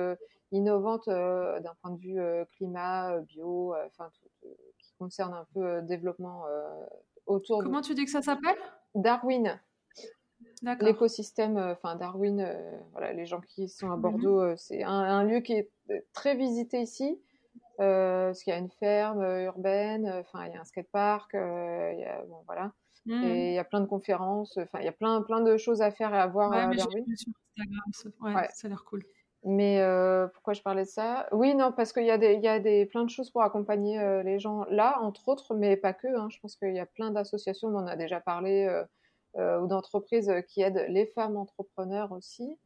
innovantes 0.54 1.10
d'un 1.10 1.74
point 1.82 1.92
de 1.92 2.00
vue 2.00 2.22
climat, 2.56 3.20
bio, 3.20 3.76
enfin 3.86 4.10
qui 4.80 4.94
concerne 4.98 5.34
un 5.34 5.46
peu 5.54 5.82
développement 5.82 6.46
autour. 7.26 7.62
Comment 7.64 7.82
tu 7.82 7.94
dis 7.96 8.06
que 8.06 8.12
ça 8.12 8.22
s'appelle? 8.22 8.56
Darwin. 8.98 9.60
l'écosystème, 10.82 11.58
enfin 11.58 11.96
Darwin, 11.96 12.46
voilà, 12.92 13.14
les 13.14 13.26
gens 13.26 13.42
qui 13.42 13.70
sont 13.70 13.92
à 13.92 13.98
mmh 13.98 14.02
Bordeaux, 14.02 14.56
c'est 14.58 14.84
un, 14.84 15.24
lieu 15.24 15.40
qui 15.40 15.54
est 15.54 15.72
très 16.14 16.36
visité 16.36 16.82
ici. 16.82 17.20
parce 17.78 18.44
qu'il 18.44 18.52
y 18.52 18.56
a 18.56 18.60
une 18.60 18.72
ferme 18.72 19.24
urbaine, 19.44 20.12
enfin 20.20 20.46
il 20.48 20.54
y 20.54 20.58
a 20.58 20.62
un 20.62 20.66
skatepark, 20.66 21.32
il 21.34 22.00
y 22.00 22.06
a, 22.06 22.24
bon 22.28 22.44
voilà, 22.46 22.74
mmh. 23.06 23.24
et 23.24 23.50
il 23.50 23.54
y 23.54 23.60
a 23.60 23.64
plein 23.64 23.82
de 23.82 23.86
conférences, 23.86 24.58
enfin 24.58 24.80
il 24.80 24.86
y 24.86 24.90
a 24.90 24.94
plein 24.94 25.22
plein 25.22 25.42
de 25.42 25.58
choses 25.58 25.82
à 25.82 25.92
faire 25.92 26.14
et 26.14 26.20
à 26.20 26.28
voir 26.28 26.52
à 26.54 26.68
Darwin. 26.68 27.06
ouais, 28.22 28.48
ça 28.54 28.68
a 28.68 28.70
l'air 28.70 28.84
cool. 28.84 29.04
Mais 29.50 29.80
euh, 29.80 30.28
pourquoi 30.28 30.54
je 30.54 30.62
parlais 30.62 30.84
de 30.84 30.90
ça? 30.90 31.26
Oui, 31.32 31.56
non, 31.56 31.72
parce 31.72 31.94
qu'il 31.94 32.04
y 32.04 32.12
a, 32.12 32.18
des, 32.18 32.34
il 32.34 32.44
y 32.44 32.50
a 32.50 32.60
des, 32.60 32.86
plein 32.86 33.06
de 33.06 33.10
choses 33.10 33.30
pour 33.30 33.44
accompagner 33.44 33.98
euh, 33.98 34.22
les 34.22 34.40
gens 34.40 34.66
là, 34.70 35.00
entre 35.02 35.30
autres, 35.30 35.56
mais 35.56 35.78
pas 35.78 35.94
que. 35.94 36.08
Hein. 36.08 36.28
Je 36.30 36.38
pense 36.42 36.58
qu'il 36.58 36.76
y 36.76 36.80
a 36.80 36.86
plein 36.86 37.12
d'associations, 37.12 37.70
on 37.70 37.76
en 37.76 37.88
a 37.88 37.96
déjà 37.96 38.20
parlé, 38.20 38.68
euh, 39.38 39.62
ou 39.62 39.68
d'entreprises 39.68 40.30
qui 40.50 40.62
aident 40.62 40.86
les 40.90 41.06
femmes 41.06 41.38
entrepreneurs 41.38 42.12
aussi. 42.12 42.58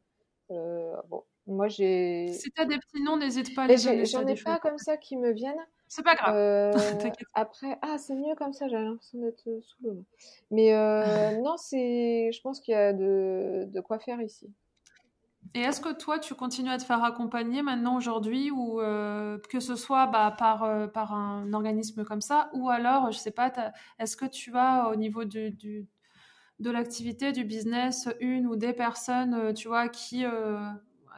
bon, 0.50 1.22
moi 1.46 1.68
j'ai. 1.68 2.26
Si 2.32 2.50
tu 2.50 2.60
as 2.60 2.64
des 2.64 2.78
petits 2.78 3.00
noms, 3.04 3.16
n'hésite 3.16 3.54
pas 3.54 3.62
à 3.62 3.66
les 3.68 3.76
donner. 3.76 4.04
J'en 4.04 4.26
ai 4.26 4.34
pas 4.34 4.58
comme 4.58 4.78
ça 4.78 4.96
qui 4.96 5.16
me 5.16 5.30
viennent. 5.30 5.64
C'est 5.86 6.02
pas 6.02 6.16
grave. 6.16 6.34
après, 7.34 7.78
ah, 7.82 7.96
c'est 7.96 8.16
mieux 8.16 8.34
comme 8.34 8.54
ça, 8.54 8.66
j'ai 8.66 8.76
l'impression 8.76 9.20
d'être 9.20 9.44
sous 9.44 9.76
l'eau. 9.84 10.04
Mais 10.50 10.72
non, 11.44 11.56
c'est, 11.58 12.32
je 12.32 12.40
pense 12.40 12.58
qu'il 12.58 12.72
y 12.72 12.76
a 12.76 12.92
de, 12.92 13.68
de 13.68 13.80
quoi 13.80 14.00
faire 14.00 14.20
ici. 14.20 14.52
Et 15.54 15.60
est-ce 15.60 15.80
que 15.80 15.92
toi, 15.92 16.18
tu 16.18 16.34
continues 16.34 16.70
à 16.70 16.78
te 16.78 16.84
faire 16.84 17.04
accompagner 17.04 17.62
maintenant 17.62 17.96
aujourd'hui, 17.96 18.50
ou 18.50 18.80
euh, 18.80 19.38
que 19.50 19.60
ce 19.60 19.76
soit 19.76 20.06
bah, 20.06 20.34
par, 20.36 20.64
euh, 20.64 20.86
par 20.86 21.12
un 21.12 21.52
organisme 21.52 22.04
comme 22.04 22.22
ça, 22.22 22.48
ou 22.54 22.70
alors, 22.70 23.10
je 23.12 23.18
sais 23.18 23.32
pas, 23.32 23.52
est-ce 23.98 24.16
que 24.16 24.24
tu 24.24 24.56
as 24.56 24.88
au 24.88 24.96
niveau 24.96 25.24
du, 25.24 25.50
du 25.50 25.86
de 26.58 26.70
l'activité, 26.70 27.32
du 27.32 27.44
business, 27.44 28.08
une 28.20 28.46
ou 28.46 28.56
des 28.56 28.72
personnes, 28.72 29.34
euh, 29.34 29.52
tu 29.52 29.68
vois, 29.68 29.88
qui, 29.88 30.24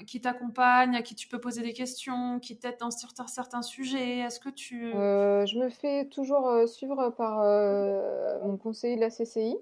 qui 0.06 0.20
t'accompagnent, 0.20 0.96
à 0.96 1.02
qui 1.02 1.14
tu 1.14 1.28
peux 1.28 1.38
poser 1.38 1.62
des 1.62 1.72
questions, 1.72 2.40
qui 2.40 2.58
t'aident 2.58 2.78
dans 2.80 2.90
certains 2.90 3.62
sujets? 3.62 4.18
Est-ce 4.18 4.40
que 4.40 4.48
tu... 4.48 4.90
je 4.90 5.58
me 5.58 5.68
fais 5.68 6.08
toujours 6.08 6.66
suivre 6.66 7.10
par 7.10 7.38
mon 8.44 8.56
conseiller 8.56 8.96
de 8.96 9.00
la 9.00 9.10
CCI. 9.10 9.56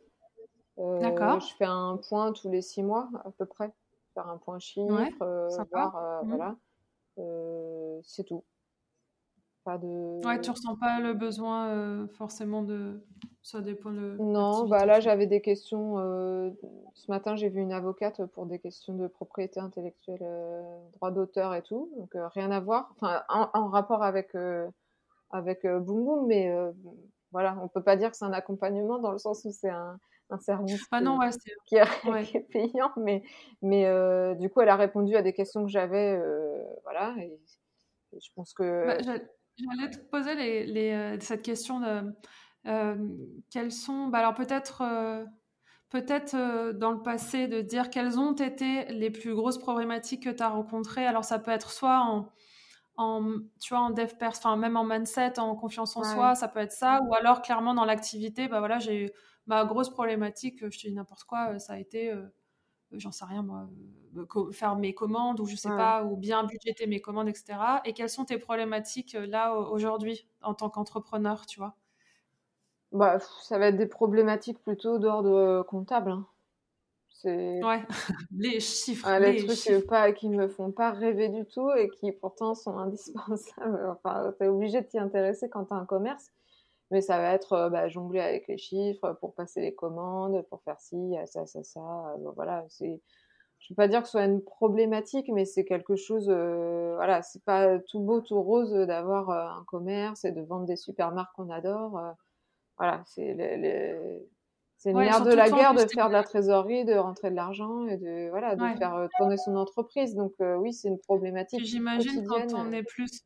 D'accord. 0.79 1.41
Je 1.41 1.55
fais 1.57 1.66
un 1.66 1.99
point 2.09 2.33
tous 2.33 2.49
les 2.49 2.62
six 2.62 2.83
mois 2.83 3.11
à 3.25 3.31
peu 3.33 3.45
près 3.45 3.70
faire 4.14 4.28
un 4.28 4.38
point 4.38 4.58
chiffre, 4.58 5.22
euh, 5.22 5.48
voir, 5.70 5.96
euh, 5.96 6.22
mmh. 6.22 6.28
voilà. 6.28 6.56
Euh, 7.18 8.00
c'est 8.04 8.24
tout. 8.24 8.44
Pas 9.64 9.78
de. 9.78 10.24
Ouais, 10.26 10.40
tu 10.40 10.50
ressens 10.50 10.76
pas 10.76 10.98
le 10.98 11.14
besoin 11.14 12.08
forcément 12.14 12.62
de. 12.62 13.00
Ça 13.42 13.60
dépend 13.60 13.92
de. 13.92 14.16
Non, 14.18 14.66
bah 14.66 14.86
là 14.86 14.98
j'avais 14.98 15.28
des 15.28 15.40
questions. 15.40 15.98
Ce 16.94 17.10
matin 17.10 17.36
j'ai 17.36 17.48
vu 17.48 17.60
une 17.60 17.72
avocate 17.72 18.24
pour 18.26 18.46
des 18.46 18.58
questions 18.58 18.94
de 18.94 19.06
propriété 19.06 19.60
intellectuelle, 19.60 20.24
droit 20.94 21.12
d'auteur 21.12 21.54
et 21.54 21.62
tout. 21.62 21.92
Donc 21.96 22.10
rien 22.34 22.50
à 22.50 22.58
voir. 22.58 22.92
Enfin, 22.96 23.22
en, 23.28 23.68
rapport 23.68 24.02
avec 24.02 24.34
avec 25.30 25.64
Boom 25.64 26.04
Boom, 26.04 26.26
mais 26.26 26.52
voilà, 27.30 27.56
on 27.62 27.68
peut 27.68 27.84
pas 27.84 27.96
dire 27.96 28.10
que 28.10 28.16
c'est 28.16 28.24
un 28.24 28.32
accompagnement 28.32 28.98
dans 28.98 29.12
le 29.12 29.18
sens 29.18 29.44
où 29.44 29.52
c'est 29.52 29.70
un, 29.70 29.96
un 30.33 30.39
service 30.39 30.83
ah 30.91 31.01
non, 31.01 31.18
qui, 31.66 31.76
est, 31.76 32.49
payant, 32.51 32.93
mais, 32.97 33.22
mais 33.61 33.87
euh, 33.87 34.35
du 34.35 34.51
coup, 34.51 34.61
elle 34.61 34.68
a 34.68 34.76
répondu 34.76 35.16
à 35.16 35.22
des 35.22 35.33
questions 35.33 35.64
que 35.64 35.70
j'avais, 35.70 36.16
euh, 36.16 36.62
voilà, 36.83 37.14
et, 37.18 37.39
je 38.12 38.28
pense 38.35 38.53
que... 38.53 38.87
Bah, 38.87 38.99
j'allais 39.57 39.91
te 39.91 39.99
poser 39.99 40.35
les, 40.35 40.66
les, 40.66 40.93
euh, 40.93 41.20
cette 41.20 41.43
question 41.43 41.80
de 41.80 42.12
quelles 43.51 43.72
sont, 43.72 44.09
bah, 44.09 44.18
alors 44.18 44.35
peut-être 44.35 44.83
peut-être 45.91 46.72
dans 46.72 46.93
le 46.93 47.03
passé 47.03 47.49
de 47.49 47.61
dire 47.61 47.91
quelles 47.91 48.18
ont 48.18 48.35
été 48.35 48.85
les 48.87 49.11
plus 49.11 49.35
grosses 49.35 49.59
problématiques 49.59 50.22
que 50.22 50.30
tu 50.30 50.43
as 50.43 50.49
rencontrées. 50.49 51.05
Alors 51.05 51.24
ça 51.24 51.39
peut 51.39 51.51
être 51.51 51.70
soit 51.70 52.01
en, 52.01 52.28
en 52.97 53.39
tu 53.61 53.74
vois 53.74 53.83
en 53.83 53.91
dev 53.91 54.14
pers, 54.18 54.30
enfin 54.30 54.57
même 54.57 54.76
en 54.76 54.85
mindset, 54.85 55.39
en 55.39 55.55
confiance 55.57 55.97
en 55.97 56.05
soi, 56.05 56.35
ça 56.35 56.49
peut 56.49 56.61
être 56.61 56.72
ça, 56.72 57.01
ou 57.03 57.14
alors 57.14 57.43
clairement 57.43 57.74
dans 57.74 57.85
l'activité, 57.85 58.49
bah 58.49 58.59
voilà, 58.59 58.78
j'ai 58.78 59.12
ma 59.47 59.64
grosse 59.64 59.90
problématique, 59.90 60.62
euh, 60.62 60.70
je 60.70 60.78
te 60.78 60.86
dis 60.86 60.95
n'importe 60.95 61.24
quoi, 61.24 61.53
euh, 61.53 61.59
ça 61.59 61.74
a 61.74 61.78
été, 61.78 62.11
euh, 62.11 62.22
j'en 62.93 63.12
sais 63.12 63.24
rien 63.24 63.43
moi, 63.43 63.68
faire 64.53 64.76
mes 64.76 64.95
commandes 64.95 65.40
ou 65.40 65.47
je 65.47 65.57
sais 65.57 65.68
pas, 65.68 66.05
ou 66.05 66.16
bien 66.16 66.45
budgéter 66.45 66.86
mes 66.86 67.01
commandes, 67.01 67.28
etc. 67.28 67.59
Et 67.84 67.95
quelles 67.95 68.11
sont 68.11 68.24
tes 68.24 68.38
problématiques 68.38 69.14
là 69.14 69.55
aujourd'hui 69.55 70.26
en 70.43 70.55
tant 70.55 70.68
qu'entrepreneur, 70.68 71.47
tu 71.47 71.59
vois? 71.59 71.74
Bah, 72.93 73.18
ça 73.20 73.59
va 73.59 73.68
être 73.68 73.78
des 73.78 73.86
problématiques 73.86 74.62
plutôt 74.62 74.99
d'ordre 74.99 75.62
comptable. 75.62 76.11
Hein. 76.11 76.26
C'est 77.09 77.64
ouais, 77.64 77.82
les 78.32 78.61
chiffres. 78.61 79.09
les, 79.18 79.47
trucs 79.47 79.86
Pas, 79.86 80.12
qui 80.12 80.28
me 80.28 80.49
font 80.49 80.72
pas 80.72 80.90
rêver 80.90 81.30
du 81.30 81.47
tout 81.47 81.70
et 81.70 81.88
qui 81.88 82.12
pourtant 82.12 82.55
sont 82.55 82.76
indispensables. 82.76 83.97
Enfin, 84.05 84.34
es 84.38 84.49
obligé 84.49 84.82
de 84.82 84.86
t'y 84.86 84.99
intéresser 84.99 85.49
quand 85.49 85.64
tu 85.64 85.72
as 85.72 85.76
un 85.76 85.86
commerce 85.86 86.30
mais 86.93 87.01
ça 87.01 87.18
va 87.18 87.32
être 87.32 87.55
euh, 87.55 87.70
bah, 87.70 87.88
jongler 87.88 88.20
avec 88.20 88.47
les 88.49 88.59
chiffres 88.59 89.16
pour 89.20 89.34
passer 89.34 89.62
les 89.62 89.74
commandes, 89.74 90.43
pour 90.51 90.62
faire 90.62 90.78
ci, 90.78 91.14
ça, 91.26 91.47
ça, 91.47 91.62
ça. 91.64 91.80
Euh, 91.80 92.30
voilà, 92.36 92.64
c'est. 92.68 93.01
Je 93.59 93.66
ne 93.72 93.74
veux 93.74 93.76
pas 93.76 93.88
dire 93.88 94.01
que 94.01 94.07
ce 94.07 94.12
soit 94.12 94.24
une 94.24 94.43
problématique, 94.43 95.30
mais 95.32 95.45
c'est 95.45 95.64
quelque 95.64 95.97
chose. 95.97 96.28
Euh, 96.28 96.95
voilà, 96.97 97.22
c'est 97.22 97.43
pas 97.45 97.78
tout 97.78 98.01
beau, 98.01 98.20
tout 98.20 98.43
rose 98.43 98.72
d'avoir 98.72 99.30
un 99.30 99.64
commerce 99.64 100.24
et 100.24 100.32
de 100.32 100.43
vendre 100.43 100.66
des 100.66 100.76
super 100.76 101.12
marques 101.12 101.34
qu'on 101.36 101.49
adore. 101.51 101.99
voilà, 102.76 103.03
c'est 103.07 103.34
les, 103.34 104.20
c'est 104.83 104.91
une 104.91 104.97
ouais, 104.97 105.07
de 105.07 105.33
la 105.33 105.49
guerre 105.49 105.74
de 105.74 105.87
faire 105.87 106.09
de 106.09 106.12
la 106.12 106.24
trésorerie, 106.24 106.85
de 106.85 106.95
rentrer 106.95 107.30
de 107.30 107.37
l'argent 107.37 107.87
et 107.87 107.97
de 107.99 108.28
voilà 108.30 108.57
de 108.57 108.78
faire 108.78 108.97
euh, 108.97 109.07
tourner 109.16 109.37
son 109.37 109.55
entreprise. 109.55 110.16
Donc 110.16 110.33
euh, 110.41 110.57
oui, 110.57 110.72
c'est 110.72 110.89
une 110.89 110.99
problématique. 110.99 111.64
J'imagine 111.64 112.26
quand 112.26 112.53
on 112.53 112.72
est 112.72 112.83
plus, 112.83 113.22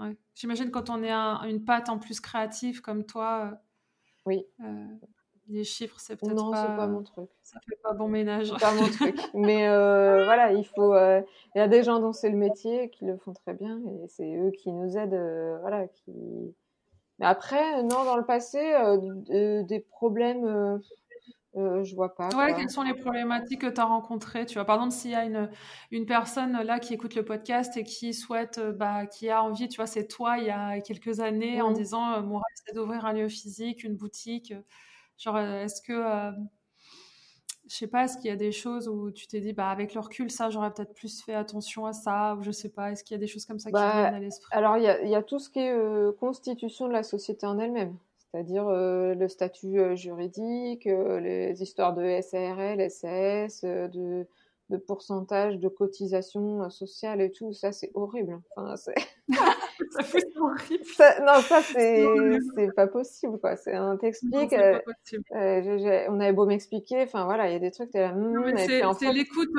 euh, 0.00 0.12
j'imagine 0.34 0.72
quand 0.72 0.90
on 0.90 1.04
est 1.04 1.12
une 1.12 1.64
patte 1.64 1.88
en 1.88 2.00
plus 2.00 2.18
créative 2.18 2.80
comme 2.80 3.06
toi. 3.06 3.60
oui. 4.26 4.44
les 5.46 5.62
chiffres, 5.62 6.00
c'est 6.00 6.16
peut-être 6.16 6.34
non, 6.34 6.52
c'est 6.52 6.76
pas 6.76 6.88
mon 6.88 7.04
truc. 7.04 7.30
Ça 7.44 7.60
fait 7.60 7.78
pas 7.80 7.92
bon 7.92 8.08
ménage. 8.08 8.52
pas 8.58 8.74
mon 8.74 8.88
truc. 8.88 9.16
Mais 9.34 9.68
voilà, 9.68 10.52
il 10.52 10.64
faut. 10.64 10.96
Il 10.96 11.58
y 11.58 11.60
a 11.60 11.68
des 11.68 11.84
gens 11.84 12.00
dont 12.00 12.12
c'est 12.12 12.30
le 12.30 12.36
métier 12.36 12.90
qui 12.90 13.04
le 13.04 13.16
font 13.18 13.34
très 13.34 13.54
bien 13.54 13.78
et 13.86 14.08
c'est 14.08 14.34
eux 14.36 14.50
qui 14.50 14.72
nous 14.72 14.96
aident. 14.96 15.60
voilà, 15.60 15.86
qui 15.86 16.56
mais 17.18 17.26
après, 17.26 17.82
non, 17.82 18.04
dans 18.04 18.16
le 18.16 18.24
passé, 18.24 18.58
euh, 18.58 19.62
des 19.64 19.80
problèmes, 19.80 20.44
euh, 20.44 20.78
euh, 21.56 21.82
je 21.82 21.94
vois 21.94 22.14
pas. 22.14 22.28
Ouais, 22.36 22.54
quelles 22.54 22.70
sont 22.70 22.82
les 22.82 22.94
problématiques 22.94 23.62
que 23.62 23.66
tu 23.66 23.80
as 23.80 23.84
rencontrées 23.84 24.46
Tu 24.46 24.54
vois, 24.54 24.64
par 24.64 24.76
exemple, 24.76 24.94
s'il 24.94 25.10
y 25.10 25.14
a 25.16 25.24
une, 25.24 25.50
une 25.90 26.06
personne 26.06 26.52
là 26.62 26.78
qui 26.78 26.94
écoute 26.94 27.14
le 27.14 27.24
podcast 27.24 27.76
et 27.76 27.84
qui 27.84 28.14
souhaite, 28.14 28.60
bah, 28.60 29.06
qui 29.06 29.30
a 29.30 29.42
envie, 29.42 29.68
tu 29.68 29.76
vois, 29.76 29.86
c'est 29.86 30.06
toi 30.06 30.38
il 30.38 30.44
y 30.46 30.50
a 30.50 30.80
quelques 30.80 31.20
années 31.20 31.60
en 31.60 31.70
mmh. 31.70 31.74
disant 31.74 32.22
mon 32.22 32.36
rêve 32.36 32.56
c'est 32.66 32.74
d'ouvrir 32.74 33.04
un 33.06 33.12
lieu 33.12 33.28
physique, 33.28 33.82
une 33.82 33.96
boutique. 33.96 34.54
Genre, 35.16 35.38
est-ce 35.38 35.82
que 35.82 36.32
je 37.68 37.74
sais 37.74 37.86
pas, 37.86 38.04
est-ce 38.04 38.16
qu'il 38.16 38.26
y 38.26 38.32
a 38.32 38.36
des 38.36 38.52
choses 38.52 38.88
où 38.88 39.10
tu 39.10 39.26
t'es 39.26 39.40
dit, 39.40 39.52
bah, 39.52 39.68
avec 39.68 39.94
le 39.94 40.00
recul, 40.00 40.30
ça, 40.30 40.48
j'aurais 40.48 40.72
peut-être 40.72 40.94
plus 40.94 41.22
fait 41.22 41.34
attention 41.34 41.84
à 41.86 41.92
ça, 41.92 42.34
ou 42.36 42.42
je 42.42 42.50
sais 42.50 42.70
pas, 42.70 42.90
est-ce 42.92 43.04
qu'il 43.04 43.14
y 43.14 43.18
a 43.18 43.20
des 43.20 43.26
choses 43.26 43.44
comme 43.44 43.58
ça 43.58 43.70
qui 43.70 43.74
bah, 43.74 43.92
viennent 43.92 44.14
à 44.14 44.20
l'esprit? 44.20 44.48
Alors, 44.52 44.78
il 44.78 44.84
y 44.84 44.88
a, 44.88 45.04
y 45.04 45.14
a, 45.14 45.22
tout 45.22 45.38
ce 45.38 45.50
qui 45.50 45.60
est 45.60 45.72
euh, 45.72 46.12
constitution 46.12 46.88
de 46.88 46.92
la 46.92 47.02
société 47.02 47.46
en 47.46 47.58
elle-même, 47.58 47.96
c'est-à-dire 48.18 48.66
euh, 48.68 49.14
le 49.14 49.28
statut 49.28 49.78
euh, 49.78 49.96
juridique, 49.96 50.86
les 50.86 51.62
histoires 51.62 51.94
de 51.94 52.20
SARL, 52.22 52.90
SAS, 52.90 53.62
de, 53.62 54.26
de 54.70 54.76
pourcentage 54.76 55.58
de 55.58 55.68
cotisation 55.68 56.68
sociale 56.70 57.20
et 57.20 57.32
tout, 57.32 57.52
ça, 57.52 57.72
c'est 57.72 57.90
horrible. 57.94 58.40
Enfin, 58.56 58.76
c'est... 58.76 58.94
ça 59.90 60.02
fait 60.02 60.24
horrible. 60.38 60.84
non, 61.20 61.40
ça 61.40 61.62
c'est 61.62 62.06
c'est 62.54 62.74
pas 62.74 62.86
possible 62.86 63.38
quoi. 63.38 63.56
C'est 63.56 63.78
on 63.78 63.96
t'explique. 63.96 64.52
Euh, 64.52 64.78
euh, 65.34 66.06
on 66.08 66.20
avait 66.20 66.32
beau 66.32 66.46
m'expliquer, 66.46 67.02
enfin 67.02 67.24
voilà, 67.24 67.48
il 67.48 67.52
y 67.52 67.56
a 67.56 67.58
des 67.58 67.70
trucs. 67.70 67.92
Là, 67.94 68.12
hmm, 68.12 68.56
c'est 68.56 69.12
l'écoute. 69.12 69.50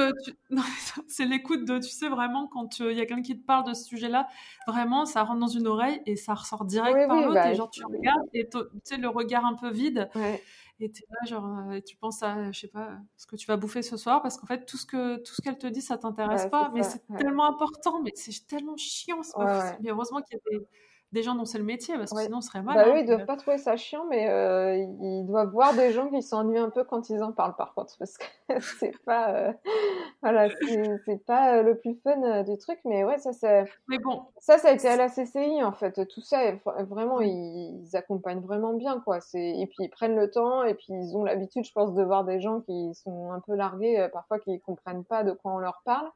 c'est 1.07 1.26
l'écoute 1.26 1.66
de, 1.66 1.78
tu 1.78 1.89
sais 1.89 2.10
vraiment 2.10 2.47
quand 2.47 2.80
il 2.80 2.97
y 2.97 3.01
a 3.01 3.05
quelqu'un 3.05 3.22
qui 3.22 3.39
te 3.39 3.45
parle 3.45 3.68
de 3.68 3.74
ce 3.74 3.84
sujet-là, 3.86 4.28
vraiment 4.68 5.05
ça 5.05 5.24
rentre 5.24 5.39
dans 5.39 5.47
une 5.47 5.68
oreille 5.68 6.01
et 6.05 6.16
ça 6.16 6.34
ressort 6.34 6.66
direct 6.66 7.07
par 7.07 7.22
l'autre. 7.22 7.34
Bah, 7.34 7.51
et 7.51 7.55
genre 7.55 7.70
tu 7.70 7.84
regardes 7.86 8.28
et 8.34 8.47
tu 8.49 8.57
sais 8.84 8.97
le 8.97 9.10
regard 9.10 9.45
un 9.45 9.55
peu 9.55 9.70
vide. 9.70 10.10
Ouais 10.16 10.41
et 10.80 10.86
es 10.86 11.06
là 11.10 11.28
genre 11.28 11.46
euh, 11.70 11.80
tu 11.82 11.96
penses 11.98 12.24
à 12.24 12.52
je 12.52 12.60
sais 12.62 12.68
pas 12.68 12.98
ce 13.18 13.28
que 13.28 13.36
tu 13.36 13.48
vas 13.48 13.58
bouffer 13.58 13.82
ce 13.82 13.98
soir 13.98 14.22
parce 14.22 14.38
qu'en 14.38 14.48
fait 14.48 14.66
tout 14.66 14.78
ce 14.78 14.86
que 14.86 15.18
tout 15.18 15.34
ce 15.34 15.42
qu'elle 15.42 15.58
te 15.58 15.68
dit 15.68 15.82
ça 15.82 15.98
t'intéresse 15.98 16.48
pas 16.48 16.72
mais 16.74 16.84
c'est 16.84 17.06
tellement 17.18 17.46
important 17.46 18.02
mais 18.02 18.12
c'est 18.16 18.48
tellement 18.48 18.78
chiant 18.78 19.22
mais 19.82 19.90
heureusement 19.90 20.22
qu'il 20.22 20.38
y 20.38 20.56
a 20.56 20.60
des 20.60 20.66
des 21.12 21.24
gens 21.24 21.34
dont 21.34 21.45
c'est 21.45 21.57
le 21.57 21.64
métier, 21.64 21.97
parce 21.97 22.12
que 22.12 22.22
sinon, 22.22 22.39
ce 22.39 22.49
serait 22.49 22.62
mal. 22.62 22.76
Bah 22.76 22.84
hein, 22.86 22.91
oui, 22.93 22.99
ils 23.01 23.05
doivent 23.07 23.26
pas 23.26 23.36
trouver 23.36 23.57
ça 23.57 23.76
chiant, 23.78 24.05
mais 24.10 24.30
euh, 24.30 24.76
ils 24.76 25.26
doivent 25.26 25.49
voir 25.49 25.74
des 25.74 25.91
gens 25.91 26.07
qui 26.07 26.22
s'ennuient 26.22 26.60
un 26.60 26.70
peu 26.70 26.84
quand 26.84 27.10
ils 27.10 27.24
en 27.24 27.32
parlent, 27.32 27.55
par 27.55 27.74
contre, 27.74 27.97
parce 27.97 28.18
que 28.18 28.26
c'est 28.80 28.95
pas, 29.05 29.34
euh, 29.34 29.53
voilà, 30.22 30.49
c'est 31.05 31.26
pas 31.26 31.57
euh, 31.57 31.64
le 31.64 31.80
plus 31.80 31.95
fun 32.03 32.43
du 32.43 32.57
truc, 32.57 32.80
mais 32.86 33.03
ouais, 33.03 33.18
ça, 33.18 33.34
c'est. 33.34 33.66
Mais 33.88 33.97
bon. 33.97 34.26
Ça, 34.38 34.60
ça 34.60 34.70
a 34.70 34.72
été 34.72 34.88
à 34.88 34.97
la 34.97 35.10
CCI, 35.10 35.64
en 35.64 35.72
fait. 35.72 36.07
Tout 36.10 36.22
ça, 36.22 36.51
vraiment, 36.66 37.22
ils, 37.22 37.82
ils 37.82 37.95
accompagnent 37.95 38.41
vraiment 38.41 38.74
bien, 38.74 38.99
quoi. 38.99 39.18
Et 39.34 39.66
puis, 39.66 39.86
ils 39.86 39.89
prennent 39.89 40.16
le 40.16 40.30
temps, 40.30 40.64
et 40.64 40.76
puis, 40.76 40.88
ils 40.89 41.18
ont 41.18 41.24
l'habitude, 41.24 41.66
je 41.66 41.72
pense, 41.72 41.95
de 41.95 42.03
voir 42.03 42.24
des 42.24 42.39
gens 42.39 42.62
qui 42.62 42.93
sont 42.93 43.32
un 43.32 43.39
peu 43.39 43.55
largués, 43.55 44.07
parfois, 44.14 44.38
qui 44.38 44.60
comprennent 44.60 45.05
pas 45.05 45.24
de 45.24 45.32
quoi 45.32 45.53
on 45.53 45.60
leur 45.60 45.82
parle. 45.86 46.10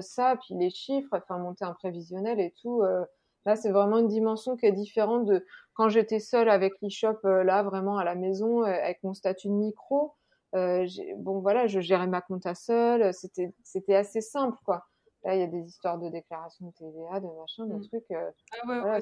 Ça, 0.00 0.36
puis 0.36 0.54
les 0.54 0.70
chiffres, 0.70 1.10
enfin, 1.12 1.36
monter 1.36 1.66
un 1.66 1.74
prévisionnel 1.74 2.40
et 2.40 2.54
tout. 2.62 2.82
Euh, 2.82 3.04
Là, 3.46 3.54
c'est 3.54 3.70
vraiment 3.70 3.98
une 3.98 4.08
dimension 4.08 4.56
qui 4.56 4.66
est 4.66 4.72
différente 4.72 5.24
de 5.24 5.46
quand 5.74 5.88
j'étais 5.88 6.18
seule 6.18 6.48
avec 6.48 6.74
l'e-shop, 6.82 7.18
euh, 7.24 7.44
là, 7.44 7.62
vraiment 7.62 7.96
à 7.96 8.04
la 8.04 8.16
maison, 8.16 8.62
euh, 8.62 8.66
avec 8.66 9.02
mon 9.04 9.14
statut 9.14 9.46
de 9.48 9.52
micro. 9.52 10.14
Euh, 10.54 10.86
bon, 11.18 11.40
voilà, 11.40 11.68
je 11.68 11.80
gérais 11.80 12.08
ma 12.08 12.20
compta 12.20 12.56
seule. 12.56 13.14
C'était, 13.14 13.54
c'était 13.62 13.94
assez 13.94 14.20
simple, 14.20 14.58
quoi. 14.64 14.84
Là, 15.22 15.34
il 15.34 15.40
y 15.40 15.44
a 15.44 15.46
des 15.46 15.62
histoires 15.62 15.98
de 15.98 16.08
déclaration 16.08 16.66
de 16.66 16.72
TVA, 16.72 17.20
de 17.20 17.26
machin, 17.38 17.66
de 17.66 17.74
mmh. 17.74 17.88
trucs. 17.88 18.04
ah 18.10 18.68
ouais, 18.68 18.80
voilà, 18.80 18.98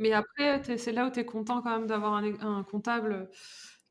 Mais 0.00 0.12
après, 0.12 0.76
c'est 0.76 0.92
là 0.92 1.06
où 1.06 1.10
tu 1.10 1.20
es 1.20 1.24
content 1.24 1.62
quand 1.62 1.70
même 1.70 1.86
d'avoir 1.86 2.14
un, 2.14 2.32
un, 2.40 2.64
comptable 2.64 3.28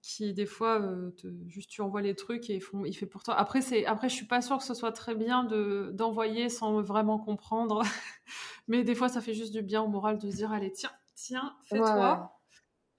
qui 0.03 0.33
des 0.33 0.45
fois 0.45 0.81
te, 1.15 1.27
juste 1.47 1.69
tu 1.69 1.81
envoies 1.81 2.01
les 2.01 2.13
trucs 2.13 2.49
et 2.49 2.55
ils 2.55 2.61
font, 2.61 2.83
il 2.83 2.93
fait 2.93 3.05
pour 3.05 3.23
toi. 3.23 3.35
Après 3.35 3.61
c'est 3.61 3.85
après 3.85 4.09
je 4.09 4.15
suis 4.15 4.27
pas 4.27 4.41
sûre 4.41 4.57
que 4.57 4.65
ce 4.65 4.73
soit 4.73 4.91
très 4.91 5.15
bien 5.15 5.45
de 5.45 5.91
d'envoyer 5.93 6.49
sans 6.49 6.81
vraiment 6.81 7.17
comprendre, 7.17 7.83
mais 8.67 8.83
des 8.83 8.95
fois 8.95 9.07
ça 9.07 9.21
fait 9.21 9.33
juste 9.33 9.53
du 9.53 9.61
bien 9.61 9.81
au 9.81 9.87
moral 9.87 10.17
de 10.17 10.29
se 10.29 10.35
dire 10.35 10.51
allez 10.51 10.73
tiens 10.73 10.91
tiens 11.15 11.55
fais-toi, 11.63 12.37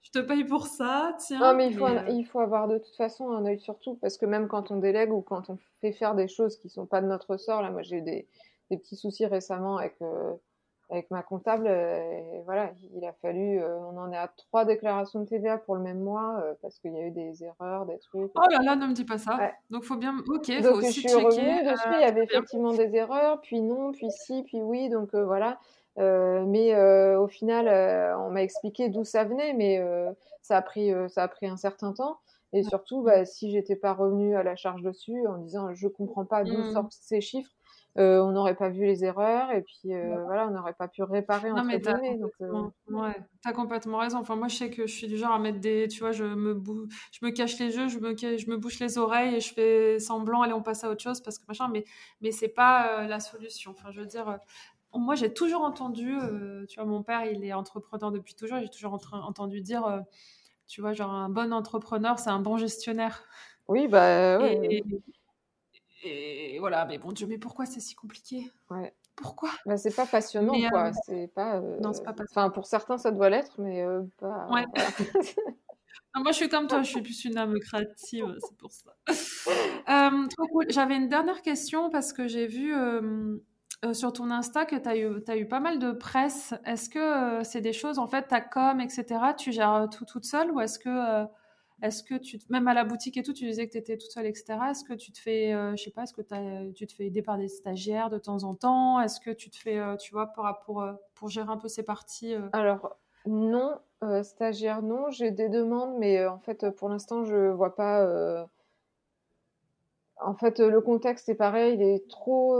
je 0.01 0.09
te 0.09 0.17
paye 0.17 0.43
pour 0.43 0.65
ça 0.65 1.15
tiens. 1.19 1.39
Non 1.39 1.55
mais 1.55 1.67
il 1.67 1.77
faut 1.77 1.85
euh 1.85 2.09
il 2.09 2.25
faut 2.25 2.39
avoir 2.39 2.67
de 2.67 2.79
toute 2.79 2.95
façon 2.95 3.29
un 3.29 3.45
œil 3.45 3.59
sur 3.59 3.77
tout 3.77 3.95
parce 4.01 4.17
que 4.17 4.25
même 4.25 4.47
quand 4.47 4.71
on 4.71 4.77
délègue 4.77 5.13
ou 5.13 5.21
quand 5.21 5.51
on 5.51 5.59
fait 5.81 5.91
faire 5.91 6.15
des 6.15 6.27
choses 6.27 6.57
qui 6.57 6.69
sont 6.69 6.87
pas 6.87 7.01
de 7.01 7.07
notre 7.07 7.37
sort 7.37 7.61
là 7.61 7.69
moi 7.69 7.83
j'ai 7.83 7.97
eu 7.97 8.01
des, 8.01 8.27
des 8.71 8.77
petits 8.77 8.95
soucis 8.95 9.27
récemment 9.27 9.77
avec 9.77 9.95
euh, 10.01 10.33
avec 10.89 11.09
ma 11.09 11.23
comptable, 11.23 11.65
euh, 11.67 12.41
voilà, 12.45 12.71
il 12.93 13.03
a 13.05 13.13
fallu, 13.13 13.59
euh, 13.59 13.77
on 13.79 13.97
en 13.97 14.11
est 14.11 14.17
à 14.17 14.31
trois 14.37 14.65
déclarations 14.65 15.21
de 15.21 15.25
TVA 15.25 15.57
pour 15.57 15.75
le 15.75 15.81
même 15.81 15.99
mois 15.99 16.39
euh, 16.43 16.53
parce 16.61 16.77
qu'il 16.79 16.93
y 16.93 16.97
a 16.97 17.07
eu 17.07 17.11
des 17.11 17.43
erreurs, 17.43 17.85
des 17.87 17.97
trucs. 17.97 18.31
Oh 18.35 18.49
là 18.51 18.59
là, 18.61 18.75
ne 18.75 18.87
me 18.87 18.93
dis 18.93 19.05
pas 19.05 19.17
ça. 19.17 19.51
Donc 19.71 19.83
faut 19.83 19.95
bien, 19.95 20.15
ok, 20.27 20.47
donc, 20.61 20.63
faut 20.63 20.77
aussi 20.77 21.01
je 21.01 21.07
suis 21.07 21.13
revenue 21.13 21.63
dessus, 21.63 21.89
il 21.95 22.01
y 22.01 22.03
avait 22.03 22.23
effectivement 22.23 22.73
des 22.73 22.95
erreurs, 22.95 23.41
puis 23.41 23.61
non, 23.61 23.91
puis 23.93 24.11
si, 24.11 24.43
puis 24.43 24.61
oui, 24.61 24.89
donc 24.89 25.15
voilà. 25.15 25.59
mais 25.97 26.75
au 27.15 27.27
final, 27.27 27.67
on 28.19 28.29
m'a 28.29 28.43
expliqué 28.43 28.89
d'où 28.89 29.03
ça 29.03 29.23
venait, 29.23 29.53
mais 29.53 29.83
ça 30.41 30.57
a 30.57 30.61
pris, 30.61 30.91
ça 31.09 31.23
a 31.23 31.27
pris 31.27 31.47
un 31.47 31.57
certain 31.57 31.93
temps. 31.93 32.19
Et 32.53 32.63
surtout, 32.63 33.01
bah, 33.01 33.25
si 33.25 33.51
j'étais 33.51 33.75
pas 33.75 33.93
revenue 33.93 34.37
à 34.37 34.43
la 34.43 34.55
charge 34.55 34.81
dessus 34.81 35.27
en 35.27 35.39
disant 35.39 35.73
je 35.73 35.89
comprends 35.89 36.25
pas 36.25 36.45
d'où 36.45 36.57
mmh. 36.57 36.71
sortent 36.71 36.93
ces 36.93 37.19
chiffres, 37.19 37.51
euh, 37.97 38.21
on 38.21 38.31
n'aurait 38.31 38.55
pas 38.55 38.69
vu 38.69 38.85
les 38.85 39.05
erreurs 39.05 39.51
et 39.51 39.61
puis 39.61 39.93
euh, 39.93 40.21
voilà, 40.25 40.47
on 40.47 40.51
n'aurait 40.51 40.73
pas 40.73 40.87
pu 40.87 41.01
réparer 41.03 41.51
non, 41.51 41.63
mais 41.63 41.79
guillemets. 41.79 42.17
Donc, 42.17 42.31
euh... 42.41 42.69
ouais, 42.89 43.15
t'as 43.41 43.53
complètement 43.53 43.99
raison. 43.99 44.17
Enfin, 44.17 44.35
moi, 44.35 44.47
je 44.47 44.57
sais 44.57 44.69
que 44.69 44.85
je 44.85 44.93
suis 44.93 45.07
du 45.07 45.17
genre 45.17 45.31
à 45.31 45.39
mettre 45.39 45.59
des, 45.59 45.87
tu 45.87 45.99
vois, 45.99 46.11
je 46.11 46.25
me 46.25 46.53
bou... 46.53 46.87
je 47.11 47.25
me 47.25 47.31
cache 47.31 47.57
les 47.59 47.75
yeux, 47.75 47.87
je 47.87 47.99
me, 47.99 48.15
je 48.15 48.49
me 48.49 48.57
bouche 48.57 48.79
les 48.79 48.97
oreilles 48.97 49.35
et 49.35 49.39
je 49.39 49.53
fais 49.53 49.99
semblant, 49.99 50.41
allez, 50.41 50.53
on 50.53 50.61
passe 50.61 50.83
à 50.83 50.89
autre 50.89 51.01
chose 51.01 51.21
parce 51.21 51.37
que 51.37 51.45
machin. 51.47 51.69
Mais, 51.71 51.85
mais 52.21 52.31
c'est 52.31 52.49
pas 52.49 53.07
la 53.07 53.19
solution. 53.19 53.71
Enfin, 53.71 53.91
je 53.91 54.01
veux 54.01 54.07
dire. 54.07 54.39
Moi, 54.97 55.15
j'ai 55.15 55.33
toujours 55.33 55.61
entendu, 55.61 56.17
tu 56.69 56.75
vois, 56.79 56.85
mon 56.85 57.03
père, 57.03 57.25
il 57.25 57.43
est 57.43 57.51
entrepreneur 57.51 58.11
depuis 58.11 58.33
toujours. 58.33 58.59
J'ai 58.59 58.69
toujours 58.69 58.93
entendu 59.11 59.59
dire, 59.59 60.01
tu 60.67 60.79
vois, 60.79 60.93
genre 60.93 61.11
un 61.11 61.27
bon 61.27 61.51
entrepreneur, 61.51 62.17
c'est 62.17 62.29
un 62.29 62.39
bon 62.39 62.57
gestionnaire. 62.57 63.23
Oui, 63.67 63.87
bah 63.87 64.37
ouais. 64.39 64.59
Et 64.69 64.83
voilà, 66.59 66.85
mais 66.85 66.97
bon 66.97 67.11
Dieu, 67.11 67.27
mais 67.27 67.37
pourquoi 67.37 67.65
c'est 67.65 67.79
si 67.79 67.95
compliqué? 67.95 68.51
Ouais. 68.69 68.93
Pourquoi? 69.15 69.49
Bah, 69.65 69.77
C'est 69.77 69.95
pas 69.95 70.05
passionnant, 70.05 70.53
quoi. 70.69 70.87
Euh, 70.87 70.91
c'est 71.05 71.31
pas. 71.33 71.57
Euh, 71.57 71.79
non, 71.79 71.93
c'est 71.93 72.03
pas 72.03 72.13
passionnant. 72.13 72.47
Enfin, 72.47 72.49
pour 72.49 72.65
certains, 72.65 72.97
ça 72.97 73.11
doit 73.11 73.29
l'être, 73.29 73.53
mais 73.59 73.81
euh, 73.83 74.01
pas. 74.19 74.47
Ouais. 74.51 74.65
moi, 76.15 76.31
je 76.31 76.37
suis 76.37 76.49
comme 76.49 76.67
toi, 76.67 76.81
je 76.83 76.89
suis 76.89 77.01
plus 77.01 77.25
une 77.25 77.37
âme 77.37 77.57
créative, 77.59 78.35
c'est 78.39 78.57
pour 78.57 78.71
ça. 78.71 78.95
trop 80.29 80.47
cool. 80.47 80.65
J'avais 80.69 80.97
une 80.97 81.07
dernière 81.07 81.41
question 81.41 81.89
parce 81.89 82.11
que 82.11 82.27
j'ai 82.27 82.47
vu 82.47 82.73
sur 83.93 84.11
ton 84.11 84.31
Insta 84.31 84.65
que 84.65 84.75
tu 84.75 84.89
as 84.89 84.97
eu, 84.97 85.23
as 85.27 85.37
eu 85.37 85.47
pas 85.47 85.59
mal 85.59 85.79
de 85.79 85.91
presse. 85.91 86.53
Est-ce 86.65 86.89
que 86.89 87.43
c'est 87.43 87.61
des 87.61 87.73
choses, 87.73 87.99
en 87.99 88.07
fait, 88.07 88.23
ta 88.23 88.41
com, 88.41 88.81
etc., 88.81 89.05
tu 89.37 89.51
gères 89.53 89.87
tout 89.89 90.05
toute 90.05 90.25
seule 90.25 90.51
ou 90.51 90.59
est-ce 90.59 90.77
que 90.77 91.25
est-ce 91.81 92.03
que 92.03 92.15
tu, 92.15 92.39
même 92.49 92.67
à 92.67 92.73
la 92.73 92.85
boutique 92.85 93.17
et 93.17 93.23
tout, 93.23 93.33
tu 93.33 93.45
disais 93.45 93.67
que 93.67 93.73
tu 93.73 93.77
étais 93.77 93.97
toute 93.97 94.09
seule, 94.11 94.25
etc. 94.25 94.57
Est-ce 94.71 94.83
que 94.85 94.93
tu 94.93 95.11
te 95.11 95.19
fais, 95.19 95.53
euh, 95.53 95.75
je 95.75 95.83
sais 95.83 95.91
pas, 95.91 96.03
est-ce 96.03 96.13
que 96.13 96.71
tu 96.71 96.87
te 96.87 96.93
fais 96.93 97.05
aider 97.05 97.21
par 97.21 97.37
des 97.37 97.49
stagiaires 97.49 98.09
de 98.09 98.17
temps 98.17 98.43
en 98.43 98.55
temps? 98.55 99.01
Est-ce 99.01 99.19
que 99.19 99.31
tu 99.31 99.49
te 99.49 99.57
fais, 99.57 99.77
euh, 99.77 99.97
tu 99.97 100.13
vois, 100.13 100.27
pour, 100.27 100.47
pour, 100.65 100.81
euh, 100.81 100.93
pour 101.15 101.27
gérer 101.27 101.49
un 101.49 101.57
peu 101.57 101.67
ces 101.67 101.83
parties 101.83 102.33
Alors, 102.53 102.95
non, 103.25 103.77
stagiaire, 104.23 104.81
non. 104.83 105.09
J'ai 105.09 105.31
des 105.31 105.49
demandes, 105.49 105.97
mais 105.99 106.25
en 106.25 106.39
fait, 106.39 106.69
pour 106.71 106.87
l'instant, 106.87 107.25
je 107.25 107.49
vois 107.49 107.75
pas. 107.75 108.47
En 110.21 110.33
fait, 110.33 110.59
le 110.59 110.79
contexte 110.79 111.27
est 111.27 111.35
pareil, 111.35 111.75
il 111.75 111.81
est 111.81 112.07
trop 112.07 112.57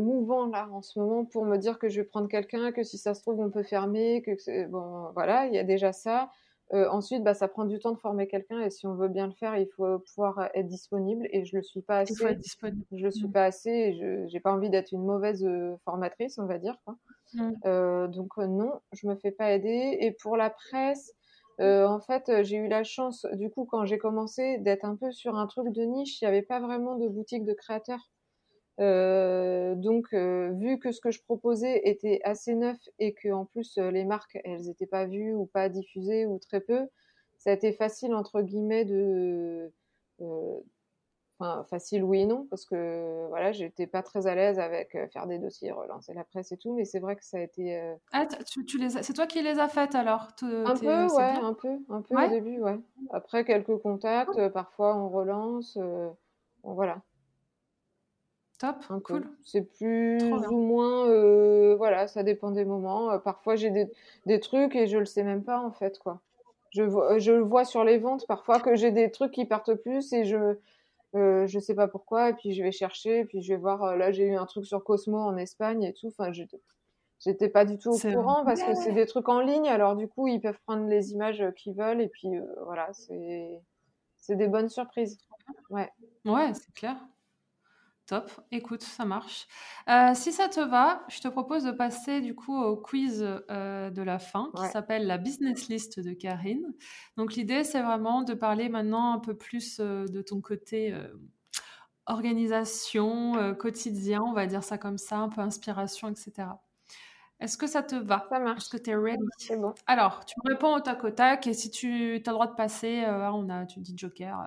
mouvant 0.00 0.46
là 0.46 0.68
en 0.72 0.82
ce 0.82 0.98
moment 0.98 1.24
pour 1.24 1.44
me 1.44 1.56
dire 1.56 1.78
que 1.78 1.88
je 1.88 2.00
vais 2.00 2.06
prendre 2.06 2.28
quelqu'un, 2.28 2.72
que 2.72 2.82
si 2.82 2.98
ça 2.98 3.14
se 3.14 3.22
trouve, 3.22 3.38
on 3.38 3.50
peut 3.50 3.62
fermer, 3.62 4.22
que 4.22 4.66
bon, 4.66 5.12
voilà, 5.14 5.46
il 5.46 5.54
y 5.54 5.58
a 5.58 5.64
déjà 5.64 5.92
ça. 5.92 6.30
Euh, 6.74 6.88
ensuite, 6.90 7.24
bah, 7.24 7.32
ça 7.32 7.48
prend 7.48 7.64
du 7.64 7.78
temps 7.78 7.92
de 7.92 7.98
former 7.98 8.28
quelqu'un 8.28 8.60
et 8.60 8.70
si 8.70 8.86
on 8.86 8.94
veut 8.94 9.08
bien 9.08 9.26
le 9.26 9.32
faire, 9.32 9.56
il 9.56 9.68
faut 9.68 9.98
pouvoir 10.00 10.50
être 10.54 10.66
disponible 10.66 11.26
et 11.32 11.44
je 11.44 11.56
le 11.56 11.62
suis 11.62 11.80
pas 11.80 12.00
assez. 12.00 12.12
Il 12.12 12.16
faut 12.16 12.26
être 12.26 12.38
disponible. 12.38 12.84
Je 12.92 13.04
le 13.04 13.10
suis 13.10 13.26
mmh. 13.26 13.32
pas 13.32 13.44
assez 13.44 13.70
et 13.70 13.94
je 13.94 14.26
j'ai 14.28 14.40
pas 14.40 14.52
envie 14.52 14.68
d'être 14.68 14.92
une 14.92 15.04
mauvaise 15.04 15.44
euh, 15.44 15.76
formatrice, 15.84 16.38
on 16.38 16.46
va 16.46 16.58
dire. 16.58 16.76
Quoi. 16.84 16.96
Mmh. 17.34 17.52
Euh, 17.64 18.06
donc 18.08 18.36
non, 18.36 18.72
je 18.92 19.06
me 19.06 19.16
fais 19.16 19.30
pas 19.30 19.52
aider. 19.52 19.96
Et 20.00 20.12
pour 20.12 20.36
la 20.36 20.50
presse, 20.50 21.14
en 21.58 21.98
fait, 21.98 22.30
j'ai 22.44 22.56
eu 22.56 22.68
la 22.68 22.84
chance, 22.84 23.26
du 23.32 23.50
coup, 23.50 23.64
quand 23.64 23.84
j'ai 23.84 23.98
commencé, 23.98 24.58
d'être 24.58 24.84
un 24.84 24.94
peu 24.94 25.10
sur 25.10 25.36
un 25.36 25.46
truc 25.46 25.72
de 25.72 25.82
niche. 25.82 26.20
Il 26.20 26.24
n'y 26.24 26.28
avait 26.28 26.42
pas 26.42 26.60
vraiment 26.60 26.96
de 26.96 27.08
boutique 27.08 27.44
de 27.44 27.52
créateurs. 27.52 28.10
Euh, 28.80 29.74
donc, 29.74 30.06
euh, 30.12 30.52
vu 30.52 30.78
que 30.78 30.92
ce 30.92 31.00
que 31.00 31.10
je 31.10 31.20
proposais 31.22 31.80
était 31.84 32.20
assez 32.22 32.54
neuf 32.54 32.76
et 32.98 33.12
que 33.12 33.28
en 33.30 33.44
plus 33.44 33.76
euh, 33.78 33.90
les 33.90 34.04
marques 34.04 34.38
elles 34.44 34.62
n'étaient 34.62 34.86
pas 34.86 35.06
vues 35.06 35.34
ou 35.34 35.46
pas 35.46 35.68
diffusées 35.68 36.26
ou 36.26 36.38
très 36.38 36.60
peu, 36.60 36.86
ça 37.38 37.50
a 37.50 37.54
été 37.54 37.72
facile 37.72 38.14
entre 38.14 38.40
guillemets 38.40 38.84
de, 38.84 39.72
enfin 41.40 41.64
facile 41.64 42.02
oui 42.04 42.20
et 42.20 42.26
non 42.26 42.46
parce 42.50 42.64
que 42.64 43.26
voilà 43.28 43.52
j'étais 43.52 43.86
pas 43.86 44.02
très 44.02 44.26
à 44.26 44.34
l'aise 44.34 44.58
avec 44.60 44.96
faire 45.12 45.26
des 45.26 45.38
dossiers, 45.38 45.72
relancer 45.72 46.14
la 46.14 46.24
presse 46.24 46.52
et 46.52 46.56
tout, 46.56 46.74
mais 46.74 46.84
c'est 46.84 47.00
vrai 47.00 47.16
que 47.16 47.24
ça 47.24 47.38
a 47.38 47.40
été. 47.40 47.80
Ah, 48.12 48.26
tu, 48.26 48.64
tu 48.64 48.78
les 48.78 48.90
c'est 48.90 49.12
toi 49.12 49.26
qui 49.26 49.42
les 49.42 49.58
as 49.58 49.68
faites 49.68 49.96
alors 49.96 50.28
Un 50.42 50.76
peu, 50.76 51.06
ouais, 51.14 51.22
un 51.22 51.54
peu, 51.54 51.78
un 51.88 52.02
peu 52.02 52.14
au 52.14 52.28
début, 52.28 52.60
ouais. 52.60 52.78
Après 53.10 53.44
quelques 53.44 53.76
contacts, 53.78 54.48
parfois 54.50 54.96
on 54.96 55.08
relance, 55.08 55.76
bon, 55.76 56.16
voilà. 56.62 57.02
Top, 58.58 58.76
cool. 59.04 59.30
C'est 59.44 59.62
plus 59.62 60.20
ou 60.50 60.58
moins, 60.58 61.08
euh, 61.08 61.76
voilà, 61.76 62.08
ça 62.08 62.24
dépend 62.24 62.50
des 62.50 62.64
moments. 62.64 63.12
Euh, 63.12 63.18
parfois, 63.18 63.54
j'ai 63.54 63.70
des, 63.70 63.88
des, 64.26 64.40
trucs 64.40 64.74
et 64.74 64.88
je 64.88 64.98
le 64.98 65.04
sais 65.04 65.22
même 65.22 65.44
pas 65.44 65.60
en 65.60 65.70
fait, 65.70 65.98
quoi. 66.00 66.20
Je, 66.72 66.82
vois, 66.82 67.18
je 67.18 67.30
le 67.30 67.42
vois 67.42 67.64
sur 67.64 67.84
les 67.84 67.98
ventes 67.98 68.26
parfois 68.26 68.58
que 68.58 68.74
j'ai 68.74 68.90
des 68.90 69.12
trucs 69.12 69.30
qui 69.30 69.44
partent 69.44 69.74
plus 69.74 70.12
et 70.12 70.24
je, 70.24 70.56
euh, 71.14 71.46
je 71.46 71.58
sais 71.60 71.74
pas 71.76 71.86
pourquoi. 71.86 72.30
Et 72.30 72.34
puis 72.34 72.52
je 72.52 72.64
vais 72.64 72.72
chercher, 72.72 73.20
et 73.20 73.24
puis 73.24 73.42
je 73.42 73.52
vais 73.52 73.60
voir. 73.60 73.84
Euh, 73.84 73.96
là, 73.96 74.10
j'ai 74.10 74.24
eu 74.24 74.34
un 74.34 74.46
truc 74.46 74.66
sur 74.66 74.82
Cosmo 74.82 75.18
en 75.18 75.36
Espagne 75.36 75.84
et 75.84 75.92
tout. 75.92 76.08
Enfin, 76.08 76.32
j'étais 77.20 77.48
pas 77.48 77.64
du 77.64 77.78
tout 77.78 77.90
au 77.90 77.98
courant 77.98 78.44
parce 78.44 78.60
que 78.60 78.74
c'est 78.74 78.92
des 78.92 79.06
trucs 79.06 79.28
en 79.28 79.40
ligne. 79.40 79.68
Alors 79.68 79.94
du 79.94 80.08
coup, 80.08 80.26
ils 80.26 80.40
peuvent 80.40 80.58
prendre 80.66 80.88
les 80.88 81.12
images 81.12 81.44
qu'ils 81.56 81.74
veulent 81.74 82.00
et 82.00 82.08
puis 82.08 82.30
voilà, 82.64 82.88
c'est 82.92 83.60
c'est 84.16 84.34
des 84.34 84.48
bonnes 84.48 84.68
surprises. 84.68 85.16
Ouais. 85.70 85.88
Ouais, 86.24 86.52
c'est 86.54 86.74
clair. 86.74 86.96
Top, 88.08 88.30
écoute, 88.50 88.80
ça 88.80 89.04
marche. 89.04 89.46
Euh, 89.90 90.14
si 90.14 90.32
ça 90.32 90.48
te 90.48 90.60
va, 90.60 91.04
je 91.10 91.20
te 91.20 91.28
propose 91.28 91.64
de 91.64 91.72
passer 91.72 92.22
du 92.22 92.34
coup 92.34 92.56
au 92.56 92.74
quiz 92.74 93.22
euh, 93.22 93.90
de 93.90 94.00
la 94.00 94.18
fin 94.18 94.50
qui 94.56 94.66
s'appelle 94.68 95.06
la 95.06 95.18
business 95.18 95.68
list 95.68 96.00
de 96.00 96.14
Karine. 96.14 96.72
Donc 97.18 97.34
l'idée, 97.34 97.64
c'est 97.64 97.82
vraiment 97.82 98.22
de 98.22 98.32
parler 98.32 98.70
maintenant 98.70 99.12
un 99.12 99.18
peu 99.18 99.36
plus 99.36 99.78
euh, 99.80 100.06
de 100.06 100.22
ton 100.22 100.40
côté 100.40 100.96
organisation, 102.06 103.54
quotidien, 103.58 104.22
on 104.22 104.32
va 104.32 104.46
dire 104.46 104.64
ça 104.64 104.78
comme 104.78 104.96
ça, 104.96 105.18
un 105.18 105.28
peu 105.28 105.42
inspiration, 105.42 106.08
etc. 106.08 106.48
Est-ce 107.40 107.56
que 107.56 107.68
ça 107.68 107.82
te 107.84 107.94
va? 107.94 108.26
Ça 108.30 108.40
marche. 108.40 108.62
Est-ce 108.64 108.70
que 108.70 108.76
tu 108.82 108.90
es 108.90 108.96
ready 108.96 109.22
C'est 109.38 109.56
bon. 109.56 109.72
Alors, 109.86 110.24
tu 110.24 110.34
me 110.44 110.50
réponds 110.50 110.74
au 110.74 110.80
tac 110.80 111.04
au 111.04 111.10
tac 111.10 111.46
et 111.46 111.54
si 111.54 111.70
tu 111.70 112.14
as 112.14 112.18
le 112.18 112.32
droit 112.32 112.48
de 112.48 112.54
passer, 112.54 113.04
euh, 113.04 113.30
on 113.30 113.48
a, 113.48 113.64
tu 113.64 113.78
dis 113.78 113.94
Joker. 113.96 114.46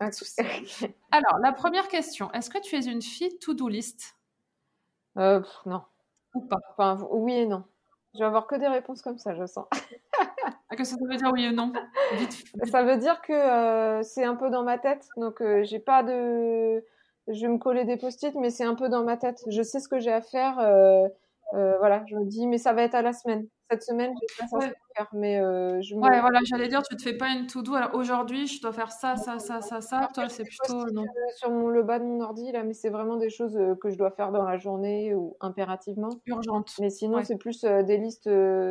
Euh, 0.00 0.06
Alors, 1.10 1.38
la 1.42 1.52
première 1.52 1.88
question. 1.88 2.32
Est-ce 2.32 2.48
que 2.48 2.58
tu 2.58 2.76
es 2.76 2.86
une 2.86 3.02
fille 3.02 3.38
to-do 3.38 3.68
list? 3.68 4.16
Euh, 5.18 5.42
Non. 5.66 5.82
Ou 6.34 6.40
pas? 6.40 6.60
Enfin, 6.70 6.98
Oui 7.10 7.34
et 7.34 7.46
non. 7.46 7.64
Je 8.14 8.20
vais 8.20 8.24
avoir 8.24 8.46
que 8.46 8.56
des 8.56 8.68
réponses 8.68 9.02
comme 9.02 9.18
ça, 9.18 9.34
je 9.34 9.46
sens. 9.46 9.66
Ah, 10.68 10.76
que 10.76 10.82
ça 10.84 10.96
veut 11.00 11.16
dire 11.16 11.30
oui 11.32 11.46
ou 11.48 11.52
non? 11.52 11.72
Ça 12.70 12.82
veut 12.82 12.96
dire 12.96 13.20
que 13.20 13.32
euh, 13.32 14.02
c'est 14.02 14.24
un 14.24 14.34
peu 14.34 14.50
dans 14.50 14.64
ma 14.64 14.78
tête, 14.78 15.06
donc 15.16 15.42
j'ai 15.62 15.78
pas 15.78 16.02
de. 16.02 16.84
Je 17.28 17.40
vais 17.40 17.48
me 17.48 17.58
coller 17.58 17.84
des 17.84 17.96
post-it, 17.96 18.34
mais 18.34 18.50
c'est 18.50 18.64
un 18.64 18.74
peu 18.74 18.88
dans 18.88 19.04
ma 19.04 19.16
tête. 19.16 19.44
Je 19.46 19.62
sais 19.62 19.78
ce 19.78 19.88
que 19.88 20.00
j'ai 20.00 20.12
à 20.12 20.22
faire. 20.22 20.58
Euh, 21.54 21.76
voilà, 21.78 22.04
je 22.08 22.16
me 22.16 22.24
dis, 22.24 22.46
mais 22.46 22.58
ça 22.58 22.72
va 22.72 22.82
être 22.82 22.94
à 22.94 23.02
la 23.02 23.12
semaine 23.12 23.46
cette 23.70 23.82
semaine, 23.84 24.12
j'ai 24.20 24.36
pas 24.38 24.46
ça 24.48 24.56
à 24.66 24.70
faire, 24.96 25.08
mais 25.12 25.38
euh, 25.38 25.80
je 25.80 25.94
Ouais, 25.94 26.20
voilà, 26.20 26.40
j'allais 26.44 26.66
dire, 26.66 26.82
tu 26.82 26.96
te 26.96 27.02
fais 27.02 27.16
pas 27.16 27.28
une 27.28 27.46
to-do. 27.46 27.74
Alors 27.74 27.94
aujourd'hui, 27.94 28.46
je 28.46 28.60
dois 28.60 28.72
faire 28.72 28.90
ça, 28.90 29.16
ça, 29.16 29.38
ça, 29.38 29.60
ça, 29.60 29.80
ça. 29.80 30.08
Toi, 30.12 30.28
c'est 30.28 30.44
plutôt 30.44 30.90
non. 30.90 31.04
Sur 31.36 31.50
mon, 31.50 31.68
le 31.68 31.82
bas 31.82 31.98
de 31.98 32.04
mon 32.04 32.20
ordi 32.20 32.50
là, 32.50 32.64
mais 32.64 32.74
c'est 32.74 32.90
vraiment 32.90 33.16
des 33.16 33.30
choses 33.30 33.56
euh, 33.56 33.74
que 33.76 33.90
je 33.90 33.96
dois 33.96 34.10
faire 34.10 34.32
dans 34.32 34.42
la 34.42 34.56
journée 34.56 35.14
ou 35.14 35.36
impérativement. 35.40 36.08
Urgente. 36.26 36.74
Mais 36.80 36.90
sinon, 36.90 37.22
c'est 37.22 37.36
plus 37.36 37.62
euh, 37.64 37.82
des 37.82 37.98
listes. 37.98 38.28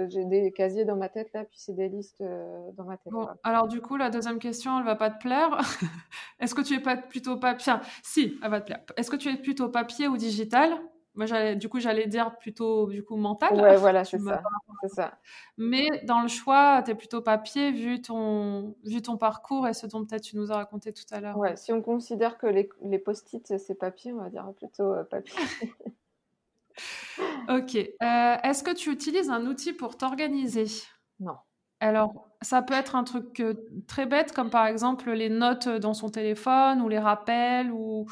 j'ai 0.09 0.25
des 0.25 0.51
casiers 0.51 0.85
dans 0.85 0.97
ma 0.97 1.07
tête 1.07 1.31
là, 1.33 1.45
puis 1.45 1.59
c'est 1.59 1.75
des 1.75 1.87
listes 1.87 2.21
dans 2.21 2.83
ma 2.83 2.97
tête. 2.97 3.13
Bon, 3.13 3.27
alors 3.43 3.67
du 3.67 3.81
coup, 3.81 3.95
la 3.95 4.09
deuxième 4.09 4.39
question, 4.39 4.79
elle 4.79 4.85
va 4.85 4.95
pas 4.95 5.09
te 5.09 5.19
plaire. 5.19 5.57
Est-ce 6.39 6.53
que 6.53 6.61
tu 6.61 6.73
es 6.73 6.79
pas 6.79 6.97
plutôt 6.97 7.37
papier 7.37 7.73
Si, 8.03 8.37
elle 8.43 8.51
va 8.51 8.59
te 8.59 8.65
plaire. 8.65 8.81
Est-ce 8.97 9.09
que 9.09 9.15
tu 9.15 9.29
es 9.29 9.37
plutôt 9.37 9.69
papier 9.69 10.07
ou 10.07 10.17
digital? 10.17 10.71
Moi, 11.19 11.53
du 11.55 11.67
coup, 11.67 11.81
j'allais 11.81 12.07
dire 12.07 12.37
plutôt 12.37 12.87
du 12.87 13.03
coup 13.03 13.17
mental. 13.17 13.59
Ouais, 13.59 13.75
voilà, 13.75 14.05
c'est 14.05 14.19
ça, 14.19 14.41
ça. 14.87 15.17
Mais 15.57 15.85
dans 16.05 16.21
le 16.21 16.29
choix, 16.29 16.81
tu 16.81 16.91
es 16.91 16.95
plutôt 16.95 17.21
papier 17.21 17.71
vu 17.71 18.01
ton, 18.01 18.73
vu 18.85 19.01
ton 19.01 19.17
parcours 19.17 19.67
et 19.67 19.73
ce 19.73 19.85
dont 19.85 20.05
peut-être 20.05 20.23
tu 20.23 20.37
nous 20.37 20.49
as 20.53 20.55
raconté 20.55 20.93
tout 20.93 21.03
à 21.11 21.19
l'heure. 21.19 21.37
Ouais, 21.37 21.57
si 21.57 21.73
on 21.73 21.81
considère 21.81 22.37
que 22.37 22.47
les, 22.47 22.69
les 22.83 22.99
post-it, 22.99 23.57
c'est 23.57 23.75
papier, 23.75 24.13
on 24.13 24.21
va 24.21 24.29
dire 24.29 24.49
plutôt 24.55 24.93
euh, 24.93 25.03
papier. 25.03 25.37
ok. 27.49 27.75
Euh, 27.75 28.35
est-ce 28.43 28.63
que 28.63 28.73
tu 28.73 28.89
utilises 28.89 29.29
un 29.29 29.45
outil 29.45 29.73
pour 29.73 29.97
t'organiser? 29.97 30.67
Non. 31.19 31.35
Alors, 31.81 32.29
ça 32.41 32.61
peut 32.61 32.75
être 32.75 32.95
un 32.95 33.03
truc 33.03 33.43
très 33.87 34.05
bête, 34.05 34.31
comme 34.31 34.49
par 34.49 34.67
exemple 34.67 35.11
les 35.11 35.29
notes 35.29 35.67
dans 35.67 35.93
son 35.93 36.07
téléphone 36.07 36.81
ou 36.81 36.87
les 36.87 36.99
rappels 36.99 37.71
ou 37.73 38.05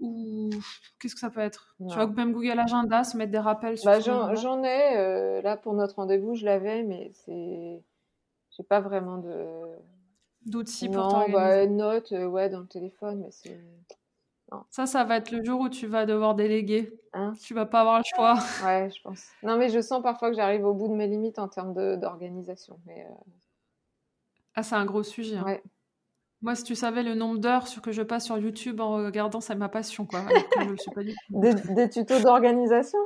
ou 0.00 0.50
qu'est-ce 0.98 1.14
que 1.14 1.20
ça 1.20 1.30
peut 1.30 1.40
être? 1.40 1.76
Tu 1.78 1.94
vois, 1.94 2.06
même 2.06 2.32
Google 2.32 2.58
Agenda, 2.58 3.04
se 3.04 3.16
mettre 3.16 3.32
des 3.32 3.38
rappels 3.38 3.78
sur 3.78 3.90
bah, 3.90 4.00
J'en 4.00 4.62
ai. 4.62 4.96
Euh, 4.96 5.42
là, 5.42 5.56
pour 5.56 5.74
notre 5.74 5.96
rendez-vous, 5.96 6.34
je 6.34 6.44
l'avais, 6.44 6.82
mais 6.82 7.10
c'est. 7.12 7.82
J'ai 8.50 8.62
pas 8.62 8.80
vraiment 8.80 9.18
de. 9.18 9.46
D'outils 10.46 10.88
pour 10.88 11.08
t'organiser. 11.08 11.32
Bah, 11.32 11.66
notes, 11.66 12.12
euh, 12.12 12.26
ouais, 12.26 12.50
dans 12.50 12.60
le 12.60 12.66
téléphone, 12.66 13.20
mais 13.20 13.30
c'est. 13.30 13.58
Ça, 14.70 14.86
ça 14.86 15.04
va 15.04 15.16
être 15.16 15.30
le 15.30 15.42
jour 15.42 15.60
où 15.60 15.68
tu 15.68 15.86
vas 15.86 16.06
devoir 16.06 16.34
déléguer. 16.34 16.92
Hein? 17.12 17.32
Tu 17.42 17.54
vas 17.54 17.66
pas 17.66 17.80
avoir 17.80 17.98
le 17.98 18.04
choix. 18.04 18.38
Ouais, 18.64 18.90
je 18.90 19.00
pense. 19.02 19.26
Non, 19.42 19.56
mais 19.56 19.68
je 19.68 19.80
sens 19.80 20.02
parfois 20.02 20.30
que 20.30 20.36
j'arrive 20.36 20.64
au 20.64 20.74
bout 20.74 20.88
de 20.88 20.94
mes 20.94 21.06
limites 21.06 21.38
en 21.38 21.48
termes 21.48 21.74
d'organisation. 21.98 22.78
Mais 22.86 23.06
euh, 23.08 23.14
Ah, 24.54 24.62
c'est 24.62 24.76
un 24.76 24.84
gros 24.84 25.02
sujet. 25.02 25.36
Hein. 25.36 25.44
Ouais. 25.44 25.62
Moi, 26.44 26.54
si 26.54 26.62
tu 26.62 26.74
savais 26.74 27.02
le 27.02 27.14
nombre 27.14 27.38
d'heures 27.38 27.64
que 27.82 27.90
je 27.90 28.02
passe 28.02 28.26
sur 28.26 28.36
YouTube 28.36 28.78
en 28.78 28.96
regardant, 28.96 29.40
c'est 29.40 29.54
ma 29.54 29.70
passion, 29.70 30.04
quoi. 30.04 30.20
des, 31.30 31.88
tutos 31.88 32.20
d'organisation? 32.20 32.98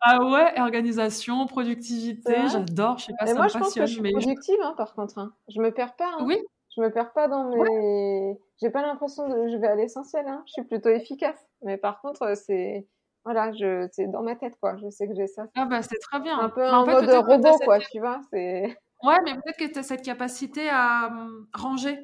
Ah 0.00 0.24
ouais, 0.24 0.58
organisation, 0.58 1.46
productivité, 1.46 2.34
j'adore. 2.50 2.96
Je 2.96 3.04
sais 3.04 3.12
pas, 3.18 3.26
ça 3.26 3.34
moi, 3.34 3.44
me 3.44 3.48
je 3.50 3.58
pense 3.58 3.74
que 3.74 3.84
je 3.84 3.92
suis 3.92 4.00
productive, 4.00 4.56
hein, 4.62 4.72
par 4.74 4.94
contre. 4.94 5.18
Hein. 5.18 5.34
Je 5.54 5.60
me 5.60 5.70
perds 5.70 5.96
pas. 5.96 6.12
Hein. 6.18 6.24
Oui? 6.24 6.38
Je 6.74 6.80
me 6.80 6.90
perds 6.90 7.12
pas 7.12 7.28
dans 7.28 7.50
mes. 7.50 8.40
J'ai 8.62 8.70
pas 8.70 8.80
l'impression 8.80 9.28
de. 9.28 9.48
Je 9.48 9.58
vais 9.58 9.66
à 9.66 9.74
l'essentiel. 9.74 10.26
Hein. 10.26 10.42
Je 10.46 10.52
suis 10.52 10.64
plutôt 10.64 10.88
efficace. 10.88 11.38
Mais 11.60 11.76
par 11.76 12.00
contre, 12.00 12.34
c'est 12.38 12.86
voilà, 13.22 13.52
je, 13.52 13.86
c'est 13.92 14.06
dans 14.06 14.22
ma 14.22 14.34
tête, 14.34 14.54
quoi. 14.62 14.78
Je 14.78 14.88
sais 14.88 15.06
que 15.06 15.14
j'ai 15.14 15.26
ça. 15.26 15.44
Ah 15.56 15.66
bah 15.66 15.82
c'est 15.82 15.98
très 15.98 16.20
bien. 16.20 16.38
Un 16.38 16.48
peu 16.48 16.66
en, 16.66 16.86
mode 16.86 17.10
robot, 17.10 17.58
quoi, 17.64 17.80
tu 17.80 18.00
vois. 18.00 18.22
C'est. 18.32 18.78
Ouais, 19.02 19.16
mais 19.26 19.34
peut-être 19.34 19.58
que 19.58 19.72
tu 19.74 19.78
as 19.78 19.82
cette 19.82 20.02
capacité 20.02 20.70
à 20.70 21.08
hum, 21.08 21.46
ranger. 21.52 21.98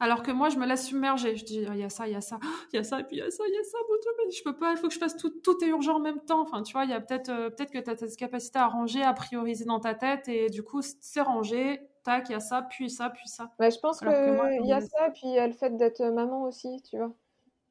Alors 0.00 0.22
que 0.22 0.30
moi, 0.30 0.48
je 0.48 0.58
me 0.58 0.66
laisse 0.66 0.86
submerger. 0.86 1.36
Je 1.36 1.44
dis, 1.44 1.60
il 1.62 1.76
y 1.78 1.82
a 1.84 1.88
ça, 1.88 2.06
il 2.06 2.12
y 2.12 2.16
a 2.16 2.20
ça, 2.20 2.38
il 2.72 2.76
y 2.76 2.78
a 2.78 2.84
ça, 2.84 3.00
et 3.00 3.04
puis 3.04 3.16
il 3.16 3.20
y 3.20 3.22
a 3.22 3.30
ça, 3.30 3.44
il 3.46 3.54
y 3.54 3.58
a 3.58 3.62
ça, 3.64 3.78
mon 3.88 3.96
Dieu, 3.96 4.10
mais 4.18 4.30
je 4.30 4.42
peux 4.42 4.56
pas, 4.56 4.72
il 4.72 4.76
faut 4.76 4.88
que 4.88 4.94
je 4.94 4.98
fasse 4.98 5.16
tout, 5.16 5.30
tout 5.30 5.62
est 5.64 5.68
urgent 5.68 5.96
en 5.96 6.00
même 6.00 6.20
temps. 6.20 6.40
Enfin, 6.42 6.62
tu 6.62 6.72
vois, 6.72 6.84
il 6.84 6.90
y 6.90 6.94
a 6.94 7.00
peut-être 7.00 7.28
euh, 7.30 7.50
peut-être 7.50 7.70
que 7.70 7.78
tu 7.78 7.90
as 7.90 7.96
cette 7.96 8.16
capacité 8.16 8.58
à 8.58 8.66
ranger, 8.66 9.02
à 9.02 9.12
prioriser 9.12 9.64
dans 9.64 9.80
ta 9.80 9.94
tête, 9.94 10.28
et 10.28 10.50
du 10.50 10.62
coup, 10.62 10.80
c'est 10.82 11.20
rangé, 11.20 11.80
tac, 12.04 12.28
il 12.28 12.32
y 12.32 12.34
a 12.34 12.40
ça, 12.40 12.62
puis 12.62 12.90
ça, 12.90 13.10
puis 13.10 13.28
ça. 13.28 13.52
Bah, 13.58 13.70
je 13.70 13.78
pense 13.78 14.00
qu'il 14.00 14.66
y 14.66 14.72
a 14.72 14.80
ça, 14.80 15.10
puis 15.10 15.22
il 15.24 15.34
y 15.34 15.38
a 15.38 15.46
le 15.46 15.52
fait 15.52 15.76
d'être 15.76 16.02
maman 16.02 16.42
aussi, 16.44 16.82
tu 16.88 16.96
vois. 16.98 17.12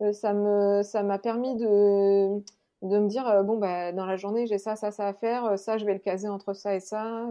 Euh, 0.01 0.11
ça 0.13 0.33
me 0.33 0.81
ça 0.83 1.03
m'a 1.03 1.19
permis 1.19 1.55
de, 1.55 2.39
de 2.81 2.99
me 2.99 3.07
dire, 3.07 3.27
euh, 3.27 3.43
bon, 3.43 3.57
bah, 3.57 3.91
dans 3.91 4.05
la 4.05 4.15
journée, 4.15 4.47
j'ai 4.47 4.57
ça, 4.57 4.75
ça, 4.75 4.91
ça 4.91 5.07
à 5.07 5.13
faire, 5.13 5.57
ça, 5.59 5.77
je 5.77 5.85
vais 5.85 5.93
le 5.93 5.99
caser 5.99 6.27
entre 6.29 6.53
ça 6.53 6.75
et 6.75 6.79
ça. 6.79 7.27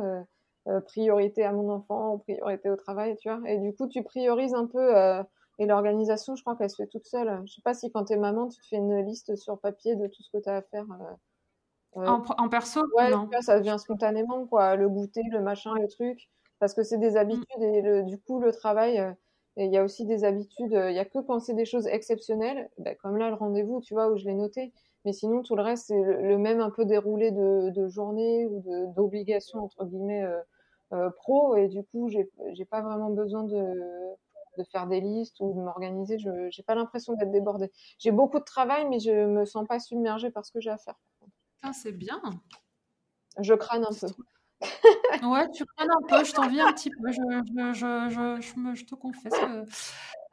Euh, 0.69 0.81
priorité 0.81 1.43
à 1.45 1.53
mon 1.53 1.71
enfant, 1.71 2.19
priorité 2.19 2.71
au 2.71 2.77
travail, 2.77 3.17
tu 3.17 3.29
vois. 3.29 3.41
Et 3.51 3.59
du 3.59 3.75
coup, 3.75 3.89
tu 3.89 4.05
priorises 4.05 4.55
un 4.55 4.67
peu. 4.67 4.97
Euh, 4.97 5.21
et 5.59 5.67
l'organisation, 5.67 6.37
je 6.37 6.43
crois 6.43 6.55
qu'elle 6.55 6.71
se 6.71 6.77
fait 6.77 6.87
toute 6.87 7.05
seule. 7.05 7.43
Je 7.47 7.55
sais 7.55 7.63
pas 7.63 7.75
si 7.75 7.91
quand 7.91 8.05
t'es 8.05 8.17
maman, 8.17 8.49
tu 8.49 8.61
te 8.61 8.67
fais 8.69 8.77
une 8.77 9.05
liste 9.05 9.35
sur 9.35 9.59
papier 9.59 9.97
de 9.97 10.07
tout 10.07 10.23
ce 10.23 10.31
que 10.31 10.41
tu 10.41 10.49
as 10.49 10.57
à 10.57 10.63
faire. 10.63 10.87
Euh, 11.97 12.07
en, 12.07 12.49
perso 12.49 12.81
Ouais, 12.97 13.11
ça 13.41 13.59
vient 13.59 13.77
spontanément, 13.77 14.47
quoi. 14.47 14.77
Le 14.77 14.89
goûter, 14.89 15.23
le 15.33 15.41
machin, 15.41 15.75
le 15.75 15.89
truc. 15.89 16.31
Parce 16.61 16.75
que 16.75 16.85
c'est 16.85 16.99
des 16.99 17.17
habitudes 17.17 17.61
et 17.61 17.83
le, 17.83 18.05
du 18.05 18.19
coup, 18.21 18.39
le 18.39 18.53
travail, 18.53 19.05
il 19.57 19.73
y 19.73 19.77
a 19.77 19.83
aussi 19.83 20.07
des 20.07 20.23
habitudes. 20.23 20.73
Il 20.73 20.95
y 20.95 21.01
a 21.01 21.05
que 21.05 21.19
quand 21.19 21.41
c'est 21.41 21.55
des 21.55 21.65
choses 21.65 21.89
exceptionnelles, 21.89 22.71
ben, 22.79 22.95
comme 23.03 23.17
là, 23.17 23.31
le 23.31 23.35
rendez-vous, 23.35 23.81
tu 23.81 23.95
vois, 23.95 24.09
où 24.13 24.17
je 24.17 24.27
l'ai 24.27 24.35
noté. 24.35 24.73
Mais 25.05 25.13
sinon, 25.13 25.43
tout 25.43 25.57
le 25.57 25.63
reste, 25.63 25.87
c'est 25.89 26.01
le, 26.01 26.39
même 26.39 26.61
un 26.61 26.71
peu 26.71 26.85
déroulé 26.85 27.33
de, 27.33 27.71
de 27.71 27.89
journée 27.89 28.47
ou 28.47 28.63
d'obligation, 28.95 29.59
entre 29.59 29.85
guillemets, 29.85 30.23
euh, 30.23 30.41
pro 31.17 31.57
et 31.57 31.69
du 31.69 31.83
coup 31.85 32.09
j'ai 32.09 32.31
j'ai 32.53 32.65
pas 32.65 32.83
vraiment 32.83 33.11
besoin 33.11 33.45
de 33.45 33.75
de 34.59 34.65
faire 34.65 34.87
des 34.87 35.01
listes 35.01 35.41
ou 35.41 35.55
de 35.55 35.61
m'organiser. 35.61 36.19
Je 36.19 36.29
n'ai 36.29 36.65
pas 36.67 36.75
l'impression 36.75 37.15
d'être 37.15 37.31
débordée. 37.31 37.71
J'ai 37.99 38.11
beaucoup 38.11 38.39
de 38.39 38.45
travail, 38.45 38.87
mais 38.89 39.01
je 39.01 39.27
me 39.27 39.45
sens 39.45 39.67
pas 39.67 39.79
submergée 39.79 40.31
par 40.31 40.45
ce 40.45 40.53
que 40.53 40.61
j'ai 40.61 40.71
à 40.71 40.79
faire. 40.79 40.99
Ah, 41.63 41.73
c'est 41.73 41.93
bien. 41.93 42.21
Je 43.39 43.55
crâne 43.55 43.85
un 43.85 43.95
peu. 43.99 45.27
ouais, 45.27 45.51
tu 45.53 45.65
crânes 45.65 45.91
un 45.91 46.07
peu. 46.07 46.25
Je 46.25 46.33
t'envie 46.33 46.61
un 46.61 46.73
petit 46.73 46.91
peu. 46.91 47.11
Je, 47.11 47.23
je, 47.73 48.11
je, 48.11 48.41
je, 48.41 48.61
me, 48.61 48.75
je 48.75 48.85
te 48.85 48.95
confesse. 48.95 49.33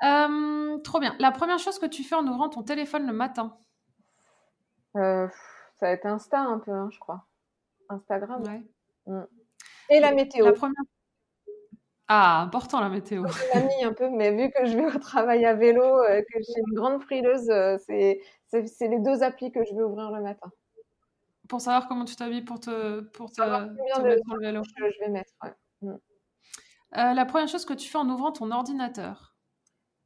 Euh, 0.03 0.77
trop 0.79 0.99
bien. 0.99 1.15
La 1.19 1.31
première 1.31 1.59
chose 1.59 1.79
que 1.79 1.85
tu 1.85 2.03
fais 2.03 2.15
en 2.15 2.27
ouvrant 2.27 2.49
ton 2.49 2.63
téléphone 2.63 3.05
le 3.05 3.13
matin? 3.13 3.57
Euh, 4.97 5.27
Ça 5.79 5.85
va 5.85 5.91
être 5.91 6.05
Insta 6.05 6.39
un 6.41 6.59
peu, 6.59 6.71
hein, 6.71 6.89
je 6.91 6.99
crois. 6.99 7.25
Instagram? 7.89 8.43
Ouais. 8.43 8.63
Mm. 9.07 9.23
Et 9.89 9.99
la 9.99 10.11
météo. 10.11 10.45
La 10.45 10.53
première... 10.53 10.83
Ah, 12.11 12.41
important 12.41 12.79
la 12.79 12.89
météo. 12.89 13.23
Je 13.27 13.59
mis 13.59 13.83
un 13.83 13.93
peu, 13.93 14.09
mais 14.09 14.31
vu 14.31 14.49
que 14.49 14.65
je 14.65 14.75
vais 14.75 14.85
au 14.87 14.99
travail 14.99 15.45
à 15.45 15.53
vélo, 15.53 15.83
euh, 15.83 16.21
que 16.21 16.41
suis 16.41 16.61
une 16.67 16.73
grande 16.73 17.03
frileuse, 17.03 17.47
euh, 17.51 17.77
c'est 17.85 18.19
les 18.51 18.99
deux 18.99 19.21
applis 19.21 19.51
que 19.51 19.63
je 19.63 19.75
vais 19.75 19.83
ouvrir 19.83 20.09
le 20.11 20.23
matin. 20.23 20.51
Pour 21.47 21.61
savoir 21.61 21.87
comment 21.87 22.05
tu 22.05 22.15
t'habilles 22.15 22.43
pour 22.43 22.59
te, 22.59 23.01
pour 23.01 23.31
te, 23.31 23.41
mettre 23.41 24.25
sur 24.25 24.35
le 24.35 24.41
vélo. 24.41 24.63
Je, 24.63 24.99
vais 25.05 25.09
mettre, 25.09 25.33
ouais. 25.43 25.53
Mm. 25.81 25.97
Euh, 26.97 27.13
la 27.13 27.25
première 27.25 27.47
chose 27.47 27.65
que 27.65 27.73
tu 27.73 27.87
fais 27.87 27.99
en 27.99 28.09
ouvrant 28.09 28.31
ton 28.31 28.49
ordinateur? 28.49 29.35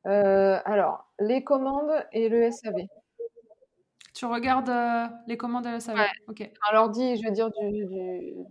Alors, 0.03 1.09
les 1.19 1.45
commandes 1.45 2.05
et 2.11 2.27
le 2.27 2.51
SAV. 2.51 2.75
Tu 4.13 4.25
regardes 4.25 4.69
euh, 4.69 5.07
les 5.25 5.37
commandes 5.37 5.65
à 5.65 5.71
la 5.71 5.79
salle. 5.79 5.97
Ok. 6.27 6.47
Alors 6.69 6.89
dit, 6.89 7.17
je 7.17 7.25
veux 7.25 7.31
dire 7.31 7.49
du, 7.49 7.85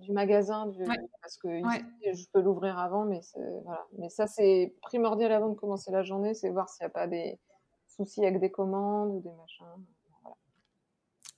du, 0.00 0.12
magasin, 0.12 0.70
parce 1.20 1.38
que 1.38 1.48
je 1.48 2.24
peux 2.32 2.40
l'ouvrir 2.40 2.78
avant, 2.78 3.04
mais 3.04 3.20
voilà. 3.64 3.86
Mais 3.98 4.08
ça 4.08 4.26
c'est 4.26 4.74
primordial 4.82 5.30
avant 5.30 5.50
de 5.50 5.54
commencer 5.54 5.92
la 5.92 6.02
journée, 6.02 6.34
c'est 6.34 6.50
voir 6.50 6.68
s'il 6.68 6.84
n'y 6.84 6.86
a 6.86 6.90
pas 6.90 7.06
des 7.06 7.38
soucis 7.88 8.24
avec 8.24 8.40
des 8.40 8.50
commandes 8.50 9.10
ou 9.14 9.20
des 9.20 9.32
machins. 9.36 9.66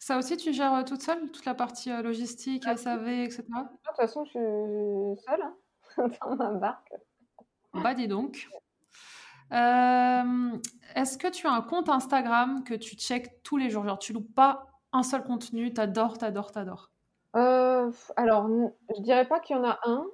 Ça 0.05 0.19
aussi, 0.19 0.37
tu 0.37 0.53
gères 0.53 0.75
euh, 0.75 0.83
toute 0.83 1.01
seule, 1.01 1.31
toute 1.31 1.47
la 1.47 1.55
partie 1.55 1.91
euh, 1.91 2.03
logistique, 2.03 2.65
ah, 2.67 2.77
SAV, 2.77 3.09
etc. 3.09 3.43
De 3.43 3.53
toute 3.87 3.97
façon, 3.97 4.27
je 4.27 4.31
suis 4.33 5.25
seule 5.25 5.41
hein, 5.43 5.57
dans 6.21 6.37
ma 6.37 6.51
barque. 6.51 6.93
Bah 7.73 7.95
dis 7.95 8.07
donc. 8.07 8.51
Euh, 9.53 10.59
est-ce 10.95 11.19
que 11.19 11.29
tu 11.29 11.47
as 11.47 11.53
un 11.53 11.63
compte 11.63 11.89
Instagram 11.89 12.65
que 12.65 12.75
tu 12.75 12.97
checkes 12.97 13.43
tous 13.43 13.57
les 13.57 13.71
jours? 13.71 13.85
Genre, 13.85 13.99
tu 13.99 14.13
loupes 14.13 14.35
pas 14.35 14.67
un 14.93 15.03
seul 15.03 15.23
contenu, 15.23 15.73
t'adores, 15.73 16.19
t'adores, 16.19 16.53
t'adores? 16.53 16.91
Euh, 17.37 17.91
Alors, 18.17 18.49
je 18.97 19.03
dirais 19.03 19.27
pas 19.27 19.41
qu'il 19.41 19.57
y 19.57 19.59
en 19.59 19.65
a 19.65 19.79
un. 19.85 20.07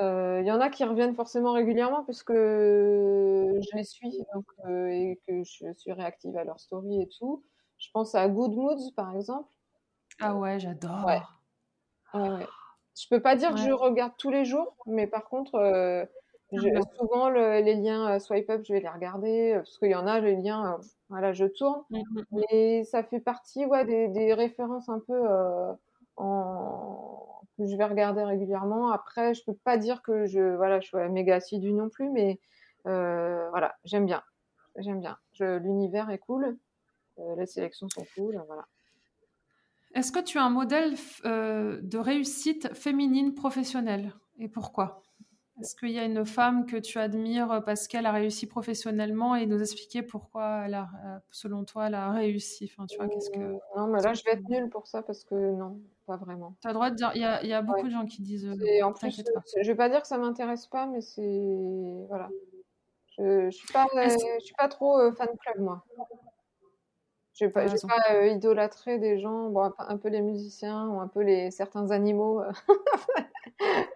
Euh, 0.00 0.40
il 0.40 0.46
y 0.46 0.52
en 0.52 0.60
a 0.60 0.68
qui 0.68 0.84
reviennent 0.84 1.16
forcément 1.16 1.52
régulièrement 1.52 2.04
puisque 2.04 2.32
je 2.32 3.76
les 3.76 3.84
suis 3.84 4.16
et 4.16 5.20
que 5.26 5.42
je 5.42 5.72
suis 5.76 5.92
réactive 5.92 6.36
à 6.36 6.44
leur 6.44 6.60
story 6.60 7.02
et 7.02 7.08
tout. 7.18 7.42
Je 7.78 7.88
pense 7.92 8.14
à 8.14 8.28
Good 8.28 8.52
Moods 8.52 8.92
par 8.94 9.14
exemple. 9.16 9.48
Ah 10.20 10.36
ouais, 10.36 10.60
j'adore. 10.60 11.04
Ouais. 11.04 11.20
ouais. 12.14 12.46
Je 12.96 13.08
peux 13.08 13.20
pas 13.20 13.34
dire 13.34 13.50
que 13.50 13.58
je 13.58 13.70
regarde 13.70 14.12
tous 14.18 14.30
les 14.30 14.44
jours, 14.44 14.76
mais 14.86 15.06
par 15.06 15.28
contre, 15.28 15.58
souvent, 16.98 17.28
les 17.28 17.74
liens 17.74 18.14
euh, 18.14 18.18
swipe 18.18 18.48
up, 18.50 18.62
je 18.64 18.72
vais 18.72 18.80
les 18.80 18.88
regarder 18.88 19.52
euh, 19.52 19.58
parce 19.58 19.78
qu'il 19.78 19.90
y 19.90 19.94
en 19.94 20.06
a, 20.06 20.20
les 20.20 20.36
liens, 20.36 20.74
euh, 20.74 20.84
voilà, 21.08 21.32
je 21.32 21.44
tourne. 21.44 21.82
Et 22.50 22.84
ça 22.84 23.02
fait 23.02 23.20
partie 23.20 23.64
ouais, 23.66 23.84
des, 23.84 24.08
des 24.08 24.34
références 24.34 24.88
un 24.88 25.00
peu 25.00 25.20
en, 26.16 27.42
je 27.58 27.76
vais 27.76 27.84
regarder 27.84 28.22
régulièrement. 28.22 28.90
Après, 28.90 29.34
je 29.34 29.44
peux 29.44 29.54
pas 29.54 29.76
dire 29.76 30.02
que 30.02 30.26
je, 30.26 30.56
voilà, 30.56 30.80
je 30.80 30.88
suis 30.88 31.08
méga 31.10 31.36
assidue 31.36 31.72
non 31.72 31.88
plus, 31.88 32.10
mais 32.10 32.38
voilà, 32.84 33.76
j'aime 33.84 34.06
bien. 34.06 34.22
J'aime 34.76 35.00
bien. 35.00 35.18
L'univers 35.40 36.10
est 36.10 36.18
cool. 36.18 36.56
les 37.36 37.46
sélections 37.46 37.88
sont 37.88 38.06
cool. 38.14 38.42
Voilà. 38.46 38.66
Est-ce 39.94 40.12
que 40.12 40.20
tu 40.20 40.38
as 40.38 40.44
un 40.44 40.50
modèle 40.50 40.94
de 41.24 41.98
réussite 41.98 42.72
féminine 42.74 43.34
professionnelle 43.34 44.12
et 44.38 44.48
pourquoi? 44.48 45.02
Est-ce 45.60 45.74
qu'il 45.74 45.90
y 45.90 45.98
a 45.98 46.04
une 46.04 46.24
femme 46.24 46.66
que 46.66 46.76
tu 46.76 46.98
admires 46.98 47.62
parce 47.64 47.88
qu'elle 47.88 48.06
a 48.06 48.12
réussi 48.12 48.46
professionnellement 48.46 49.34
et 49.34 49.46
nous 49.46 49.60
expliquer 49.60 50.02
pourquoi, 50.02 50.62
elle 50.66 50.74
a, 50.74 50.88
euh, 51.04 51.18
selon 51.30 51.64
toi, 51.64 51.88
elle 51.88 51.94
a 51.94 52.10
réussi? 52.10 52.70
Enfin, 52.72 52.86
tu 52.86 52.96
vois, 52.96 53.08
qu'est-ce 53.08 53.30
que... 53.30 53.38
Mmh, 53.38 53.58
non, 53.76 53.86
mais 53.88 54.00
là, 54.02 54.14
je 54.14 54.22
vais 54.24 54.32
être 54.32 54.48
nulle 54.48 54.70
pour 54.70 54.86
ça 54.86 55.02
parce 55.02 55.24
que 55.24 55.34
non, 55.34 55.80
pas 56.06 56.16
vraiment. 56.16 56.54
Tu 56.60 56.68
as 56.68 56.70
le 56.70 56.74
droit 56.74 56.90
de 56.90 56.96
dire, 56.96 57.10
il 57.14 57.22
y 57.22 57.24
a, 57.24 57.44
y 57.44 57.52
a 57.52 57.62
beaucoup 57.62 57.86
de 57.86 57.92
gens 57.92 58.06
qui 58.06 58.22
disent... 58.22 58.46
Euh, 58.46 58.82
en 58.82 58.92
plus, 58.92 59.22
pas. 59.22 59.40
je 59.60 59.66
vais 59.66 59.76
pas 59.76 59.88
dire 59.88 60.02
que 60.02 60.08
ça 60.08 60.18
m'intéresse 60.18 60.66
pas, 60.66 60.86
mais 60.86 61.00
c'est... 61.00 62.06
Voilà. 62.08 62.28
Je 63.18 63.46
ne 63.46 63.50
suis, 63.50 63.72
pas, 63.72 63.86
je 63.94 64.44
suis 64.44 64.54
pas 64.54 64.68
trop 64.68 64.98
euh, 65.00 65.12
fan 65.12 65.28
club, 65.40 65.58
moi. 65.58 65.84
Je 67.38 67.44
ne 67.44 67.50
vais 67.50 67.52
pas, 67.52 67.66
pas 67.66 68.26
idolâtrer 68.26 68.98
des 68.98 69.18
gens, 69.18 69.48
bon, 69.50 69.70
un 69.78 69.96
peu 69.96 70.08
les 70.08 70.22
musiciens 70.22 70.88
ou 70.88 71.00
un 71.00 71.08
peu 71.08 71.20
les, 71.20 71.50
certains 71.50 71.90
animaux. 71.92 72.42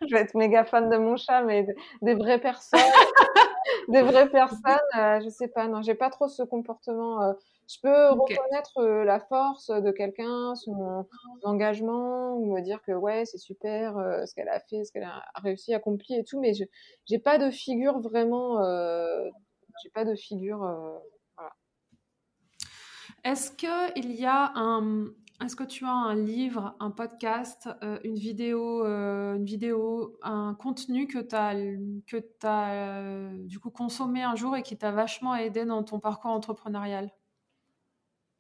je 0.07 0.15
vais 0.15 0.23
être 0.23 0.35
méga 0.35 0.65
fan 0.65 0.89
de 0.89 0.97
mon 0.97 1.17
chat, 1.17 1.43
mais 1.43 1.67
des 2.03 2.15
vraies 2.15 2.41
personnes, 2.41 2.81
des 3.89 4.03
vraies 4.03 4.29
personnes, 4.29 4.79
euh, 4.97 5.21
je 5.21 5.29
sais 5.29 5.49
pas, 5.49 5.69
non, 5.69 5.83
j'ai 5.83 5.95
pas 5.95 6.11
trop 6.11 6.29
ce 6.29 6.43
comportement. 6.43 7.23
Euh. 7.23 7.33
je 7.69 7.79
peux 7.81 8.11
reconnaître 8.11 8.79
euh, 8.79 9.05
la 9.05 9.21
force 9.21 9.71
de 9.71 9.91
quelqu'un, 9.91 10.55
son 10.55 11.07
engagement, 11.45 12.37
ou 12.37 12.53
me 12.55 12.61
dire 12.61 12.83
que 12.83 12.93
ouais, 12.93 13.25
c'est 13.25 13.39
super 13.39 13.95
ce 14.27 14.35
qu'elle 14.35 14.49
a 14.49 14.61
fait, 14.61 14.85
ce 14.85 14.93
qu'elle 14.93 15.05
a 15.05 15.23
réussi, 15.37 15.75
accompli 15.75 16.17
et 16.17 16.25
tout, 16.25 16.41
mais 16.41 16.55
je 16.55 16.65
j'ai 17.07 17.19
pas 17.19 17.39
de 17.39 17.51
figure 17.51 18.01
vraiment, 18.01 18.63
j'ai 19.83 19.91
pas 19.91 20.05
de 20.05 20.15
figure. 20.15 20.59
voilà. 20.59 21.03
Est-ce 23.25 23.53
qu'il 23.53 24.13
y 24.13 24.27
a 24.27 24.53
un, 24.57 25.07
est-ce 25.45 25.57
que 25.57 25.65
tu 25.65 25.85
as 25.85 25.91
un 25.91 26.15
livre, 26.15 26.77
un 26.79 26.91
podcast, 26.91 27.69
euh, 27.83 27.99
une 28.05 28.15
vidéo, 28.15 28.85
euh, 28.85 29.35
une 29.35 29.45
vidéo, 29.45 30.17
un 30.23 30.55
contenu 30.55 31.09
que 31.09 31.19
tu 31.19 31.35
as, 31.35 31.55
que 32.07 32.25
as 32.45 32.73
euh, 32.73 33.31
du 33.45 33.59
coup 33.59 33.71
consommé 33.71 34.23
un 34.23 34.37
jour 34.37 34.57
et 34.57 34.63
qui 34.63 34.77
t'a 34.77 34.93
vachement 34.93 35.35
aidé 35.35 35.65
dans 35.65 35.83
ton 35.83 35.99
parcours 35.99 36.31
entrepreneurial? 36.31 37.11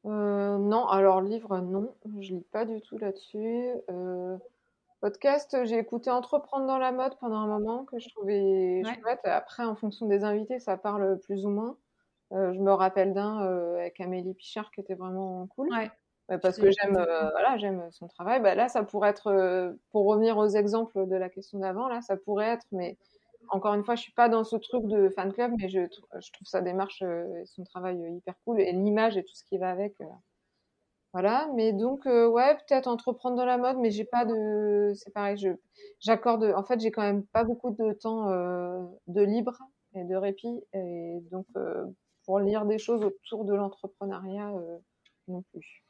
Non, 0.05 0.87
alors 0.89 1.20
livre, 1.20 1.59
non, 1.59 1.95
je 2.20 2.35
lis 2.35 2.47
pas 2.53 2.64
du 2.64 2.80
tout 2.80 2.99
là-dessus. 2.99 3.72
podcast, 5.01 5.57
j'ai 5.64 5.78
écouté 5.78 6.11
Entreprendre 6.11 6.66
dans 6.66 6.78
la 6.78 6.93
mode 6.93 7.16
pendant 7.18 7.37
un 7.37 7.47
moment 7.47 7.85
que 7.85 7.99
je 7.99 8.09
trouvais 8.11 8.83
chouette. 9.01 9.20
Après, 9.24 9.64
en 9.64 9.74
fonction 9.74 10.07
des 10.07 10.24
invités, 10.24 10.59
ça 10.61 10.76
parle 10.76 11.18
plus 11.20 11.47
ou 11.47 11.51
moins. 11.51 11.76
Je 12.33 12.59
me 12.59 12.72
rappelle 12.72 13.12
d'un 13.14 13.39
avec 13.78 14.01
Amélie 14.01 14.35
Pichard 14.35 14.70
qui 14.70 14.80
était 14.80 14.95
vraiment 14.95 15.47
cool. 15.49 15.68
Ouais. 15.70 15.91
Parce 16.41 16.57
que 16.57 16.70
j'aime 16.70 16.97
euh, 16.97 17.30
voilà 17.30 17.57
j'aime 17.59 17.89
son 17.91 18.07
travail. 18.09 18.41
Bah, 18.41 18.55
là 18.55 18.68
ça 18.68 18.83
pourrait 18.83 19.11
être 19.11 19.28
euh, 19.28 19.72
pour 19.91 20.07
revenir 20.07 20.39
aux 20.39 20.49
exemples 20.49 21.07
de 21.07 21.16
la 21.16 21.28
question 21.28 21.59
d'avant 21.59 21.89
là 21.89 22.01
ça 22.01 22.16
pourrait 22.16 22.47
être 22.47 22.66
mais 22.72 22.97
encore 23.49 23.74
une 23.74 23.85
fois 23.85 23.97
je 23.97 24.03
suis 24.03 24.12
pas 24.12 24.28
dans 24.28 24.45
ce 24.45 24.57
truc 24.57 24.87
de 24.87 25.09
fan 25.11 25.33
club 25.33 25.53
mais 25.59 25.68
je, 25.68 25.80
je 25.80 26.33
trouve 26.33 26.47
sa 26.47 26.61
démarche 26.61 27.03
euh, 27.03 27.26
et 27.41 27.47
son 27.47 27.64
travail 27.64 27.99
hyper 28.16 28.35
cool 28.45 28.61
et 28.61 28.72
l'image 28.72 29.16
et 29.16 29.24
tout 29.24 29.35
ce 29.35 29.45
qui 29.45 29.59
va 29.59 29.70
avec 29.70 29.97
voilà 31.12 31.49
mais 31.55 31.72
donc 31.72 32.07
ouais 32.07 32.57
peut-être 32.57 32.87
entreprendre 32.87 33.37
dans 33.37 33.45
la 33.45 33.59
mode 33.59 33.76
mais 33.78 33.91
j'ai 33.91 34.05
pas 34.05 34.24
de 34.24 34.93
c'est 34.95 35.12
pareil 35.12 35.37
je 35.37 35.51
j'accorde 36.01 36.45
en 36.57 36.62
fait 36.64 36.80
j'ai 36.80 36.91
quand 36.91 37.03
même 37.03 37.26
pas 37.26 37.45
beaucoup 37.45 37.70
de 37.70 37.93
temps 37.93 38.30
de 38.30 39.22
libre 39.22 39.59
et 39.95 40.05
de 40.05 40.14
répit 40.14 40.62
et 40.72 41.18
donc 41.30 41.47
pour 42.25 42.39
lire 42.39 42.66
des 42.66 42.79
choses 42.79 43.05
autour 43.05 43.45
de 43.45 43.55
l'entrepreneuriat 43.55 44.53
non 45.29 45.43
plus 45.43 45.83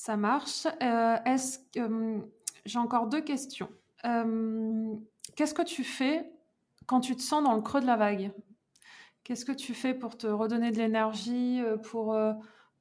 ça 0.00 0.16
marche. 0.16 0.66
Euh, 0.82 1.16
est-ce 1.26 1.58
que 1.58 1.80
hum, 1.80 2.26
j'ai 2.64 2.78
encore 2.78 3.06
deux 3.06 3.20
questions. 3.20 3.68
Qu'est-ce 4.02 5.52
que 5.52 5.62
tu 5.62 5.84
fais 5.84 6.32
quand 6.86 7.00
tu 7.00 7.14
te 7.16 7.20
sens 7.20 7.44
dans 7.44 7.54
le 7.54 7.60
creux 7.60 7.82
de 7.82 7.86
la 7.86 7.96
vague? 7.96 8.32
Qu'est-ce 9.24 9.44
que 9.44 9.52
tu 9.52 9.74
fais 9.74 9.92
pour 9.92 10.16
te 10.16 10.26
redonner 10.26 10.70
de 10.70 10.78
l'énergie, 10.78 11.60
euh, 11.60 11.76
pour, 11.76 12.14
euh, 12.14 12.32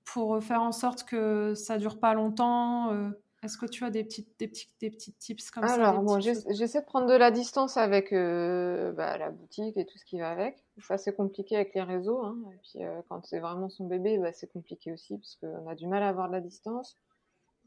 pour 0.06 0.42
faire 0.42 0.62
en 0.62 0.72
sorte 0.72 1.04
que 1.04 1.54
ça 1.56 1.78
dure 1.78 2.00
pas 2.00 2.14
longtemps 2.14 3.12
Est-ce 3.42 3.58
que 3.58 3.66
tu 3.66 3.86
as 3.86 3.90
des 3.90 4.04
petits, 4.04 4.28
des 4.38 4.48
petits, 4.48 4.70
des 4.82 4.90
petits 4.90 5.14
tips 5.14 5.52
comme 5.52 5.66
ça 5.66 5.76
Alors, 5.76 6.02
bon, 6.02 6.20
j'essaie 6.20 6.82
de 6.82 6.86
prendre 6.86 7.08
de 7.08 7.16
la 7.16 7.32
distance 7.32 7.78
avec 7.78 8.12
bah, 8.12 9.18
la 9.18 9.32
boutique 9.32 9.78
et 9.78 9.86
tout 9.86 9.98
ce 9.98 10.06
qui 10.06 10.20
va 10.20 10.30
avec. 10.30 10.64
Ça, 10.82 10.98
c'est 10.98 11.16
compliqué 11.16 11.56
avec 11.56 11.74
les 11.74 11.84
réseaux. 11.84 12.22
Hein. 12.22 12.38
Et 12.54 12.58
puis, 12.58 12.86
quand 13.08 13.26
c'est 13.26 13.40
vraiment 13.40 13.70
son 13.70 13.88
bébé, 13.88 14.18
bah, 14.18 14.34
c'est 14.34 14.52
compliqué 14.52 14.92
aussi 14.92 15.18
parce 15.18 15.38
qu'on 15.38 15.70
a 15.70 15.76
du 15.76 15.88
mal 15.88 16.04
à 16.04 16.10
avoir 16.10 16.28
de 16.28 16.34
la 16.34 16.42
distance. 16.42 16.98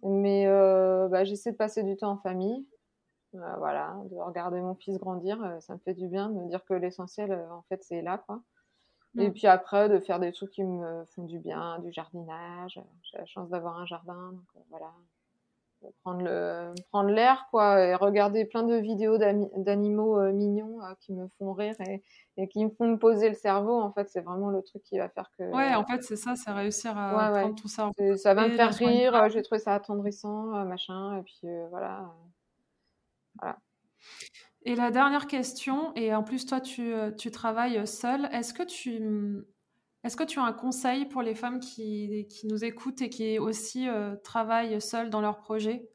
Mais 0.03 0.47
euh, 0.47 1.09
bah, 1.09 1.25
j'essaie 1.25 1.53
de 1.53 1.57
passer 1.57 1.83
du 1.83 1.97
temps 1.97 2.13
en 2.13 2.17
famille. 2.19 2.67
Euh, 3.35 3.57
voilà, 3.57 3.97
de 4.11 4.17
regarder 4.17 4.61
mon 4.61 4.75
fils 4.75 4.99
grandir, 4.99 5.43
euh, 5.43 5.59
ça 5.61 5.73
me 5.73 5.79
fait 5.79 5.95
du 5.95 6.07
bien 6.07 6.29
de 6.29 6.35
me 6.35 6.49
dire 6.49 6.63
que 6.67 6.75
l'essentiel, 6.75 7.33
en 7.51 7.63
fait, 7.63 7.83
c'est 7.83 8.03
là, 8.03 8.19
quoi. 8.19 8.43
Et 9.19 9.31
puis 9.31 9.47
après, 9.47 9.89
de 9.91 10.01
faire 10.01 10.21
des 10.21 10.33
trucs 10.33 10.51
qui 10.51 10.65
me 10.65 11.05
font 11.15 11.25
du 11.25 11.39
bien, 11.39 11.79
du 11.81 11.93
jardinage. 11.93 12.81
J'ai 13.03 13.19
la 13.19 13.27
chance 13.27 13.51
d'avoir 13.51 13.79
un 13.79 13.87
jardin, 13.87 14.33
donc 14.33 14.65
voilà, 14.71 14.91
prendre 16.03 16.23
le 16.23 16.73
prendre 16.91 17.11
l'air 17.11 17.47
quoi 17.51 17.81
et 17.81 17.95
regarder 17.95 18.45
plein 18.45 18.63
de 18.63 18.77
vidéos 18.77 19.19
d'animaux 19.19 20.19
euh, 20.19 20.33
mignons 20.33 20.83
euh, 20.83 20.95
qui 21.01 21.13
me 21.13 21.29
font 21.39 21.53
rire 21.53 21.75
et, 21.81 22.03
et, 22.37 22.49
qui 22.49 22.65
me 22.65 22.71
font 22.71 22.89
me 22.89 22.99
poser 22.99 23.29
le 23.29 23.35
cerveau 23.35 23.81
en 23.81 23.93
fait 23.93 24.09
c'est 24.09 24.21
vraiment 24.21 24.51
le 24.51 24.63
truc 24.63 24.83
qui 24.83 24.99
va 24.99 25.09
faire 25.09 25.31
que 25.39 25.45
ouais 25.45 25.75
en 25.75 25.85
fait 25.85 26.03
c'est 26.03 26.17
ça 26.17 26.35
c'est 26.37 26.51
réussir 26.51 26.97
à 26.97 27.31
prendre 27.31 27.55
tout 27.55 27.69
ça 27.69 27.91
ça 28.17 28.35
va 28.35 28.49
me 28.49 28.55
faire 28.55 28.73
rire 28.75 29.29
j'ai 29.31 29.43
trouvé 29.43 29.59
ça 29.59 29.75
attendrissant 29.75 30.55
euh, 30.55 30.65
machin 30.65 31.19
et 31.19 31.23
puis 31.23 31.49
voilà. 31.71 32.13
Voilà. 33.41 33.59
Et 34.65 34.75
la 34.75 34.91
dernière 34.91 35.27
question 35.27 35.93
et 35.95 36.15
en 36.15 36.23
plus 36.23 36.47
toi 36.47 36.61
tu, 36.61 36.93
tu 37.19 37.31
travailles 37.31 37.87
seule 37.87 38.27
est-ce 38.33 38.55
que 38.55 38.63
tu 38.63 39.45
est-ce 40.05 40.17
que 40.17 40.25
tu 40.25 40.41
as 40.41 40.43
un 40.43 40.53
conseil 40.53 41.07
pour 41.07 41.23
les 41.23 41.35
femmes 41.35 41.61
qui, 41.61 42.27
qui 42.29 42.47
nous 42.49 42.65
écoutent 42.65 43.03
et 43.03 43.09
qui 43.09 43.39
aussi 43.39 43.89
euh, 43.89 44.17
travaillent 44.17 44.81
seules 44.81 45.11
dans 45.11 45.21
leur 45.21 45.39
projet 45.39 45.89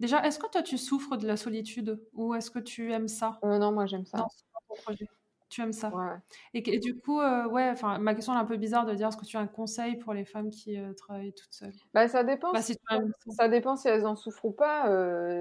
Déjà, 0.00 0.24
est-ce 0.26 0.40
que 0.40 0.48
toi 0.50 0.62
tu 0.62 0.76
souffres 0.76 1.16
de 1.16 1.26
la 1.26 1.36
solitude 1.36 2.02
ou 2.14 2.34
est-ce 2.34 2.50
que 2.50 2.58
tu 2.58 2.92
aimes 2.92 3.06
ça? 3.06 3.38
Euh, 3.44 3.58
Non, 3.58 3.70
moi 3.70 3.86
j'aime 3.86 4.06
ça. 4.06 4.26
Tu 5.48 5.60
aimes 5.60 5.72
ça? 5.72 5.92
Et, 6.52 6.80
du 6.80 6.98
coup, 6.98 7.20
euh, 7.20 7.46
ouais, 7.46 7.70
enfin, 7.70 7.98
ma 7.98 8.16
question 8.16 8.34
est 8.34 8.38
un 8.38 8.44
peu 8.44 8.56
bizarre 8.56 8.86
de 8.86 8.94
dire 8.94 9.06
est-ce 9.06 9.16
que 9.16 9.24
tu 9.24 9.36
as 9.36 9.40
un 9.40 9.46
conseil 9.46 9.94
pour 9.98 10.12
les 10.12 10.24
femmes 10.24 10.50
qui 10.50 10.76
travaillent 10.96 11.32
toutes 11.32 11.52
seules? 11.52 11.74
Bah, 11.92 12.08
ça 12.08 12.24
dépend. 12.24 12.50
Bah, 12.50 12.60
si 12.60 12.76
ça 13.28 13.48
dépend 13.48 13.76
si 13.76 13.86
elles 13.86 14.04
en 14.04 14.16
souffrent 14.16 14.46
ou 14.46 14.50
pas. 14.50 14.88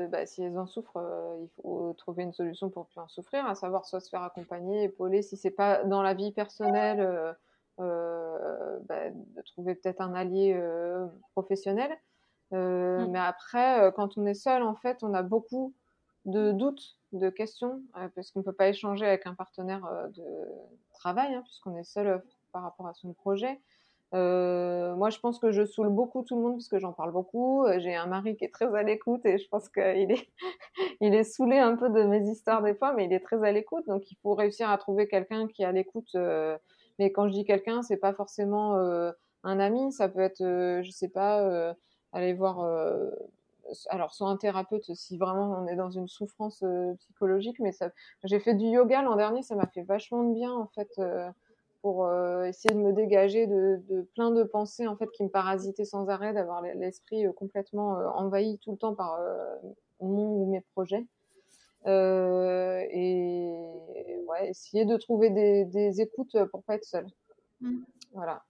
Bah, 0.10 0.28
si 0.28 0.44
elles 0.44 0.60
en 0.60 0.68
souffrent, 0.68 1.00
il 1.42 1.50
faut 1.56 1.94
trouver 1.98 2.24
une 2.24 2.34
solution 2.34 2.70
pour 2.70 2.86
plus 2.86 3.00
en 3.00 3.08
souffrir, 3.08 3.48
à 3.48 3.56
savoir 3.56 3.86
soit 3.88 4.02
se 4.02 4.10
faire 4.10 4.22
accompagner, 4.22 4.84
épauler. 4.84 5.24
Si 5.24 5.36
c'est 5.36 5.50
pas 5.50 5.84
dans 5.84 6.04
la 6.04 6.14
vie 6.14 6.32
personnelle 6.32 7.36
bah, 7.78 9.10
de 9.10 9.42
trouver 9.42 9.76
peut-être 9.76 10.02
un 10.02 10.14
allié 10.14 10.54
euh, 10.54 11.06
professionnel. 11.32 11.92
Euh, 12.54 13.06
mm. 13.06 13.12
Mais 13.12 13.20
après, 13.20 13.92
quand 13.96 14.18
on 14.18 14.26
est 14.26 14.34
seul, 14.34 14.64
en 14.64 14.76
fait, 14.76 15.04
on 15.04 15.14
a 15.14 15.24
beaucoup 15.24 15.74
de 16.26 16.52
doutes, 16.52 16.98
de 17.12 17.30
questions, 17.30 17.82
parce 18.16 18.32
qu'on 18.32 18.40
ne 18.40 18.46
peut 18.46 18.54
pas 18.54 18.70
échanger 18.70 19.06
avec 19.06 19.28
un 19.28 19.36
partenaire 19.36 19.88
de 20.16 20.24
travail, 20.94 21.34
hein, 21.36 21.42
puisqu'on 21.44 21.76
est 21.78 21.84
seul 21.84 22.24
par 22.52 22.64
rapport 22.64 22.88
à 22.88 22.94
son 22.94 23.14
projet. 23.14 23.60
Euh, 24.14 24.96
moi, 24.96 25.10
je 25.10 25.20
pense 25.20 25.40
que 25.40 25.52
je 25.52 25.66
saoule 25.66 25.90
beaucoup 25.90 26.24
tout 26.24 26.36
le 26.36 26.42
monde 26.44 26.54
parce 26.54 26.68
que 26.68 26.80
j'en 26.80 26.94
parle 26.94 27.12
beaucoup. 27.12 27.66
J'ai 27.78 27.96
un 27.96 28.06
mari 28.06 28.36
qui 28.36 28.46
est 28.46 28.54
très 28.54 28.74
à 28.76 28.84
l'écoute 28.84 29.26
et 29.26 29.38
je 29.40 29.48
pense 29.50 29.70
qu'il 29.70 30.12
est, 30.12 30.30
il 31.02 31.16
est 31.16 31.24
saoulé 31.24 31.58
un 31.58 31.76
peu 31.76 31.90
de 31.90 32.04
mes 32.04 32.22
histoires 32.30 32.62
des 32.62 32.76
fois, 32.76 32.94
mais 32.94 33.06
il 33.06 33.14
est 33.14 33.22
très 33.22 33.44
à 33.44 33.52
l'écoute. 33.52 33.88
Donc, 33.88 34.12
il 34.12 34.18
faut 34.22 34.36
réussir 34.36 34.70
à 34.70 34.78
trouver 34.78 35.08
quelqu'un 35.08 35.48
qui 35.48 35.64
est 35.64 35.66
à 35.66 35.72
l'écoute 35.72 36.10
euh, 36.16 36.58
mais 37.00 37.12
quand 37.12 37.28
je 37.28 37.34
dis 37.34 37.46
quelqu'un, 37.46 37.82
c'est 37.82 37.98
pas 37.98 38.14
forcément 38.14 38.78
euh, 38.78 39.12
un 39.44 39.60
ami, 39.60 39.92
ça 39.92 40.10
peut 40.10 40.22
être, 40.22 40.42
euh, 40.42 40.84
je 40.84 40.92
sais 40.92 41.10
pas, 41.10 41.42
euh, 41.42 41.74
aller 42.12 42.34
voir, 42.34 42.64
alors 43.90 44.14
soit 44.14 44.30
un 44.30 44.38
thérapeute 44.38 44.94
si 44.94 45.18
vraiment 45.18 45.52
on 45.60 45.68
est 45.68 45.76
dans 45.76 45.90
une 45.90 46.08
souffrance 46.08 46.64
psychologique, 47.00 47.60
mais 47.60 47.72
ça, 47.72 47.90
j'ai 48.24 48.40
fait 48.40 48.54
du 48.54 48.66
yoga 48.66 49.02
l'an 49.02 49.16
dernier, 49.16 49.42
ça 49.42 49.56
m'a 49.56 49.66
fait 49.66 49.82
vachement 49.82 50.24
de 50.24 50.34
bien 50.36 50.54
en 50.54 50.68
fait 50.68 51.02
pour 51.82 52.08
essayer 52.44 52.76
de 52.76 52.80
me 52.80 52.94
dégager 52.94 53.48
de, 53.48 53.82
de, 53.90 54.04
plein 54.14 54.30
de 54.30 54.44
pensées 54.44 54.86
en 54.86 54.96
fait 54.96 55.10
qui 55.10 55.24
me 55.24 55.30
parasitaient 55.30 55.86
sans 55.86 56.08
arrêt, 56.08 56.34
d'avoir 56.34 56.62
l'esprit 56.62 57.26
complètement 57.36 57.94
envahi 58.16 58.60
tout 58.60 58.74
le 58.74 58.78
temps 58.78 58.94
par 58.94 59.20
mon 60.00 60.28
ou 60.28 60.52
mes 60.52 60.62
projets. 60.76 61.08
Euh, 61.86 62.82
et 62.92 64.18
ouais, 64.28 64.50
essayer 64.50 64.86
de 64.86 64.98
trouver 64.98 65.30
des, 65.30 65.66
des, 65.66 66.02
écoutes 66.02 66.38
pour 66.52 66.64
pas 66.64 66.76
être 66.76 66.86
seul. 66.86 67.06
Mmh. 67.62 67.80
Voilà. 68.14 68.44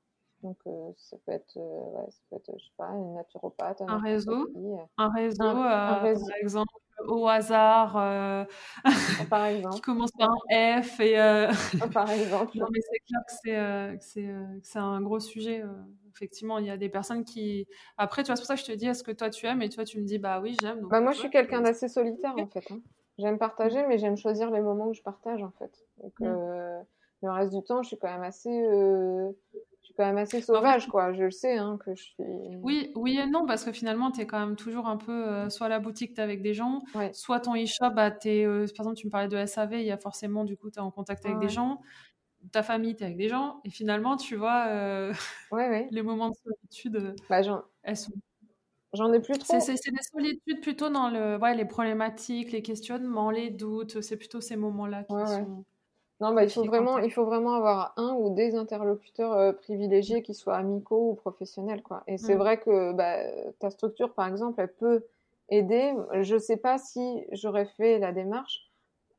Donc 0.43 0.57
euh, 0.67 0.91
ça 0.97 1.17
peut 1.25 1.31
être, 1.31 1.57
euh, 1.57 1.61
ouais, 1.61 2.05
ça 2.09 2.19
peut 2.29 2.35
être, 2.35 2.51
je 2.59 2.65
sais 2.65 2.71
pas, 2.77 2.89
une 2.89 3.13
naturopathe, 3.13 3.81
un, 3.81 3.97
réseau, 3.97 4.49
un 4.97 5.09
réseau, 5.09 5.43
un, 5.43 5.99
réseau, 5.99 6.27
par 6.27 6.35
exemple 6.41 6.73
au 7.07 7.27
hasard, 7.27 7.97
euh, 7.97 8.45
par 9.29 9.45
exemple. 9.45 9.75
qui 9.75 9.81
commence 9.81 10.11
par 10.11 10.29
un 10.51 10.81
F 10.81 10.99
et. 10.99 11.19
Euh, 11.19 11.47
par 11.93 12.09
exemple. 12.11 12.57
non, 12.57 12.67
mais 12.71 12.79
c'est 12.81 12.99
clair 12.99 13.97
que 13.97 14.61
c'est 14.61 14.79
un 14.79 15.01
gros 15.01 15.19
sujet. 15.19 15.63
effectivement, 16.13 16.59
il 16.59 16.65
y 16.65 16.69
a 16.69 16.77
des 16.77 16.89
personnes 16.89 17.23
qui. 17.23 17.65
Après, 17.97 18.23
tu 18.23 18.27
vois, 18.27 18.35
c'est 18.35 18.41
pour 18.41 18.47
ça 18.47 18.55
que 18.55 18.61
je 18.61 18.65
te 18.65 18.71
dis, 18.73 18.87
est-ce 18.87 19.03
que 19.03 19.11
toi 19.11 19.29
tu 19.29 19.45
aimes? 19.45 19.61
Et 19.61 19.69
toi, 19.69 19.85
tu 19.85 19.99
me 19.99 20.05
dis, 20.05 20.19
bah 20.19 20.41
oui, 20.41 20.57
j'aime. 20.61 20.81
Bah, 20.89 20.99
moi, 20.99 21.13
je 21.13 21.19
suis 21.19 21.29
quelqu'un 21.29 21.61
d'assez 21.61 21.87
solitaire 21.87 22.35
en 22.37 22.47
fait. 22.47 22.69
Hein. 22.69 22.79
J'aime 23.17 23.37
partager, 23.37 23.85
mais 23.87 23.97
j'aime 23.97 24.17
choisir 24.17 24.49
les 24.51 24.61
moments 24.61 24.87
où 24.87 24.93
je 24.93 25.01
partage 25.01 25.43
en 25.43 25.51
fait. 25.51 25.85
Donc, 26.01 26.19
mmh. 26.19 26.25
le 27.23 27.31
reste 27.31 27.53
du 27.53 27.63
temps, 27.63 27.83
je 27.83 27.89
suis 27.89 27.97
quand 27.97 28.11
même 28.11 28.23
assez 28.23 28.49
quand 29.95 30.05
même 30.05 30.17
assez 30.17 30.41
sauvage, 30.41 30.87
quoi. 30.87 31.13
Je 31.13 31.23
le 31.23 31.31
sais, 31.31 31.57
hein, 31.57 31.77
que 31.83 31.93
je 31.95 32.03
suis. 32.03 32.23
Oui, 32.61 32.91
oui 32.95 33.19
et 33.19 33.27
non, 33.27 33.45
parce 33.45 33.63
que 33.63 33.71
finalement, 33.71 34.11
tu 34.11 34.21
es 34.21 34.27
quand 34.27 34.39
même 34.39 34.55
toujours 34.55 34.87
un 34.87 34.97
peu 34.97 35.11
euh, 35.11 35.49
soit 35.49 35.67
à 35.67 35.69
la 35.69 35.79
boutique, 35.79 36.15
tu 36.15 36.19
es 36.19 36.23
avec 36.23 36.41
des 36.41 36.53
gens, 36.53 36.83
soit 37.11 37.39
ton 37.39 37.55
e-shop, 37.55 37.91
bah, 37.95 38.11
es, 38.25 38.45
euh, 38.45 38.65
par 38.75 38.85
exemple, 38.85 38.95
tu 38.95 39.07
me 39.07 39.11
parlais 39.11 39.27
de 39.27 39.37
SAV, 39.37 39.73
il 39.73 39.85
y 39.85 39.91
a 39.91 39.97
forcément, 39.97 40.43
du 40.43 40.57
coup, 40.57 40.71
tu 40.71 40.79
es 40.79 40.81
en 40.81 40.91
contact 40.91 41.25
avec 41.25 41.39
des 41.39 41.49
gens. 41.49 41.81
Ta 42.51 42.61
famille, 42.61 42.95
tu 42.95 43.03
es 43.03 43.05
avec 43.05 43.17
des 43.17 43.29
gens. 43.29 43.61
Et 43.63 43.69
finalement, 43.69 44.17
tu 44.17 44.35
vois, 44.35 44.65
euh, 44.67 45.13
les 45.91 46.01
moments 46.01 46.29
de 46.29 46.35
solitude, 46.35 47.15
bah, 47.29 47.41
elles 47.83 47.97
sont. 47.97 48.13
J'en 48.93 49.11
ai 49.11 49.19
plus 49.19 49.37
trop. 49.39 49.59
C'est 49.59 49.73
des 49.73 50.03
solitudes 50.11 50.61
plutôt 50.61 50.89
dans 50.89 51.09
le, 51.09 51.37
ouais, 51.37 51.55
les 51.55 51.65
problématiques, 51.65 52.51
les 52.51 52.61
questionnements, 52.61 53.31
les 53.31 53.49
doutes. 53.49 54.01
C'est 54.01 54.17
plutôt 54.17 54.39
ces 54.39 54.55
moments-là 54.55 55.03
qui 55.03 55.13
sont. 55.13 55.65
Non, 56.19 56.33
bah, 56.33 56.43
il, 56.43 56.49
faut 56.49 56.63
vraiment, 56.63 56.99
il 56.99 57.11
faut 57.11 57.25
vraiment 57.25 57.55
avoir 57.55 57.93
un 57.97 58.13
ou 58.13 58.33
des 58.33 58.55
interlocuteurs 58.55 59.33
euh, 59.33 59.51
privilégiés 59.51 60.21
qui 60.21 60.33
soient 60.33 60.55
amicaux 60.55 61.09
ou 61.09 61.15
professionnels. 61.15 61.81
Quoi. 61.81 62.03
Et 62.07 62.17
c'est 62.17 62.35
mm. 62.35 62.37
vrai 62.37 62.59
que 62.59 62.93
bah, 62.93 63.17
ta 63.59 63.69
structure, 63.69 64.13
par 64.13 64.27
exemple, 64.27 64.61
elle 64.61 64.71
peut 64.71 65.03
aider. 65.49 65.93
Je 66.21 66.35
ne 66.35 66.39
sais 66.39 66.55
pas 66.55 66.77
si 66.77 67.25
j'aurais 67.31 67.65
fait 67.65 67.99
la 67.99 68.13
démarche, 68.13 68.71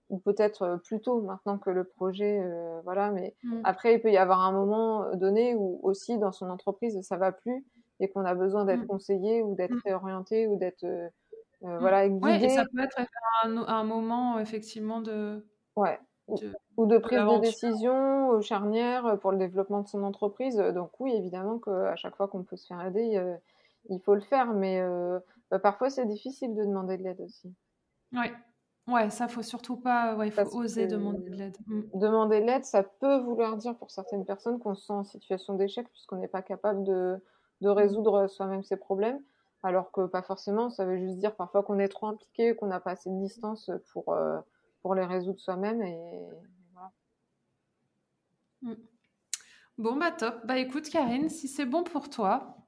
ou 0.09 0.19
peut-être 0.19 0.63
euh, 0.63 0.77
plus 0.79 1.01
tôt 1.01 1.21
maintenant 1.21 1.59
que 1.59 1.69
le 1.69 1.85
projet, 1.85 2.41
euh, 2.43 2.81
voilà. 2.85 3.11
Mais 3.11 3.35
mm. 3.43 3.61
après, 3.65 3.95
il 3.95 4.01
peut 4.01 4.13
y 4.13 4.17
avoir 4.17 4.41
un 4.41 4.53
moment 4.53 5.15
donné 5.15 5.55
où 5.55 5.81
aussi 5.83 6.17
dans 6.17 6.33
son 6.33 6.49
entreprise, 6.49 6.99
ça 7.03 7.19
va 7.19 7.33
plus 7.33 7.67
et 8.01 8.09
qu'on 8.09 8.25
a 8.25 8.35
besoin 8.35 8.65
d'être 8.65 8.85
mm. 8.85 8.87
conseillé 8.87 9.43
ou 9.43 9.55
d'être 9.55 9.77
réorienté 9.85 10.47
ou 10.47 10.57
d'être 10.57 10.87
voilà, 11.61 12.09
guidé. 12.09 12.25
Ouais, 12.25 12.45
et 12.45 12.49
ça 12.51 12.65
peut 12.65 12.83
être 12.83 13.01
un, 13.45 13.57
un 13.57 13.85
moment 13.85 14.39
effectivement 14.39 15.01
de... 15.01 15.47
Ouais, 15.77 15.99
ou 16.77 16.87
de 16.87 16.99
prise 16.99 17.19
de 17.19 17.41
décision 17.41 18.33
euh, 18.33 18.41
charnière 18.41 19.07
euh, 19.07 19.17
pour 19.17 19.33
le 19.33 19.39
développement 19.39 19.83
de 19.83 19.89
son 19.89 20.03
entreprise. 20.03 20.57
Donc 20.57 20.99
oui, 21.01 21.13
évidemment 21.15 21.59
qu'à 21.59 21.97
chaque 21.97 22.17
fois 22.17 22.29
qu'on 22.29 22.43
peut 22.43 22.57
se 22.57 22.67
faire 22.67 22.85
aider, 22.85 23.17
euh, 23.17 23.37
il 23.91 24.01
faut 24.01 24.15
le 24.15 24.21
faire, 24.23 24.55
mais 24.55 24.83
bah, 25.51 25.59
parfois 25.59 25.91
c'est 25.91 26.07
difficile 26.07 26.55
de 26.55 26.65
demander 26.65 26.97
de 26.97 27.03
l'aide 27.03 27.21
aussi. 27.21 27.55
Oui, 28.13 28.27
ouais, 28.89 29.11
ça 29.11 29.29
faut 29.29 29.43
surtout 29.43 29.77
pas, 29.77 30.17
ouais, 30.17 30.29
il 30.29 30.33
faut 30.33 30.57
oser 30.57 30.87
demander 30.87 31.29
de 31.29 31.37
l'aide. 31.37 31.57
Demander 31.93 32.41
de 32.41 32.47
l'aide, 32.47 32.65
ça 32.65 32.83
peut 32.83 33.19
vouloir 33.19 33.59
dire 33.59 33.77
pour 33.77 33.91
certaines 33.91 34.25
personnes 34.25 34.59
qu'on 34.59 34.75
se 34.75 34.87
sent 34.87 34.93
en 34.95 35.05
situation 35.05 35.55
d'échec 35.55 35.87
puisqu'on 35.91 36.17
n'est 36.17 36.29
pas 36.29 36.41
capable 36.41 36.83
de, 36.85 37.23
de 37.65 37.71
mm. 37.71 37.73
résoudre 37.73 38.27
soi-même 38.29 38.63
ses 38.63 38.77
problèmes. 38.77 39.21
Alors 39.63 39.91
que 39.93 40.07
pas 40.07 40.23
forcément, 40.23 40.71
ça 40.71 40.85
veut 40.85 40.99
juste 40.99 41.19
dire 41.19 41.35
parfois 41.35 41.63
qu'on 41.63 41.79
est 41.79 41.89
trop 41.89 42.07
impliqué, 42.07 42.55
qu'on 42.55 42.67
n'a 42.67 42.81
pas 42.81 42.93
assez 42.93 43.11
de 43.11 43.19
distance 43.19 43.71
pour, 43.93 44.15
pour 44.83 44.95
les 44.95 45.07
résoudre 45.07 45.41
soi-même. 45.41 45.83
Et 45.83 46.29
voilà. 46.75 46.93
Mm. 48.63 48.75
Bon, 49.79 49.97
bah 49.97 50.13
top. 50.13 50.47
Bah 50.47 50.59
écoute, 50.59 50.89
Karine, 50.89 51.29
si 51.31 51.49
c'est 51.49 51.65
bon 51.65 51.83
pour 51.83 52.11
toi, 52.11 52.59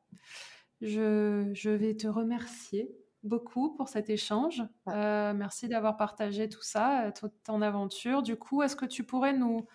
je, 0.80 1.50
je, 1.52 1.70
vais 1.70 1.94
te 1.94 2.08
remercier 2.08 2.90
beaucoup 3.22 3.74
pour 3.74 3.88
cet 3.88 4.10
échange. 4.10 4.62
Euh, 4.88 5.34
merci 5.34 5.68
d'avoir 5.68 5.96
partagé 5.96 6.48
tout 6.48 6.62
ça, 6.62 7.06
euh, 7.06 7.10
toute 7.12 7.34
ton 7.44 7.62
aventure. 7.62 8.22
Du 8.22 8.36
coup, 8.36 8.62
est-ce 8.62 8.76
que 8.76 8.86
tu 8.86 9.04
pourrais 9.04 9.34
nous, 9.34 9.66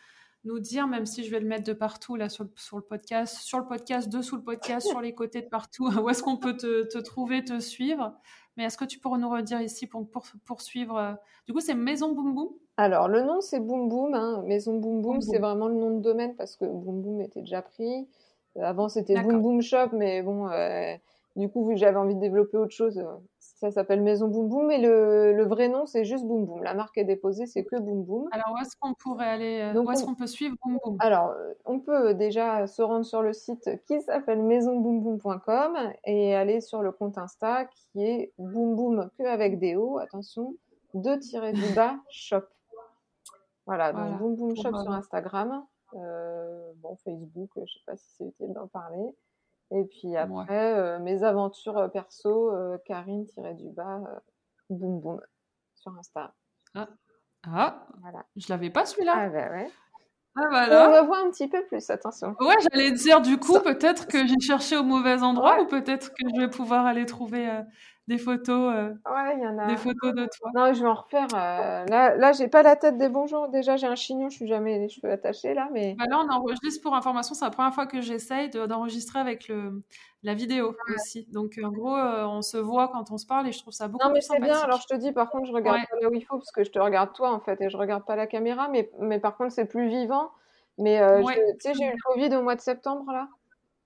nous 0.43 0.59
dire, 0.59 0.87
même 0.87 1.05
si 1.05 1.23
je 1.23 1.31
vais 1.31 1.39
le 1.39 1.47
mettre 1.47 1.65
de 1.65 1.73
partout 1.73 2.15
là 2.15 2.29
sur 2.29 2.43
le, 2.43 2.51
sur 2.55 2.77
le 2.77 2.83
podcast, 2.83 3.37
sur 3.41 3.59
le 3.59 3.65
podcast, 3.65 4.09
dessous 4.09 4.35
le 4.35 4.43
podcast, 4.43 4.87
sur 4.87 5.01
les 5.01 5.13
côtés 5.13 5.41
de 5.41 5.47
partout, 5.47 5.87
où 6.01 6.09
est-ce 6.09 6.23
qu'on 6.23 6.37
peut 6.37 6.55
te, 6.57 6.83
te, 6.83 6.97
trouver, 6.97 7.43
te 7.43 7.59
suivre? 7.59 8.13
Mais 8.57 8.65
est-ce 8.65 8.77
que 8.77 8.85
tu 8.85 8.99
pourrais 8.99 9.19
nous 9.19 9.29
redire 9.29 9.61
ici 9.61 9.87
pour, 9.87 10.07
poursuivre 10.45 10.97
euh, 10.97 11.13
Du 11.47 11.53
coup, 11.53 11.61
c'est 11.61 11.73
Maison 11.73 12.13
Boom 12.13 12.33
Boom 12.33 12.49
Alors, 12.77 13.07
le 13.07 13.21
nom, 13.21 13.39
c'est 13.39 13.59
Boom 13.59 13.87
Boom. 13.87 14.13
Hein. 14.13 14.43
Maison 14.45 14.77
Boom 14.77 15.01
Boom, 15.01 15.21
c'est 15.21 15.39
vraiment 15.39 15.67
le 15.67 15.75
nom 15.75 15.97
de 15.97 16.01
domaine 16.01 16.35
parce 16.35 16.57
que 16.57 16.65
Boom 16.65 17.01
Boom 17.01 17.21
était 17.21 17.41
déjà 17.41 17.61
pris. 17.61 18.07
Euh, 18.57 18.63
avant, 18.63 18.89
c'était 18.89 19.21
Boom 19.21 19.41
Boom 19.41 19.61
Shop, 19.61 19.89
mais 19.93 20.21
bon, 20.21 20.49
euh, 20.49 20.93
du 21.35 21.47
coup, 21.49 21.65
vu 21.65 21.75
que 21.75 21.79
j'avais 21.79 21.97
envie 21.97 22.15
de 22.15 22.19
développer 22.19 22.57
autre 22.57 22.73
chose, 22.73 23.01
ça 23.62 23.70
s'appelle 23.70 24.01
Maison 24.01 24.28
Boom 24.28 24.49
Boom, 24.49 24.66
mais 24.66 24.80
le, 24.80 25.34
le 25.34 25.45
vrai 25.45 25.68
nom, 25.68 25.86
c'est 25.86 26.03
juste 26.03 26.26
Boom 26.26 26.45
Boom. 26.45 26.64
La 26.64 26.74
marque 26.74 26.97
est 26.97 27.03
déposée, 27.03 27.45
c'est 27.45 27.64
que 27.64 27.76
Boom 27.76 28.03
Boom. 28.03 28.28
Alors, 28.32 28.55
où 28.55 28.57
est-ce 28.57 28.76
qu'on 28.76 28.95
pourrait 28.95 29.28
aller 29.28 29.62
euh, 29.62 29.80
Où 29.80 29.91
est-ce 29.91 30.03
qu'on 30.03 30.16
peut 30.16 30.26
suivre 30.26 30.55
Boom 30.64 30.80
Boom 30.84 30.97
Alors, 30.99 31.30
euh, 31.30 31.53
on 31.66 31.80
peut 31.80 32.16
déjà 32.16 32.66
se 32.66 32.82
rendre 32.82 33.05
sur 33.05 33.22
le 33.22 33.34
site 33.34 33.70
qui 33.86 34.01
s'appelle 34.01 34.41
maisonboomboom.com 34.41 35.78
et 36.05 36.34
aller 36.36 36.59
sur 36.59 36.82
le 36.82 36.91
compte 36.91 37.20
Insta 37.20 37.66
qui 37.66 38.03
est 38.03 38.34
Boom 38.39 38.76
Boom 38.76 39.09
que 39.20 39.24
avec 39.26 39.59
des 39.59 39.76
O, 39.76 39.99
attention, 39.99 40.55
2 40.95 41.18
du 41.53 41.74
bas 41.76 41.97
shop. 42.09 42.41
Voilà, 43.68 43.93
donc 43.93 44.18
Boom 44.18 44.36
Boom 44.38 44.55
Shop 44.55 44.76
sur 44.76 44.91
Instagram. 44.91 45.64
Euh, 45.93 46.72
bon, 46.78 46.95
Facebook, 47.03 47.51
je 47.57 47.74
sais 47.74 47.84
pas 47.86 47.95
si 47.95 48.05
c'est 48.18 48.26
utile 48.26 48.53
d'en 48.53 48.68
parler. 48.68 49.14
Et 49.72 49.86
puis 49.86 50.17
après, 50.17 50.74
euh, 50.74 50.99
mes 50.99 51.24
aventures 51.24 51.78
euh, 51.78 51.88
perso, 51.88 52.51
euh, 52.51 52.78
Karine-du-bas, 52.86 54.01
boum 54.69 54.99
boum, 54.99 55.22
sur 55.76 55.97
Insta. 55.97 56.34
Ah, 56.76 56.89
ah. 57.47 57.88
Voilà. 58.01 58.26
je 58.36 58.47
l'avais 58.49 58.69
pas 58.69 58.86
celui-là. 58.86 59.13
Ah 59.15 59.30
bah 59.30 59.49
ouais. 59.51 59.69
Ah 60.36 60.47
bah 60.49 60.88
On 60.89 61.01
revoit 61.01 61.19
un 61.19 61.32
petit 61.32 61.47
peu 61.47 61.63
plus, 61.65 61.89
attention. 61.89 62.36
Ouais, 62.39 62.55
j'allais 62.69 62.91
dire 62.91 63.22
du 63.22 63.38
coup, 63.38 63.59
peut-être 63.59 64.07
que 64.07 64.26
j'ai 64.28 64.39
cherché 64.39 64.78
au 64.78 64.84
mauvais 64.84 65.22
endroit 65.24 65.61
ou 65.61 65.67
peut-être 65.67 66.09
que 66.09 66.24
je 66.36 66.41
vais 66.41 66.49
pouvoir 66.49 66.86
aller 66.86 67.05
trouver 67.05 67.49
des 68.12 68.18
photos, 68.18 68.76
euh, 68.76 68.89
ouais, 69.09 69.39
y 69.39 69.47
en 69.47 69.57
a... 69.57 69.68
des 69.68 69.78
photos 69.78 70.14
de 70.14 70.26
toi. 70.26 70.51
Non, 70.53 70.74
je 70.74 70.82
vais 70.82 70.88
en 70.88 70.95
refaire. 70.95 71.28
Euh, 71.34 71.86
là, 71.86 72.16
là, 72.18 72.34
j'ai 72.34 72.49
pas 72.49 72.62
la 72.62 72.76
tête 72.76 72.97
des 72.97 73.07
bonjours. 73.07 73.47
Déjà, 73.47 73.78
j'ai 73.78 73.88
un 73.88 73.95
chignon, 73.95 74.30
je 74.30 74.36
suis 74.36 74.47
jamais 74.47 74.80
les 74.80 74.89
cheveux 74.89 75.09
attachés 75.09 75.53
là, 75.53 75.70
mais. 75.72 75.95
Bah 75.97 76.03
là, 76.09 76.20
on 76.20 76.30
enregistre 76.30 76.82
pour 76.84 76.93
information. 76.93 77.34
C'est 77.34 77.45
la 77.45 77.51
première 77.51 77.74
fois 77.74 77.86
que 77.86 78.01
j'essaye 78.01 78.49
d'enregistrer 78.49 79.20
avec 79.20 79.47
le 79.47 79.82
la 80.24 80.34
vidéo 80.34 80.76
aussi. 80.93 81.26
Donc, 81.32 81.57
en 81.64 81.72
gros, 81.72 81.95
euh, 81.95 82.26
on 82.26 82.41
se 82.41 82.57
voit 82.57 82.89
quand 82.89 83.12
on 83.12 83.18
se 83.18 83.26
parle 83.26 83.47
et 83.47 83.53
je 83.53 83.59
trouve 83.59 83.74
ça 83.74 83.88
beaucoup 83.88 84.05
non, 84.05 84.14
mais 84.14 84.22
c'est 84.22 84.39
bien. 84.41 84.59
Alors, 84.59 84.82
je 84.82 84.93
te 84.93 84.99
dis, 84.99 85.14
par 85.14 85.30
contre, 85.30 85.47
je 85.47 85.53
regarde 85.53 85.80
pas 85.89 85.99
là 86.01 86.09
où 86.09 86.14
il 86.14 86.22
faut 86.22 86.38
parce 86.38 86.51
que 86.51 86.66
je 86.66 86.70
te 86.70 86.80
regarde 86.80 87.14
toi 87.14 87.32
en 87.32 87.39
fait 87.39 87.59
et 87.62 87.70
je 87.70 87.78
regarde 87.78 88.05
pas 88.05 88.18
la 88.18 88.28
caméra, 88.28 88.68
mais 88.68 88.91
mais 88.99 89.20
par 89.20 89.38
contre, 89.38 89.53
c'est 89.53 89.66
plus 89.66 89.88
vivant. 89.88 90.32
Mais 90.78 91.01
tu 91.24 91.55
sais, 91.59 91.74
j'ai 91.74 91.86
eu 91.86 91.91
le 91.91 92.01
Covid 92.03 92.36
au 92.36 92.43
mois 92.43 92.55
de 92.55 92.62
septembre 92.62 93.12
là. 93.14 93.30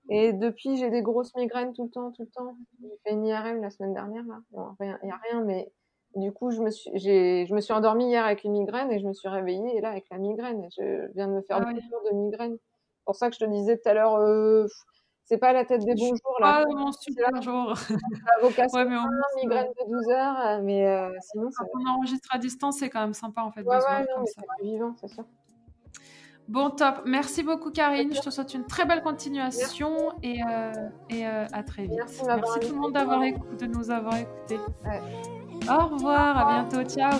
Et 0.08 0.32
depuis, 0.32 0.76
j'ai 0.76 0.90
des 0.90 1.02
grosses 1.02 1.34
migraines 1.34 1.72
tout 1.72 1.84
le 1.84 1.90
temps, 1.90 2.12
tout 2.12 2.22
le 2.22 2.28
temps. 2.28 2.56
J'ai 2.80 2.96
fait 3.04 3.12
une 3.12 3.26
IRM 3.26 3.60
la 3.60 3.70
semaine 3.70 3.92
dernière, 3.92 4.24
là. 4.26 4.38
Bon, 4.52 4.68
rien, 4.78 4.98
il 5.02 5.06
n'y 5.06 5.12
a 5.12 5.20
rien, 5.30 5.42
mais 5.42 5.72
du 6.14 6.32
coup, 6.32 6.50
je 6.50 6.60
me 6.60 6.70
suis, 6.70 6.90
je 6.96 7.54
me 7.54 7.60
suis 7.60 7.72
endormie 7.72 8.08
hier 8.08 8.24
avec 8.24 8.44
une 8.44 8.52
migraine 8.52 8.90
et 8.90 8.98
je 8.98 9.06
me 9.06 9.12
suis 9.12 9.28
réveillée 9.28 9.76
et 9.76 9.80
là 9.80 9.90
avec 9.90 10.06
la 10.10 10.18
migraine. 10.18 10.66
Je 10.76 11.12
viens 11.14 11.28
de 11.28 11.32
me 11.32 11.42
faire 11.42 11.58
ah 11.60 11.72
deux 11.72 11.80
jours 11.80 12.02
de 12.10 12.16
migraine. 12.16 12.56
C'est 12.56 13.04
pour 13.04 13.16
ça 13.16 13.28
que 13.28 13.34
je 13.34 13.44
te 13.44 13.50
disais 13.50 13.76
tout 13.76 13.88
à 13.88 13.94
l'heure, 13.94 14.16
euh, 14.16 14.66
c'est 15.26 15.38
pas 15.38 15.52
la 15.52 15.64
tête 15.64 15.84
des 15.84 15.94
bons 15.94 16.14
jours 16.14 16.36
là. 16.40 16.62
Ah, 16.62 16.64
mon 16.68 16.92
super 16.92 17.42
jour. 17.42 17.74
La 17.90 18.42
vocation, 18.42 18.78
ouais, 18.78 18.84
mais 18.84 18.96
on... 18.96 19.40
migraine 19.40 19.66
de 19.66 19.90
12 19.90 20.08
heures, 20.10 20.62
mais 20.62 20.86
euh, 20.86 21.10
sinon. 21.20 21.50
Quand 21.56 21.66
on 21.74 21.98
enregistre 21.98 22.28
à 22.32 22.38
distance, 22.38 22.78
c'est 22.78 22.88
quand 22.88 23.00
même 23.00 23.14
sympa 23.14 23.42
en 23.42 23.50
fait. 23.50 23.62
Ouais, 23.62 23.76
ouais, 23.76 24.06
non, 24.08 24.20
mais 24.20 24.26
c'est 24.26 24.64
vivant, 24.64 24.94
c'est 25.00 25.08
sûr. 25.08 25.24
Bon, 26.48 26.70
top. 26.70 27.02
Merci 27.04 27.42
beaucoup, 27.42 27.70
Karine. 27.70 28.14
Je 28.14 28.20
te 28.20 28.30
souhaite 28.30 28.54
une 28.54 28.66
très 28.66 28.84
belle 28.84 29.02
continuation 29.02 30.12
et, 30.22 30.40
euh, 30.48 30.72
et 31.10 31.26
euh, 31.26 31.44
à 31.52 31.62
très 31.64 31.82
vite. 31.82 31.94
Merci, 31.96 32.22
Merci 32.24 32.60
tout 32.60 32.74
le 32.74 32.80
monde 32.80 32.92
d'avoir 32.92 33.20
de 33.20 33.66
nous 33.66 33.90
avoir 33.90 34.14
écoutés. 34.16 34.60
Au 35.68 35.86
revoir, 35.88 36.38
à 36.38 36.62
bientôt. 36.62 36.88
Ciao. 36.88 37.18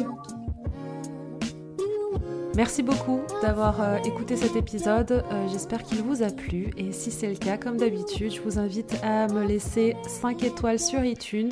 Merci 2.54 2.82
beaucoup 2.82 3.20
d'avoir 3.42 3.82
euh, 3.82 3.96
écouté 4.04 4.36
cet 4.36 4.54
épisode. 4.54 5.24
J'espère 5.48 5.82
qu'il 5.82 6.02
vous 6.02 6.22
a 6.22 6.30
plu. 6.30 6.70
Et 6.76 6.92
si 6.92 7.10
c'est 7.10 7.28
le 7.28 7.36
cas, 7.36 7.56
comme 7.58 7.78
d'habitude, 7.78 8.32
je 8.32 8.40
vous 8.40 8.60
invite 8.60 8.96
à 9.02 9.26
me 9.26 9.44
laisser 9.44 9.96
5 10.06 10.44
étoiles 10.44 10.78
sur 10.78 11.04
iTunes. 11.04 11.50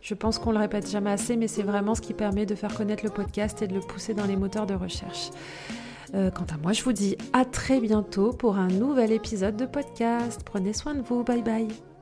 Je 0.00 0.14
pense 0.14 0.38
qu'on 0.38 0.52
le 0.52 0.58
répète 0.58 0.90
jamais 0.90 1.10
assez, 1.10 1.36
mais 1.36 1.48
c'est 1.48 1.62
vraiment 1.62 1.94
ce 1.94 2.00
qui 2.00 2.14
permet 2.14 2.46
de 2.46 2.54
faire 2.54 2.74
connaître 2.74 3.04
le 3.04 3.10
podcast 3.10 3.60
et 3.60 3.68
de 3.68 3.74
le 3.74 3.80
pousser 3.80 4.14
dans 4.14 4.26
les 4.26 4.36
moteurs 4.36 4.66
de 4.66 4.74
recherche. 4.74 5.30
Euh, 6.14 6.30
quant 6.30 6.46
à 6.52 6.56
moi, 6.56 6.72
je 6.72 6.82
vous 6.82 6.92
dis 6.92 7.16
à 7.32 7.44
très 7.44 7.80
bientôt 7.80 8.32
pour 8.32 8.56
un 8.56 8.68
nouvel 8.68 9.12
épisode 9.12 9.56
de 9.56 9.66
podcast. 9.66 10.42
Prenez 10.44 10.72
soin 10.72 10.94
de 10.94 11.02
vous. 11.02 11.24
Bye 11.24 11.42
bye. 11.42 11.93